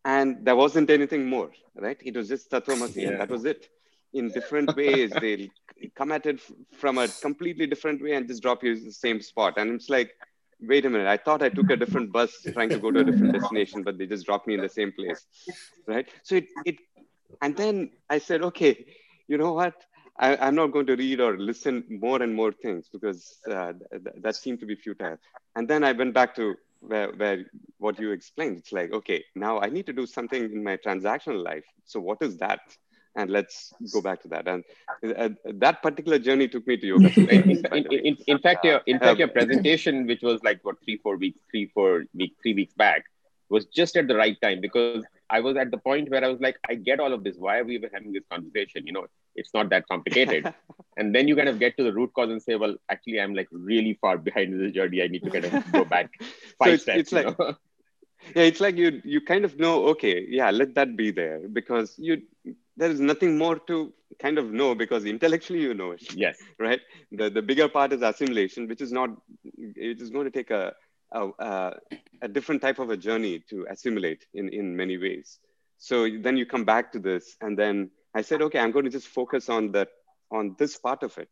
and 0.04 0.44
there 0.44 0.56
wasn't 0.56 0.90
anything 0.90 1.26
more, 1.26 1.50
right? 1.74 1.98
It 2.04 2.14
was 2.14 2.28
just 2.28 2.50
Tattvamasi, 2.50 2.96
yeah. 2.96 3.08
and 3.08 3.20
that 3.20 3.30
was 3.30 3.46
it 3.46 3.70
in 4.12 4.28
different 4.28 4.74
ways. 4.76 5.10
They'll 5.20 5.48
come 5.94 6.12
at 6.12 6.26
it 6.26 6.40
from 6.72 6.98
a 6.98 7.08
completely 7.08 7.66
different 7.66 8.02
way 8.02 8.12
and 8.12 8.26
just 8.26 8.42
drop 8.42 8.62
you 8.62 8.72
in 8.72 8.84
the 8.84 8.92
same 8.92 9.20
spot. 9.20 9.54
And 9.56 9.72
it's 9.72 9.88
like, 9.88 10.10
wait 10.60 10.84
a 10.84 10.90
minute, 10.90 11.06
I 11.06 11.16
thought 11.16 11.42
I 11.42 11.48
took 11.48 11.70
a 11.70 11.76
different 11.76 12.12
bus 12.12 12.32
trying 12.52 12.68
to 12.70 12.78
go 12.78 12.90
to 12.90 13.00
a 13.00 13.04
different 13.04 13.32
destination, 13.32 13.82
but 13.82 13.98
they 13.98 14.06
just 14.06 14.26
dropped 14.26 14.46
me 14.46 14.54
in 14.54 14.60
the 14.60 14.68
same 14.68 14.92
place. 14.92 15.26
Right. 15.86 16.08
So 16.22 16.36
it, 16.36 16.46
it 16.64 16.76
and 17.40 17.56
then 17.56 17.90
I 18.08 18.18
said, 18.18 18.42
okay, 18.42 18.84
you 19.28 19.38
know 19.38 19.52
what? 19.52 19.74
I, 20.18 20.48
am 20.48 20.54
not 20.54 20.72
going 20.72 20.86
to 20.86 20.96
read 20.96 21.20
or 21.20 21.38
listen 21.38 21.84
more 21.88 22.22
and 22.22 22.34
more 22.34 22.52
things 22.52 22.90
because 22.92 23.38
uh, 23.50 23.72
th- 23.90 24.16
that 24.20 24.36
seemed 24.36 24.60
to 24.60 24.66
be 24.66 24.74
futile. 24.74 25.16
And 25.56 25.66
then 25.66 25.82
I 25.82 25.92
went 25.92 26.12
back 26.12 26.34
to 26.36 26.56
where, 26.80 27.12
where 27.12 27.46
what 27.78 27.98
you 27.98 28.10
explained. 28.10 28.58
It's 28.58 28.72
like, 28.72 28.92
okay, 28.92 29.24
now 29.34 29.60
I 29.60 29.68
need 29.68 29.86
to 29.86 29.94
do 29.94 30.06
something 30.06 30.44
in 30.44 30.62
my 30.62 30.76
transactional 30.76 31.42
life. 31.42 31.64
So 31.86 32.00
what 32.00 32.18
is 32.20 32.36
that? 32.38 32.60
And 33.16 33.30
let's 33.30 33.72
go 33.92 34.00
back 34.00 34.22
to 34.22 34.28
that. 34.28 34.46
And 34.46 34.64
uh, 35.16 35.30
that 35.54 35.82
particular 35.82 36.18
journey 36.18 36.48
took 36.48 36.66
me 36.66 36.76
to 36.76 36.86
yoga. 36.86 37.12
in, 37.20 37.50
in, 37.50 37.92
in, 37.92 38.16
in, 38.26 38.38
fact, 38.38 38.64
your 38.64 38.80
in 38.86 38.98
fact 38.98 39.18
your 39.18 39.28
presentation, 39.28 40.06
which 40.06 40.22
was 40.22 40.42
like 40.42 40.60
what 40.62 40.76
three 40.84 40.98
four 40.98 41.16
weeks, 41.16 41.40
three 41.50 41.66
four 41.74 42.04
week, 42.14 42.36
three 42.42 42.54
weeks 42.54 42.74
back, 42.74 43.04
was 43.48 43.66
just 43.66 43.96
at 43.96 44.06
the 44.06 44.14
right 44.14 44.40
time 44.40 44.60
because 44.60 45.04
I 45.28 45.40
was 45.40 45.56
at 45.56 45.70
the 45.70 45.78
point 45.78 46.10
where 46.10 46.24
I 46.24 46.28
was 46.28 46.40
like, 46.40 46.56
I 46.68 46.74
get 46.74 47.00
all 47.00 47.12
of 47.12 47.24
this. 47.24 47.36
Why 47.36 47.58
are 47.58 47.64
we 47.64 47.74
even 47.74 47.90
having 47.92 48.12
this 48.12 48.24
conversation? 48.30 48.86
You 48.86 48.92
know, 48.92 49.06
it's 49.34 49.52
not 49.52 49.70
that 49.70 49.88
complicated. 49.88 50.52
and 50.96 51.14
then 51.14 51.28
you 51.28 51.36
kind 51.36 51.48
of 51.48 51.58
get 51.58 51.76
to 51.76 51.84
the 51.84 51.92
root 51.92 52.12
cause 52.14 52.30
and 52.30 52.40
say, 52.40 52.54
well, 52.54 52.76
actually, 52.88 53.20
I'm 53.20 53.34
like 53.34 53.48
really 53.50 53.94
far 54.00 54.18
behind 54.18 54.58
this 54.58 54.72
journey. 54.72 55.02
I 55.02 55.08
need 55.08 55.24
to 55.24 55.30
kind 55.30 55.44
of 55.44 55.72
go 55.72 55.84
back 55.84 56.10
five 56.58 56.68
so 56.68 56.72
it's, 56.72 56.82
steps. 56.82 56.98
It's 56.98 57.12
like, 57.12 57.36
yeah, 58.36 58.42
it's 58.42 58.60
like 58.60 58.76
you 58.76 59.00
you 59.04 59.20
kind 59.20 59.44
of 59.44 59.58
know, 59.58 59.86
okay, 59.88 60.26
yeah, 60.28 60.50
let 60.50 60.74
that 60.74 60.96
be 60.96 61.10
there 61.10 61.40
because 61.48 61.94
you 61.98 62.22
there 62.80 62.90
is 62.90 63.00
nothing 63.00 63.38
more 63.38 63.56
to 63.70 63.92
kind 64.24 64.38
of 64.38 64.52
know 64.52 64.74
because 64.74 65.04
intellectually 65.04 65.62
you 65.68 65.74
know 65.74 65.90
it. 65.92 66.02
Yes. 66.24 66.38
Right. 66.66 66.80
The 67.20 67.30
the 67.30 67.42
bigger 67.50 67.68
part 67.68 67.92
is 67.96 68.02
assimilation, 68.02 68.68
which 68.68 68.82
is 68.86 68.92
not. 69.00 69.10
It 69.90 70.00
is 70.00 70.10
going 70.10 70.26
to 70.30 70.36
take 70.38 70.50
a 70.50 70.64
a, 71.12 71.72
a 72.22 72.28
different 72.28 72.62
type 72.62 72.78
of 72.78 72.90
a 72.90 72.96
journey 72.96 73.34
to 73.50 73.66
assimilate 73.70 74.26
in 74.34 74.48
in 74.60 74.76
many 74.82 74.98
ways. 75.06 75.38
So 75.78 76.08
then 76.26 76.36
you 76.36 76.46
come 76.46 76.64
back 76.64 76.92
to 76.92 77.00
this, 77.08 77.36
and 77.40 77.58
then 77.58 77.90
I 78.14 78.22
said, 78.22 78.42
okay, 78.42 78.58
I'm 78.58 78.72
going 78.72 78.84
to 78.84 78.90
just 78.98 79.08
focus 79.08 79.48
on 79.48 79.72
the 79.72 79.86
on 80.30 80.56
this 80.58 80.76
part 80.78 81.02
of 81.02 81.16
it. 81.18 81.28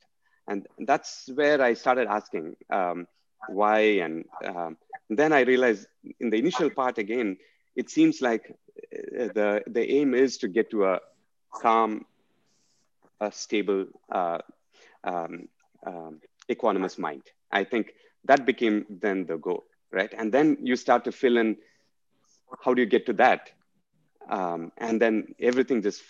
And 0.48 0.66
that's 0.86 1.28
where 1.34 1.60
I 1.62 1.74
started 1.74 2.08
asking 2.08 2.56
um, 2.72 3.06
why. 3.48 3.80
And 4.06 4.24
um, 4.44 4.76
then 5.10 5.32
I 5.32 5.40
realized 5.40 5.86
in 6.20 6.30
the 6.30 6.38
initial 6.38 6.70
part 6.70 6.98
again, 6.98 7.36
it 7.76 7.90
seems 7.90 8.20
like 8.22 8.44
uh, 8.50 9.28
the, 9.34 9.62
the 9.66 9.90
aim 9.90 10.14
is 10.14 10.38
to 10.38 10.48
get 10.48 10.70
to 10.70 10.84
a 10.86 11.00
calm, 11.52 12.04
a 13.20 13.30
stable, 13.30 13.86
uh, 14.10 14.38
um, 15.04 15.48
um, 15.86 16.20
equanimous 16.50 16.98
mind. 16.98 17.22
I 17.50 17.64
think 17.64 17.92
that 18.24 18.46
became 18.46 18.84
then 18.88 19.26
the 19.26 19.36
goal, 19.38 19.64
right? 19.92 20.12
And 20.16 20.32
then 20.32 20.58
you 20.62 20.76
start 20.76 21.04
to 21.04 21.12
fill 21.12 21.36
in 21.38 21.56
how 22.64 22.74
do 22.74 22.82
you 22.82 22.86
get 22.88 23.06
to 23.06 23.14
that? 23.14 23.50
Um, 24.28 24.72
and 24.78 25.00
then 25.00 25.34
everything 25.40 25.82
just 25.82 26.02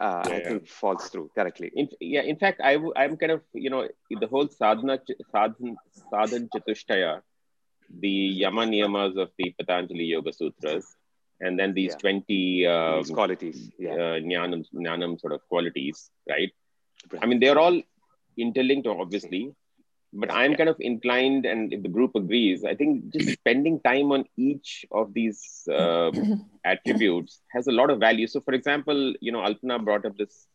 uh, 0.00 0.24
yeah, 0.24 0.34
I 0.34 0.40
think 0.40 0.68
falls 0.68 1.08
through 1.08 1.30
correctly. 1.34 1.70
In, 1.74 1.88
yeah, 2.00 2.22
in 2.22 2.36
fact, 2.36 2.60
I 2.62 2.74
w- 2.74 2.92
I'm 2.96 3.16
kind 3.16 3.32
of 3.32 3.42
you 3.52 3.70
know 3.70 3.88
the 4.10 4.26
whole 4.26 4.48
sadhana 4.48 4.98
sadhan 5.34 5.78
sadhan 6.12 6.48
chatushtaya, 6.50 7.20
the 8.00 8.08
yama 8.42 8.64
niyamas 8.66 9.16
of 9.20 9.30
the 9.38 9.54
Patanjali 9.58 10.04
Yoga 10.04 10.32
Sutras, 10.32 10.95
and 11.40 11.58
then 11.58 11.74
these 11.74 11.92
yeah. 11.92 11.98
twenty 11.98 12.66
um, 12.66 12.98
these 12.98 13.10
qualities, 13.10 13.70
yeah. 13.78 13.92
uh, 13.92 14.16
jnanam, 14.26 14.64
jnanam 14.74 15.20
sort 15.20 15.32
of 15.32 15.46
qualities, 15.48 16.10
right? 16.28 16.52
I 17.20 17.26
mean, 17.26 17.40
they're 17.40 17.58
all 17.58 17.80
interlinked, 18.36 18.86
obviously, 18.86 19.54
but 20.12 20.32
i'm 20.32 20.54
kind 20.54 20.68
of 20.68 20.76
inclined 20.80 21.44
and 21.46 21.72
if 21.72 21.82
the 21.82 21.92
group 21.96 22.12
agrees 22.14 22.64
i 22.64 22.74
think 22.74 23.08
just 23.14 23.28
spending 23.40 23.80
time 23.80 24.12
on 24.12 24.24
each 24.36 24.84
of 24.90 25.12
these 25.14 25.40
uh, 25.72 26.10
attributes 26.64 27.40
has 27.52 27.66
a 27.66 27.72
lot 27.72 27.90
of 27.90 27.98
value. 27.98 28.26
So 28.26 28.40
for 28.40 28.54
example 28.54 29.14
you 29.20 29.32
know 29.32 29.42
alpana 29.48 29.84
brought 29.84 30.06
up 30.06 30.16
this 30.16 30.46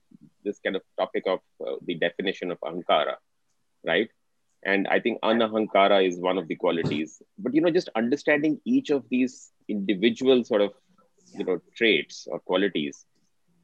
this 0.46 0.60
kind 0.60 0.76
of 0.76 0.84
topic 0.98 1.24
of 1.28 1.40
uh, 1.66 1.76
the 1.86 1.96
definition 1.96 2.52
of 2.52 2.60
ahankara 2.62 3.16
right? 3.86 4.10
And 4.64 4.88
i 4.96 5.00
think 5.04 5.22
anahankara 5.22 6.08
is 6.08 6.20
one 6.20 6.38
of 6.38 6.48
the 6.48 6.56
qualities. 6.56 7.22
But 7.38 7.54
you 7.56 7.62
know 7.62 7.72
just 7.72 7.90
understanding 7.96 8.60
each 8.66 8.90
of 8.90 9.06
these 9.10 9.52
individual 9.76 10.44
sort 10.44 10.62
of 10.62 10.72
you 11.40 11.46
know 11.46 11.58
traits 11.78 12.28
or 12.32 12.40
qualities 12.40 13.06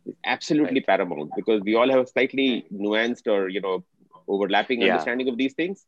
is 0.06 0.16
absolutely 0.26 0.82
right. 0.82 0.88
paramount 0.88 1.32
because 1.36 1.62
we 1.62 1.76
all 1.76 1.90
have 1.90 2.02
a 2.06 2.08
slightly 2.08 2.66
nuanced 2.74 3.28
or 3.28 3.50
you 3.50 3.62
know 3.62 3.84
overlapping 4.28 4.82
yeah. 4.82 4.90
understanding 4.90 5.30
of 5.30 5.38
these 5.38 5.54
things. 5.54 5.86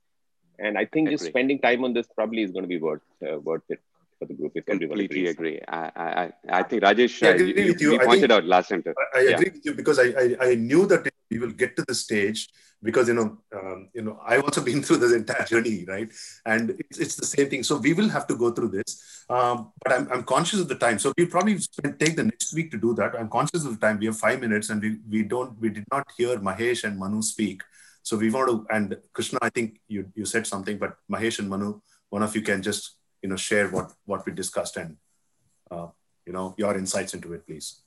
And 0.61 0.77
I 0.77 0.85
think 0.85 1.09
just 1.09 1.25
spending 1.25 1.59
time 1.59 1.85
on 1.85 1.93
this 1.93 2.07
probably 2.13 2.43
is 2.43 2.51
going 2.51 2.63
to 2.63 2.67
be 2.67 2.79
worth 2.79 3.01
uh, 3.25 3.39
worth 3.39 3.63
it 3.69 3.81
for 4.19 4.25
the 4.25 4.33
group. 4.33 4.51
If 4.55 4.65
Completely 4.65 5.27
agree. 5.27 5.59
I, 5.67 5.91
I, 5.95 6.31
I 6.59 6.63
think 6.63 6.83
Rajesh, 6.83 7.25
I 7.25 7.29
agree 7.31 7.63
you, 7.63 7.71
with 7.71 7.81
you. 7.81 7.93
you 7.93 7.99
pointed 7.99 8.31
out 8.31 8.45
last 8.45 8.69
time. 8.69 8.83
I, 8.85 9.17
I 9.17 9.21
yeah. 9.21 9.29
agree 9.31 9.51
with 9.53 9.65
you 9.65 9.73
because 9.73 9.97
I, 9.97 10.07
I, 10.23 10.49
I 10.51 10.55
knew 10.55 10.85
that 10.87 11.09
we 11.31 11.39
will 11.39 11.51
get 11.51 11.75
to 11.77 11.85
the 11.87 11.95
stage 11.95 12.49
because 12.81 13.07
you 13.07 13.13
know 13.13 13.37
um, 13.55 13.89
you 13.93 14.01
know 14.01 14.19
I've 14.25 14.43
also 14.43 14.63
been 14.69 14.83
through 14.83 14.97
this 14.97 15.13
entire 15.13 15.45
journey, 15.45 15.85
right? 15.87 16.11
And 16.45 16.71
it's, 16.71 16.99
it's 16.99 17.15
the 17.15 17.25
same 17.25 17.49
thing. 17.49 17.63
So 17.63 17.77
we 17.77 17.93
will 17.93 18.09
have 18.09 18.27
to 18.27 18.35
go 18.35 18.51
through 18.51 18.69
this, 18.69 19.25
um, 19.29 19.71
but 19.83 19.93
I'm, 19.93 20.11
I'm 20.11 20.23
conscious 20.23 20.59
of 20.59 20.67
the 20.67 20.75
time. 20.75 20.99
So 20.99 21.13
we'll 21.17 21.27
probably 21.27 21.57
spend, 21.57 21.99
take 21.99 22.15
the 22.15 22.25
next 22.25 22.53
week 22.53 22.71
to 22.71 22.77
do 22.77 22.93
that. 22.95 23.15
I'm 23.17 23.29
conscious 23.29 23.65
of 23.65 23.79
the 23.79 23.85
time. 23.85 23.99
We 23.99 24.07
have 24.07 24.17
five 24.17 24.39
minutes, 24.41 24.69
and 24.69 24.81
we 24.81 24.97
we 25.09 25.23
don't 25.23 25.59
we 25.59 25.69
did 25.69 25.85
not 25.91 26.05
hear 26.17 26.37
Mahesh 26.37 26.83
and 26.83 26.99
Manu 26.99 27.21
speak. 27.21 27.61
So 28.03 28.17
we 28.17 28.31
want 28.31 28.49
to, 28.49 28.75
and 28.75 28.97
Krishna, 29.13 29.39
I 29.41 29.49
think 29.49 29.79
you, 29.87 30.11
you 30.15 30.25
said 30.25 30.47
something, 30.47 30.77
but 30.77 30.95
Mahesh 31.11 31.39
and 31.39 31.49
Manu, 31.49 31.79
one 32.09 32.23
of 32.23 32.35
you 32.35 32.41
can 32.41 32.61
just, 32.61 32.95
you 33.21 33.29
know, 33.29 33.35
share 33.35 33.67
what, 33.69 33.93
what 34.05 34.25
we 34.25 34.31
discussed 34.31 34.77
and, 34.77 34.97
uh, 35.71 35.87
you 36.25 36.33
know, 36.33 36.55
your 36.57 36.77
insights 36.77 37.13
into 37.13 37.33
it, 37.33 37.45
please. 37.45 37.81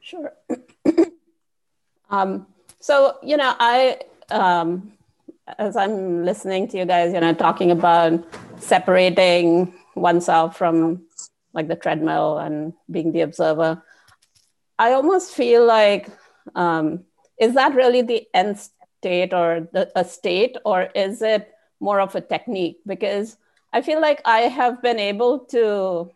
Sure. 0.00 0.32
um, 2.10 2.46
so, 2.78 3.18
you 3.22 3.36
know, 3.36 3.54
I, 3.58 3.98
um, 4.30 4.92
as 5.58 5.76
I'm 5.76 6.24
listening 6.24 6.68
to 6.68 6.78
you 6.78 6.84
guys, 6.84 7.12
you 7.12 7.20
know, 7.20 7.34
talking 7.34 7.70
about 7.70 8.24
separating 8.58 9.74
oneself 9.94 10.56
from 10.56 11.02
like 11.52 11.68
the 11.68 11.76
treadmill 11.76 12.38
and 12.38 12.72
being 12.90 13.12
the 13.12 13.22
observer, 13.22 13.82
I 14.78 14.92
almost 14.92 15.34
feel 15.34 15.64
like 15.64 16.08
um, 16.54 17.04
is 17.38 17.54
that 17.54 17.74
really 17.74 18.02
the 18.02 18.26
end 18.34 18.58
state 19.00 19.32
or 19.32 19.68
the, 19.72 19.90
a 19.96 20.04
state 20.04 20.56
or 20.64 20.88
is 20.94 21.22
it 21.22 21.52
more 21.80 22.00
of 22.00 22.14
a 22.14 22.20
technique 22.20 22.80
because 22.86 23.36
i 23.76 23.80
feel 23.88 24.00
like 24.00 24.20
i 24.24 24.40
have 24.58 24.80
been 24.82 24.98
able 24.98 25.38
to 25.54 26.10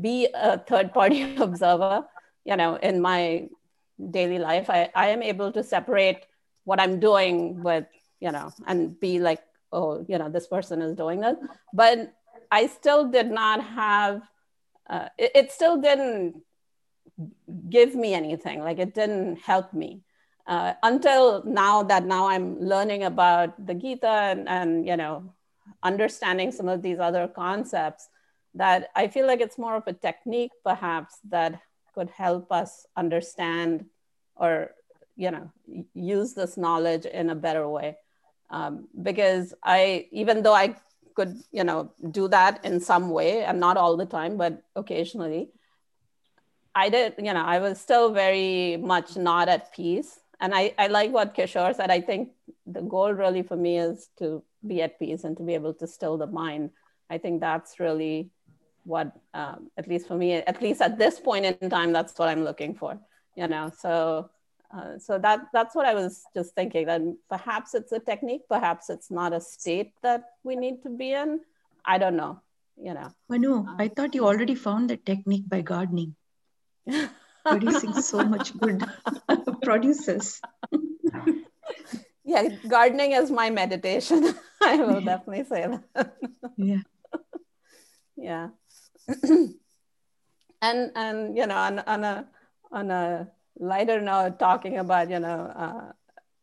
be 0.00 0.28
a 0.34 0.58
third 0.70 0.92
party 0.92 1.22
observer 1.46 2.04
you 2.44 2.56
know 2.56 2.76
in 2.76 3.00
my 3.00 3.48
daily 4.10 4.38
life. 4.38 4.70
I, 4.70 4.88
I 4.94 5.08
am 5.08 5.22
able 5.22 5.52
to 5.52 5.62
separate 5.62 6.24
what 6.64 6.80
i'm 6.80 7.00
doing 7.00 7.62
with 7.62 7.86
you 8.20 8.32
know 8.32 8.50
and 8.66 8.98
be 9.00 9.18
like 9.18 9.42
oh 9.72 10.04
you 10.08 10.18
know 10.18 10.30
this 10.30 10.46
person 10.46 10.80
is 10.80 10.96
doing 10.96 11.20
this 11.20 11.36
but 11.72 12.12
i 12.50 12.66
still 12.66 13.08
did 13.10 13.30
not 13.30 13.62
have 13.62 14.22
uh, 14.88 15.08
it, 15.18 15.30
it 15.34 15.52
still 15.52 15.80
didn't 15.80 16.42
give 17.68 17.94
me 17.94 18.14
anything. 18.14 18.60
Like 18.60 18.78
it 18.78 18.94
didn't 18.94 19.36
help 19.36 19.72
me. 19.72 20.02
Uh, 20.46 20.74
until 20.82 21.44
now 21.44 21.82
that 21.84 22.04
now 22.04 22.26
I'm 22.28 22.58
learning 22.60 23.04
about 23.04 23.54
the 23.66 23.74
Gita 23.74 24.08
and, 24.08 24.48
and, 24.48 24.86
you 24.86 24.96
know, 24.96 25.32
understanding 25.82 26.52
some 26.52 26.68
of 26.68 26.82
these 26.82 26.98
other 26.98 27.28
concepts 27.28 28.08
that 28.54 28.88
I 28.96 29.08
feel 29.08 29.26
like 29.26 29.40
it's 29.40 29.58
more 29.58 29.76
of 29.76 29.86
a 29.86 29.92
technique 29.92 30.52
perhaps 30.64 31.18
that 31.28 31.60
could 31.94 32.10
help 32.10 32.50
us 32.50 32.86
understand 32.96 33.86
or, 34.36 34.72
you 35.16 35.30
know, 35.30 35.50
use 35.94 36.34
this 36.34 36.56
knowledge 36.56 37.06
in 37.06 37.30
a 37.30 37.34
better 37.34 37.68
way. 37.68 37.96
Um, 38.50 38.88
because 39.00 39.54
I, 39.62 40.08
even 40.10 40.42
though 40.42 40.54
I 40.54 40.76
could, 41.14 41.40
you 41.52 41.62
know, 41.62 41.92
do 42.10 42.26
that 42.28 42.64
in 42.64 42.80
some 42.80 43.10
way 43.10 43.44
and 43.44 43.60
not 43.60 43.76
all 43.76 43.96
the 43.96 44.06
time, 44.06 44.36
but 44.36 44.62
occasionally, 44.74 45.50
I 46.74 46.88
did, 46.88 47.14
you 47.18 47.32
know, 47.32 47.44
I 47.44 47.58
was 47.58 47.80
still 47.80 48.12
very 48.12 48.76
much 48.76 49.16
not 49.16 49.48
at 49.48 49.72
peace 49.72 50.20
and 50.40 50.54
I, 50.54 50.74
I 50.78 50.86
like 50.86 51.12
what 51.12 51.34
Kishore 51.34 51.74
said. 51.74 51.90
I 51.90 52.00
think 52.00 52.30
the 52.66 52.80
goal 52.80 53.12
really 53.12 53.42
for 53.42 53.56
me 53.56 53.78
is 53.78 54.08
to 54.18 54.42
be 54.66 54.82
at 54.82 54.98
peace 54.98 55.24
and 55.24 55.36
to 55.36 55.42
be 55.42 55.54
able 55.54 55.74
to 55.74 55.86
still 55.86 56.16
the 56.16 56.26
mind. 56.26 56.70
I 57.08 57.18
think 57.18 57.40
that's 57.40 57.80
really 57.80 58.30
what, 58.84 59.12
um, 59.34 59.70
at 59.76 59.88
least 59.88 60.06
for 60.06 60.16
me, 60.16 60.34
at 60.34 60.62
least 60.62 60.80
at 60.80 60.98
this 60.98 61.18
point 61.18 61.44
in 61.46 61.70
time, 61.70 61.92
that's 61.92 62.18
what 62.18 62.28
I'm 62.28 62.44
looking 62.44 62.74
for. 62.74 62.98
You 63.36 63.48
know, 63.48 63.70
so 63.78 64.30
uh, 64.74 64.98
so 64.98 65.18
that 65.18 65.46
that's 65.52 65.74
what 65.74 65.86
I 65.86 65.94
was 65.94 66.24
just 66.34 66.54
thinking. 66.54 66.86
That 66.86 67.00
perhaps 67.28 67.74
it's 67.74 67.92
a 67.92 68.00
technique, 68.00 68.42
perhaps 68.48 68.90
it's 68.90 69.10
not 69.10 69.32
a 69.32 69.40
state 69.40 69.92
that 70.02 70.24
we 70.42 70.56
need 70.56 70.82
to 70.82 70.90
be 70.90 71.12
in. 71.12 71.40
I 71.84 71.98
don't 71.98 72.16
know. 72.16 72.40
You 72.76 72.94
know. 72.94 73.12
Manu, 73.28 73.66
I 73.78 73.88
thought 73.88 74.14
you 74.14 74.26
already 74.26 74.54
found 74.54 74.90
the 74.90 74.96
technique 74.96 75.48
by 75.48 75.62
gardening. 75.62 76.16
producing 77.44 77.94
so 77.94 78.24
much 78.24 78.56
good 78.58 78.84
produces. 79.62 80.40
yeah, 82.30 82.48
gardening 82.68 83.12
is 83.12 83.30
my 83.30 83.50
meditation. 83.50 84.34
I 84.62 84.76
will 84.76 85.00
definitely 85.00 85.44
say 85.44 85.66
that. 85.66 86.16
yeah. 86.56 86.82
Yeah. 88.16 88.48
and 90.60 90.92
and 90.94 91.36
you 91.36 91.46
know 91.46 91.56
on, 91.56 91.78
on 91.78 92.04
a 92.04 92.28
on 92.70 92.90
a 92.90 93.28
lighter 93.58 93.98
note 93.98 94.38
talking 94.38 94.76
about 94.76 95.08
you 95.08 95.20
know 95.20 95.48
uh, 95.56 95.92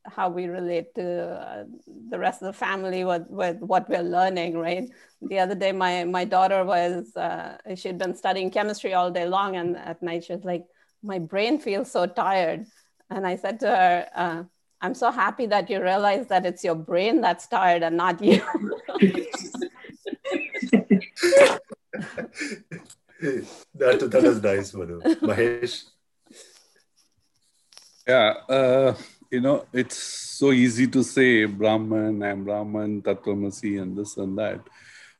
how 0.09 0.29
we 0.29 0.47
relate 0.47 0.95
to 0.95 1.05
uh, 1.05 1.65
the 2.09 2.17
rest 2.17 2.41
of 2.41 2.47
the 2.47 2.53
family 2.57 3.03
with, 3.03 3.27
with 3.29 3.57
what 3.59 3.89
we're 3.89 4.01
learning, 4.01 4.57
right? 4.57 4.89
The 5.21 5.39
other 5.39 5.55
day, 5.55 5.71
my, 5.71 6.03
my 6.05 6.25
daughter 6.25 6.63
was, 6.63 7.15
uh, 7.15 7.57
she'd 7.75 7.97
been 7.97 8.15
studying 8.15 8.49
chemistry 8.49 8.93
all 8.93 9.11
day 9.11 9.27
long, 9.27 9.55
and 9.55 9.75
at 9.77 10.01
night 10.01 10.23
she 10.23 10.33
was 10.33 10.45
like, 10.45 10.65
my 11.03 11.19
brain 11.19 11.59
feels 11.59 11.91
so 11.91 12.05
tired. 12.05 12.65
And 13.09 13.27
I 13.27 13.35
said 13.35 13.59
to 13.61 13.67
her, 13.67 14.07
uh, 14.15 14.43
I'm 14.81 14.93
so 14.93 15.11
happy 15.11 15.45
that 15.47 15.69
you 15.69 15.81
realize 15.81 16.27
that 16.27 16.45
it's 16.45 16.63
your 16.63 16.75
brain 16.75 17.21
that's 17.21 17.47
tired 17.47 17.83
and 17.83 17.97
not 17.97 18.21
you. 18.21 18.41
that, 23.73 24.11
that 24.11 24.23
is 24.23 24.41
nice, 24.41 24.73
Manu. 24.73 25.01
Mahesh? 25.01 25.83
Yeah, 28.07 28.33
uh, 28.47 28.95
you 29.31 29.41
know, 29.41 29.65
it's 29.73 29.97
so 29.97 30.51
easy 30.51 30.87
to 30.87 31.03
say 31.03 31.45
Brahman, 31.45 32.23
I'm 32.23 32.43
Brahman, 32.43 33.01
Tattvamasi, 33.01 33.81
and 33.81 33.97
this 33.97 34.17
and 34.17 34.37
that 34.37 34.61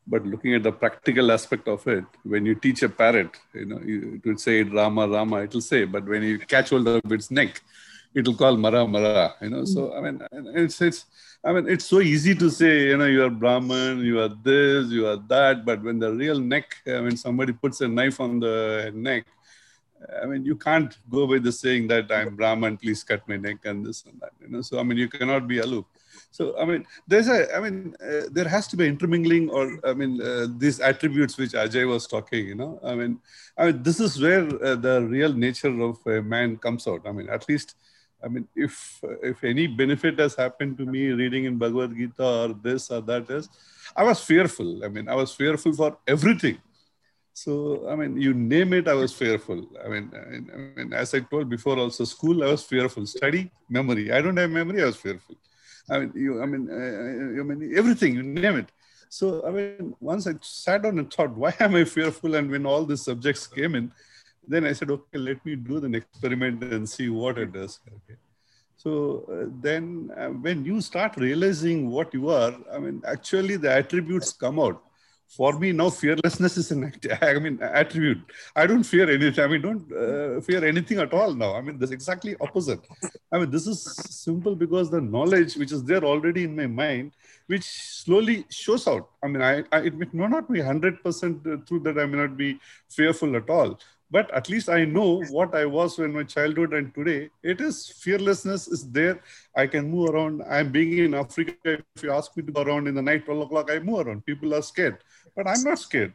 but 0.08 0.26
looking 0.26 0.56
at 0.56 0.64
the 0.64 0.72
practical 0.72 1.32
aspect 1.32 1.68
of 1.68 1.86
it, 1.88 2.06
when 2.24 2.46
you 2.46 2.56
teach 2.56 2.82
a 2.82 2.90
parrot, 2.90 3.36
you 3.54 3.66
know, 3.66 3.80
you, 3.80 4.16
it 4.16 4.28
would 4.28 4.40
say 4.40 4.64
Rama, 4.64 5.08
Rama, 5.08 5.44
it'll 5.44 5.62
say, 5.62 5.84
but 5.84 6.06
when 6.06 6.24
you 6.24 6.40
catch 6.40 6.70
hold 6.70 6.88
of 6.88 7.12
its 7.12 7.30
neck, 7.30 7.62
it'll 8.18 8.34
call 8.34 8.58
Mara, 8.58 8.88
Mara, 8.88 9.36
you 9.42 9.50
know. 9.50 9.64
So, 9.66 9.94
I 9.94 10.02
mean, 10.02 10.22
it's, 10.64 10.82
it's, 10.82 11.06
I 11.44 11.54
mean, 11.54 11.68
it's 11.70 11.86
so 11.86 12.00
easy 12.02 12.34
to 12.36 12.50
say, 12.50 12.88
you 12.90 12.98
know, 12.98 13.06
you 13.06 13.24
are 13.24 13.30
Brahman, 13.30 14.04
you 14.04 14.20
are 14.20 14.34
this, 14.50 14.90
you 14.90 15.08
are 15.08 15.22
that, 15.28 15.66
but 15.66 15.84
when 15.84 16.00
the 16.00 16.12
real 16.12 16.40
neck, 16.40 16.78
I 16.88 17.02
mean, 17.02 17.18
somebody 17.18 17.54
puts 17.54 17.82
a 17.82 17.88
knife 17.88 18.20
on 18.20 18.40
the 18.40 18.92
neck, 18.94 19.26
I 20.22 20.26
mean, 20.26 20.46
you 20.46 20.56
can't 20.56 20.96
go 21.10 21.28
by 21.28 21.40
the 21.40 21.52
saying 21.52 21.88
that 21.88 22.12
I'm 22.12 22.36
Brahman, 22.36 22.78
please 22.78 23.04
cut 23.04 23.28
my 23.28 23.38
neck 23.38 23.58
and 23.66 23.86
this 23.86 24.06
and 24.06 24.20
that. 24.22 24.32
You 24.42 24.50
know, 24.50 24.62
so 24.62 24.80
I 24.80 24.84
mean, 24.84 24.98
you 24.98 25.10
cannot 25.10 25.48
be 25.48 25.60
aloof. 25.60 25.86
So 26.32 26.58
I 26.60 26.66
mean, 26.66 26.86
there's 27.08 27.28
a, 27.28 27.56
I 27.56 27.60
mean, 27.60 27.96
uh, 28.02 28.24
there 28.32 28.48
has 28.48 28.68
to 28.68 28.78
be 28.78 28.88
intermingling, 28.88 29.50
or 29.50 29.80
I 29.84 29.94
mean, 29.94 30.22
uh, 30.22 30.48
these 30.58 30.80
attributes 30.80 31.38
which 31.38 31.54
Ajay 31.54 31.88
was 31.88 32.06
talking. 32.06 32.48
You 32.48 32.56
know, 32.56 32.80
I 32.84 32.94
mean, 32.96 33.20
I 33.58 33.68
mean, 33.68 33.84
this 33.84 34.00
is 34.00 34.22
where 34.22 34.44
uh, 34.64 34.76
the 34.76 35.02
real 35.02 35.34
nature 35.34 35.76
of 35.82 35.98
a 36.06 36.22
man 36.22 36.58
comes 36.58 36.88
out. 36.88 37.02
I 37.08 37.12
mean, 37.12 37.30
at 37.30 37.48
least, 37.50 37.76
I 38.24 38.28
mean, 38.28 38.48
if 38.56 39.00
if 39.22 39.44
any 39.44 39.68
benefit 39.68 40.20
has 40.20 40.36
happened 40.36 40.78
to 40.80 40.86
me 40.86 41.08
reading 41.10 41.46
in 41.46 41.58
Bhagavad 41.58 41.96
Gita 41.96 42.28
or 42.44 42.54
this 42.54 42.90
or 42.92 43.02
that 43.02 43.30
is, 43.30 43.50
I 43.96 44.04
was 44.04 44.20
fearful. 44.20 44.84
I 44.84 44.88
mean, 44.88 45.08
I 45.08 45.16
was 45.16 45.34
fearful 45.34 45.74
for 45.74 45.98
everything 46.08 46.58
so, 47.38 47.88
I 47.88 47.96
mean, 47.96 48.20
you 48.20 48.34
name 48.34 48.74
it, 48.74 48.88
I 48.88 48.96
was 48.96 49.14
fearful. 49.14 49.60
I 49.86 49.88
mean, 49.90 50.12
I 50.12 50.80
mean, 50.80 50.92
as 50.92 51.14
I 51.14 51.20
told 51.20 51.48
before, 51.48 51.78
also 51.78 52.04
school, 52.04 52.44
I 52.44 52.48
was 52.48 52.64
fearful. 52.64 53.06
Study, 53.06 53.52
memory. 53.70 54.12
I 54.12 54.22
don't 54.22 54.36
have 54.38 54.50
memory, 54.50 54.82
I 54.82 54.88
was 54.88 54.96
fearful. 54.96 55.36
I 55.88 56.00
mean, 56.00 56.14
you, 56.16 56.42
I 56.42 56.48
mean, 56.48 56.68
uh, 56.68 57.40
I 57.40 57.44
mean, 57.44 57.78
everything, 57.78 58.16
you 58.16 58.24
name 58.24 58.56
it. 58.56 58.72
So, 59.10 59.46
I 59.46 59.52
mean, 59.52 59.96
once 60.00 60.26
I 60.26 60.34
sat 60.42 60.82
down 60.82 60.98
and 60.98 61.14
thought, 61.14 61.38
why 61.38 61.54
am 61.60 61.76
I 61.76 61.84
fearful? 61.84 62.34
And 62.34 62.50
when 62.50 62.66
all 62.66 62.86
the 62.86 62.98
subjects 62.98 63.46
came 63.46 63.76
in, 63.76 63.92
then 64.48 64.66
I 64.66 64.74
said, 64.74 64.90
okay, 64.92 65.18
let 65.18 65.46
me 65.46 65.56
do 65.56 65.80
the 65.80 65.98
experiment 65.98 66.64
and 66.64 66.88
see 66.88 67.10
what 67.10 67.38
it 67.38 67.52
does. 67.52 67.80
Okay. 67.88 68.18
So 68.78 69.26
uh, 69.32 69.50
then 69.62 70.12
uh, 70.16 70.28
when 70.28 70.64
you 70.64 70.82
start 70.82 71.18
realizing 71.18 71.90
what 71.90 72.14
you 72.14 72.30
are, 72.30 72.56
I 72.72 72.78
mean, 72.80 73.02
actually 73.06 73.58
the 73.58 73.72
attributes 73.72 74.32
come 74.32 74.60
out. 74.60 74.84
For 75.30 75.60
me 75.60 75.74
now 75.74 75.90
fearlessness 75.90 76.56
is 76.56 76.72
an 76.72 76.94
i 77.22 77.34
mean 77.38 77.60
attribute. 77.62 78.20
I 78.56 78.66
don't 78.66 78.84
fear 78.84 79.12
anything 79.12 79.44
i 79.44 79.48
mean 79.48 79.62
don't 79.62 79.92
uh, 79.92 80.40
fear 80.40 80.64
anything 80.64 81.00
at 81.00 81.12
all 81.12 81.34
now. 81.34 81.54
I 81.54 81.60
mean 81.60 81.78
this 81.78 81.92
exactly 81.92 82.38
opposite. 82.40 82.80
I 83.34 83.40
mean 83.40 83.52
this 83.52 83.68
is 83.68 83.84
simple 84.10 84.56
because 84.56 84.90
the 84.90 85.02
knowledge 85.02 85.58
which 85.58 85.74
is 85.74 85.84
there 85.84 86.06
already 86.06 86.46
in 86.46 86.56
my 86.56 86.68
mind 86.68 87.12
which 87.48 87.66
slowly 87.66 88.46
shows 88.50 88.88
out. 88.88 89.10
I 89.22 89.28
mean 89.28 89.42
i, 89.42 89.64
I 89.74 89.82
it 89.82 90.14
may 90.14 90.28
not 90.28 90.50
be 90.50 90.60
100% 90.60 91.68
true 91.68 91.80
that 91.82 92.00
i 92.00 92.06
may 92.06 92.20
not 92.20 92.38
be 92.38 92.58
fearful 92.88 93.36
at 93.36 93.50
all 93.50 93.78
but 94.10 94.32
at 94.32 94.50
least 94.50 94.70
i 94.70 94.84
know 94.86 95.24
what 95.30 95.54
i 95.56 95.66
was 95.66 95.98
when 95.98 96.14
my 96.14 96.24
childhood 96.24 96.74
and 96.74 96.94
today. 96.94 97.30
It 97.44 97.62
is 97.62 97.90
fearlessness 97.90 98.68
is 98.68 98.90
there. 98.90 99.20
I 99.56 99.68
can 99.68 99.90
move 99.90 100.10
around. 100.10 100.44
I'm 100.50 100.72
being 100.72 100.98
in 100.98 101.14
africa. 101.14 101.54
If 101.96 102.04
you 102.04 102.12
ask 102.12 102.36
me 102.38 102.44
to 102.44 102.52
go 102.52 102.62
around 102.62 102.88
in 102.88 102.96
the 102.96 103.02
night 103.02 103.26
12 103.26 103.42
o'clock 103.42 103.72
i 103.72 103.80
move 103.80 104.08
around. 104.08 104.26
People 104.26 104.54
are 104.56 104.62
scared. 104.62 104.98
But 105.36 105.48
I'm 105.48 105.64
not 105.64 105.80
scared. 105.80 106.14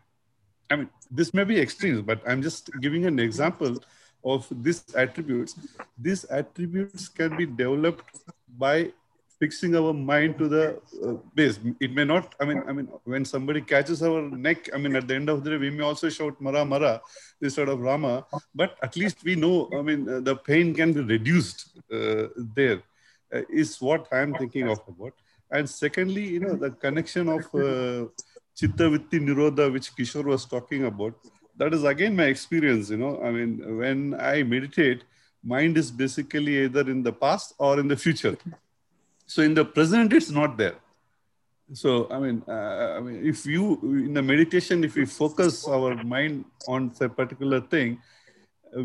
I 0.71 0.77
mean, 0.77 0.89
this 1.11 1.35
may 1.35 1.45
be 1.45 1.61
extremes, 1.61 2.01
but 2.01 2.23
I'm 2.27 2.43
just 2.43 2.71
giving 2.81 3.05
an 3.05 3.19
example 3.19 3.77
of 4.25 4.47
these 4.51 4.85
attributes. 4.95 5.57
These 5.99 6.25
attributes 6.25 7.09
can 7.09 7.37
be 7.37 7.47
developed 7.47 8.05
by 8.57 8.93
fixing 9.43 9.73
our 9.81 9.93
mind 9.93 10.39
to 10.41 10.47
the 10.55 10.65
uh, 11.07 11.15
base. 11.39 11.57
It 11.81 11.93
may 11.99 12.07
not, 12.13 12.35
I 12.41 12.45
mean, 12.49 12.63
I 12.69 12.73
mean, 12.77 12.89
when 13.13 13.25
somebody 13.35 13.61
catches 13.73 14.03
our 14.09 14.23
neck, 14.47 14.71
I 14.75 14.79
mean, 14.83 14.95
at 15.01 15.07
the 15.09 15.17
end 15.21 15.29
of 15.35 15.43
the 15.43 15.51
day, 15.51 15.59
we 15.65 15.71
may 15.71 15.85
also 15.91 16.09
shout 16.17 16.41
Mara 16.47 16.65
Mara 16.73 16.95
instead 17.41 17.69
of 17.69 17.81
Rama, 17.89 18.15
but 18.55 18.71
at 18.87 18.97
least 18.97 19.19
we 19.29 19.35
know, 19.45 19.57
I 19.79 19.83
mean, 19.89 20.09
uh, 20.09 20.21
the 20.29 20.37
pain 20.51 20.75
can 20.81 20.93
be 20.93 21.03
reduced 21.17 21.59
uh, 21.99 22.27
there. 22.57 22.81
Uh, 23.35 23.41
is 23.49 23.81
what 23.81 24.07
I'm 24.13 24.35
thinking 24.35 24.69
of 24.69 24.81
about. 24.87 25.15
And 25.51 25.69
secondly, 25.69 26.25
you 26.35 26.41
know, 26.41 26.55
the 26.55 26.71
connection 26.71 27.29
of 27.29 27.43
uh, 27.55 28.09
Chitta 28.55 28.85
Vritti 28.93 29.19
Nirodha, 29.27 29.73
which 29.73 29.95
Kishore 29.97 30.25
was 30.25 30.45
talking 30.45 30.85
about, 30.85 31.15
that 31.57 31.73
is 31.73 31.85
again 31.85 32.15
my 32.15 32.25
experience. 32.25 32.91
You 32.91 32.99
know, 32.99 33.23
I 33.23 33.31
mean, 33.31 33.79
when 33.79 34.15
I 34.21 34.43
meditate, 34.43 35.05
mind 35.43 35.79
is 35.79 35.91
basically 35.91 36.65
either 36.65 36.85
in 36.91 37.03
the 37.03 37.13
past 37.25 37.55
or 37.59 37.81
in 37.81 37.89
the 37.89 37.97
future. 37.97 38.37
So 39.33 39.43
in 39.43 39.55
the 39.55 39.65
present, 39.65 40.13
it's 40.13 40.31
not 40.31 40.59
there. 40.59 40.77
So 41.73 41.91
I 42.11 42.19
mean, 42.19 42.43
uh, 42.47 42.97
I 42.97 43.01
mean, 43.01 43.27
if 43.27 43.47
you 43.47 43.79
in 43.83 44.13
the 44.13 44.23
meditation, 44.23 44.85
if 44.85 44.95
we 44.95 45.07
focus 45.07 45.67
our 45.67 45.95
mind 46.05 46.45
on 46.69 46.93
a 47.01 47.09
particular 47.09 47.61
thing, 47.61 47.99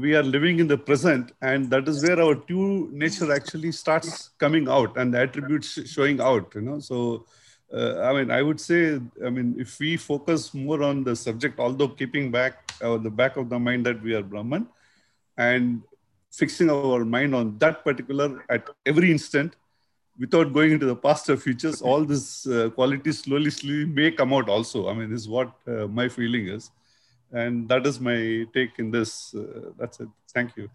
we 0.05 0.15
are 0.15 0.23
living 0.23 0.59
in 0.59 0.67
the 0.67 0.77
present, 0.77 1.33
and 1.41 1.69
that 1.73 1.89
is 1.89 2.01
where 2.05 2.21
our 2.21 2.35
true 2.35 2.89
nature 3.03 3.29
actually 3.39 3.73
starts 3.73 4.29
coming 4.45 4.69
out, 4.69 4.97
and 4.97 5.13
the 5.13 5.19
attributes 5.25 5.73
showing 5.95 6.21
out. 6.21 6.55
You 6.55 6.61
know, 6.61 6.79
so 6.79 7.25
uh, 7.73 7.99
I 8.07 8.13
mean, 8.13 8.31
I 8.31 8.41
would 8.41 8.61
say, 8.69 8.81
I 9.25 9.29
mean, 9.29 9.53
if 9.59 9.77
we 9.79 9.97
focus 9.97 10.53
more 10.53 10.81
on 10.81 11.03
the 11.03 11.15
subject, 11.15 11.59
although 11.59 11.89
keeping 11.89 12.31
back 12.31 12.71
uh, 12.81 12.97
the 12.97 13.15
back 13.21 13.35
of 13.35 13.49
the 13.49 13.59
mind 13.59 13.85
that 13.85 14.01
we 14.01 14.15
are 14.15 14.23
Brahman, 14.23 14.67
and 15.37 15.81
fixing 16.31 16.69
our 16.69 17.03
mind 17.03 17.35
on 17.35 17.57
that 17.57 17.83
particular 17.83 18.43
at 18.49 18.69
every 18.85 19.11
instant, 19.11 19.55
without 20.19 20.53
going 20.53 20.71
into 20.71 20.85
the 20.85 20.95
past 20.95 21.29
or 21.29 21.37
futures, 21.37 21.81
all 21.81 22.03
this 22.03 22.47
uh, 22.47 22.69
qualities 22.69 23.19
slowly, 23.19 23.51
slowly 23.51 23.85
may 23.85 24.11
come 24.11 24.33
out 24.33 24.49
also. 24.49 24.89
I 24.89 24.93
mean, 24.93 25.09
this 25.11 25.21
is 25.21 25.29
what 25.29 25.51
uh, 25.67 25.87
my 25.87 26.07
feeling 26.09 26.47
is. 26.47 26.71
And 27.31 27.67
that 27.69 27.85
is 27.85 27.99
my 27.99 28.45
take 28.53 28.79
in 28.79 28.91
this. 28.91 29.35
Uh, 29.35 29.71
that's 29.77 29.99
it. 29.99 30.07
Thank 30.33 30.55
you. 30.57 30.69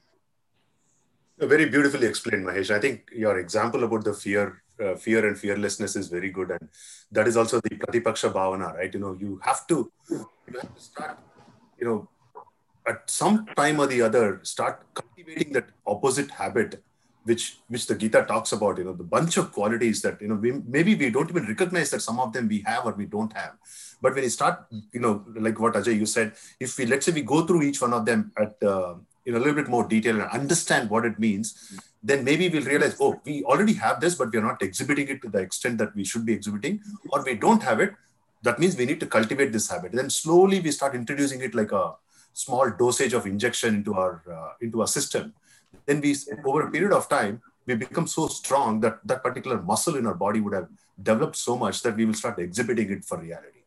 Very 1.39 1.65
beautifully 1.69 2.07
explained, 2.07 2.47
Mahesh. 2.47 2.71
I 2.71 2.79
think 2.79 3.11
your 3.15 3.39
example 3.39 3.85
about 3.85 4.05
the 4.05 4.15
fear 4.15 4.63
uh, 4.81 4.95
fear 4.95 5.27
and 5.27 5.39
fearlessness 5.39 5.97
is 5.97 6.09
very 6.09 6.31
good 6.31 6.51
and 6.51 6.69
that 7.11 7.29
is 7.29 7.37
also 7.37 7.61
the 7.61 7.71
pratipaksha 7.71 8.33
bhavana 8.33 8.75
right 8.75 8.93
you 8.95 9.01
know 9.01 9.13
you 9.13 9.39
have 9.43 9.67
to 9.67 9.91
you 10.09 10.59
have 10.61 10.75
to 10.75 10.81
start 10.81 11.19
you 11.79 11.87
know 11.87 12.09
at 12.87 13.09
some 13.09 13.47
time 13.57 13.79
or 13.81 13.87
the 13.87 14.01
other 14.03 14.41
start 14.43 14.83
cultivating 14.95 15.53
that 15.53 15.69
opposite 15.87 16.31
habit 16.31 16.83
which 17.25 17.59
which 17.69 17.87
the 17.87 17.95
gita 17.95 18.25
talks 18.25 18.53
about 18.53 18.79
you 18.79 18.85
know 18.85 18.93
the 18.93 19.05
bunch 19.05 19.37
of 19.37 19.53
qualities 19.53 20.03
that 20.03 20.21
you 20.21 20.29
know 20.29 20.35
we, 20.35 20.53
maybe 20.77 20.95
we 20.95 21.11
don't 21.11 21.31
even 21.31 21.47
recognize 21.47 21.91
that 21.91 22.03
some 22.03 22.19
of 22.19 22.33
them 22.33 22.49
we 22.49 22.61
have 22.67 22.85
or 22.85 22.93
we 22.93 23.07
don't 23.07 23.33
have 23.33 23.53
but 24.01 24.15
when 24.15 24.25
you 24.25 24.31
start 24.31 24.67
you 24.93 25.01
know 25.01 25.25
like 25.37 25.59
what 25.61 25.75
ajay 25.75 25.97
you 25.97 26.07
said 26.07 26.33
if 26.59 26.77
we 26.79 26.87
let's 26.87 27.07
say 27.07 27.13
we 27.13 27.23
go 27.23 27.47
through 27.47 27.63
each 27.63 27.81
one 27.81 27.93
of 27.93 28.05
them 28.05 28.33
at 28.37 28.55
uh, 28.63 28.95
in 29.25 29.37
a 29.37 29.39
little 29.39 29.55
bit 29.55 29.69
more 29.69 29.87
detail 29.87 30.21
and 30.21 30.31
understand 30.41 30.91
what 30.91 31.05
it 31.05 31.19
means 31.19 31.81
then 32.03 32.25
maybe 32.25 32.49
we'll 32.49 32.65
realize, 32.65 32.97
oh, 33.01 33.21
we 33.25 33.45
already 33.45 33.75
have 33.75 34.01
this, 34.01 34.17
but 34.17 34.33
we're 34.33 34.43
not 34.43 34.63
exhibiting 34.63 35.09
it 35.09 35.23
to 35.23 35.29
the 35.29 35.39
extent 35.39 35.79
that 35.79 35.95
we 35.95 36.05
should 36.05 36.27
be 36.27 36.33
exhibiting, 36.33 36.81
or 37.11 37.23
we 37.23 37.37
don't 37.37 37.63
have 37.63 37.81
it. 37.81 37.95
That 38.43 38.59
means 38.59 38.77
we 38.77 38.87
need 38.87 38.99
to 39.01 39.07
cultivate 39.07 39.53
this 39.53 39.71
habit. 39.71 39.93
Then 39.93 40.11
slowly 40.11 40.59
we 40.59 40.73
start 40.73 40.97
introducing 40.97 41.43
it 41.43 41.55
like 41.55 41.71
a 41.71 41.95
small 42.33 42.71
dosage 42.71 43.13
of 43.13 43.27
injection 43.27 43.77
into 43.77 43.95
our 43.95 44.23
uh, 44.29 44.53
into 44.61 44.81
our 44.81 44.89
system. 44.89 45.33
Then 45.87 46.01
we, 46.01 46.17
over 46.45 46.63
a 46.63 46.71
period 46.71 46.93
of 46.93 47.09
time, 47.09 47.43
we 47.67 47.75
become 47.75 48.07
so 48.07 48.27
strong 48.27 48.81
that 48.81 48.99
that 49.07 49.23
particular 49.23 49.63
muscle 49.63 49.97
in 49.97 50.07
our 50.07 50.15
body 50.15 50.41
would 50.41 50.55
have 50.55 50.69
developed 51.01 51.37
so 51.37 51.57
much 51.57 51.83
that 51.83 51.97
we 51.97 52.05
will 52.05 52.15
start 52.15 52.39
exhibiting 52.39 52.91
it 52.91 53.05
for 53.05 53.19
reality. 53.19 53.61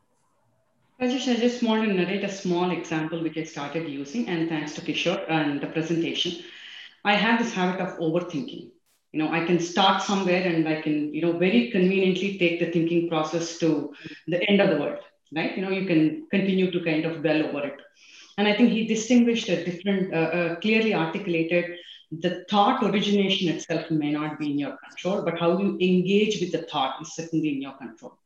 Rajesh, 1.02 1.28
I 1.30 1.40
just 1.40 1.62
want 1.62 1.86
to 1.86 1.94
narrate 1.94 2.24
a 2.24 2.32
small 2.32 2.72
example 2.72 3.22
which 3.22 3.38
I 3.38 3.44
started 3.44 3.90
using, 3.90 4.30
and 4.30 4.48
thanks 4.48 4.74
to 4.76 4.82
Kishore 4.82 5.30
and 5.30 5.60
the 5.60 5.68
presentation. 5.68 6.44
I 7.04 7.16
have 7.16 7.38
this 7.38 7.54
habit 7.54 7.82
of 7.82 8.00
overthinking. 8.00 8.72
You 9.12 9.20
know, 9.20 9.32
I 9.32 9.46
can 9.46 9.60
start 9.60 10.02
somewhere 10.02 10.44
and 10.44 10.68
I 10.68 10.82
can, 10.82 11.14
you 11.14 11.22
know, 11.22 11.34
very 11.38 11.72
conveniently 11.72 12.38
take 12.38 12.60
the 12.60 12.72
thinking 12.72 13.08
process 13.10 13.58
to 13.60 13.94
the 14.28 14.42
end 14.50 14.62
of 14.62 14.70
the 14.70 14.78
world, 14.78 15.00
right? 15.34 15.56
You 15.56 15.64
know, 15.64 15.70
you 15.70 15.86
can 15.86 16.28
continue 16.32 16.72
to 16.72 16.84
kind 16.84 17.06
of 17.06 17.22
dwell 17.22 17.46
over 17.46 17.68
it. 17.68 17.80
And 18.38 18.48
I 18.48 18.56
think 18.56 18.72
he 18.72 18.86
distinguished 18.86 19.48
a 19.50 19.64
different, 19.64 20.14
uh, 20.14 20.18
uh, 20.18 20.56
clearly 20.60 20.94
articulated 20.94 21.78
the 22.12 22.46
thought 22.50 22.84
origination 22.84 23.50
itself 23.50 23.90
may 23.92 24.12
not 24.12 24.40
be 24.40 24.52
in 24.52 24.60
your 24.60 24.78
control, 24.78 25.24
but 25.24 25.40
how 25.40 25.58
you 25.58 25.78
engage 25.82 26.40
with 26.40 26.52
the 26.52 26.64
thought 26.64 27.02
is 27.02 27.16
certainly 27.16 27.50
in 27.50 27.62
your 27.62 27.74
control. 27.74 28.18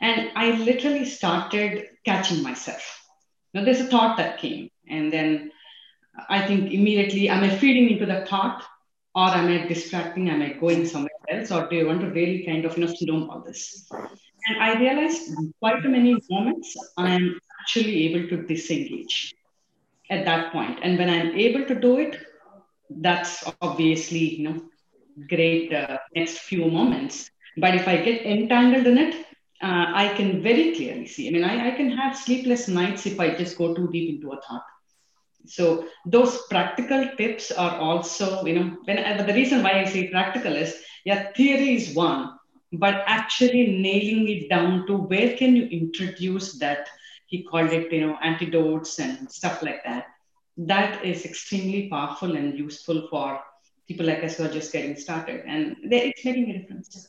And 0.00 0.30
I 0.34 0.52
literally 0.52 1.04
started 1.04 1.86
catching 2.04 2.42
myself. 2.42 3.06
Now, 3.52 3.64
there's 3.64 3.80
a 3.80 3.84
thought 3.84 4.16
that 4.16 4.38
came, 4.38 4.70
and 4.88 5.12
then 5.12 5.52
I 6.28 6.46
think 6.46 6.72
immediately, 6.72 7.28
am 7.28 7.44
I 7.44 7.56
feeding 7.56 7.90
into 7.90 8.06
the 8.06 8.24
thought 8.26 8.64
or 9.14 9.28
am 9.28 9.48
I 9.48 9.66
distracting? 9.66 10.30
Am 10.30 10.42
I 10.42 10.52
going 10.52 10.86
somewhere 10.86 11.10
else? 11.28 11.50
Or 11.50 11.68
do 11.68 11.80
I 11.80 11.84
want 11.84 12.00
to 12.00 12.10
really 12.10 12.44
kind 12.44 12.64
of, 12.64 12.76
you 12.78 12.86
know, 12.86 12.94
slow 12.94 13.28
all 13.28 13.40
this? 13.40 13.88
And 14.46 14.62
I 14.62 14.78
realized 14.78 15.30
quite 15.58 15.84
many 15.84 16.16
moments 16.30 16.76
I'm 16.96 17.38
actually 17.60 18.06
able 18.08 18.28
to 18.28 18.42
disengage 18.46 19.34
at 20.10 20.24
that 20.24 20.52
point. 20.52 20.78
And 20.82 20.98
when 20.98 21.10
I'm 21.10 21.34
able 21.36 21.66
to 21.66 21.74
do 21.74 21.98
it, 21.98 22.18
that's 22.90 23.44
obviously, 23.60 24.36
you 24.36 24.38
know, 24.38 24.62
great 25.28 25.72
uh, 25.72 25.98
next 26.14 26.38
few 26.38 26.66
moments. 26.70 27.30
But 27.56 27.74
if 27.74 27.86
I 27.88 27.96
get 27.98 28.24
entangled 28.24 28.86
in 28.86 28.98
it, 28.98 29.14
uh, 29.62 29.86
I 29.94 30.12
can 30.16 30.42
very 30.42 30.74
clearly 30.74 31.06
see. 31.06 31.28
I 31.28 31.30
mean, 31.32 31.44
I, 31.44 31.68
I 31.68 31.70
can 31.72 31.90
have 31.90 32.16
sleepless 32.16 32.68
nights 32.68 33.06
if 33.06 33.20
I 33.20 33.34
just 33.34 33.58
go 33.58 33.74
too 33.74 33.88
deep 33.92 34.10
into 34.16 34.32
a 34.32 34.40
thought. 34.40 34.64
So 35.46 35.86
those 36.06 36.46
practical 36.48 37.10
tips 37.16 37.50
are 37.50 37.76
also, 37.78 38.44
you 38.44 38.54
know, 38.54 38.76
when 38.84 38.96
but 39.16 39.26
the 39.26 39.34
reason 39.34 39.62
why 39.62 39.80
I 39.80 39.84
say 39.84 40.08
practical 40.08 40.54
is, 40.54 40.76
yeah, 41.04 41.32
theory 41.32 41.74
is 41.74 41.94
one, 41.94 42.30
but 42.72 43.02
actually 43.06 43.78
nailing 43.78 44.28
it 44.28 44.48
down 44.48 44.86
to 44.86 44.96
where 44.96 45.36
can 45.36 45.56
you 45.56 45.66
introduce 45.66 46.58
that? 46.58 46.88
He 47.26 47.42
called 47.44 47.72
it, 47.72 47.92
you 47.92 48.06
know, 48.06 48.18
antidotes 48.22 48.98
and 48.98 49.30
stuff 49.30 49.62
like 49.62 49.84
that. 49.84 50.06
That 50.56 51.04
is 51.04 51.24
extremely 51.24 51.88
powerful 51.88 52.36
and 52.36 52.58
useful 52.58 53.08
for 53.08 53.40
people 53.88 54.06
like 54.06 54.22
us 54.22 54.36
who 54.36 54.44
are 54.44 54.52
just 54.52 54.72
getting 54.72 54.96
started. 54.96 55.42
And 55.46 55.76
it's 55.82 56.24
making 56.24 56.50
a 56.50 56.58
difference. 56.58 57.08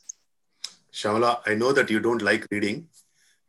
Shamala, 0.94 1.42
I 1.46 1.54
know 1.54 1.72
that 1.74 1.90
you 1.90 2.00
don't 2.00 2.22
like 2.22 2.48
reading, 2.52 2.88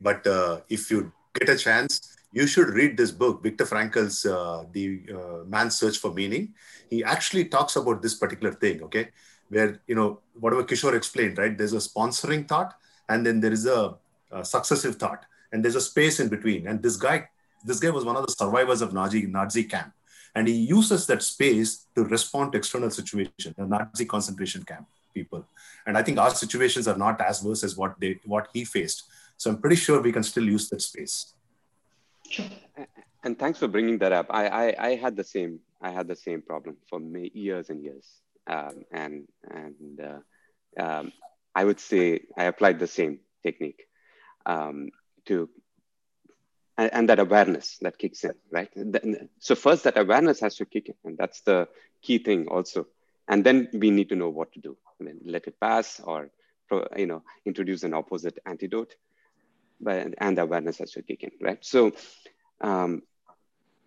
but 0.00 0.26
uh, 0.26 0.60
if 0.68 0.90
you 0.90 1.12
get 1.38 1.48
a 1.48 1.56
chance, 1.56 2.16
you 2.32 2.46
should 2.46 2.68
read 2.68 2.96
this 2.96 3.10
book, 3.10 3.42
Viktor 3.42 3.66
Frankl's 3.66 4.24
uh, 4.24 4.64
The 4.72 5.02
uh, 5.12 5.44
Man's 5.46 5.76
Search 5.76 5.98
for 5.98 6.12
Meaning. 6.12 6.54
He 6.88 7.04
actually 7.04 7.46
talks 7.46 7.76
about 7.76 8.00
this 8.02 8.14
particular 8.14 8.52
thing, 8.54 8.82
okay? 8.84 9.08
Where, 9.48 9.80
you 9.86 9.94
know, 9.94 10.20
whatever 10.38 10.64
Kishore 10.64 10.94
explained, 10.94 11.38
right? 11.38 11.56
There's 11.56 11.74
a 11.74 11.76
sponsoring 11.76 12.48
thought, 12.48 12.74
and 13.08 13.26
then 13.26 13.40
there 13.40 13.52
is 13.52 13.66
a, 13.66 13.96
a 14.30 14.44
successive 14.44 14.96
thought, 14.96 15.26
and 15.52 15.62
there's 15.62 15.74
a 15.74 15.80
space 15.80 16.20
in 16.20 16.28
between. 16.28 16.66
And 16.66 16.82
this 16.82 16.96
guy, 16.96 17.28
this 17.64 17.80
guy 17.80 17.90
was 17.90 18.04
one 18.04 18.16
of 18.16 18.26
the 18.26 18.32
survivors 18.32 18.82
of 18.82 18.92
Nazi, 18.92 19.26
Nazi 19.26 19.64
camp. 19.64 19.92
And 20.34 20.48
he 20.48 20.54
uses 20.54 21.06
that 21.06 21.22
space 21.22 21.86
to 21.94 22.04
respond 22.04 22.52
to 22.52 22.58
external 22.58 22.90
situation, 22.90 23.54
the 23.56 23.66
Nazi 23.66 24.06
concentration 24.06 24.64
camp 24.64 24.86
people. 25.12 25.44
And 25.86 25.98
I 25.98 26.02
think 26.02 26.18
our 26.18 26.30
situations 26.30 26.88
are 26.88 26.96
not 26.96 27.20
as 27.20 27.42
worse 27.42 27.62
as 27.64 27.76
what 27.76 28.00
they 28.00 28.18
what 28.24 28.48
he 28.52 28.64
faced. 28.64 29.04
So 29.36 29.50
I'm 29.50 29.58
pretty 29.58 29.76
sure 29.76 30.00
we 30.00 30.12
can 30.12 30.22
still 30.22 30.44
use 30.44 30.68
that 30.70 30.80
space. 30.80 31.34
Sure. 32.30 32.46
And 33.24 33.38
thanks 33.38 33.58
for 33.58 33.68
bringing 33.68 33.98
that 33.98 34.12
up. 34.12 34.26
I, 34.30 34.46
I, 34.46 34.74
I 34.88 34.94
had 34.96 35.16
the 35.16 35.24
same 35.24 35.60
I 35.80 35.90
had 35.90 36.08
the 36.08 36.16
same 36.16 36.42
problem 36.42 36.76
for 36.88 37.00
years 37.00 37.70
and 37.70 37.82
years, 37.82 38.06
um, 38.46 38.84
and 38.92 39.28
and 39.50 40.00
uh, 40.00 40.82
um, 40.82 41.12
I 41.54 41.64
would 41.64 41.80
say 41.80 42.20
I 42.36 42.44
applied 42.44 42.78
the 42.78 42.86
same 42.86 43.20
technique 43.42 43.82
um, 44.46 44.90
to 45.26 45.48
and, 46.78 46.92
and, 46.92 47.08
that 47.08 47.18
awareness 47.18 47.78
that 47.82 47.98
kicks 47.98 48.24
in, 48.24 48.34
right? 48.50 48.70
So 49.38 49.54
first, 49.54 49.84
that 49.84 49.98
awareness 49.98 50.40
has 50.40 50.56
to 50.56 50.64
kick 50.64 50.88
in, 50.88 50.94
and 51.04 51.18
that's 51.18 51.42
the 51.42 51.68
key 52.00 52.18
thing 52.18 52.48
also. 52.48 52.86
And 53.28 53.44
then 53.44 53.68
we 53.72 53.90
need 53.90 54.08
to 54.08 54.16
know 54.16 54.30
what 54.30 54.52
to 54.52 54.60
do. 54.60 54.76
I 55.00 55.04
mean, 55.04 55.20
let 55.24 55.46
it 55.46 55.60
pass, 55.60 56.00
or 56.00 56.30
you 56.96 57.06
know, 57.06 57.22
introduce 57.44 57.82
an 57.82 57.92
opposite 57.92 58.38
antidote 58.46 58.96
but, 59.82 60.14
and 60.18 60.38
the 60.38 60.42
awareness 60.42 60.78
has 60.78 60.92
to 60.92 61.02
kick 61.02 61.24
in, 61.24 61.32
right? 61.40 61.58
So, 61.62 61.92
um, 62.60 63.02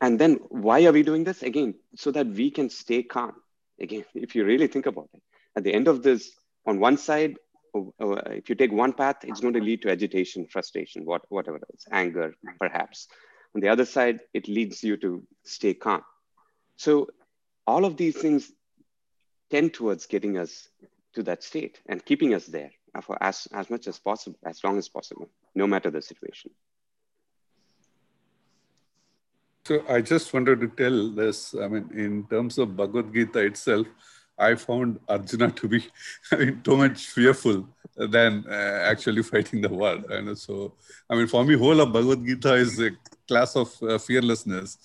and 0.02 0.20
then 0.20 0.36
why 0.50 0.86
are 0.86 0.92
we 0.92 1.04
doing 1.04 1.24
this? 1.24 1.42
Again, 1.42 1.76
so 1.96 2.12
that 2.12 2.28
we 2.28 2.52
can 2.52 2.70
stay 2.70 3.02
calm. 3.02 3.34
Again, 3.80 4.04
if 4.14 4.36
you 4.36 4.46
really 4.46 4.68
think 4.68 4.86
about 4.86 5.10
it, 5.14 5.24
at 5.56 5.64
the 5.64 5.74
end 5.74 5.88
of 5.88 6.04
this, 6.04 6.32
on 6.68 6.80
one 6.80 6.98
side, 6.98 7.38
Oh, 7.76 7.94
uh, 8.00 8.22
if 8.28 8.48
you 8.48 8.56
take 8.56 8.72
one 8.72 8.94
path, 8.94 9.18
it's 9.24 9.42
going 9.42 9.54
to 9.54 9.60
lead 9.60 9.82
to 9.82 9.92
agitation, 9.92 10.48
frustration, 10.48 11.04
what, 11.04 11.24
whatever 11.28 11.58
else, 11.58 11.86
anger, 11.92 12.34
perhaps. 12.58 13.08
On 13.54 13.60
the 13.60 13.68
other 13.68 13.84
side, 13.84 14.22
it 14.34 14.48
leads 14.48 14.82
you 14.82 14.96
to 14.98 15.22
stay 15.44 15.74
calm. 15.74 16.02
So 16.78 17.10
all 17.68 17.84
of 17.84 17.98
these 17.98 18.16
things 18.16 18.50
tend 19.52 19.74
towards 19.74 20.06
getting 20.06 20.38
us 20.38 20.70
to 21.16 21.24
that 21.24 21.44
state 21.44 21.82
and 21.88 22.04
keeping 22.04 22.34
us 22.34 22.46
there 22.46 22.72
for 23.04 23.22
as, 23.22 23.48
as 23.54 23.70
much 23.70 23.88
as 23.88 24.00
possible, 24.00 24.40
as 24.46 24.64
long 24.64 24.78
as 24.78 24.88
possible, 24.88 25.30
no 25.54 25.68
matter 25.68 25.92
the 25.92 26.02
situation. 26.02 26.52
So 29.66 29.84
I 29.90 30.00
just 30.00 30.34
wanted 30.34 30.62
to 30.62 30.68
tell 30.68 31.12
this, 31.12 31.56
I 31.56 31.68
mean, 31.68 31.90
in 31.94 32.26
terms 32.28 32.58
of 32.58 32.78
Bhagavad 32.78 33.14
Gita 33.14 33.40
itself, 33.40 33.88
I 34.38 34.56
found 34.56 35.00
Arjuna 35.08 35.52
to 35.52 35.68
be 35.68 35.86
I 36.32 36.36
mean, 36.40 36.62
too 36.62 36.78
much 36.78 37.08
fearful 37.08 37.68
than 37.96 38.46
uh, 38.50 38.82
actually 38.92 39.24
fighting 39.24 39.62
the 39.62 39.70
war. 39.70 39.98
And 40.10 40.38
so, 40.38 40.74
I 41.10 41.16
mean, 41.16 41.28
for 41.28 41.44
me, 41.44 41.56
whole 41.56 41.80
of 41.80 41.94
Bhagavad 41.94 42.26
Gita 42.26 42.54
is 42.56 42.80
a 42.80 42.92
class 43.28 43.56
of 43.56 43.72
uh, 43.84 43.98
fearlessness. 43.98 44.78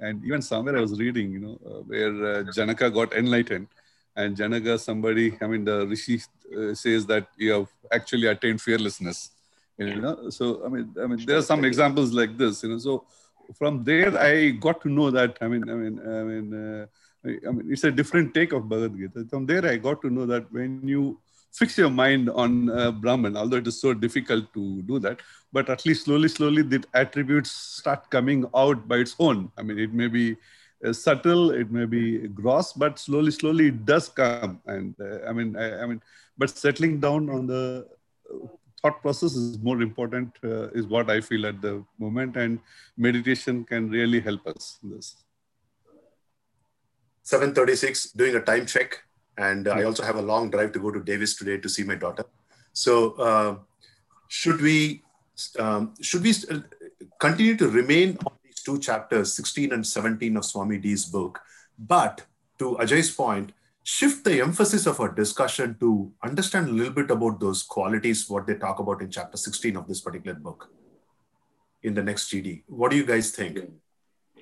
And 0.00 0.24
even 0.24 0.42
somewhere 0.42 0.76
I 0.76 0.80
was 0.80 0.98
reading, 0.98 1.32
you 1.32 1.38
know, 1.38 1.58
uh, 1.64 1.82
where 1.82 2.26
uh, 2.26 2.44
Janaka 2.52 2.90
got 2.90 3.12
enlightened 3.14 3.68
and 4.16 4.36
Janaka, 4.36 4.78
somebody, 4.78 5.36
I 5.40 5.46
mean, 5.46 5.64
the 5.64 5.86
Rishi 5.86 6.20
uh, 6.56 6.74
says 6.74 7.06
that 7.06 7.28
you 7.36 7.52
have 7.52 7.68
actually 7.92 8.26
attained 8.26 8.60
fearlessness. 8.60 9.30
You 9.78 10.00
know, 10.00 10.30
so 10.30 10.64
I 10.64 10.68
mean, 10.70 10.94
I 11.02 11.06
mean, 11.06 11.26
there 11.26 11.36
are 11.36 11.42
some 11.42 11.62
examples 11.62 12.12
like 12.14 12.38
this. 12.38 12.62
You 12.62 12.70
know, 12.70 12.78
so 12.78 13.04
from 13.58 13.84
there 13.84 14.18
I 14.18 14.50
got 14.52 14.80
to 14.82 14.88
know 14.88 15.10
that. 15.10 15.36
I 15.42 15.48
mean, 15.48 15.68
I 15.68 15.74
mean, 15.74 16.00
I 16.00 16.22
mean, 16.22 16.46
uh, 16.54 16.86
I 17.26 17.50
mean, 17.50 17.66
it's 17.70 17.84
a 17.84 17.90
different 17.90 18.34
take 18.34 18.52
of 18.52 18.68
Bhagavad 18.68 18.98
Gita. 18.98 19.24
From 19.28 19.46
there 19.46 19.64
I 19.66 19.76
got 19.76 20.02
to 20.02 20.10
know 20.10 20.26
that 20.26 20.50
when 20.52 20.86
you 20.86 21.18
fix 21.52 21.78
your 21.78 21.90
mind 21.90 22.28
on 22.30 22.70
uh, 22.70 22.90
Brahman, 22.92 23.36
although 23.36 23.56
it 23.56 23.66
is 23.66 23.80
so 23.80 23.94
difficult 23.94 24.52
to 24.54 24.82
do 24.82 24.98
that, 24.98 25.20
but 25.52 25.70
at 25.70 25.86
least 25.86 26.04
slowly, 26.04 26.28
slowly, 26.28 26.62
the 26.62 26.84
attributes 26.94 27.50
start 27.50 28.10
coming 28.10 28.44
out 28.54 28.86
by 28.86 28.96
its 28.96 29.16
own. 29.18 29.50
I 29.56 29.62
mean, 29.62 29.78
it 29.78 29.92
may 29.92 30.08
be 30.08 30.36
uh, 30.84 30.92
subtle, 30.92 31.50
it 31.50 31.70
may 31.70 31.86
be 31.86 32.28
gross, 32.28 32.72
but 32.72 32.98
slowly, 32.98 33.30
slowly 33.30 33.68
it 33.68 33.86
does 33.86 34.08
come. 34.08 34.60
And 34.66 34.94
uh, 35.00 35.26
I 35.26 35.32
mean, 35.32 35.56
I, 35.56 35.82
I, 35.82 35.86
mean, 35.86 36.02
but 36.36 36.50
settling 36.50 37.00
down 37.00 37.30
on 37.30 37.46
the 37.46 37.88
thought 38.82 39.00
process 39.00 39.34
is 39.34 39.58
more 39.58 39.80
important, 39.80 40.36
uh, 40.44 40.68
is 40.70 40.86
what 40.86 41.10
I 41.10 41.20
feel 41.22 41.46
at 41.46 41.62
the 41.62 41.82
moment. 41.98 42.36
And 42.36 42.60
meditation 42.98 43.64
can 43.64 43.88
really 43.88 44.20
help 44.20 44.46
us 44.46 44.78
in 44.82 44.90
this. 44.90 45.16
736, 47.26 48.12
doing 48.12 48.36
a 48.36 48.40
time 48.40 48.66
check. 48.66 49.02
And 49.36 49.66
I 49.66 49.82
also 49.82 50.04
have 50.04 50.16
a 50.16 50.22
long 50.22 50.48
drive 50.48 50.70
to 50.72 50.78
go 50.78 50.92
to 50.92 51.00
Davis 51.00 51.34
today 51.36 51.58
to 51.58 51.68
see 51.68 51.82
my 51.82 51.96
daughter. 51.96 52.24
So 52.72 53.12
uh, 53.14 53.56
should 54.28 54.60
we 54.60 55.02
um, 55.58 55.94
should 56.00 56.22
we 56.22 56.32
continue 57.18 57.56
to 57.56 57.68
remain 57.68 58.16
on 58.24 58.32
these 58.44 58.62
two 58.62 58.78
chapters, 58.78 59.34
16 59.34 59.72
and 59.72 59.84
17 59.84 60.36
of 60.36 60.44
Swami 60.44 60.78
D's 60.78 61.04
book. 61.04 61.40
But 61.78 62.22
to 62.58 62.76
Ajay's 62.80 63.10
point, 63.10 63.52
shift 63.82 64.24
the 64.24 64.40
emphasis 64.40 64.86
of 64.86 65.00
our 65.00 65.10
discussion 65.10 65.76
to 65.80 66.12
understand 66.22 66.68
a 66.68 66.72
little 66.72 66.94
bit 66.94 67.10
about 67.10 67.40
those 67.40 67.62
qualities, 67.62 68.30
what 68.30 68.46
they 68.46 68.54
talk 68.54 68.78
about 68.78 69.02
in 69.02 69.10
chapter 69.10 69.36
16 69.36 69.76
of 69.76 69.88
this 69.88 70.00
particular 70.00 70.38
book 70.38 70.70
in 71.82 71.92
the 71.92 72.02
next 72.02 72.30
GD. 72.30 72.62
What 72.68 72.92
do 72.92 72.96
you 72.96 73.04
guys 73.04 73.32
think? 73.32 73.58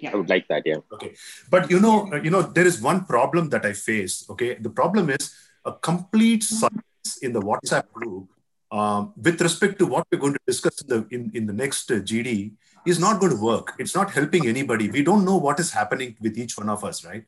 Yeah. 0.05 0.13
I 0.13 0.17
would 0.17 0.29
like 0.29 0.47
that, 0.49 0.63
yeah. 0.67 0.81
Okay. 0.93 1.15
But 1.51 1.71
you 1.71 1.81
know, 1.81 2.15
you 2.27 2.31
know, 2.31 2.43
there 2.43 2.67
is 2.67 2.81
one 2.81 3.05
problem 3.07 3.49
that 3.51 3.65
I 3.65 3.73
face. 3.73 4.29
Okay. 4.29 4.55
The 4.55 4.71
problem 4.71 5.09
is 5.09 5.35
a 5.65 5.73
complete 5.73 6.43
silence 6.43 7.11
in 7.23 7.33
the 7.33 7.41
WhatsApp 7.41 7.91
group 7.93 8.29
um, 8.71 9.13
with 9.17 9.41
respect 9.41 9.79
to 9.79 9.87
what 9.87 10.07
we're 10.11 10.19
going 10.19 10.35
to 10.35 10.47
discuss 10.47 10.83
in 10.83 10.89
the 10.93 11.01
in, 11.11 11.31
in 11.35 11.47
the 11.47 11.53
next 11.53 11.91
uh, 11.91 11.95
GD 12.11 12.53
is 12.87 12.99
not 12.99 13.19
going 13.21 13.33
to 13.33 13.41
work. 13.41 13.73
It's 13.79 13.95
not 13.95 14.11
helping 14.11 14.47
anybody. 14.47 14.91
We 14.91 15.03
don't 15.03 15.25
know 15.25 15.39
what 15.39 15.59
is 15.59 15.71
happening 15.71 16.17
with 16.21 16.37
each 16.37 16.59
one 16.59 16.69
of 16.69 16.85
us, 16.85 17.05
right? 17.05 17.25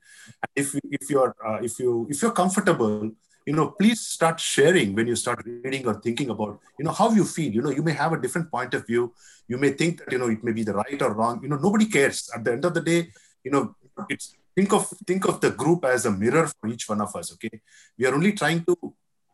If 0.54 0.74
if 0.98 1.08
you're 1.08 1.34
uh, 1.46 1.58
if 1.62 1.78
you 1.78 2.06
if 2.10 2.20
you're 2.20 2.36
comfortable, 2.42 3.12
you 3.46 3.54
know, 3.54 3.68
please 3.78 4.00
start 4.00 4.40
sharing 4.40 4.94
when 4.94 5.06
you 5.06 5.14
start 5.14 5.40
reading 5.46 5.86
or 5.86 5.94
thinking 5.94 6.30
about, 6.30 6.58
you 6.78 6.84
know, 6.84 6.90
how 6.90 7.10
you 7.12 7.24
feel. 7.24 7.52
You 7.52 7.62
know, 7.62 7.70
you 7.70 7.82
may 7.82 7.92
have 7.92 8.12
a 8.12 8.20
different 8.20 8.50
point 8.50 8.74
of 8.74 8.86
view. 8.86 9.14
You 9.46 9.56
may 9.56 9.70
think 9.70 9.98
that 9.98 10.10
you 10.10 10.18
know 10.18 10.28
it 10.28 10.42
may 10.42 10.52
be 10.52 10.64
the 10.64 10.74
right 10.74 11.00
or 11.00 11.14
wrong. 11.14 11.40
You 11.42 11.48
know, 11.48 11.56
nobody 11.56 11.86
cares. 11.86 12.28
At 12.34 12.44
the 12.44 12.52
end 12.52 12.64
of 12.64 12.74
the 12.74 12.80
day, 12.80 13.08
you 13.44 13.52
know, 13.52 13.76
it's 14.08 14.34
think 14.56 14.72
of 14.72 14.92
think 15.06 15.28
of 15.28 15.40
the 15.40 15.52
group 15.52 15.84
as 15.84 16.06
a 16.06 16.10
mirror 16.10 16.48
for 16.48 16.66
each 16.66 16.88
one 16.88 17.00
of 17.00 17.14
us. 17.14 17.32
Okay, 17.34 17.60
we 17.96 18.06
are 18.06 18.14
only 18.14 18.32
trying 18.32 18.64
to 18.64 18.76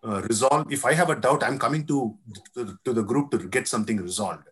uh, 0.05 0.21
resolve. 0.29 0.71
If 0.71 0.85
I 0.85 0.93
have 0.93 1.09
a 1.09 1.17
doubt, 1.17 1.43
I'm 1.43 1.59
coming 1.59 1.87
to, 1.87 2.15
to 2.55 2.79
to 2.85 2.93
the 2.93 3.03
group 3.03 3.31
to 3.31 3.39
get 3.39 3.67
something 3.67 3.97
resolved 3.97 4.45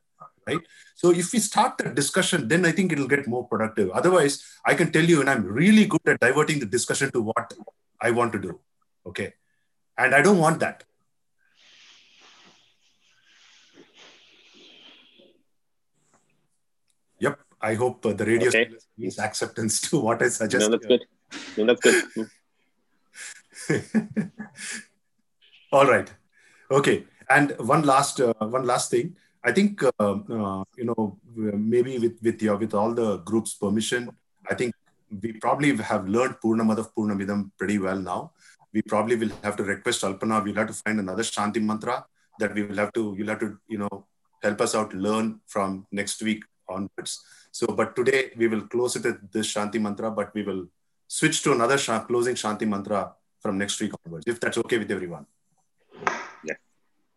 right? 0.46 0.60
So 0.94 1.10
if 1.10 1.32
we 1.32 1.38
start 1.38 1.78
the 1.78 1.90
discussion, 1.90 2.48
then 2.48 2.64
I 2.64 2.72
think 2.72 2.92
it'll 2.92 3.08
get 3.08 3.26
more 3.26 3.46
productive. 3.46 3.90
Otherwise, 3.90 4.42
I 4.64 4.74
can 4.74 4.90
tell 4.92 5.04
you, 5.04 5.20
and 5.20 5.30
I'm 5.30 5.44
really 5.44 5.84
good 5.86 6.00
at 6.06 6.20
diverting 6.20 6.60
the 6.60 6.66
discussion 6.66 7.10
to 7.12 7.20
what 7.22 7.52
I 8.00 8.10
want 8.10 8.32
to 8.32 8.38
do. 8.38 8.58
Okay. 9.06 9.34
And 10.00 10.14
I 10.14 10.22
don't 10.22 10.38
want 10.38 10.60
that. 10.60 10.84
Yep. 17.18 17.38
I 17.60 17.74
hope 17.74 18.06
uh, 18.06 18.14
the 18.14 18.24
radio 18.24 18.48
okay. 18.48 18.70
is 18.98 19.18
acceptance 19.18 19.80
to 19.90 20.00
what 20.00 20.22
I 20.22 20.28
suggest. 20.28 20.70
No, 20.70 20.78
that's 20.78 20.86
good. 20.86 21.04
No, 21.58 21.66
that's 21.66 21.82
good. 21.82 22.30
All 25.72 25.86
right. 25.86 26.10
Okay. 26.70 27.04
And 27.28 27.54
one 27.58 27.82
last 27.82 28.22
uh, 28.22 28.32
one 28.38 28.64
last 28.64 28.90
thing. 28.90 29.16
I 29.44 29.52
think 29.52 29.82
uh, 29.82 29.90
uh, 29.98 30.64
you 30.78 30.86
know 30.86 31.18
maybe 31.34 31.98
with 31.98 32.16
with 32.22 32.42
your 32.42 32.56
with 32.56 32.72
all 32.74 32.94
the 32.94 33.18
group's 33.18 33.54
permission, 33.54 34.10
I 34.50 34.54
think 34.54 34.74
we 35.22 35.32
probably 35.34 35.76
have 35.76 36.08
learned 36.08 36.36
Purnamadah 36.42 36.88
Purnamidam 36.96 37.50
pretty 37.58 37.78
well 37.78 37.98
now. 37.98 38.32
We 38.72 38.82
probably 38.82 39.16
will 39.16 39.32
have 39.42 39.56
to 39.56 39.64
request 39.64 40.02
Alpana. 40.02 40.42
We'll 40.44 40.54
have 40.54 40.68
to 40.68 40.72
find 40.72 41.00
another 41.00 41.22
Shanti 41.22 41.62
mantra 41.62 42.04
that 42.38 42.54
we 42.54 42.62
will 42.62 42.76
have 42.76 42.92
to 42.94 43.14
you'll 43.16 43.28
have 43.28 43.40
to 43.40 43.58
you 43.68 43.78
know 43.78 44.06
help 44.42 44.60
us 44.60 44.74
out 44.74 44.94
learn 44.94 45.40
from 45.46 45.86
next 45.92 46.22
week 46.22 46.44
onwards. 46.68 47.22
So, 47.52 47.66
but 47.66 47.96
today 47.96 48.30
we 48.36 48.46
will 48.48 48.62
close 48.62 48.96
it 48.96 49.06
at 49.06 49.32
this 49.32 49.52
Shanti 49.52 49.80
mantra, 49.80 50.10
but 50.10 50.32
we 50.34 50.42
will 50.42 50.66
switch 51.08 51.42
to 51.42 51.52
another 51.52 51.76
sh- 51.76 52.06
closing 52.06 52.34
Shanti 52.34 52.66
mantra 52.66 53.12
from 53.40 53.58
next 53.58 53.80
week 53.80 53.92
onwards, 54.04 54.24
if 54.26 54.38
that's 54.38 54.58
okay 54.58 54.78
with 54.78 54.90
everyone. 54.90 55.26
Yeah. 56.44 56.54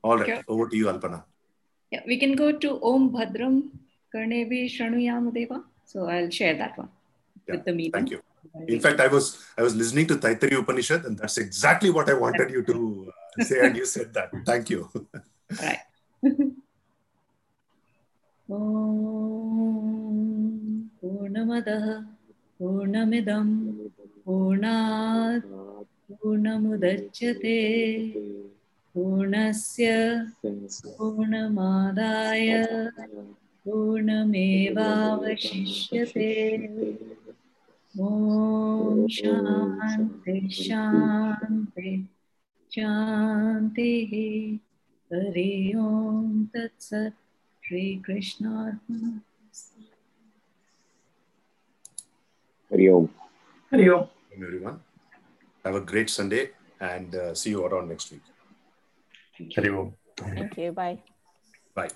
All 0.04 0.18
right. 0.18 0.44
Over 0.48 0.70
to 0.70 0.76
you, 0.76 0.88
Alpana. 0.88 1.24
Yeah, 1.92 2.02
we 2.08 2.18
can 2.18 2.36
go 2.36 2.52
to 2.52 2.84
Om 2.84 3.12
Bhadram 3.12 3.70
Karnebhih 4.14 4.66
Shranuyam 4.66 5.34
Deva. 5.34 5.64
So 5.86 6.08
I'll 6.08 6.30
share 6.30 6.56
that 6.58 6.78
one. 6.78 6.90
Yeah, 7.48 7.56
with 7.56 7.66
the 7.66 7.74
meaning. 7.74 7.92
Thank 7.92 8.10
you. 8.10 8.22
In 8.68 8.80
fact, 8.80 9.00
I 9.00 9.08
was 9.08 9.44
I 9.58 9.62
was 9.62 9.76
listening 9.76 10.08
to 10.08 10.18
Taittiriya 10.18 10.60
Upanishad, 10.60 11.06
and 11.06 11.18
that's 11.18 11.38
exactly 11.38 11.90
what 11.90 12.10
I 12.10 12.14
wanted 12.14 12.52
you 12.52 12.64
to 12.64 13.12
uh, 13.40 13.44
say, 13.44 13.60
and 13.66 13.76
you 13.76 13.86
said 13.86 14.14
that. 14.14 14.32
Thank 14.46 14.70
you. 14.70 14.90
right. 15.62 15.80
Om 38.00 39.08
Shanti 39.08 40.50
Shanti 40.50 42.06
Shanti 42.70 44.60
Hare 45.12 45.78
Om 45.78 46.50
Tat 46.54 46.72
Sat 46.78 47.14
Shri 47.62 48.02
Krishna 48.04 48.80
Hare 52.70 52.94
Om 52.94 53.10
Hare 53.72 53.94
Om 53.94 54.80
have 55.64 55.76
a 55.76 55.82
great 55.82 56.10
Sunday 56.10 56.50
and 56.80 57.16
uh, 57.16 57.34
see 57.34 57.52
you 57.52 57.64
around 57.66 57.88
next 57.90 58.12
week 58.12 58.22
Thank 59.38 59.58
you. 59.58 59.94
Thank 60.18 60.58
you. 60.58 60.72
Bye. 60.72 61.00
Bye. 61.74 61.90